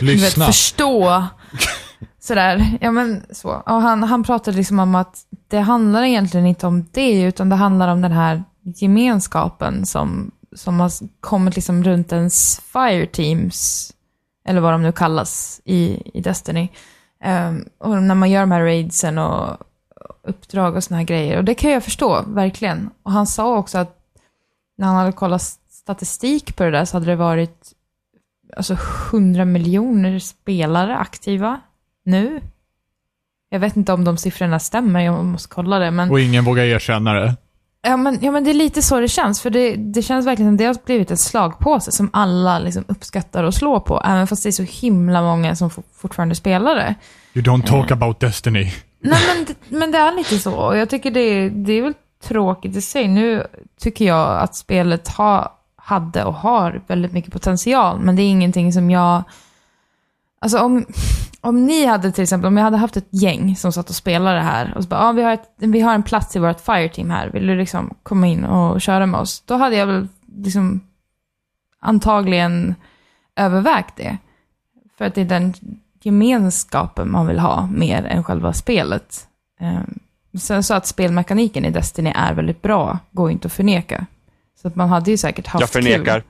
du 0.00 0.06
vet, 0.06 0.20
Lyssna. 0.20 0.46
förstå. 0.46 1.24
Sådär, 2.24 2.78
ja 2.80 2.90
men 2.90 3.22
så. 3.30 3.50
Och 3.50 3.82
han, 3.82 4.02
han 4.02 4.22
pratade 4.22 4.56
liksom 4.56 4.78
om 4.78 4.94
att 4.94 5.26
det 5.48 5.58
handlar 5.58 6.02
egentligen 6.02 6.46
inte 6.46 6.66
om 6.66 6.86
det, 6.92 7.22
utan 7.22 7.48
det 7.48 7.56
handlar 7.56 7.88
om 7.88 8.00
den 8.00 8.12
här 8.12 8.44
gemenskapen 8.62 9.86
som, 9.86 10.30
som 10.52 10.80
har 10.80 10.90
kommit 11.20 11.54
liksom 11.54 11.84
runt 11.84 12.12
ens 12.12 12.60
fire 12.60 13.06
teams, 13.06 13.92
eller 14.48 14.60
vad 14.60 14.72
de 14.72 14.82
nu 14.82 14.92
kallas 14.92 15.60
i, 15.64 16.02
i 16.14 16.20
Destiny. 16.20 16.68
Um, 17.24 17.68
och 17.78 18.02
när 18.02 18.14
man 18.14 18.30
gör 18.30 18.40
de 18.40 18.50
här 18.50 18.62
raidsen 18.62 19.18
och 19.18 19.56
uppdrag 20.22 20.76
och 20.76 20.84
såna 20.84 20.98
här 20.98 21.04
grejer. 21.04 21.38
Och 21.38 21.44
det 21.44 21.54
kan 21.54 21.70
jag 21.70 21.84
förstå, 21.84 22.22
verkligen. 22.26 22.90
Och 23.02 23.12
han 23.12 23.26
sa 23.26 23.56
också 23.56 23.78
att 23.78 23.96
när 24.78 24.86
han 24.86 24.96
hade 24.96 25.12
kollat 25.12 25.42
statistik 25.70 26.56
på 26.56 26.64
det 26.64 26.70
där 26.70 26.84
så 26.84 26.96
hade 26.96 27.06
det 27.06 27.16
varit 27.16 27.72
alltså 28.56 28.76
100 29.12 29.44
miljoner 29.44 30.18
spelare 30.18 30.96
aktiva 30.96 31.60
nu. 32.04 32.40
Jag 33.48 33.60
vet 33.60 33.76
inte 33.76 33.92
om 33.92 34.04
de 34.04 34.16
siffrorna 34.16 34.58
stämmer, 34.58 35.00
jag 35.00 35.24
måste 35.24 35.48
kolla 35.54 35.78
det. 35.78 35.90
Men, 35.90 36.10
Och 36.10 36.20
ingen 36.20 36.44
vågar 36.44 36.64
erkänna 36.64 37.12
det. 37.12 37.36
ja, 37.82 37.96
men, 37.96 38.18
ja, 38.22 38.30
men 38.30 38.44
det 38.44 38.50
är 38.50 38.54
lite 38.54 38.82
så 38.82 39.00
det 39.00 39.08
känns. 39.08 39.40
För 39.40 39.50
det, 39.50 39.74
det 39.74 40.02
känns 40.02 40.26
verkligen 40.26 40.50
som 40.50 40.56
det 40.56 40.64
har 40.64 40.76
blivit 40.86 41.10
en 41.10 41.16
slagpåse 41.16 41.92
som 41.92 42.10
alla 42.12 42.58
liksom 42.58 42.84
uppskattar 42.88 43.44
och 43.44 43.54
slår 43.54 43.80
på. 43.80 44.02
Även 44.04 44.26
fast 44.26 44.42
det 44.42 44.48
är 44.48 44.52
så 44.52 44.62
himla 44.62 45.22
många 45.22 45.56
som 45.56 45.70
for, 45.70 45.84
fortfarande 45.94 46.34
spelar 46.34 46.74
det. 46.74 46.94
You 47.34 47.44
don't 47.44 47.66
talk 47.66 47.90
about 47.90 48.20
Destiny. 48.20 48.72
Nej, 49.00 49.20
men, 49.36 49.44
det- 49.44 49.76
men 49.76 49.90
det 49.90 49.98
är 49.98 50.16
lite 50.16 50.38
så. 50.38 50.54
Och 50.54 50.76
jag 50.76 50.90
tycker 50.90 51.10
det, 51.10 51.48
det 51.48 51.72
är 51.72 51.82
väl 51.82 51.94
tråkigt 52.24 52.76
i 52.76 52.80
sig. 52.80 53.08
Nu 53.08 53.46
tycker 53.80 54.04
jag 54.04 54.38
att 54.40 54.54
spelet 54.54 55.08
ha, 55.08 55.58
hade 55.76 56.24
och 56.24 56.34
har 56.34 56.82
väldigt 56.86 57.12
mycket 57.12 57.32
potential, 57.32 58.00
men 58.00 58.16
det 58.16 58.22
är 58.22 58.28
ingenting 58.30 58.72
som 58.72 58.90
jag... 58.90 59.22
Alltså 60.40 60.58
om, 60.58 60.84
om 61.44 61.66
ni 61.66 61.86
hade 61.86 62.12
till 62.12 62.22
exempel, 62.22 62.46
om 62.48 62.56
jag 62.56 62.64
hade 62.64 62.76
haft 62.76 62.96
ett 62.96 63.08
gäng 63.10 63.56
som 63.56 63.72
satt 63.72 63.88
och 63.88 63.94
spelade 63.94 64.36
det 64.36 64.42
här 64.42 64.72
och 64.76 64.82
så 64.82 64.88
bara, 64.88 65.00
ja, 65.00 65.12
vi, 65.12 65.22
har 65.22 65.32
ett, 65.32 65.50
vi 65.56 65.80
har 65.80 65.94
en 65.94 66.02
plats 66.02 66.36
i 66.36 66.38
vårt 66.38 66.60
fireteam 66.60 67.10
här, 67.10 67.30
vill 67.30 67.46
du 67.46 67.56
liksom 67.56 67.94
komma 68.02 68.26
in 68.26 68.44
och 68.44 68.80
köra 68.80 69.06
med 69.06 69.20
oss? 69.20 69.42
Då 69.46 69.54
hade 69.56 69.76
jag 69.76 69.86
väl 69.86 70.08
liksom 70.36 70.80
antagligen 71.80 72.74
övervägt 73.36 73.96
det. 73.96 74.16
För 74.98 75.04
att 75.04 75.14
det 75.14 75.20
är 75.20 75.24
den 75.24 75.54
gemenskapen 76.02 77.10
man 77.10 77.26
vill 77.26 77.38
ha 77.38 77.66
mer 77.66 78.04
än 78.04 78.24
själva 78.24 78.52
spelet. 78.52 79.26
Ehm, 79.60 79.98
Sen 80.38 80.62
så 80.62 80.74
att 80.74 80.86
spelmekaniken 80.86 81.64
i 81.64 81.70
Destiny 81.70 82.12
är 82.16 82.34
väldigt 82.34 82.62
bra, 82.62 82.98
går 83.10 83.30
inte 83.30 83.46
att 83.46 83.52
förneka. 83.52 84.06
Så 84.62 84.68
att 84.68 84.76
man 84.76 84.88
hade 84.88 85.10
ju 85.10 85.16
säkert 85.16 85.46
haft 85.46 85.60
Jag 85.60 85.70
förnekar. 85.70 86.22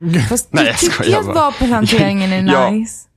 kul. 0.00 0.20
Fast 0.20 0.52
Nej, 0.52 0.66
jag 0.66 0.78
tycker 0.78 1.18
att 1.18 1.26
vapenhanteringen 1.26 2.32
är 2.32 2.42
Ja. 2.52 2.70
nice. 2.70 3.08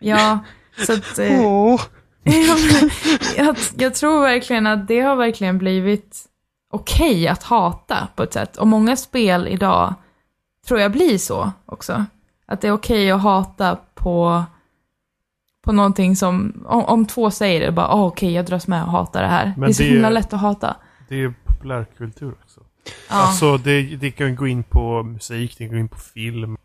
Ja, 0.00 0.38
så 0.86 0.92
att... 0.92 1.18
Eh, 1.18 1.40
Åh. 1.40 1.80
jag, 3.36 3.56
jag 3.76 3.94
tror 3.94 4.20
verkligen 4.20 4.66
att 4.66 4.88
det 4.88 5.00
har 5.00 5.16
verkligen 5.16 5.58
blivit 5.58 6.24
okej 6.70 7.28
att 7.28 7.42
hata 7.42 8.08
på 8.16 8.22
ett 8.22 8.32
sätt. 8.32 8.56
Och 8.56 8.66
många 8.66 8.96
spel 8.96 9.48
idag 9.48 9.94
tror 10.68 10.80
jag 10.80 10.92
blir 10.92 11.18
så 11.18 11.52
också. 11.66 12.04
Att 12.46 12.60
det 12.60 12.68
är 12.68 12.72
okej 12.72 13.10
att 13.10 13.20
hata 13.22 13.78
på, 13.94 14.44
på 15.64 15.72
någonting 15.72 16.16
som, 16.16 16.64
om, 16.66 16.84
om 16.84 17.06
två 17.06 17.30
säger 17.30 17.60
det, 17.60 17.72
bara 17.72 17.94
oh, 17.94 18.06
okej 18.06 18.32
jag 18.32 18.46
dras 18.46 18.68
med 18.68 18.82
och 18.84 18.90
hatar 18.90 19.22
det 19.22 19.28
här. 19.28 19.54
Men 19.56 19.60
det 19.60 19.66
är 19.66 19.72
så 19.72 19.82
det- 19.82 19.88
himla 19.88 20.10
lätt 20.10 20.32
att 20.32 20.40
hata. 20.40 20.76
Det 21.08 21.22
är 21.22 21.34
populärkultur 21.46 22.34
också. 22.42 22.60
Alltså 23.08 23.56
det, 23.56 23.82
det 23.82 24.10
kan 24.10 24.36
gå 24.36 24.46
in 24.46 24.62
på 24.64 25.02
musik, 25.02 25.54
det 25.58 25.64
kan 25.64 25.72
gå 25.74 25.78
in 25.80 25.88
på 25.88 25.98
film. 25.98 26.56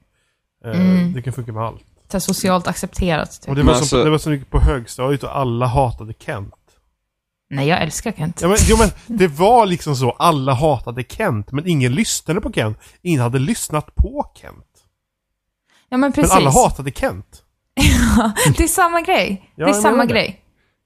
Eh, 0.66 0.72
Mm. 0.82 1.14
Det 1.14 1.22
kan 1.22 1.34
funka 1.34 1.52
med 1.54 1.64
allt. 1.64 1.84
Så 2.12 2.20
socialt 2.20 2.68
accepterat. 2.68 3.42
Typ. 3.42 3.50
Och 3.50 3.56
det 3.56 3.64
var, 3.64 3.74
alltså- 3.74 4.04
det 4.04 4.10
var 4.10 4.18
så 4.18 4.30
mycket 4.30 4.50
på 4.50 4.60
högstadiet 4.60 5.24
och 5.24 5.38
alla 5.38 5.66
hatade 5.66 6.14
Kent. 6.20 6.54
Nej, 7.50 7.68
jag 7.68 7.82
älskar 7.82 8.12
Kent. 8.12 8.42
Ja 8.42 8.48
men, 8.48 8.58
jo, 8.62 8.78
men 8.80 8.90
det 9.08 9.28
var 9.28 9.66
liksom 9.66 9.96
så, 9.96 10.12
alla 10.12 10.54
hatade 10.54 11.04
Kent, 11.10 11.52
men 11.52 11.68
ingen 11.68 11.96
lyssnade 11.96 12.42
på 12.42 12.52
Kent. 12.54 12.78
Ingen 13.02 13.22
hade 13.22 13.40
lyssnat 13.40 13.96
på 13.96 14.32
Kent. 14.42 14.66
Ja, 15.90 15.98
men 15.98 16.12
precis. 16.12 16.32
Men 16.34 16.38
alla 16.38 16.52
hatade 16.52 16.92
Kent. 16.92 17.44
det 18.58 18.64
är 18.64 18.68
samma 18.68 19.02
grej. 19.02 19.52
Ja, 19.56 19.66
det 19.66 19.72
är 19.72 19.74
samma 19.82 20.06
det. 20.06 20.14
grej. 20.14 20.42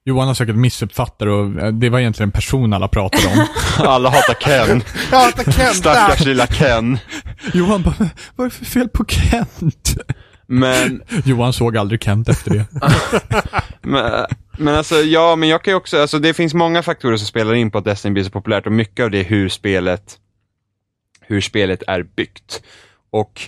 Johan 0.06 0.28
har 0.28 0.34
säkert 0.34 0.56
missuppfattat 0.56 1.22
och 1.28 1.62
eh, 1.62 1.72
det 1.74 1.90
var 1.90 2.00
egentligen 2.00 2.28
en 2.28 2.32
person 2.32 2.74
alla 2.74 2.88
pratade 2.88 3.28
om. 3.28 3.46
Alla 3.88 4.10
hatar 4.10 4.34
Ken. 4.34 4.84
Jag 5.12 5.20
hatar 5.20 5.52
Kent! 5.52 5.76
Stackars 5.76 6.26
lilla 6.26 6.48
Ken. 6.48 6.98
Johan 7.54 7.82
bara, 7.84 8.10
vad 8.36 8.46
är 8.46 8.50
det 8.50 8.56
för 8.56 8.66
fel 8.66 8.90
på 8.90 9.06
Kent? 9.06 9.96
Men, 10.52 11.04
Johan 11.26 11.54
såg 11.54 11.78
aldrig 11.78 12.04
Kent 12.04 12.30
efter 12.30 12.52
det. 12.52 12.66
men, 13.82 14.26
men 14.58 14.76
alltså, 14.76 14.96
ja, 14.96 15.36
men 15.36 15.50
jag 15.50 15.64
kan 15.64 15.72
ju 15.72 15.76
också, 15.76 16.02
alltså 16.02 16.20
det 16.20 16.34
finns 16.34 16.54
många 16.54 16.84
faktorer 16.84 17.18
som 17.18 17.28
spelar 17.28 17.54
in 17.54 17.72
på 17.72 17.78
att 17.78 17.86
Destiny 17.86 18.14
blir 18.14 18.24
så 18.24 18.30
populärt 18.30 18.66
och 18.66 18.72
mycket 18.72 19.04
av 19.04 19.12
det 19.12 19.20
är 19.20 19.24
hur 19.24 19.50
spelet, 19.50 20.18
hur 21.22 21.42
spelet 21.42 21.84
är 21.88 22.04
byggt. 22.04 22.62
Och 23.12 23.42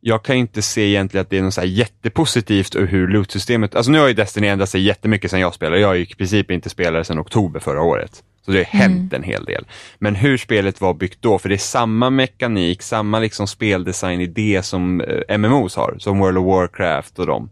jag 0.00 0.22
kan 0.22 0.36
inte 0.36 0.62
se 0.62 0.88
egentligen 0.88 1.22
att 1.22 1.30
det 1.30 1.38
är 1.38 1.42
något 1.42 1.54
så 1.54 1.64
jättepositivt 1.64 2.76
ur 2.76 2.86
hur 2.86 3.08
loot-systemet, 3.08 3.74
alltså 3.74 3.92
nu 3.92 3.98
har 3.98 4.08
ju 4.08 4.14
Destiny 4.14 4.46
ändrat 4.46 4.68
sig 4.68 4.82
jättemycket 4.82 5.30
sedan 5.30 5.40
jag 5.40 5.54
spelade. 5.54 5.80
Jag 5.80 5.88
har 5.88 5.94
ju 5.94 6.02
i 6.02 6.14
princip 6.14 6.50
inte 6.50 6.70
spelat 6.70 7.06
sedan 7.06 7.18
oktober 7.18 7.60
förra 7.60 7.82
året. 7.82 8.22
Så 8.44 8.50
det 8.50 8.58
har 8.58 8.78
hänt 8.80 9.12
en 9.12 9.22
hel 9.22 9.44
del. 9.44 9.64
Men 9.98 10.14
hur 10.14 10.36
spelet 10.36 10.80
var 10.80 10.94
byggt 10.94 11.22
då, 11.22 11.38
för 11.38 11.48
det 11.48 11.54
är 11.54 11.58
samma 11.58 12.10
mekanik, 12.10 12.82
samma 12.82 13.18
liksom 13.18 13.46
speldesign-idé 13.46 14.62
som 14.62 15.00
eh, 15.00 15.38
MMOs 15.38 15.76
har, 15.76 15.96
som 15.98 16.18
World 16.18 16.38
of 16.38 16.46
Warcraft 16.46 17.18
och 17.18 17.26
dem. 17.26 17.50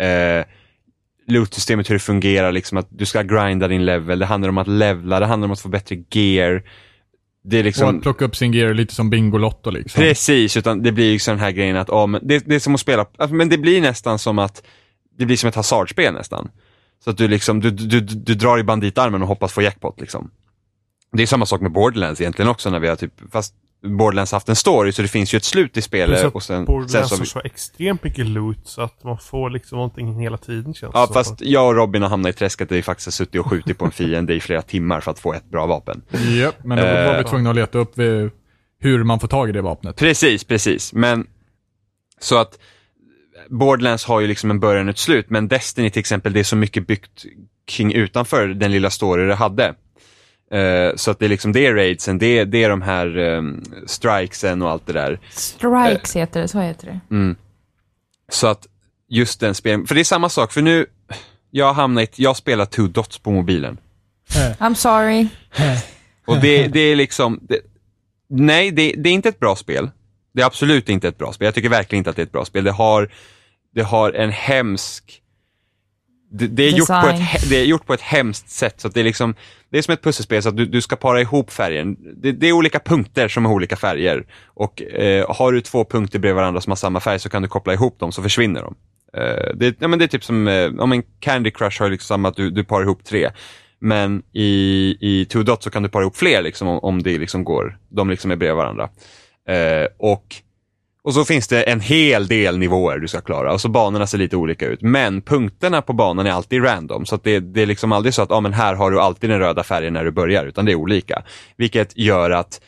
Eh, 0.00 0.44
loot-systemet, 1.26 1.90
hur 1.90 1.94
det 1.94 1.98
fungerar, 1.98 2.52
liksom 2.52 2.78
att 2.78 2.88
du 2.90 3.06
ska 3.06 3.22
grinda 3.22 3.68
din 3.68 3.84
level, 3.84 4.18
det 4.18 4.26
handlar 4.26 4.48
om 4.48 4.58
att 4.58 4.68
levla, 4.68 5.20
det 5.20 5.26
handlar 5.26 5.46
om 5.46 5.52
att 5.52 5.60
få 5.60 5.68
bättre 5.68 5.96
gear. 6.10 6.62
Det 7.44 7.56
är 7.56 7.60
Och 7.60 7.64
liksom... 7.64 7.96
att 7.96 8.02
plocka 8.02 8.24
upp 8.24 8.36
sin 8.36 8.52
gear 8.52 8.74
lite 8.74 8.94
som 8.94 9.10
Bingolotto 9.10 9.70
liksom. 9.70 10.00
Precis, 10.00 10.56
utan 10.56 10.82
det 10.82 10.92
blir 10.92 11.12
liksom 11.12 11.32
den 11.32 11.40
här 11.40 11.50
grejen 11.50 11.76
att, 11.76 11.88
ja, 11.88 12.06
men 12.06 12.20
det, 12.24 12.46
det 12.46 12.54
är 12.54 12.58
som 12.58 12.74
att 12.74 12.80
spela, 12.80 13.06
alltså, 13.18 13.34
men 13.34 13.48
det 13.48 13.58
blir 13.58 13.80
nästan 13.80 14.18
som 14.18 14.38
att, 14.38 14.62
det 15.18 15.26
blir 15.26 15.36
som 15.36 15.48
ett 15.48 15.54
hasardspel 15.54 16.14
nästan. 16.14 16.48
Så 17.04 17.10
att 17.10 17.18
du 17.18 17.28
liksom, 17.28 17.60
du, 17.60 17.70
du, 17.70 18.00
du, 18.00 18.14
du 18.14 18.34
drar 18.34 18.58
i 18.58 18.62
banditarmen 18.62 19.22
och 19.22 19.28
hoppas 19.28 19.52
få 19.52 19.62
jackpot 19.62 20.00
liksom. 20.00 20.30
Det 21.12 21.22
är 21.22 21.26
samma 21.26 21.46
sak 21.46 21.60
med 21.60 21.72
Borderlands 21.72 22.20
egentligen 22.20 22.48
också 22.50 22.70
när 22.70 22.78
vi 22.80 22.88
har 22.88 22.96
typ, 22.96 23.12
fast 23.32 23.54
Borderlands 23.82 24.32
haft 24.32 24.48
en 24.48 24.56
story 24.56 24.92
så 24.92 25.02
det 25.02 25.08
finns 25.08 25.34
ju 25.34 25.36
ett 25.36 25.44
slut 25.44 25.70
i 25.70 25.72
Plus 25.72 25.84
spelet 25.84 26.24
att 26.24 26.34
och 26.34 26.42
sen, 26.42 26.56
sen 26.56 26.64
Borderlands 26.64 27.08
så 27.10 27.16
har 27.16 27.24
så 27.24 27.40
extremt 27.44 28.04
mycket 28.04 28.26
loot 28.26 28.58
så 28.64 28.82
att 28.82 29.04
man 29.04 29.18
får 29.18 29.50
liksom 29.50 29.76
någonting 29.76 30.20
hela 30.20 30.36
tiden 30.36 30.74
känns 30.74 30.90
Ja 30.94 31.06
det 31.06 31.12
fast 31.12 31.40
jag 31.40 31.66
och 31.68 31.74
Robin 31.74 32.02
har 32.02 32.08
hamnat 32.08 32.30
i 32.30 32.38
träsket 32.38 32.68
där 32.68 32.76
vi 32.76 32.82
faktiskt 32.82 33.06
har 33.06 33.12
suttit 33.12 33.40
och 33.40 33.46
skjutit 33.50 33.78
på 33.78 33.84
en 33.84 33.90
fiende 33.90 34.34
i 34.34 34.40
flera 34.40 34.62
timmar 34.62 35.00
för 35.00 35.10
att 35.10 35.18
få 35.18 35.32
ett 35.32 35.50
bra 35.50 35.66
vapen. 35.66 36.02
Japp, 36.10 36.64
men 36.64 36.78
då 36.78 36.84
var 36.84 37.14
vi 37.14 37.20
Eh. 37.20 37.26
tvungna 37.30 37.50
att 37.50 37.56
leta 37.56 37.78
upp 37.78 37.94
hur 38.78 39.04
man 39.04 39.20
får 39.20 39.28
tag 39.28 39.48
i 39.48 39.52
det 39.52 39.62
vapnet. 39.62 39.96
Precis, 39.96 40.44
precis. 40.44 40.92
Men 40.92 41.26
så 42.20 42.36
att 42.38 42.58
Borderlands 43.48 44.04
har 44.04 44.20
ju 44.20 44.26
liksom 44.26 44.50
en 44.50 44.60
början 44.60 44.86
och 44.88 44.90
ett 44.90 44.98
slut, 44.98 45.30
men 45.30 45.48
Destiny 45.48 45.90
till 45.90 46.00
exempel, 46.00 46.32
det 46.32 46.40
är 46.40 46.44
så 46.44 46.56
mycket 46.56 46.86
byggt 46.86 47.24
kring 47.66 47.92
utanför 47.92 48.48
den 48.48 48.72
lilla 48.72 48.90
story 48.90 49.26
det 49.26 49.34
hade. 49.34 49.74
Eh, 50.52 50.94
så 50.96 51.10
att 51.10 51.18
det 51.18 51.24
är 51.24 51.28
liksom 51.28 51.52
det 51.52 51.66
är 51.66 51.74
raidsen, 51.74 52.18
det, 52.18 52.38
är- 52.38 52.44
det 52.44 52.64
är 52.64 52.68
de 52.70 52.82
här 52.82 53.18
um, 53.18 53.62
strikesen 53.86 54.62
och 54.62 54.70
allt 54.70 54.86
det 54.86 54.92
där. 54.92 55.18
Strikes 55.30 56.16
heter 56.16 56.40
det, 56.40 56.48
så 56.48 56.60
heter 56.60 56.86
det. 56.86 57.14
Mm. 57.14 57.36
Så 58.28 58.46
att 58.46 58.66
just 59.08 59.40
den 59.40 59.54
spelen, 59.54 59.86
för 59.86 59.94
det 59.94 60.00
är 60.00 60.04
samma 60.04 60.28
sak, 60.28 60.52
för 60.52 60.62
nu, 60.62 60.86
jag 61.50 61.66
har 61.66 61.74
hamnat 61.74 62.02
i, 62.04 62.22
jag 62.22 62.36
spelar 62.36 62.64
two 62.66 62.80
dots 62.88 63.18
på 63.18 63.30
mobilen. 63.30 63.78
I'm 64.58 64.74
sorry. 64.74 65.28
Och 66.26 66.40
det, 66.40 66.66
det 66.68 66.80
är 66.80 66.96
liksom, 66.96 67.38
det, 67.42 67.58
nej 68.28 68.70
det, 68.70 68.94
det 68.98 69.08
är 69.08 69.12
inte 69.12 69.28
ett 69.28 69.40
bra 69.40 69.56
spel. 69.56 69.90
Det 70.34 70.42
är 70.42 70.46
absolut 70.46 70.88
inte 70.88 71.08
ett 71.08 71.18
bra 71.18 71.32
spel. 71.32 71.44
Jag 71.44 71.54
tycker 71.54 71.68
verkligen 71.68 72.00
inte 72.00 72.10
att 72.10 72.16
det 72.16 72.22
är 72.22 72.26
ett 72.26 72.32
bra 72.32 72.44
spel. 72.44 72.64
Det 72.64 72.70
har, 72.72 73.10
det 73.76 73.82
har 73.82 74.12
en 74.12 74.30
hemsk, 74.30 75.22
det, 76.30 76.46
det, 76.46 76.62
är 76.62 76.70
gjort 76.70 76.88
på 76.88 77.08
ett, 77.08 77.50
det 77.50 77.56
är 77.56 77.64
gjort 77.64 77.86
på 77.86 77.94
ett 77.94 78.00
hemskt 78.00 78.50
sätt. 78.50 78.80
Så 78.80 78.88
det, 78.88 79.00
är 79.00 79.04
liksom, 79.04 79.34
det 79.70 79.78
är 79.78 79.82
som 79.82 79.94
ett 79.94 80.02
pusselspel, 80.02 80.42
så 80.42 80.48
att 80.48 80.56
du, 80.56 80.66
du 80.66 80.80
ska 80.80 80.96
para 80.96 81.20
ihop 81.20 81.50
färgen. 81.50 81.96
Det, 82.16 82.32
det 82.32 82.46
är 82.48 82.52
olika 82.52 82.80
punkter 82.80 83.28
som 83.28 83.44
har 83.44 83.52
olika 83.52 83.76
färger. 83.76 84.26
Och 84.46 84.82
eh, 84.82 85.36
har 85.36 85.52
du 85.52 85.60
två 85.60 85.84
punkter 85.84 86.18
bredvid 86.18 86.36
varandra 86.36 86.60
som 86.60 86.70
har 86.70 86.76
samma 86.76 87.00
färg 87.00 87.18
så 87.18 87.28
kan 87.28 87.42
du 87.42 87.48
koppla 87.48 87.72
ihop 87.72 87.98
dem 87.98 88.12
så 88.12 88.22
försvinner 88.22 88.62
de. 88.62 88.74
Eh, 89.20 89.54
det, 89.54 89.76
ja, 89.78 89.88
men 89.88 89.98
det 89.98 90.04
är 90.04 90.08
typ 90.08 90.24
som, 90.24 90.48
eh, 90.48 90.70
om 90.78 90.92
en 90.92 91.02
Candy 91.20 91.50
Crush 91.50 91.82
har 91.82 91.90
liksom 91.90 92.24
att 92.24 92.36
du, 92.36 92.50
du 92.50 92.64
parar 92.64 92.82
ihop 92.82 93.04
tre. 93.04 93.30
Men 93.78 94.22
i, 94.32 94.96
i 95.00 95.24
Two 95.24 95.42
Dots 95.42 95.64
så 95.64 95.70
kan 95.70 95.82
du 95.82 95.88
para 95.88 96.02
ihop 96.02 96.16
fler 96.16 96.42
liksom, 96.42 96.68
om, 96.68 96.78
om 96.78 97.02
det 97.02 97.18
liksom 97.18 97.44
går, 97.44 97.78
de 97.88 98.10
liksom 98.10 98.30
är 98.30 98.36
bredvid 98.36 98.56
varandra. 98.56 98.88
Eh, 99.48 99.86
och, 99.98 100.36
och 101.06 101.14
så 101.14 101.24
finns 101.24 101.48
det 101.48 101.62
en 101.62 101.80
hel 101.80 102.26
del 102.26 102.58
nivåer 102.58 102.98
du 102.98 103.08
ska 103.08 103.20
klara 103.20 103.52
och 103.52 103.60
så 103.60 103.68
banorna 103.68 104.06
ser 104.06 104.18
lite 104.18 104.36
olika 104.36 104.66
ut. 104.66 104.82
Men 104.82 105.22
punkterna 105.22 105.82
på 105.82 105.92
banan 105.92 106.26
är 106.26 106.30
alltid 106.30 106.64
random. 106.64 107.06
Så 107.06 107.14
att 107.14 107.24
det, 107.24 107.40
det 107.40 107.62
är 107.62 107.66
liksom 107.66 107.92
aldrig 107.92 108.14
så 108.14 108.22
att 108.22 108.30
ah, 108.30 108.40
men 108.40 108.52
här 108.52 108.74
har 108.74 108.90
du 108.90 109.00
alltid 109.00 109.30
den 109.30 109.38
röda 109.38 109.62
färgen 109.62 109.92
när 109.92 110.04
du 110.04 110.10
börjar, 110.10 110.46
utan 110.46 110.64
det 110.64 110.72
är 110.72 110.76
olika. 110.76 111.22
Vilket 111.56 111.98
gör 111.98 112.30
att 112.30 112.60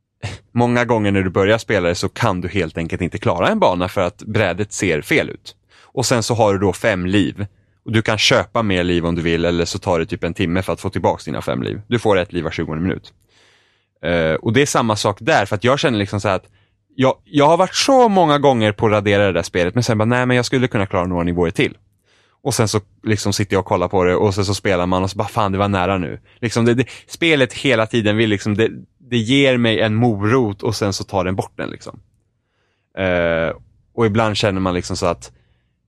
många 0.52 0.84
gånger 0.84 1.12
när 1.12 1.22
du 1.22 1.30
börjar 1.30 1.58
spela 1.58 1.88
det 1.88 1.94
så 1.94 2.08
kan 2.08 2.40
du 2.40 2.48
helt 2.48 2.78
enkelt 2.78 3.02
inte 3.02 3.18
klara 3.18 3.48
en 3.48 3.58
bana 3.58 3.88
för 3.88 4.00
att 4.00 4.22
brädet 4.22 4.72
ser 4.72 5.02
fel 5.02 5.30
ut. 5.30 5.56
Och 5.82 6.06
sen 6.06 6.22
så 6.22 6.34
har 6.34 6.52
du 6.52 6.58
då 6.58 6.72
fem 6.72 7.06
liv. 7.06 7.46
Och 7.84 7.92
du 7.92 8.02
kan 8.02 8.18
köpa 8.18 8.62
mer 8.62 8.84
liv 8.84 9.06
om 9.06 9.14
du 9.14 9.22
vill 9.22 9.44
eller 9.44 9.64
så 9.64 9.78
tar 9.78 9.98
det 9.98 10.06
typ 10.06 10.24
en 10.24 10.34
timme 10.34 10.62
för 10.62 10.72
att 10.72 10.80
få 10.80 10.90
tillbaka 10.90 11.22
dina 11.24 11.42
fem 11.42 11.62
liv. 11.62 11.80
Du 11.88 11.98
får 11.98 12.18
ett 12.18 12.32
liv 12.32 12.44
var 12.44 12.50
20 12.50 12.74
minut. 12.74 13.12
Uh, 14.06 14.34
och 14.34 14.52
det 14.52 14.62
är 14.62 14.66
samma 14.66 14.96
sak 14.96 15.16
där, 15.20 15.46
för 15.46 15.56
att 15.56 15.64
jag 15.64 15.78
känner 15.78 15.98
liksom 15.98 16.20
så 16.20 16.28
här 16.28 16.36
att 16.36 16.46
jag, 16.96 17.14
jag 17.24 17.46
har 17.46 17.56
varit 17.56 17.74
så 17.74 18.08
många 18.08 18.38
gånger 18.38 18.72
på 18.72 18.86
att 18.86 18.92
radera 18.92 19.26
det 19.26 19.32
där 19.32 19.42
spelet, 19.42 19.74
men 19.74 19.82
sen 19.84 19.98
bara, 19.98 20.04
nej 20.04 20.26
men 20.26 20.36
jag 20.36 20.46
skulle 20.46 20.68
kunna 20.68 20.86
klara 20.86 21.06
några 21.06 21.22
nivåer 21.22 21.50
till. 21.50 21.76
Och 22.42 22.54
sen 22.54 22.68
så 22.68 22.80
liksom 23.02 23.32
sitter 23.32 23.54
jag 23.54 23.60
och 23.60 23.66
kollar 23.66 23.88
på 23.88 24.04
det 24.04 24.16
och 24.16 24.34
sen 24.34 24.44
så 24.44 24.54
spelar 24.54 24.86
man 24.86 25.02
och 25.02 25.10
så 25.10 25.16
bara, 25.18 25.28
fan 25.28 25.52
det 25.52 25.58
var 25.58 25.68
nära 25.68 25.98
nu. 25.98 26.20
Liksom 26.40 26.64
det, 26.64 26.74
det, 26.74 26.86
spelet 27.06 27.52
hela 27.52 27.86
tiden 27.86 28.16
vill 28.16 28.30
liksom, 28.30 28.54
det, 28.54 28.70
det 28.98 29.16
ger 29.16 29.56
mig 29.56 29.80
en 29.80 29.94
morot 29.94 30.62
och 30.62 30.76
sen 30.76 30.92
så 30.92 31.04
tar 31.04 31.24
den 31.24 31.36
bort 31.36 31.52
den 31.56 31.70
liksom. 31.70 32.00
Eh, 32.98 33.56
och 33.94 34.06
ibland 34.06 34.36
känner 34.36 34.60
man 34.60 34.74
liksom 34.74 34.96
så 34.96 35.06
att, 35.06 35.32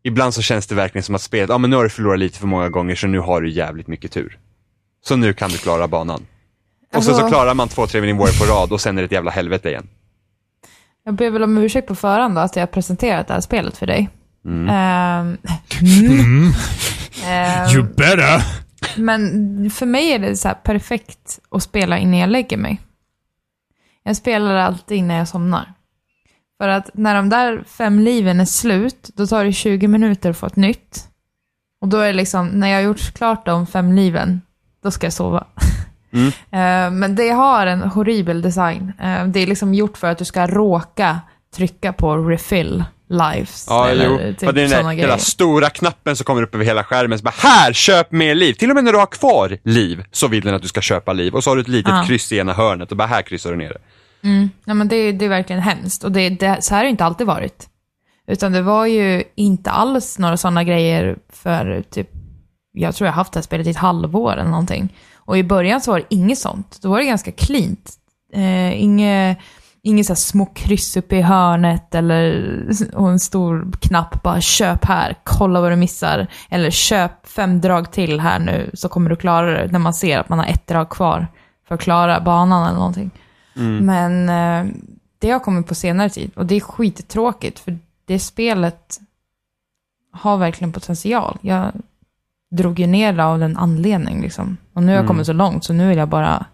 ibland 0.02 0.34
så 0.34 0.42
känns 0.42 0.66
det 0.66 0.74
verkligen 0.74 1.02
som 1.02 1.14
att 1.14 1.22
spelet, 1.22 1.48
ja 1.48 1.54
ah, 1.54 1.58
men 1.58 1.70
nu 1.70 1.76
har 1.76 1.84
du 1.84 1.90
förlorat 1.90 2.18
lite 2.18 2.38
för 2.38 2.46
många 2.46 2.68
gånger 2.68 2.94
så 2.94 3.06
nu 3.06 3.18
har 3.18 3.40
du 3.40 3.50
jävligt 3.50 3.86
mycket 3.86 4.12
tur. 4.12 4.38
Så 5.04 5.16
nu 5.16 5.32
kan 5.32 5.50
du 5.50 5.58
klara 5.58 5.88
banan. 5.88 6.26
Och 6.94 6.94
sen 6.94 7.02
så 7.02 7.10
Alltså- 7.10 7.28
klarar 7.28 7.54
man 7.54 7.68
två, 7.68 7.86
tre 7.86 8.00
nivåer 8.00 8.40
på 8.40 8.52
rad 8.52 8.72
och 8.72 8.80
sen 8.80 8.98
är 8.98 9.02
det 9.02 9.06
ett 9.06 9.12
jävla 9.12 9.30
helvete 9.30 9.68
igen. 9.68 9.88
Jag 11.08 11.14
ber 11.14 11.30
väl 11.30 11.42
om 11.42 11.58
ursäkt 11.58 11.88
på 11.88 11.94
förhand 11.94 12.34
då, 12.34 12.40
att 12.40 12.56
jag 12.56 12.62
har 12.62 12.66
presenterat 12.66 13.26
det 13.28 13.34
här 13.34 13.40
spelet 13.40 13.76
för 13.76 13.86
dig. 13.86 14.08
Mm. 14.44 14.68
Ehm, 14.68 15.36
Mm. 15.80 16.52
ehm, 17.26 17.68
You 17.70 17.82
better! 17.82 18.42
Men 18.96 19.70
för 19.70 19.86
mig 19.86 20.12
är 20.12 20.18
det 20.18 20.36
så 20.36 20.48
här 20.48 20.54
perfekt 20.54 21.38
att 21.50 21.62
spela 21.62 21.98
innan 21.98 22.18
jag 22.18 22.30
lägger 22.30 22.56
mig. 22.56 22.80
Jag 24.02 24.16
spelar 24.16 24.54
alltid 24.54 24.98
innan 24.98 25.16
jag 25.16 25.28
somnar. 25.28 25.72
För 26.60 26.68
att 26.68 26.90
när 26.94 27.14
de 27.14 27.28
där 27.28 27.64
fem 27.68 27.98
liven 28.00 28.40
är 28.40 28.44
slut, 28.44 29.10
då 29.14 29.26
tar 29.26 29.44
det 29.44 29.52
20 29.52 29.88
minuter 29.88 30.30
att 30.30 30.36
få 30.38 30.46
ett 30.46 30.56
nytt. 30.56 31.04
Och 31.80 31.88
då 31.88 31.98
är 31.98 32.06
det 32.06 32.12
liksom, 32.12 32.48
när 32.48 32.68
jag 32.68 32.76
har 32.76 32.82
gjort 32.82 33.14
klart 33.14 33.46
de 33.46 33.66
fem 33.66 33.92
liven, 33.92 34.40
då 34.82 34.90
ska 34.90 35.06
jag 35.06 35.12
sova. 35.12 35.46
Mm. 36.12 36.98
Men 36.98 37.14
det 37.14 37.28
har 37.28 37.66
en 37.66 37.82
horribel 37.82 38.42
design. 38.42 38.92
Eh, 39.00 39.24
Det 39.24 39.40
är 39.40 39.46
liksom 39.46 39.74
gjort 39.74 39.96
för 39.98 40.06
att 40.10 40.18
du 40.18 40.24
ska 40.24 40.46
råka 40.46 41.20
trycka 41.56 41.92
på 41.92 42.16
refill 42.16 42.84
lives. 43.10 43.66
Ja, 43.68 43.88
eller 43.88 44.04
jo. 44.06 44.18
typ 44.18 44.38
det 44.40 44.46
är 44.46 44.52
den 44.52 44.70
där 44.70 44.90
hela 44.92 45.18
stora 45.18 45.70
knappen 45.70 46.16
som 46.16 46.24
kommer 46.24 46.42
upp 46.42 46.54
över 46.54 46.64
hela 46.64 46.84
skärmen. 46.84 47.18
Så 47.18 47.24
bara, 47.24 47.34
här, 47.36 47.72
köp 47.72 48.12
mer 48.12 48.34
liv! 48.34 48.52
Till 48.54 48.70
och 48.70 48.74
med 48.74 48.84
när 48.84 48.92
du 48.92 48.98
har 48.98 49.06
kvar 49.06 49.58
liv 49.64 50.04
så 50.10 50.28
vill 50.28 50.44
den 50.44 50.54
att 50.54 50.62
du 50.62 50.68
ska 50.68 50.80
köpa 50.80 51.12
liv. 51.12 51.34
Och 51.34 51.44
så 51.44 51.50
har 51.50 51.56
du 51.56 51.62
ett 51.62 51.68
litet 51.68 51.92
Ja. 51.94 52.04
kryss 52.06 52.32
i 52.32 52.38
ena 52.38 52.52
hörnet 52.52 52.90
och 52.90 52.96
bara, 52.96 53.08
här 53.08 53.22
kryssar 53.22 53.50
du 53.50 53.56
ner 53.56 53.68
det. 53.68 53.78
Mm. 54.28 54.50
Ja, 54.64 54.74
men 54.74 54.88
det, 54.88 55.12
det 55.12 55.24
är 55.24 55.28
verkligen 55.28 55.62
hemskt. 55.62 56.04
Och 56.04 56.12
det, 56.12 56.28
det, 56.30 56.62
så 56.64 56.74
här 56.74 56.78
har 56.78 56.84
det 56.84 56.90
inte 56.90 57.04
alltid 57.04 57.26
varit. 57.26 57.68
Utan 58.26 58.52
det 58.52 58.62
var 58.62 58.86
ju 58.86 59.22
inte 59.34 59.70
alls 59.70 60.18
några 60.18 60.36
sådana 60.36 60.64
grejer 60.64 61.16
för 61.32 61.82
typ, 61.90 62.08
jag 62.72 62.94
tror 62.94 63.06
jag 63.06 63.12
har 63.12 63.16
haft 63.16 63.32
det 63.32 63.38
här 63.38 63.42
spelet 63.42 63.66
i 63.66 63.70
ett 63.70 63.76
halvår 63.76 64.32
eller 64.32 64.44
någonting. 64.50 64.94
Och 65.28 65.38
i 65.38 65.44
början 65.44 65.80
så 65.80 65.90
var 65.90 65.98
det 65.98 66.14
inget 66.14 66.38
sånt. 66.38 66.78
Då 66.82 66.90
var 66.90 66.98
det 66.98 67.04
ganska 67.04 67.32
cleant. 67.32 67.92
Eh, 68.32 68.82
inget 68.82 69.38
inget 69.82 70.06
så 70.06 70.12
här 70.12 70.16
små 70.16 70.46
kryss 70.46 70.96
uppe 70.96 71.16
i 71.16 71.22
hörnet 71.22 71.94
eller 71.94 72.62
och 72.94 73.10
en 73.10 73.20
stor 73.20 73.72
knapp 73.80 74.22
bara 74.22 74.40
köp 74.40 74.84
här, 74.84 75.16
kolla 75.24 75.60
vad 75.60 75.72
du 75.72 75.76
missar. 75.76 76.26
Eller 76.50 76.70
köp 76.70 77.26
fem 77.26 77.60
drag 77.60 77.92
till 77.92 78.20
här 78.20 78.38
nu 78.38 78.70
så 78.74 78.88
kommer 78.88 79.10
du 79.10 79.16
klara 79.16 79.62
det 79.62 79.72
när 79.72 79.78
man 79.78 79.94
ser 79.94 80.18
att 80.18 80.28
man 80.28 80.38
har 80.38 80.46
ett 80.46 80.66
drag 80.66 80.90
kvar 80.90 81.26
för 81.68 81.74
att 81.74 81.80
klara 81.80 82.20
banan 82.20 82.66
eller 82.66 82.78
någonting. 82.78 83.10
Mm. 83.56 83.86
Men 83.86 84.28
eh, 84.28 84.72
det 85.18 85.30
har 85.30 85.40
kommit 85.40 85.66
på 85.66 85.74
senare 85.74 86.10
tid 86.10 86.30
och 86.36 86.46
det 86.46 86.54
är 86.54 86.60
skittråkigt 86.60 87.58
för 87.58 87.78
det 88.04 88.18
spelet 88.18 88.98
har 90.12 90.36
verkligen 90.36 90.72
potential. 90.72 91.38
Jag 91.40 91.72
drog 92.50 92.78
ju 92.78 92.86
ner 92.86 93.12
det 93.12 93.24
av 93.24 93.42
en 93.42 93.56
anledning 93.56 94.22
liksom. 94.22 94.56
Och 94.74 94.82
nu 94.82 94.86
har 94.88 94.92
jag 94.94 94.98
Mm. 95.00 95.06
kommit 95.08 95.26
så 95.26 95.32
långt 95.32 95.64
så 95.64 95.72
nu 95.72 95.88
vill 95.88 95.98
jag 95.98 96.08
bara 96.08 96.46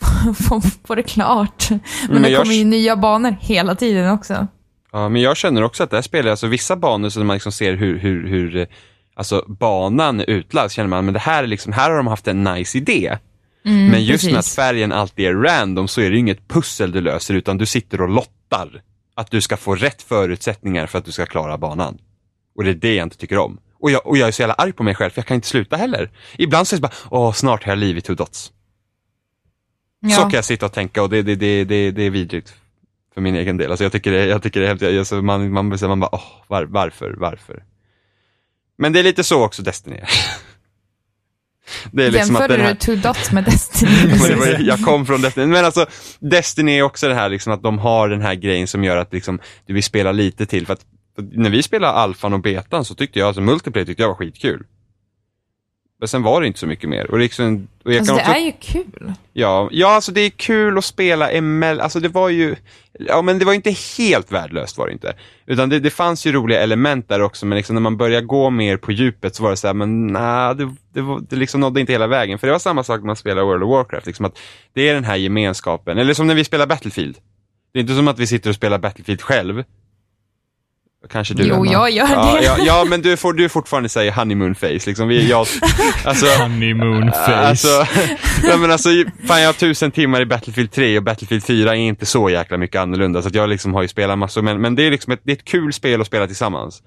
få, 0.48 0.60
få 0.84 0.94
det 0.94 1.02
klart. 1.02 1.70
Men, 1.70 1.80
men 2.08 2.22
det 2.22 2.28
jag- 2.28 2.42
kommer 2.42 2.54
ju 2.54 2.64
nya 2.64 2.96
banor 2.96 3.36
hela 3.40 3.74
tiden 3.74 4.10
också. 4.10 4.46
Ja, 4.92 5.08
men 5.08 5.22
jag 5.22 5.36
känner 5.36 5.62
också 5.62 5.82
att 5.82 5.90
det 5.90 5.96
här 5.96 6.02
spelet, 6.02 6.30
alltså 6.30 6.46
vissa 6.46 6.76
banor 6.76 7.08
så 7.08 7.18
när 7.20 7.26
man 7.26 7.34
liksom 7.34 7.52
ser 7.52 7.74
hur, 7.76 7.98
hur, 7.98 8.28
hur 8.28 8.66
alltså 9.16 9.44
banan 9.48 10.20
utlagd, 10.20 10.70
känner 10.72 10.88
man, 10.88 11.04
men 11.04 11.14
det 11.14 11.20
här 11.20 11.42
är 11.42 11.46
liksom, 11.46 11.72
här 11.72 11.90
har 11.90 11.96
de 11.96 12.06
haft 12.06 12.28
en 12.28 12.44
nice 12.44 12.78
idé. 12.78 13.18
Mm, 13.64 13.86
men 13.90 14.04
just 14.04 14.24
med 14.24 14.32
att 14.32 14.38
precis. 14.38 14.56
färgen 14.56 14.92
alltid 14.92 15.26
är 15.26 15.34
random 15.34 15.88
så 15.88 16.00
är 16.00 16.04
det 16.04 16.14
ju 16.14 16.18
inget 16.20 16.48
pussel 16.48 16.92
du 16.92 17.00
löser 17.00 17.34
utan 17.34 17.58
du 17.58 17.66
sitter 17.66 18.00
och 18.02 18.08
lottar. 18.08 18.82
Att 19.16 19.30
du 19.30 19.40
ska 19.40 19.56
få 19.56 19.74
rätt 19.74 20.02
förutsättningar 20.02 20.86
för 20.86 20.98
att 20.98 21.04
du 21.04 21.12
ska 21.12 21.26
klara 21.26 21.58
banan. 21.58 21.98
Och 22.56 22.64
det 22.64 22.70
är 22.70 22.74
det 22.74 22.94
jag 22.94 23.06
inte 23.06 23.16
tycker 23.16 23.38
om. 23.38 23.58
Och 23.80 23.90
jag, 23.90 24.06
och 24.06 24.16
jag 24.18 24.28
är 24.28 24.32
så 24.32 24.42
jävla 24.42 24.54
arg 24.54 24.72
på 24.72 24.82
mig 24.82 24.94
själv 24.94 25.10
för 25.10 25.18
jag 25.18 25.26
kan 25.26 25.34
inte 25.34 25.48
sluta 25.48 25.76
heller. 25.76 26.10
Ibland 26.38 26.68
så 26.68 26.76
är 26.76 26.78
det 26.78 26.82
bara, 26.82 26.92
åh 27.10 27.32
snart 27.32 27.64
har 27.64 27.72
jag 27.72 27.78
liv 27.78 27.98
i 27.98 28.00
two 28.00 28.14
dots. 28.14 28.52
Ja. 30.00 30.10
Så 30.10 30.22
kan 30.22 30.32
jag 30.32 30.44
sitta 30.44 30.66
och 30.66 30.72
tänka 30.72 31.02
och 31.02 31.10
det, 31.10 31.22
det, 31.22 31.34
det, 31.34 31.64
det, 31.64 31.90
det 31.90 32.02
är 32.02 32.10
vidrigt. 32.10 32.54
För 33.14 33.20
min 33.20 33.34
egen 33.34 33.56
del. 33.56 33.70
Alltså 33.70 33.84
jag 33.84 33.92
tycker 33.92 34.12
det, 34.12 34.26
jag 34.26 34.42
tycker 34.42 34.60
det 34.60 34.66
är 34.66 34.68
helt, 34.68 34.98
alltså 34.98 35.22
man, 35.22 35.52
man, 35.52 35.68
man, 35.68 35.78
man 35.82 36.00
bara, 36.00 36.10
åh, 36.12 36.44
var, 36.46 36.64
varför, 36.64 37.14
varför? 37.18 37.64
Men 38.78 38.92
det 38.92 38.98
är 38.98 39.02
lite 39.02 39.24
så 39.24 39.44
också 39.44 39.62
Destiny. 39.62 40.00
Det 41.92 42.06
är 42.06 42.10
liksom 42.10 42.34
Jämförde 42.34 42.62
här, 42.62 42.74
du 42.74 42.78
Two 42.78 43.08
Dots 43.08 43.32
med 43.32 43.44
Destiny? 43.44 44.18
var, 44.36 44.46
ju- 44.46 44.66
jag 44.66 44.84
kom 44.84 45.06
från 45.06 45.22
Destiny. 45.22 45.46
Men 45.46 45.64
alltså, 45.64 45.86
Destiny 46.18 46.78
är 46.78 46.82
också 46.82 47.08
det 47.08 47.14
här 47.14 47.28
liksom 47.28 47.52
att 47.52 47.62
de 47.62 47.78
har 47.78 48.08
den 48.08 48.22
här 48.22 48.34
grejen 48.34 48.66
som 48.66 48.84
gör 48.84 48.96
att 48.96 49.12
liksom, 49.12 49.40
du 49.66 49.74
vill 49.74 49.82
spela 49.82 50.12
lite 50.12 50.46
till. 50.46 50.66
För 50.66 50.72
att, 50.72 50.84
när 51.32 51.50
vi 51.50 51.62
spelade 51.62 51.92
alfan 51.92 52.32
och 52.32 52.40
betan 52.40 52.84
så 52.84 52.94
tyckte 52.94 53.18
jag, 53.18 53.26
alltså 53.26 53.40
multiplayer 53.40 53.86
tyckte 53.86 54.02
jag 54.02 54.08
var 54.08 54.14
skitkul. 54.16 54.66
Men 56.00 56.08
sen 56.08 56.22
var 56.22 56.40
det 56.40 56.46
inte 56.46 56.58
så 56.58 56.66
mycket 56.66 56.90
mer. 56.90 57.10
Och 57.10 57.18
liksom, 57.18 57.68
och 57.84 57.92
jag 57.92 57.98
Alltså 57.98 58.16
kan 58.16 58.24
det 58.24 58.30
också, 58.30 58.40
är 58.40 58.44
ju 58.44 58.82
kul. 58.82 59.12
ja, 59.32 59.68
ja, 59.72 59.88
alltså 59.94 60.12
det 60.12 60.20
är 60.20 60.30
kul 60.30 60.78
att 60.78 60.84
spela 60.84 61.30
emellan, 61.30 61.80
alltså 61.82 62.00
det 62.00 62.08
var 62.08 62.28
ju, 62.28 62.56
ja 62.98 63.22
men 63.22 63.38
det 63.38 63.44
var 63.44 63.52
inte 63.52 63.70
helt 63.98 64.32
värdelöst 64.32 64.78
var 64.78 64.86
det 64.86 64.92
inte. 64.92 65.14
Utan 65.46 65.68
det, 65.68 65.80
det 65.80 65.90
fanns 65.90 66.26
ju 66.26 66.32
roliga 66.32 66.60
element 66.60 67.08
där 67.08 67.22
också, 67.22 67.46
men 67.46 67.56
liksom 67.56 67.74
när 67.74 67.80
man 67.80 67.96
börjar 67.96 68.20
gå 68.20 68.50
mer 68.50 68.76
på 68.76 68.92
djupet 68.92 69.34
så 69.34 69.42
var 69.42 69.50
det 69.50 69.56
så 69.56 69.66
här, 69.66 69.74
men 69.74 70.06
nej, 70.06 70.54
det, 70.54 70.74
det, 70.92 71.00
var- 71.00 71.20
det 71.30 71.36
liksom 71.36 71.60
nådde 71.60 71.80
inte 71.80 71.92
hela 71.92 72.06
vägen. 72.06 72.38
För 72.38 72.46
det 72.46 72.52
var 72.52 72.58
samma 72.58 72.84
sak 72.84 73.00
när 73.00 73.06
man 73.06 73.16
spelar 73.16 73.42
World 73.42 73.62
of 73.62 73.70
Warcraft, 73.70 74.06
liksom 74.06 74.24
att 74.24 74.38
det 74.72 74.88
är 74.88 74.94
den 74.94 75.04
här 75.04 75.16
gemenskapen, 75.16 75.98
eller 75.98 76.14
som 76.14 76.26
när 76.26 76.34
vi 76.34 76.44
spelar 76.44 76.66
Battlefield. 76.66 77.18
Det 77.72 77.78
är 77.78 77.80
inte 77.80 77.94
som 77.94 78.08
att 78.08 78.18
vi 78.18 78.26
sitter 78.26 78.50
och 78.50 78.56
spelar 78.56 78.78
Battlefield 78.78 79.22
själv. 79.22 79.64
Kanske 81.06 81.34
du 81.34 81.42
Jo, 81.42 81.54
Emma. 81.54 81.72
jag 81.72 81.90
gör 81.90 82.08
ja, 82.08 82.36
det. 82.40 82.44
Ja, 82.44 82.56
ja, 82.60 82.84
men 82.88 83.02
du 83.02 83.16
får, 83.16 83.32
du 83.32 83.48
fortfarande 83.48 83.88
säga 83.88 84.12
honeymoon 84.12 84.54
face, 84.54 84.86
liksom. 84.86 85.08
Vi, 85.08 85.30
jag, 85.30 85.46
alltså, 86.04 86.26
Honeymoon 86.42 87.12
face. 87.12 87.36
Alltså, 87.36 87.68
ja, 88.42 88.56
men 88.56 88.70
alltså, 88.70 88.88
fan 89.26 89.40
jag 89.40 89.48
har 89.48 89.52
tusen 89.52 89.90
timmar 89.90 90.20
i 90.20 90.26
Battlefield 90.26 90.72
3 90.72 90.96
och 90.98 91.04
Battlefield 91.04 91.44
4 91.44 91.70
är 91.70 91.74
inte 91.74 92.06
så 92.06 92.30
jäkla 92.30 92.56
mycket 92.56 92.80
annorlunda. 92.80 93.22
Så 93.22 93.28
att 93.28 93.34
jag 93.34 93.48
liksom 93.48 93.74
har 93.74 93.82
ju 93.82 93.88
spelat 93.88 94.18
massor, 94.18 94.42
men, 94.42 94.60
men 94.60 94.74
det 94.74 94.82
är 94.82 94.90
liksom 94.90 95.12
ett, 95.12 95.20
det 95.22 95.32
är 95.32 95.36
ett 95.36 95.44
kul 95.44 95.72
spel 95.72 96.00
att 96.00 96.06
spela 96.06 96.26
tillsammans. 96.26 96.82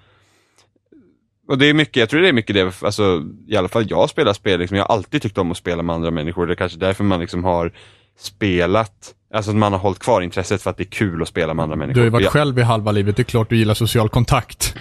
Och 1.48 1.58
det 1.58 1.66
är 1.66 1.74
mycket, 1.74 1.96
jag 1.96 2.10
tror 2.10 2.22
det 2.22 2.30
är 2.30 2.34
mycket 2.34 2.56
det, 2.56 2.84
alltså 2.84 3.24
i 3.48 3.58
alla 3.58 3.68
fall 3.68 3.86
jag 3.90 4.10
spelar 4.10 4.34
spel, 4.34 4.60
liksom, 4.60 4.78
jag 4.78 4.86
har 4.86 4.96
alltid 4.96 5.22
tyckt 5.22 5.38
om 5.38 5.52
att 5.52 5.58
spela 5.58 5.84
med 5.84 5.96
andra 5.96 6.12
människor. 6.12 6.48
Det 6.48 6.54
är 6.54 6.56
kanske 6.56 6.78
därför 6.78 7.04
man 7.04 7.20
liksom 7.20 7.44
har 7.44 7.72
spelat, 8.18 9.14
alltså 9.34 9.52
att 9.52 9.58
man 9.58 9.72
har 9.74 9.80
hållit 9.80 10.00
kvar 10.00 10.22
intresset 10.22 10.62
för 10.62 10.70
att 10.70 10.78
det 10.78 10.84
är 10.84 10.92
kul 10.92 11.22
att 11.22 11.28
spela 11.28 11.54
med 11.54 11.64
andra 11.64 11.76
människor. 11.76 11.94
Du 11.94 12.00
har 12.00 12.06
ju 12.06 12.10
varit 12.10 12.24
jag, 12.24 12.34
själv 12.34 12.60
i 12.60 12.62
halva 12.62 12.92
livet, 12.92 13.16
det 13.16 13.22
är 13.22 13.24
klart 13.24 13.50
du 13.50 13.58
gillar 13.58 13.74
social 13.74 14.10
kontakt. 14.10 14.76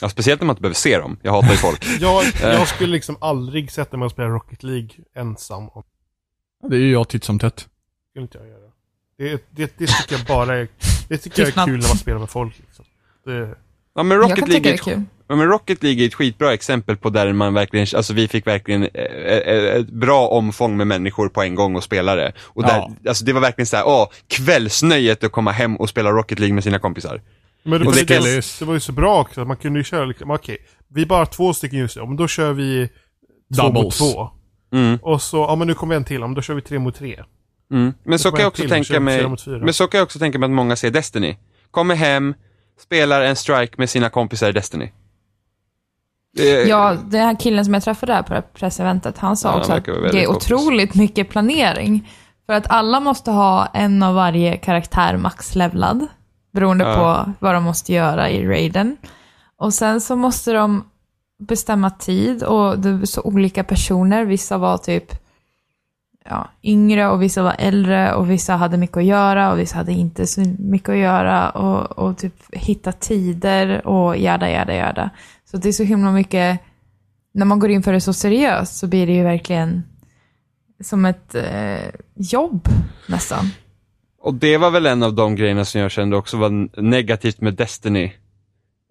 ja, 0.00 0.08
speciellt 0.08 0.40
när 0.40 0.46
man 0.46 0.54
inte 0.54 0.62
behöver 0.62 0.74
se 0.74 0.98
dem, 0.98 1.18
jag 1.22 1.32
hatar 1.32 1.50
ju 1.50 1.56
folk. 1.56 1.84
Jag, 2.00 2.24
Eh. 2.24 2.30
jag 2.42 2.68
skulle 2.68 2.92
liksom 2.92 3.16
aldrig 3.20 3.72
sätta 3.72 3.96
mig 3.96 4.06
och 4.06 4.12
spela 4.12 4.28
Rocket 4.28 4.62
League 4.62 4.88
ensam. 5.16 5.68
Det 6.68 6.76
är 6.76 6.80
ju 6.80 6.92
jag 6.92 7.08
titt 7.08 7.24
som 7.24 7.38
tätt. 7.38 7.68
skulle 8.10 8.22
inte 8.22 8.38
jag 8.38 8.48
göra. 8.48 8.60
Det, 9.18 9.42
det, 9.50 9.74
det 9.78 9.86
tycker 9.86 10.16
jag 10.16 10.26
bara 10.26 10.56
är, 10.56 10.68
det 11.08 11.18
tycker 11.18 11.42
jag 11.42 11.48
är 11.48 11.66
kul 11.66 11.78
när 11.80 11.88
man 11.88 11.96
spelar 11.98 12.18
med 12.18 12.30
folk. 12.30 12.58
Liksom. 12.58 12.84
Det, 13.24 13.54
Ja, 13.94 14.02
men 14.02 14.18
Rocket 14.18 14.48
League 14.48 14.70
är 14.70 14.74
är 14.74 14.78
kul. 14.78 15.02
Ja, 15.28 15.36
men 15.36 15.48
Rocket 15.48 15.82
League 15.82 16.02
är 16.04 16.06
ett 16.06 16.14
skitbra 16.14 16.54
exempel 16.54 16.96
på 16.96 17.10
där 17.10 17.32
man 17.32 17.54
verkligen, 17.54 17.86
alltså 17.96 18.12
vi 18.14 18.28
fick 18.28 18.46
verkligen 18.46 18.82
eh, 18.82 18.88
eh, 19.04 19.74
ett 19.80 19.88
bra 19.90 20.28
omfång 20.28 20.76
med 20.76 20.86
människor 20.86 21.28
på 21.28 21.42
en 21.42 21.54
gång 21.54 21.76
och 21.76 21.84
spela 21.84 22.14
det. 22.16 22.32
Och 22.42 22.62
där, 22.62 22.76
Ja. 22.76 22.90
alltså 23.08 23.24
det 23.24 23.32
var 23.32 23.40
verkligen 23.40 23.66
så 23.66 23.76
här, 23.76 23.86
åh, 23.86 24.08
kvällsnöjet 24.28 25.24
att 25.24 25.32
komma 25.32 25.50
hem 25.52 25.76
och 25.76 25.88
spela 25.88 26.10
Rocket 26.10 26.38
League 26.38 26.54
med 26.54 26.64
sina 26.64 26.78
kompisar. 26.78 27.22
men 27.62 27.72
det, 27.80 27.84
det, 27.86 27.90
det 28.00 28.14
kan- 28.14 28.22
det, 28.58 28.62
var 28.64 28.74
ju 28.74 28.80
så 28.80 28.92
bra 28.92 29.20
också, 29.20 29.40
att 29.40 29.46
man 29.48 29.56
kunde 29.56 29.78
ju 29.80 29.84
köra 29.84 30.04
liksom, 30.04 30.30
okej, 30.30 30.56
vi 30.88 31.02
är 31.02 31.06
bara 31.06 31.26
två 31.26 31.54
stycken 31.54 31.78
just 31.78 31.96
nu, 31.96 32.02
men 32.06 32.16
då 32.16 32.28
kör 32.28 32.52
vi 32.52 32.88
två 33.56 33.62
mot 33.62 33.74
Doubles. 33.74 33.98
två. 33.98 34.30
Mm, 34.72 34.98
Och 35.02 35.22
så, 35.22 35.36
ja 35.36 35.54
men 35.56 35.66
nu 35.68 35.74
kommer 35.74 35.94
en 35.96 36.04
till, 36.04 36.20
men 36.20 36.34
då 36.34 36.42
kör 36.42 36.54
vi 36.54 36.60
tre 36.62 36.78
mot 36.78 36.94
tre. 36.94 37.22
mm. 37.72 37.92
Men 38.04 38.18
så 38.18 38.30
kan 38.30 38.40
jag 38.40 38.48
också 38.48 38.62
till, 38.62 38.70
tänka 38.70 39.00
mig, 39.00 39.28
men 39.46 39.74
så 39.74 39.86
kan 39.86 39.98
jag 39.98 40.04
också 40.04 40.18
tänka 40.18 40.38
mig 40.38 40.46
att 40.46 40.52
många 40.52 40.76
ser 40.76 40.90
Destiny. 40.90 41.36
Kommer 41.70 41.94
hem, 41.94 42.34
spelar 42.80 43.20
en 43.22 43.36
strike 43.36 43.74
med 43.78 43.90
sina 43.90 44.08
kompisar 44.10 44.48
i 44.48 44.52
Destiny. 44.52 44.92
Det- 46.36 46.68
Ja, 46.68 46.96
den 47.06 47.20
här 47.20 47.34
killen 47.40 47.64
som 47.64 47.74
jag 47.74 47.82
träffade 47.82 48.12
där 48.12 48.22
på 48.22 48.28
det 48.28 48.34
här 48.34 48.42
presseventet, 48.54 49.18
han 49.18 49.36
sa 49.36 49.48
Ja, 49.48 49.52
han 49.52 49.60
också 49.60 49.72
att 49.72 49.84
det 49.84 50.22
är 50.22 50.26
kompis. 50.26 50.28
otroligt 50.52 50.94
mycket 50.94 51.28
planering. 51.28 52.08
För 52.46 52.52
att 52.52 52.70
alla 52.70 53.00
måste 53.00 53.30
ha 53.30 53.66
en 53.66 54.02
av 54.02 54.14
varje 54.14 54.56
karaktär 54.56 55.16
maxlevlad, 55.16 56.06
beroende 56.52 56.84
Ja. 56.84 56.94
på 57.24 57.32
vad 57.38 57.54
de 57.54 57.64
måste 57.64 57.92
göra 57.92 58.30
i 58.30 58.46
raiden. 58.48 58.96
Och 59.58 59.74
sen 59.74 60.00
så 60.00 60.16
måste 60.16 60.52
de 60.52 60.84
bestämma 61.38 61.90
tid 61.90 62.42
och 62.42 62.78
det 62.78 62.88
är 62.88 63.04
så 63.06 63.20
olika 63.22 63.64
personer. 63.64 64.24
Vissa 64.24 64.58
var 64.58 64.78
typ 64.78 65.12
ja, 66.30 66.48
yngre 66.62 67.08
och 67.08 67.22
vissa 67.22 67.42
var 67.42 67.54
äldre 67.58 68.14
och 68.14 68.30
vissa 68.30 68.56
hade 68.56 68.76
mycket 68.76 68.96
att 68.96 69.04
göra 69.04 69.52
och 69.52 69.58
vissa 69.58 69.76
hade 69.76 69.92
inte 69.92 70.26
så 70.26 70.40
mycket 70.58 70.88
att 70.88 70.96
göra 70.96 71.50
och, 71.50 71.98
och 71.98 72.18
typ 72.18 72.34
hitta 72.54 72.92
tider 72.92 73.86
och 73.86 74.16
jada, 74.16 74.50
jada, 74.50 74.74
jada. 74.74 75.10
Så 75.56 75.60
det 75.60 75.68
är 75.68 75.72
så 75.72 75.82
himla 75.82 76.12
mycket, 76.12 76.60
när 77.34 77.44
man 77.44 77.58
går 77.58 77.70
in 77.70 77.82
för 77.82 77.92
det 77.92 78.00
så 78.00 78.12
seriöst 78.12 78.76
så 78.76 78.86
blir 78.86 79.06
det 79.06 79.12
ju 79.12 79.22
verkligen 79.22 79.82
som 80.84 81.04
ett 81.04 81.34
eh, 81.34 81.90
jobb 82.14 82.68
nästan. 83.08 83.50
Och 84.20 84.34
det 84.34 84.56
var 84.56 84.70
väl 84.70 84.86
en 84.86 85.02
av 85.02 85.14
de 85.14 85.36
grejerna 85.36 85.64
som 85.64 85.80
jag 85.80 85.90
kände 85.90 86.16
också 86.16 86.36
var 86.36 86.80
negativt 86.82 87.40
med 87.40 87.54
Destiny. 87.54 88.12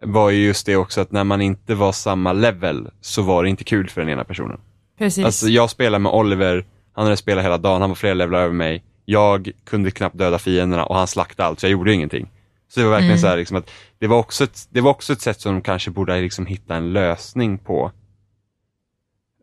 Var 0.01 0.29
ju 0.29 0.45
just 0.45 0.65
det 0.65 0.75
också 0.75 1.01
att 1.01 1.11
när 1.11 1.23
man 1.23 1.41
inte 1.41 1.75
var 1.75 1.91
samma 1.91 2.33
level 2.33 2.89
så 3.01 3.21
var 3.21 3.43
det 3.43 3.49
inte 3.49 3.63
kul 3.63 3.89
för 3.89 4.01
den 4.01 4.09
ena 4.09 4.23
personen. 4.23 4.59
Precis. 4.97 5.25
Alltså 5.25 5.47
jag 5.47 5.69
spelade 5.69 6.01
med 6.01 6.11
Oliver, 6.11 6.65
han 6.93 7.03
hade 7.03 7.17
spelat 7.17 7.45
hela 7.45 7.57
dagen, 7.57 7.81
han 7.81 7.89
var 7.89 7.95
flera 7.95 8.13
levlar 8.13 8.39
över 8.39 8.53
mig. 8.53 8.83
Jag 9.05 9.51
kunde 9.63 9.91
knappt 9.91 10.17
döda 10.17 10.39
fienderna 10.39 10.85
och 10.85 10.95
han 10.95 11.07
slaktade 11.07 11.47
allt, 11.47 11.59
så 11.59 11.65
jag 11.65 11.71
gjorde 11.71 11.93
ingenting. 11.93 12.29
Så 12.75 12.79
det 12.81 12.85
var 12.85 12.91
verkligen 12.91 13.11
Mm. 13.11 13.21
så 13.21 13.27
här 13.27 13.37
liksom 13.37 13.57
att 13.57 13.71
det 13.99 14.07
var, 14.07 14.17
också 14.17 14.43
ett, 14.43 14.67
det 14.69 14.81
var 14.81 14.91
också 14.91 15.13
ett 15.13 15.21
sätt 15.21 15.41
som 15.41 15.53
de 15.53 15.61
kanske 15.61 15.91
borde 15.91 16.21
liksom 16.21 16.45
hitta 16.45 16.75
en 16.75 16.93
lösning 16.93 17.57
på. 17.57 17.91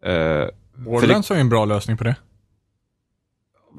Uh, 0.07 0.47
Borderlands 0.85 1.29
har 1.29 1.37
ju 1.37 1.41
en 1.41 1.49
bra 1.49 1.65
lösning 1.65 1.97
på 1.97 2.05
det. 2.05 2.17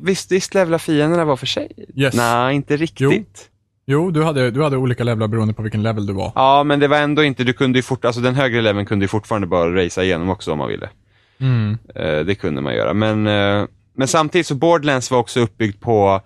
visst, 0.02 0.32
visst 0.32 0.54
levlar 0.54 0.78
fienderna 0.78 1.26
var 1.26 1.36
för 1.36 1.46
sig? 1.46 1.86
Yes. 1.96 2.16
Nej, 2.16 2.56
inte 2.56 2.78
riktigt. 2.78 3.50
Jo, 3.86 4.12
du 4.12 4.24
hade, 4.24 4.52
du 4.52 4.64
hade 4.64 4.78
olika 4.78 5.04
levlar 5.04 5.28
beroende 5.28 5.54
på 5.54 5.62
vilken 5.62 5.84
level 5.84 6.06
du 6.06 6.14
var. 6.14 6.32
Ja, 6.36 6.64
men 6.64 6.80
det 6.80 6.88
var 6.88 6.98
ändå 6.98 7.24
inte, 7.24 7.44
du 7.44 7.54
kunde 7.54 7.80
ju 7.80 7.84
fort, 7.84 8.06
alltså 8.06 8.22
den 8.22 8.36
högre 8.36 8.62
leveln 8.62 8.86
kunde 8.86 9.04
ju 9.04 9.08
fortfarande 9.08 9.48
bara 9.48 9.86
racea 9.86 10.04
igenom 10.04 10.30
också 10.30 10.52
om 10.52 10.58
man 10.58 10.68
ville. 10.68 10.90
Mm. 11.40 11.78
Eh, 11.96 12.20
det 12.20 12.36
kunde 12.36 12.62
man 12.62 12.76
göra, 12.76 12.94
men, 12.94 13.28
eh, 13.28 13.66
men 13.96 14.08
samtidigt 14.08 14.48
så 14.48 14.56
Borderlands 14.56 15.12
var 15.12 15.20
också 15.20 15.40
uppbyggt 15.40 15.82
på 15.82 16.22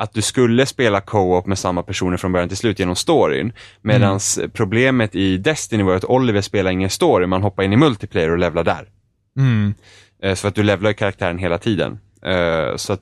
att 0.00 0.12
du 0.12 0.22
skulle 0.22 0.66
spela 0.66 1.00
co-op 1.00 1.46
med 1.46 1.58
samma 1.58 1.82
personer 1.82 2.16
från 2.16 2.32
början 2.32 2.48
till 2.48 2.56
slut 2.56 2.78
genom 2.78 2.96
storyn. 2.96 3.52
Medan 3.82 4.20
problemet 4.52 5.14
i 5.14 5.36
Destiny 5.36 5.82
var 5.82 5.94
att 5.94 6.04
Oliver 6.04 6.40
spelade 6.40 6.72
ingen 6.72 6.90
story, 6.90 7.26
man 7.26 7.42
hoppar 7.42 7.62
in 7.62 7.72
i 7.72 7.76
multiplayer 7.76 8.30
och 8.30 8.38
levlar 8.38 8.64
där. 8.64 8.88
Mm. 9.36 9.74
Eh, 10.22 10.34
så 10.34 10.48
att 10.48 10.54
du 10.54 10.62
levlar 10.62 10.92
karaktären 10.92 11.38
hela 11.38 11.58
tiden. 11.58 11.98
Eh, 12.22 12.76
så 12.76 12.92
att 12.92 13.00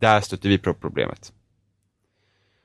där 0.00 0.20
stötte 0.20 0.48
vi 0.48 0.58
på 0.58 0.74
problemet. 0.74 1.32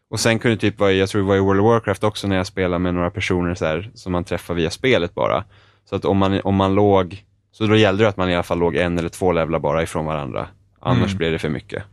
Och 0.09 0.19
sen 0.19 0.39
kunde 0.39 0.57
typ 0.57 0.79
vara, 0.79 0.91
jag 0.91 1.09
tror 1.09 1.21
det 1.21 1.27
var 1.27 1.35
i 1.35 1.39
World 1.39 1.59
of 1.61 1.65
Warcraft 1.65 2.03
också 2.03 2.27
när 2.27 2.35
jag 2.35 2.47
spelade 2.47 2.79
med 2.79 2.93
några 2.93 3.11
personer 3.11 3.55
så 3.55 3.65
här, 3.65 3.91
som 3.93 4.11
man 4.11 4.23
träffar 4.23 4.53
via 4.53 4.69
spelet 4.69 5.15
bara. 5.15 5.43
Så 5.89 5.95
att 5.95 6.05
om 6.05 6.17
man, 6.17 6.41
om 6.43 6.55
man 6.55 6.75
låg, 6.75 7.23
så 7.51 7.65
då 7.67 7.75
gällde 7.75 8.03
det 8.03 8.09
att 8.09 8.17
man 8.17 8.29
i 8.29 8.33
alla 8.33 8.43
fall 8.43 8.59
låg 8.59 8.75
en 8.75 8.97
eller 8.97 9.09
två 9.09 9.31
levlar 9.31 9.59
bara 9.59 9.83
ifrån 9.83 10.05
varandra. 10.05 10.47
Annars 10.79 11.05
Mm. 11.11 11.17
blev 11.17 11.31
det 11.31 11.39
för 11.39 11.49
mycket. 11.49 11.83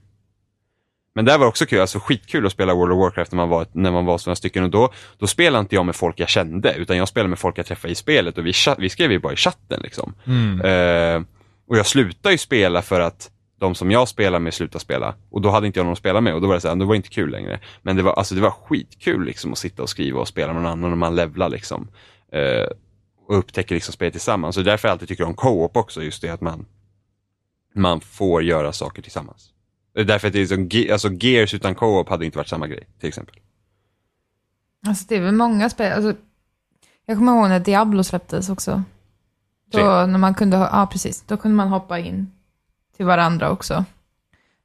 Men 1.15 1.25
där 1.25 1.39
var 1.39 1.45
det 1.45 1.49
också 1.49 1.67
kul, 1.67 1.81
alltså 1.81 1.99
skitkul 1.99 2.47
att 2.47 2.53
spela 2.53 2.75
World 2.75 2.93
of 2.93 2.99
Warcraft 2.99 3.33
när 3.33 3.37
man 3.37 3.49
var, 3.49 3.67
när 3.73 3.93
man 3.93 4.05
var 4.05 4.19
så 4.19 4.31
några 4.31 4.37
stycken 4.37 4.65
och 4.65 4.71
då, 4.71 4.93
då 5.19 5.27
spelade 5.27 5.61
inte 5.61 5.75
jag 5.75 5.87
med 5.87 5.97
folk 5.97 6.21
jag 6.21 6.29
kände 6.29 6.75
utan 6.75 6.97
jag 6.97 7.09
spelade 7.09 7.29
med 7.29 7.39
folk 7.39 7.59
jag 7.59 7.67
träffade 7.67 7.93
i 7.93 7.95
spelet 7.95 8.39
och 8.39 8.47
vi, 8.47 8.53
vi 8.79 8.89
skrev 8.89 9.13
ju 9.13 9.19
bara 9.19 9.33
i 9.33 9.37
chatten 9.37 9.81
liksom. 9.83 10.15
Mm. 10.27 10.61
Eh, 10.61 11.27
och 11.69 11.79
jag 11.79 11.87
slutade 11.87 12.35
ju 12.35 12.39
spela 12.39 12.83
för 12.83 13.01
att 13.01 13.31
de 13.63 13.75
som 13.75 13.91
jag 13.91 14.09
spelar 14.09 14.39
med 14.39 14.55
slutade 14.55 14.81
spela. 14.81 15.15
Och 15.31 15.41
då 15.41 15.51
hade 15.51 15.67
inte 15.67 15.79
jag 15.79 15.85
någon 15.85 15.93
att 15.93 15.99
spela 15.99 16.21
med 16.21 16.35
och 16.35 16.41
då 16.41 16.47
var 16.47 16.55
det 16.55 16.61
så 16.61 16.69
här, 16.69 16.77
då 16.77 16.85
var 16.85 16.95
det 16.95 16.97
inte 16.97 17.09
kul 17.09 17.31
längre. 17.31 17.61
Men 17.83 17.97
det 17.97 18.03
var, 18.03 18.13
alltså, 18.13 18.35
det 18.35 18.41
var 18.41 18.51
skitkul 18.51 19.25
liksom 19.25 19.53
att 19.53 19.59
sitta 19.59 19.83
och 19.83 19.89
skriva 19.89 20.21
och 20.21 20.29
spela 20.29 20.53
med 20.53 20.63
någon 20.63 20.73
annan 20.73 20.91
när 20.91 20.97
man 20.97 21.17
levlar 21.17 21.49
liksom. 21.49 21.89
Eh, 22.33 22.67
och 23.29 23.39
upptäcker 23.39 23.75
liksom 23.75 23.93
spelet 23.93 24.15
tillsammans. 24.15 24.55
Så 24.55 24.63
därför 24.63 24.89
jag 24.89 24.93
alltid 24.93 25.09
tycker 25.09 25.25
om 25.25 25.35
co-op 25.35 25.77
också, 25.77 26.03
just 26.03 26.23
det 26.23 26.29
att 26.29 26.41
man, 26.41 26.67
man 27.75 28.01
får 28.01 28.43
göra 28.43 28.73
saker 28.73 29.03
tillsammans. 29.03 29.52
Det 29.95 30.01
är 30.01 30.05
därför 30.05 30.27
att 30.29 30.33
det 30.33 30.41
är 30.41 30.47
så, 30.47 30.55
Ge- 30.55 30.93
alltså 30.93 31.09
Gears 31.13 31.55
utan 31.55 31.75
co-op 31.75 32.09
hade 32.09 32.25
inte 32.25 32.39
varit 32.39 32.49
samma 32.49 32.67
grej, 32.67 32.89
till 33.01 33.09
exempel. 33.09 33.37
Alltså 34.87 35.05
det 35.09 35.17
är 35.17 35.21
väl 35.21 35.35
många 35.35 35.71
spel. 35.71 35.93
Alltså, 35.93 36.15
jag 37.07 37.17
kommer 37.19 37.33
ihåg 37.33 37.49
när 37.49 37.61
Diablo 37.61 38.05
släpptes 38.05 38.49
också. 38.51 38.83
Då, 39.73 39.79
Tre. 39.79 40.07
när 40.07 40.19
man 40.19 40.35
kunde, 40.35 40.57
ha- 40.57 40.69
ja 40.73 40.87
precis, 40.93 41.23
då 41.23 41.37
kunde 41.37 41.57
man 41.57 41.69
hoppa 41.69 41.99
in 41.99 42.31
till 42.97 43.07
varandra 43.07 43.51
också. 43.51 43.85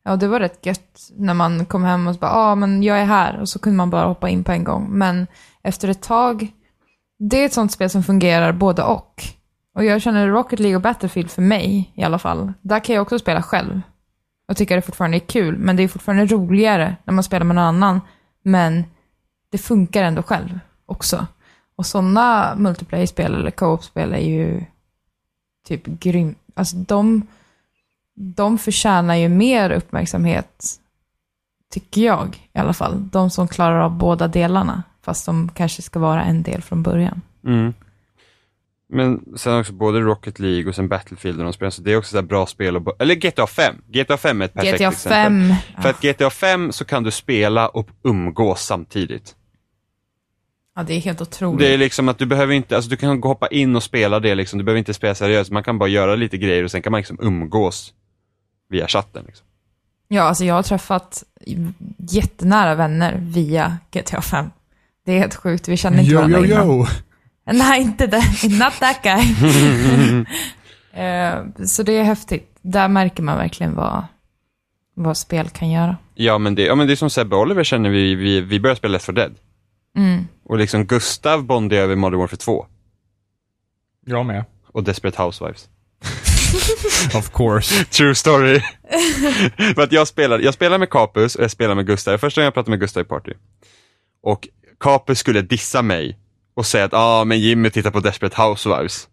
Ja, 0.03 0.15
det 0.15 0.27
var 0.27 0.39
rätt 0.39 0.65
gött 0.65 1.09
när 1.15 1.33
man 1.33 1.65
kom 1.65 1.83
hem 1.83 2.07
och 2.07 2.13
så 2.15 2.19
bara, 2.19 2.31
ja 2.31 2.55
men 2.55 2.83
jag 2.83 2.99
är 2.99 3.05
här. 3.05 3.39
Och 3.41 3.49
så 3.49 3.59
kunde 3.59 3.77
man 3.77 3.89
bara 3.89 4.05
hoppa 4.07 4.29
in 4.29 4.43
på 4.43 4.51
en 4.51 4.63
gång. 4.63 4.87
Men 4.89 5.27
efter 5.63 5.87
ett 5.87 6.01
tag, 6.01 6.47
det 7.19 7.41
är 7.41 7.45
ett 7.45 7.53
sånt 7.53 7.71
spel 7.71 7.89
som 7.89 8.03
fungerar 8.03 8.51
både 8.53 8.83
och. 8.83 9.23
Och 9.75 9.83
jag 9.85 10.01
känner 10.01 10.27
Rocket 10.27 10.59
League 10.59 10.75
och 10.75 10.81
Battlefield 10.81 11.31
för 11.31 11.41
mig 11.41 11.91
i 11.95 12.03
alla 12.03 12.19
fall. 12.19 12.53
Där 12.61 12.79
kan 12.79 12.95
jag 12.95 13.01
också 13.01 13.19
spela 13.19 13.41
själv. 13.43 13.81
Och 14.47 14.57
tycka 14.57 14.75
det 14.75 14.81
fortfarande 14.81 15.17
är 15.17 15.27
kul. 15.27 15.57
Men 15.57 15.75
det 15.75 15.83
är 15.83 15.87
fortfarande 15.87 16.25
roligare 16.25 16.95
när 17.03 17.13
man 17.13 17.23
spelar 17.23 17.45
med 17.45 17.55
någon 17.55 17.65
annan. 17.65 18.01
Men 18.43 18.83
det 19.51 19.57
funkar 19.57 20.03
ändå 20.03 20.23
själv 20.23 20.59
också. 20.85 21.27
Och 21.75 21.85
sådana 21.85 22.55
multiplayer-spel 22.55 23.35
eller 23.35 23.51
co-op-spel 23.51 24.13
är 24.13 24.17
ju 24.17 24.63
typ 25.67 25.85
grym. 25.85 26.35
Alltså 26.53 26.75
de, 26.75 27.27
de 28.15 28.57
förtjänar 28.57 29.15
ju 29.15 29.29
mer 29.29 29.69
uppmärksamhet, 29.69 30.79
tycker 31.73 32.01
jag 32.01 32.49
i 32.53 32.59
alla 32.59 32.73
fall. 32.73 33.09
De 33.09 33.29
som 33.29 33.47
klarar 33.47 33.79
av 33.79 33.91
båda 33.97 34.27
delarna, 34.27 34.83
fast 35.01 35.25
de 35.25 35.49
kanske 35.53 35.81
ska 35.81 35.99
vara 35.99 36.23
en 36.23 36.43
del 36.43 36.61
från 36.61 36.83
början. 36.83 37.21
Mm. 37.45 37.73
Men 38.89 39.23
sen 39.37 39.59
också 39.59 39.73
både 39.73 39.99
Rocket 39.99 40.39
League 40.39 40.69
och 40.69 40.75
sen 40.75 40.87
Battlefield 40.87 41.37
och 41.39 41.43
de 41.43 41.53
spelar, 41.53 41.69
så 41.69 41.81
det 41.81 41.91
är 41.91 41.97
också 41.97 42.11
så 42.11 42.17
här 42.17 42.23
bra 42.23 42.45
spel. 42.45 42.75
Och, 42.75 42.81
bo- 42.81 42.95
eller 42.99 43.15
GTA 43.15 43.47
5. 43.47 43.75
GTA 43.87 44.17
5 44.17 44.41
är 44.41 44.45
ett 44.45 44.53
perfekt 44.53 44.77
GTA 44.77 44.87
exempel. 44.87 45.11
5. 45.13 45.53
För 45.81 45.89
att 45.89 46.01
GTA 46.01 46.29
5 46.29 46.71
så 46.71 46.85
kan 46.85 47.03
du 47.03 47.11
spela 47.11 47.67
och 47.67 47.89
umgås 48.03 48.65
samtidigt. 48.65 49.35
Ja, 50.75 50.83
det 50.83 50.93
är 50.93 50.99
helt 50.99 51.21
otroligt. 51.21 51.59
Det 51.59 51.73
är 51.73 51.77
liksom 51.77 52.09
att 52.09 52.17
du 52.17 52.25
behöver 52.25 52.53
inte, 52.53 52.75
alltså 52.75 52.89
du 52.89 52.97
kan 52.97 53.21
gå 53.21 53.27
hoppa 53.27 53.47
in 53.47 53.75
och 53.75 53.83
spela 53.83 54.19
det 54.19 54.35
liksom, 54.35 54.59
du 54.59 54.65
behöver 54.65 54.79
inte 54.79 54.93
spela 54.93 55.15
seriöst, 55.15 55.51
man 55.51 55.63
kan 55.63 55.77
bara 55.79 55.89
göra 55.89 56.15
lite 56.15 56.37
grejer 56.37 56.63
och 56.63 56.71
sen 56.71 56.81
kan 56.81 56.91
man 56.91 56.97
liksom 56.99 57.17
umgås 57.21 57.93
via 58.69 58.87
chatten. 58.87 59.23
Liksom. 59.27 59.45
Ja, 60.07 60.21
alltså 60.21 60.45
jag 60.45 60.53
har 60.55 60.63
träffat 60.63 61.23
jättenära 61.97 62.75
vänner 62.75 63.17
via 63.21 63.77
GTA 63.91 64.21
5. 64.21 64.45
Det 65.05 65.11
är 65.11 65.19
helt 65.19 65.35
sjukt, 65.35 65.67
vi 65.67 65.77
känner 65.77 65.99
inte 65.99 66.11
Yo, 66.11 66.17
varandra 66.17 66.39
yo, 66.39 66.45
innan. 66.45 66.67
yo. 66.67 66.85
Nej, 67.51 67.81
inte 67.81 68.07
det. 68.07 68.23
Not 68.49 68.73
that 68.79 69.03
guy. 69.03 69.35
Eh, 70.93 71.43
så 71.65 71.83
det 71.83 71.91
är 71.97 72.03
häftigt. 72.03 72.57
Där 72.61 72.87
märker 72.87 73.23
man 73.23 73.37
verkligen 73.37 73.75
vad, 73.75 74.05
vad 74.93 75.17
spel 75.17 75.49
kan 75.49 75.69
göra. 75.71 75.97
Ja 76.15 76.37
men 76.37 76.55
det, 76.55 76.61
ja, 76.61 76.75
men 76.75 76.87
det 76.87 76.93
är 76.93 76.95
som 76.95 77.09
Sebbe 77.09 77.35
och 77.35 77.41
Oliver 77.41 77.63
känner 77.63 77.89
vi, 77.89 78.15
vi, 78.15 78.41
vi 78.41 78.59
börjar 78.59 78.75
spela 78.75 78.91
Left 78.91 79.05
4 79.05 79.13
Dead. 79.15 79.35
Mm. 79.97 80.27
Och 80.45 80.57
liksom 80.57 80.85
Gustav 80.85 81.43
bondade 81.45 81.81
över 81.81 81.95
Modern 81.95 82.19
Warfare 82.19 82.37
2 82.37 82.65
Jag 84.05 84.25
med. 84.25 84.45
och 84.67 84.83
Desperate 84.83 85.23
Housewives. 85.23 85.69
Of 87.17 87.31
course. 87.33 87.85
True 87.85 88.15
story. 88.15 88.61
För 89.75 89.81
att 89.81 89.91
jag 89.91 90.07
spelar, 90.07 90.39
jag 90.39 90.53
spelar 90.53 90.77
med 90.77 90.89
Capus 90.89 91.35
och 91.35 91.43
jag 91.43 91.51
spelar 91.51 91.75
med 91.75 91.87
Gustav. 91.87 92.17
Första 92.17 92.41
gången 92.41 92.45
jag 92.45 92.53
pratade 92.53 92.69
med 92.71 92.79
Gustav 92.79 93.01
i 93.01 93.05
party. 93.05 93.31
Och 94.23 94.47
Capus 94.79 95.19
skulle 95.19 95.41
dissa 95.41 95.81
mig 95.81 96.17
och 96.57 96.65
säga 96.65 96.85
att 96.85 96.93
ah, 96.93 97.25
men 97.25 97.39
Jimmy 97.39 97.69
tittar 97.69 97.91
på 97.91 97.99
Desperate 97.99 98.41
Housewives. 98.41 99.07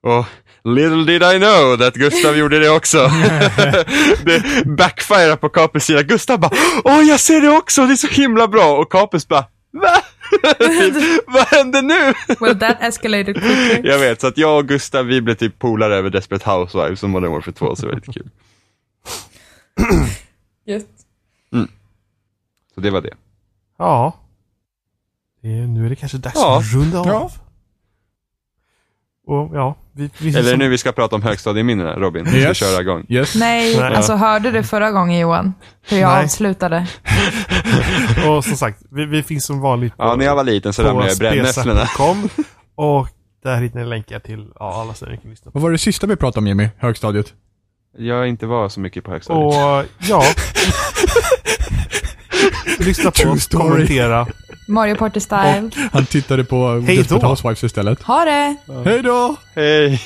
Och 0.00 0.24
little 0.64 1.04
did 1.04 1.22
I 1.22 1.38
know 1.38 1.76
that 1.78 1.94
Gustav 1.94 2.36
gjorde 2.36 2.58
det 2.58 2.70
också. 2.70 2.98
det 4.24 4.66
backfirar 4.66 5.36
på 5.36 5.48
Capus 5.48 5.84
sida. 5.84 6.02
Gustav 6.02 6.40
bara, 6.40 6.50
åh 6.84 7.02
jag 7.02 7.20
ser 7.20 7.40
det 7.40 7.48
också, 7.48 7.86
det 7.86 7.92
är 7.92 7.96
så 7.96 8.06
himla 8.06 8.48
bra. 8.48 8.76
Och 8.78 8.92
Capus 8.92 9.28
bara, 9.28 9.44
va? 9.72 10.02
typ, 10.58 11.24
vad 11.26 11.46
händer 11.46 11.82
nu? 11.82 12.14
Well, 12.40 12.58
that 12.58 12.76
escalated 12.80 13.34
quickly. 13.34 13.90
Jag 13.90 13.98
vet, 13.98 14.20
så 14.20 14.26
att 14.26 14.38
jag 14.38 14.58
och 14.58 14.68
Gustav 14.68 15.06
vi 15.06 15.20
blev 15.20 15.34
typ 15.34 15.58
polare 15.58 15.96
över 15.96 16.10
Desperate 16.10 16.50
Housewives 16.50 17.02
och 17.02 17.10
Modern 17.10 17.32
Warfare 17.32 17.54
2, 17.54 17.76
så 17.76 17.82
det 17.82 17.88
var 17.88 17.94
lite 17.94 18.12
kul. 18.12 18.30
Just. 20.66 20.86
Så 22.74 22.80
det 22.80 22.90
var 22.90 23.00
det. 23.00 23.14
Ja. 23.78 24.23
Är, 25.44 25.66
nu 25.66 25.86
är 25.86 25.90
det 25.90 25.96
kanske 25.96 26.18
dags 26.18 26.34
Ja. 26.36 26.58
att 26.58 26.72
runda 26.74 27.00
av. 27.00 27.06
Ja. 27.06 27.30
Och 29.26 29.50
ja, 29.56 29.76
vi, 29.92 30.10
vi 30.18 30.28
Eller 30.36 30.50
som, 30.50 30.58
nu 30.58 30.68
vi 30.68 30.78
ska 30.78 30.92
prata 30.92 31.16
om 31.16 31.22
högstadieminnena, 31.22 31.96
Robin. 31.96 32.24
Vi 32.24 32.30
ska 32.30 32.38
Yes. 32.48 32.56
köra 32.56 32.80
igång. 32.80 33.06
Yes. 33.08 33.34
Nej, 33.34 33.76
Nej. 33.76 33.94
alltså 33.94 34.14
hörde 34.14 34.50
du 34.50 34.62
förra 34.62 34.90
gången 34.90 35.20
Johan? 35.20 35.54
Hur 35.88 35.98
jag 35.98 36.12
Nej. 36.14 36.24
avslutade? 36.24 36.86
Och 38.28 38.44
som 38.44 38.56
sagt, 38.56 38.82
vi, 38.90 39.06
vi 39.06 39.22
finns 39.22 39.44
som 39.46 39.60
vanligt 39.60 39.96
på, 39.96 40.02
Ja, 40.04 40.16
när 40.16 40.24
jag 40.24 40.36
var 40.36 40.44
liten 40.44 40.72
så 40.72 40.82
ramlade 40.82 41.06
jag 41.08 41.16
i 41.16 41.18
brännässlorna. 41.18 41.86
Och 42.74 43.08
där 43.42 43.60
hittar 43.60 43.78
ni 43.80 43.84
länkar 43.86 44.18
till 44.18 44.52
ja, 44.58 44.80
alla 44.82 44.94
ställen 44.94 45.14
ni 45.14 45.20
kan 45.20 45.30
lyssna 45.30 45.50
på. 45.50 45.58
Vad 45.58 45.62
var 45.62 45.70
det 45.70 45.78
sista 45.78 46.06
vi 46.06 46.16
pratade 46.16 46.38
om 46.38 46.46
Jimmy? 46.46 46.68
Högstadiet? 46.78 47.32
Jag 47.98 48.28
inte 48.28 48.46
var 48.46 48.68
så 48.68 48.80
mycket 48.80 49.04
på 49.04 49.10
högstadiet. 49.10 49.44
Och 49.46 49.84
ja. 50.08 50.22
lyssna 52.78 53.10
på 53.10 53.28
oss, 53.30 53.46
kommentera. 53.48 54.26
Mario 54.66 54.96
Party 54.96 55.20
Style. 55.20 55.70
Han 55.92 56.06
tittade 56.06 56.44
på 56.44 56.82
Desperate. 56.86 57.26
Housewives 57.26 57.64
istället. 57.64 58.02
Ha 58.02 58.24
det! 58.24 58.56
Hej 58.84 59.02
då! 59.02 59.36
Hej! 59.54 60.00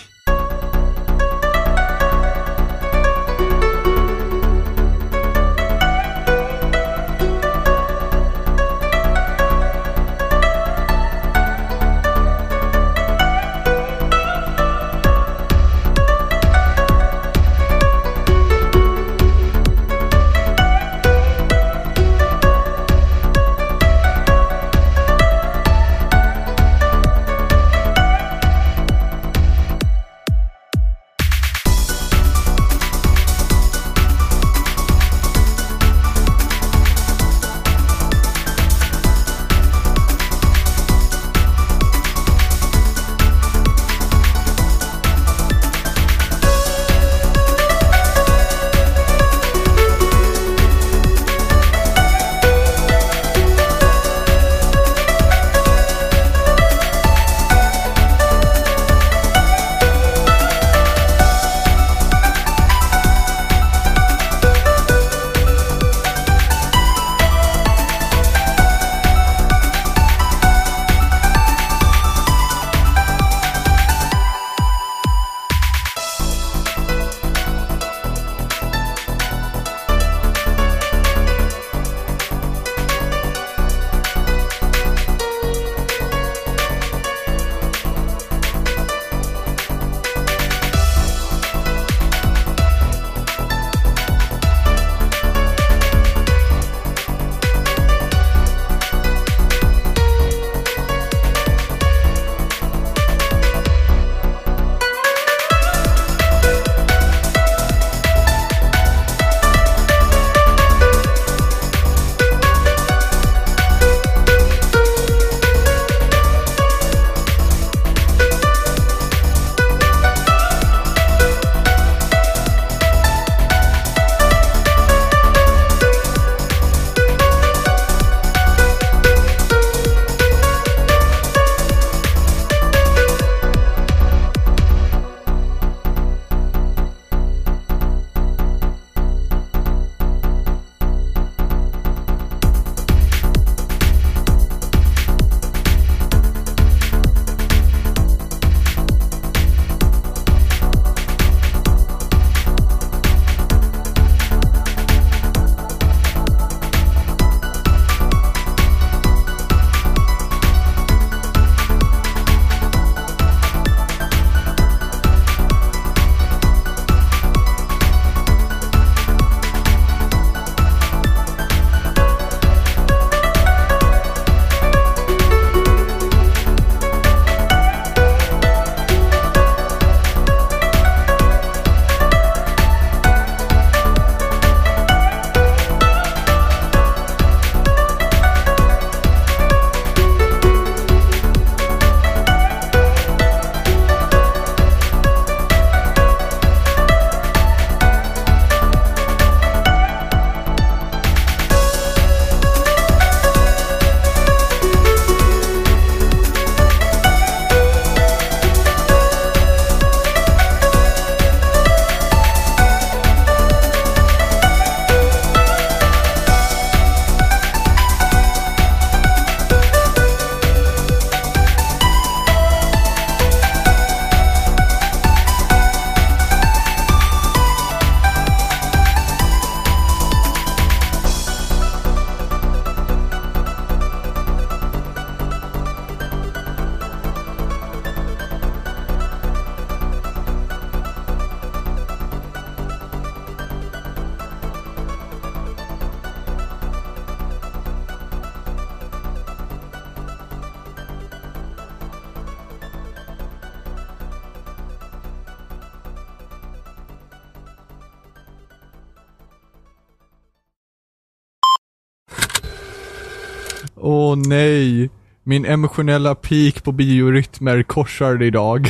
Nej. 264.28 264.90
Min 265.24 265.44
emotionella 265.44 266.14
peak 266.14 266.64
på 266.64 266.72
biorytmer 266.72 267.62
korsar 267.62 268.22
idag. 268.22 268.68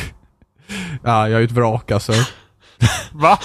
Ja, 1.03 1.29
jag 1.29 1.41
är 1.41 1.45
ett 1.45 1.53
vrak 1.53 1.91
alltså. 1.91 2.13
Va? 3.13 3.39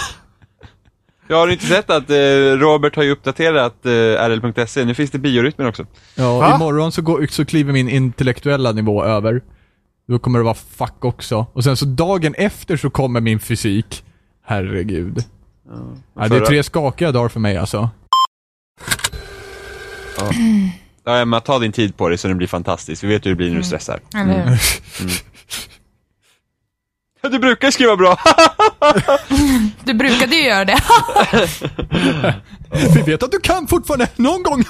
Jag 1.27 1.37
har 1.37 1.47
inte 1.47 1.65
sett 1.65 1.89
att 1.89 2.09
eh, 2.09 2.15
Robert 2.57 2.95
har 2.95 3.03
ju 3.03 3.11
uppdaterat 3.11 3.85
eh, 3.85 3.91
RL.se, 3.91 4.85
nu 4.85 4.93
finns 4.93 5.11
det 5.11 5.19
biorytmer 5.19 5.67
också. 5.67 5.85
Ja, 6.15 6.39
Va? 6.39 6.55
imorgon 6.55 6.91
så, 6.91 7.01
går, 7.01 7.27
så 7.29 7.45
kliver 7.45 7.73
min 7.73 7.89
intellektuella 7.89 8.71
nivå 8.71 9.03
över. 9.03 9.41
Då 10.07 10.19
kommer 10.19 10.39
det 10.39 10.45
vara 10.45 10.53
fuck 10.53 11.05
också. 11.05 11.45
Och 11.53 11.63
sen 11.63 11.77
så 11.77 11.85
dagen 11.85 12.33
efter 12.37 12.77
så 12.77 12.89
kommer 12.89 13.21
min 13.21 13.39
fysik. 13.39 14.03
Herregud. 14.45 15.23
Ja, 16.15 16.27
det 16.27 16.35
är 16.35 16.45
tre 16.45 16.63
skakiga 16.63 17.11
dagar 17.11 17.29
för 17.29 17.39
mig 17.39 17.57
alltså. 17.57 17.89
Ja, 20.17 20.31
Emma, 21.07 21.39
ta 21.39 21.59
din 21.59 21.71
tid 21.71 21.97
på 21.97 22.09
dig 22.09 22.17
så 22.17 22.27
det 22.27 22.35
blir 22.35 22.47
fantastiskt. 22.47 23.03
Vi 23.03 23.07
vet 23.07 23.25
hur 23.25 23.29
det 23.29 23.35
blir 23.35 23.49
när 23.49 23.57
du 23.57 23.63
stressar. 23.63 23.99
Eller 24.15 24.45
hur? 24.45 24.57
Du 27.29 27.39
brukar 27.39 27.71
skriva 27.71 27.95
bra! 27.95 28.17
Du 29.83 29.93
brukade 29.93 30.35
ju 30.35 30.41
göra 30.43 30.65
det. 30.65 30.77
Vi 32.95 33.01
vet 33.01 33.23
att 33.23 33.31
du 33.31 33.39
kan 33.39 33.67
fortfarande, 33.67 34.07
någon 34.15 34.43
gång. 34.43 34.63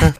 här, 0.00 0.14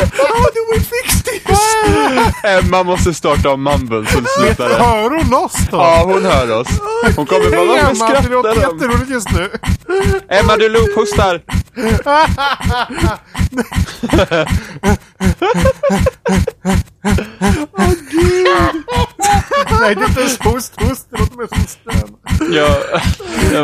How 0.00 0.42
do 0.56 0.62
we 0.72 0.80
fix 0.80 1.22
this? 1.22 1.58
Emma 2.44 2.82
måste 2.82 3.14
starta 3.14 3.50
om 3.50 3.62
mumble 3.62 4.06
så 4.06 4.20
det 4.20 4.28
slutar. 4.28 4.68
Hör 4.78 5.10
hon 5.10 5.34
oss 5.34 5.56
då? 5.70 5.76
Ja, 5.76 6.02
hon 6.04 6.24
hör 6.24 6.60
oss. 6.60 6.68
Hon 7.16 7.26
kommer 7.26 7.50
bara, 7.50 7.64
varför 7.64 7.90
Emma, 7.90 8.22
det 8.22 8.28
låter 8.28 8.52
skrattar 8.52 8.54
de? 8.54 8.60
jätteroligt 8.60 9.10
just 9.10 9.30
nu. 9.30 9.50
Emma, 10.28 10.56
du 10.56 10.68
loophostar. 10.68 11.42
Nej, 19.80 19.94
det 19.94 20.00
är 20.02 20.08
inte 20.08 20.20
ens 20.20 20.38
host, 20.38 20.82
host. 20.82 21.06
Det 21.10 21.18
låter 21.18 21.36
mer 21.36 21.46
som 21.46 21.66
stön. 21.66 22.08
Ja, 22.52 22.76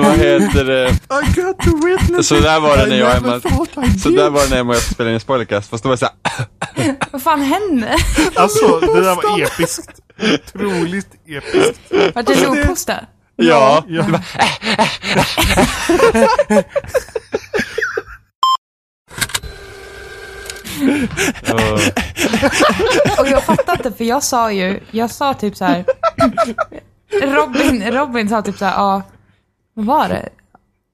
vad 0.02 0.12
heter 0.18 0.64
det? 0.64 0.88
I 0.90 1.40
got 1.40 1.60
to 1.60 1.86
witness 1.86 2.28
Så 2.28 2.34
där 2.34 2.60
var 2.60 2.76
det 2.76 2.86
när 2.86 2.96
jag 2.96 3.08
och 3.08 3.16
Emma, 3.16 3.40
så 4.02 4.08
där 4.08 4.30
var 4.30 4.42
det 4.42 4.50
när 4.50 4.56
Emma 4.60 4.70
och 4.70 4.76
jag 4.76 4.82
spelade 4.82 5.14
in 5.14 5.20
spoilercast. 5.20 5.70
Fast 5.70 5.82
då 5.82 5.88
var 5.88 5.96
det 5.96 5.98
såhär, 5.98 6.14
Vad 7.10 7.22
fan 7.22 7.40
hände? 7.40 7.96
Alltså, 8.36 8.80
det 8.80 9.00
där 9.00 9.14
var 9.14 9.42
episkt. 9.42 10.00
Otroligt 10.22 11.08
episkt. 11.26 11.92
Vart 12.14 12.26
det 12.26 12.42
loophosta? 12.46 12.94
ja. 13.36 13.84
Ja. 13.88 14.04
Ja. 14.08 14.18
Och 23.18 23.28
jag 23.28 23.44
fattar 23.44 23.72
inte, 23.72 23.92
för 23.92 24.04
jag 24.04 24.22
sa 24.22 24.52
ju, 24.52 24.80
jag 24.90 25.10
sa 25.10 25.34
typ 25.34 25.56
så 25.56 25.64
här. 25.64 25.84
Robin, 27.22 27.92
Robin 27.92 28.28
sa 28.28 28.42
typ 28.42 28.58
så 28.58 28.64
här, 28.64 28.72
ja, 28.72 29.02
vad 29.74 29.86
var 29.86 30.08
det? 30.08 30.28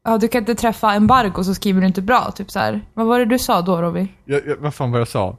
Ja, 0.05 0.19
du 0.19 0.29
kan 0.29 0.39
inte 0.43 0.55
träffa 0.55 0.93
embargo 0.95 1.45
så 1.45 1.55
skriver 1.55 1.81
du 1.81 1.87
inte 1.87 2.03
bra, 2.03 2.31
typ 2.31 2.51
så 2.51 2.59
här. 2.59 2.81
Vad 2.95 3.07
var 3.07 3.19
det 3.19 3.25
du 3.25 3.39
sa 3.39 3.63
då 3.63 3.83
Robin? 3.83 4.09
Jag, 4.25 4.47
jag, 4.47 4.57
vad 4.57 4.75
fan 4.75 4.91
var 4.93 4.99
jag 4.99 5.09
sa? 5.09 5.37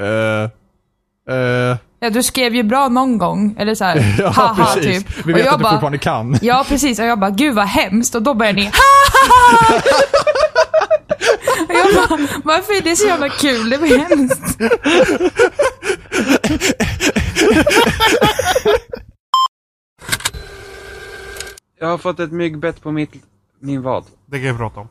Eh... 0.00 0.42
eh, 1.36 1.76
Ja, 2.02 2.10
du 2.10 2.22
skrev 2.22 2.54
ju 2.54 2.62
bra 2.62 2.88
någon 2.88 3.18
gång, 3.18 3.54
eller 3.58 3.74
så 3.74 3.84
här, 3.84 4.14
ja, 4.18 4.28
haha 4.28 4.74
precis. 4.74 5.04
typ. 5.04 5.26
Vi 5.26 5.32
och 5.32 5.36
vet 5.36 5.44
jag 5.44 5.52
att 5.54 5.58
du 5.58 5.62
bara, 5.62 5.72
fortfarande 5.72 5.98
kan. 5.98 6.38
Ja, 6.42 6.64
precis. 6.68 6.98
Och 6.98 7.04
jag 7.04 7.18
bara, 7.18 7.30
gud 7.30 7.54
vad 7.54 7.66
hemskt. 7.66 8.14
Och 8.14 8.22
då 8.22 8.34
började 8.34 8.56
ni, 8.58 8.64
ha 8.64 8.70
Och 11.68 11.74
jag 11.74 11.94
bara, 11.94 12.18
varför 12.44 12.72
är 12.76 12.80
det 12.82 12.96
så 12.96 13.06
jävla 13.06 13.28
kul? 13.28 13.70
Det 13.70 13.76
var 13.76 13.86
hemskt. 13.86 14.58
Jag 21.78 21.86
har 21.88 21.98
fått 21.98 22.20
ett 22.20 22.32
myggbett 22.32 22.82
på 22.82 22.90
mitt, 22.90 23.10
min 23.60 23.82
vad. 23.82 24.04
Det 24.26 24.38
kan 24.38 24.46
jag 24.46 24.56
prata 24.56 24.80
om. 24.80 24.88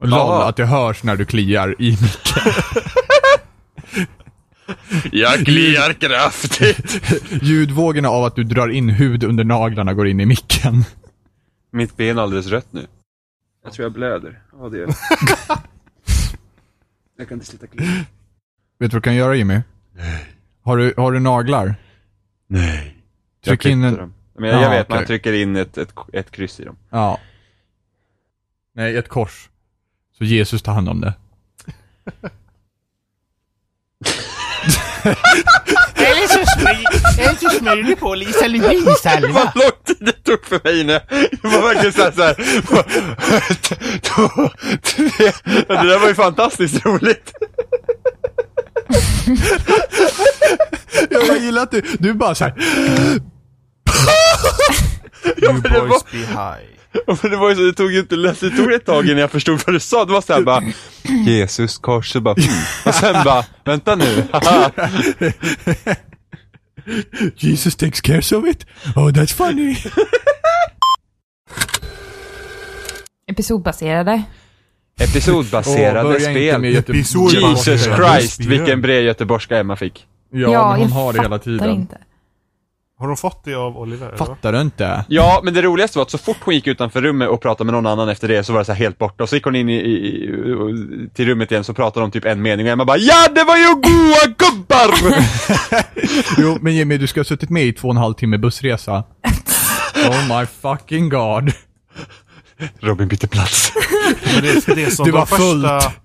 Och 0.00 0.08
lol, 0.08 0.18
Ja. 0.18 0.48
att 0.48 0.56
det 0.56 0.66
hörs 0.66 1.02
när 1.02 1.16
du 1.16 1.24
kliar 1.24 1.74
i 1.78 1.90
micken. 1.90 2.52
Jag 5.12 5.44
kliar 5.46 5.92
kraftigt. 5.92 7.12
Ljudvågorna 7.42 8.08
av 8.08 8.24
att 8.24 8.36
du 8.36 8.44
drar 8.44 8.68
in 8.68 8.88
hud 8.88 9.24
under 9.24 9.44
naglarna 9.44 9.94
går 9.94 10.08
in 10.08 10.20
i 10.20 10.26
micken. 10.26 10.84
Mitt 11.72 11.96
ben 11.96 12.18
är 12.18 12.22
alldeles 12.22 12.46
rött 12.46 12.66
nu. 12.72 12.86
Jag 13.64 13.72
tror 13.72 13.84
jag 13.84 13.92
blöder. 13.92 14.42
Ja, 14.60 14.68
det 14.68 14.78
gör 14.78 14.86
jag. 14.86 14.94
Jag 17.18 17.28
kan 17.28 17.36
inte 17.36 17.46
sluta 17.46 17.66
klia. 17.66 17.86
Vet 17.86 18.04
du 18.78 18.86
vad 18.86 18.90
du 18.90 19.00
kan 19.00 19.14
göra 19.14 19.34
Jimmy? 19.34 19.60
Nej. 19.96 20.26
Har 20.62 20.76
du, 20.76 20.94
har 20.96 21.12
du 21.12 21.20
naglar? 21.20 21.74
Nej. 22.46 22.96
Tryck 23.44 23.64
jag 23.64 23.72
in 23.72 23.84
en... 23.84 23.94
dem. 23.96 24.14
Men 24.38 24.50
jag, 24.50 24.58
jag 24.62 24.64
Ja, 24.64 24.70
vet, 24.70 24.88
man 24.88 24.98
okej. 24.98 25.06
trycker 25.06 25.32
in 25.32 25.56
ett, 25.56 25.78
ett, 25.78 25.94
ett 26.12 26.30
kryss 26.30 26.60
i 26.60 26.64
dem. 26.64 26.76
Ja. 26.90 27.18
Nej, 28.74 28.96
ett 28.96 29.08
kors. 29.08 29.48
Så 30.18 30.24
Jesus 30.24 30.62
tar 30.62 30.72
hand 30.72 30.88
om 30.88 31.00
det. 31.00 31.14
Eller 35.94 36.28
så 36.28 36.60
smörj, 36.60 36.84
eller 37.18 37.34
så 37.34 37.50
smörjer 37.58 37.84
du 37.84 37.96
på 37.96 38.14
lite 38.14 38.44
allergisalva. 38.44 39.28
Vad 39.32 39.56
lång 39.56 39.70
tid 39.84 39.96
det 40.00 40.12
tog 40.12 40.44
för 40.46 40.60
mig 40.64 40.84
nu. 40.84 41.00
Det 41.42 41.48
var 41.48 41.62
verkligen 41.62 41.92
såhär, 41.92 42.12
såhär. 42.12 42.34
Två, 44.00 44.28
tre. 44.82 45.32
Det 45.68 45.88
där 45.88 45.98
var 45.98 46.08
ju 46.08 46.14
fantastiskt 46.14 46.86
roligt. 46.86 47.32
Jag 51.10 51.38
gillar 51.38 51.62
att 51.62 51.70
du, 51.70 51.82
du 51.98 52.14
bara 52.14 52.34
såhär. 52.34 52.54
You 55.42 55.60
boys 55.60 56.04
be 56.12 56.18
high. 56.18 56.81
Och 57.06 57.18
det 57.22 57.36
var 57.36 57.48
ju 57.50 57.56
så, 57.56 57.62
det 57.62 57.72
tog 57.72 57.92
ju 57.92 58.00
inte, 58.00 58.16
det 58.16 58.34
tog 58.56 58.72
ett 58.72 58.86
tag 58.86 59.04
innan 59.04 59.18
jag 59.18 59.30
förstod 59.30 59.60
vad 59.66 59.74
du 59.74 59.80
sa. 59.80 60.04
Det 60.04 60.12
var 60.12 60.20
såhär 60.20 60.42
bara, 60.42 60.62
Jesus 61.26 61.78
kors, 61.78 62.12
så 62.12 62.20
bara, 62.20 62.36
och 62.86 62.94
sen 62.94 63.24
bara, 63.24 63.44
vänta 63.64 63.94
nu. 63.94 64.24
Jesus 67.36 67.76
takes 67.76 68.00
care 68.00 68.36
of 68.38 68.46
it. 68.46 68.66
Oh, 68.96 69.08
that's 69.10 69.34
funny. 69.34 69.76
Episodbaserade. 73.26 74.22
Episodbaserade 75.00 76.08
inte 76.08 76.20
spel. 76.20 76.64
Jesus 76.64 77.86
Ja, 77.86 77.96
Christ, 77.96 78.40
vilken 78.40 78.82
bred 78.82 79.04
göteborgska 79.04 79.58
Emma 79.58 79.76
fick. 79.76 80.06
Ja, 80.30 80.38
men 80.38 80.80
hon 80.80 80.88
jag 80.88 80.88
har 80.88 81.12
det 81.12 81.22
hela 81.22 81.38
tiden. 81.38 81.70
inte. 81.70 81.98
Har 83.02 83.08
de 83.08 83.16
fått 83.16 83.44
det 83.44 83.54
av 83.54 83.78
Oliver? 83.78 84.16
Fattar 84.16 84.52
du 84.52 84.60
inte? 84.60 85.04
Ja, 85.08 85.40
men 85.44 85.54
det 85.54 85.62
roligaste 85.62 85.98
var 85.98 86.02
att 86.02 86.10
så 86.10 86.18
fort 86.18 86.36
hon 86.40 86.54
gick 86.54 86.66
utanför 86.66 87.02
rummet 87.02 87.28
och 87.28 87.40
pratade 87.42 87.64
med 87.64 87.74
någon 87.74 87.86
annan 87.86 88.08
efter 88.08 88.28
det 88.28 88.44
så 88.44 88.52
var 88.52 88.60
det 88.60 88.64
så 88.64 88.72
här 88.72 88.78
helt 88.78 88.98
borta. 88.98 89.22
Och 89.22 89.28
så 89.28 89.34
gick 89.36 89.44
hon 89.44 89.56
in 89.56 89.68
i, 89.68 89.74
i, 89.74 89.92
i, 89.92 91.08
till 91.14 91.26
rummet 91.26 91.50
igen 91.52 91.64
så 91.64 91.74
pratade 91.74 92.04
de 92.04 92.10
typ 92.10 92.24
en 92.24 92.42
mening 92.42 92.66
och 92.66 92.72
Emma 92.72 92.84
bara 92.84 92.96
Ja, 92.96 93.28
det 93.34 93.44
var 93.44 93.56
ju 93.56 93.74
goa 93.74 94.34
gubbar! 94.38 94.94
Jo, 96.38 96.58
men 96.60 96.74
Jimmy, 96.74 96.96
du 96.98 97.06
ska 97.06 97.20
ha 97.20 97.24
suttit 97.24 97.50
med 97.50 97.64
i 97.64 97.72
två 97.72 97.88
och 97.88 97.94
en 97.94 97.98
halv 97.98 98.14
timme 98.14 98.38
bussresa. 98.38 99.04
Oh 99.96 100.38
my 100.38 100.46
fucking 100.46 101.08
god. 101.08 101.52
Robin 102.80 103.08
bytte 103.08 103.28
plats. 103.28 103.72
Det, 104.42 104.66
det 104.74 104.96
de 105.04 105.10
var 105.10 105.26
fullt. 105.26 105.68
första 105.68 106.02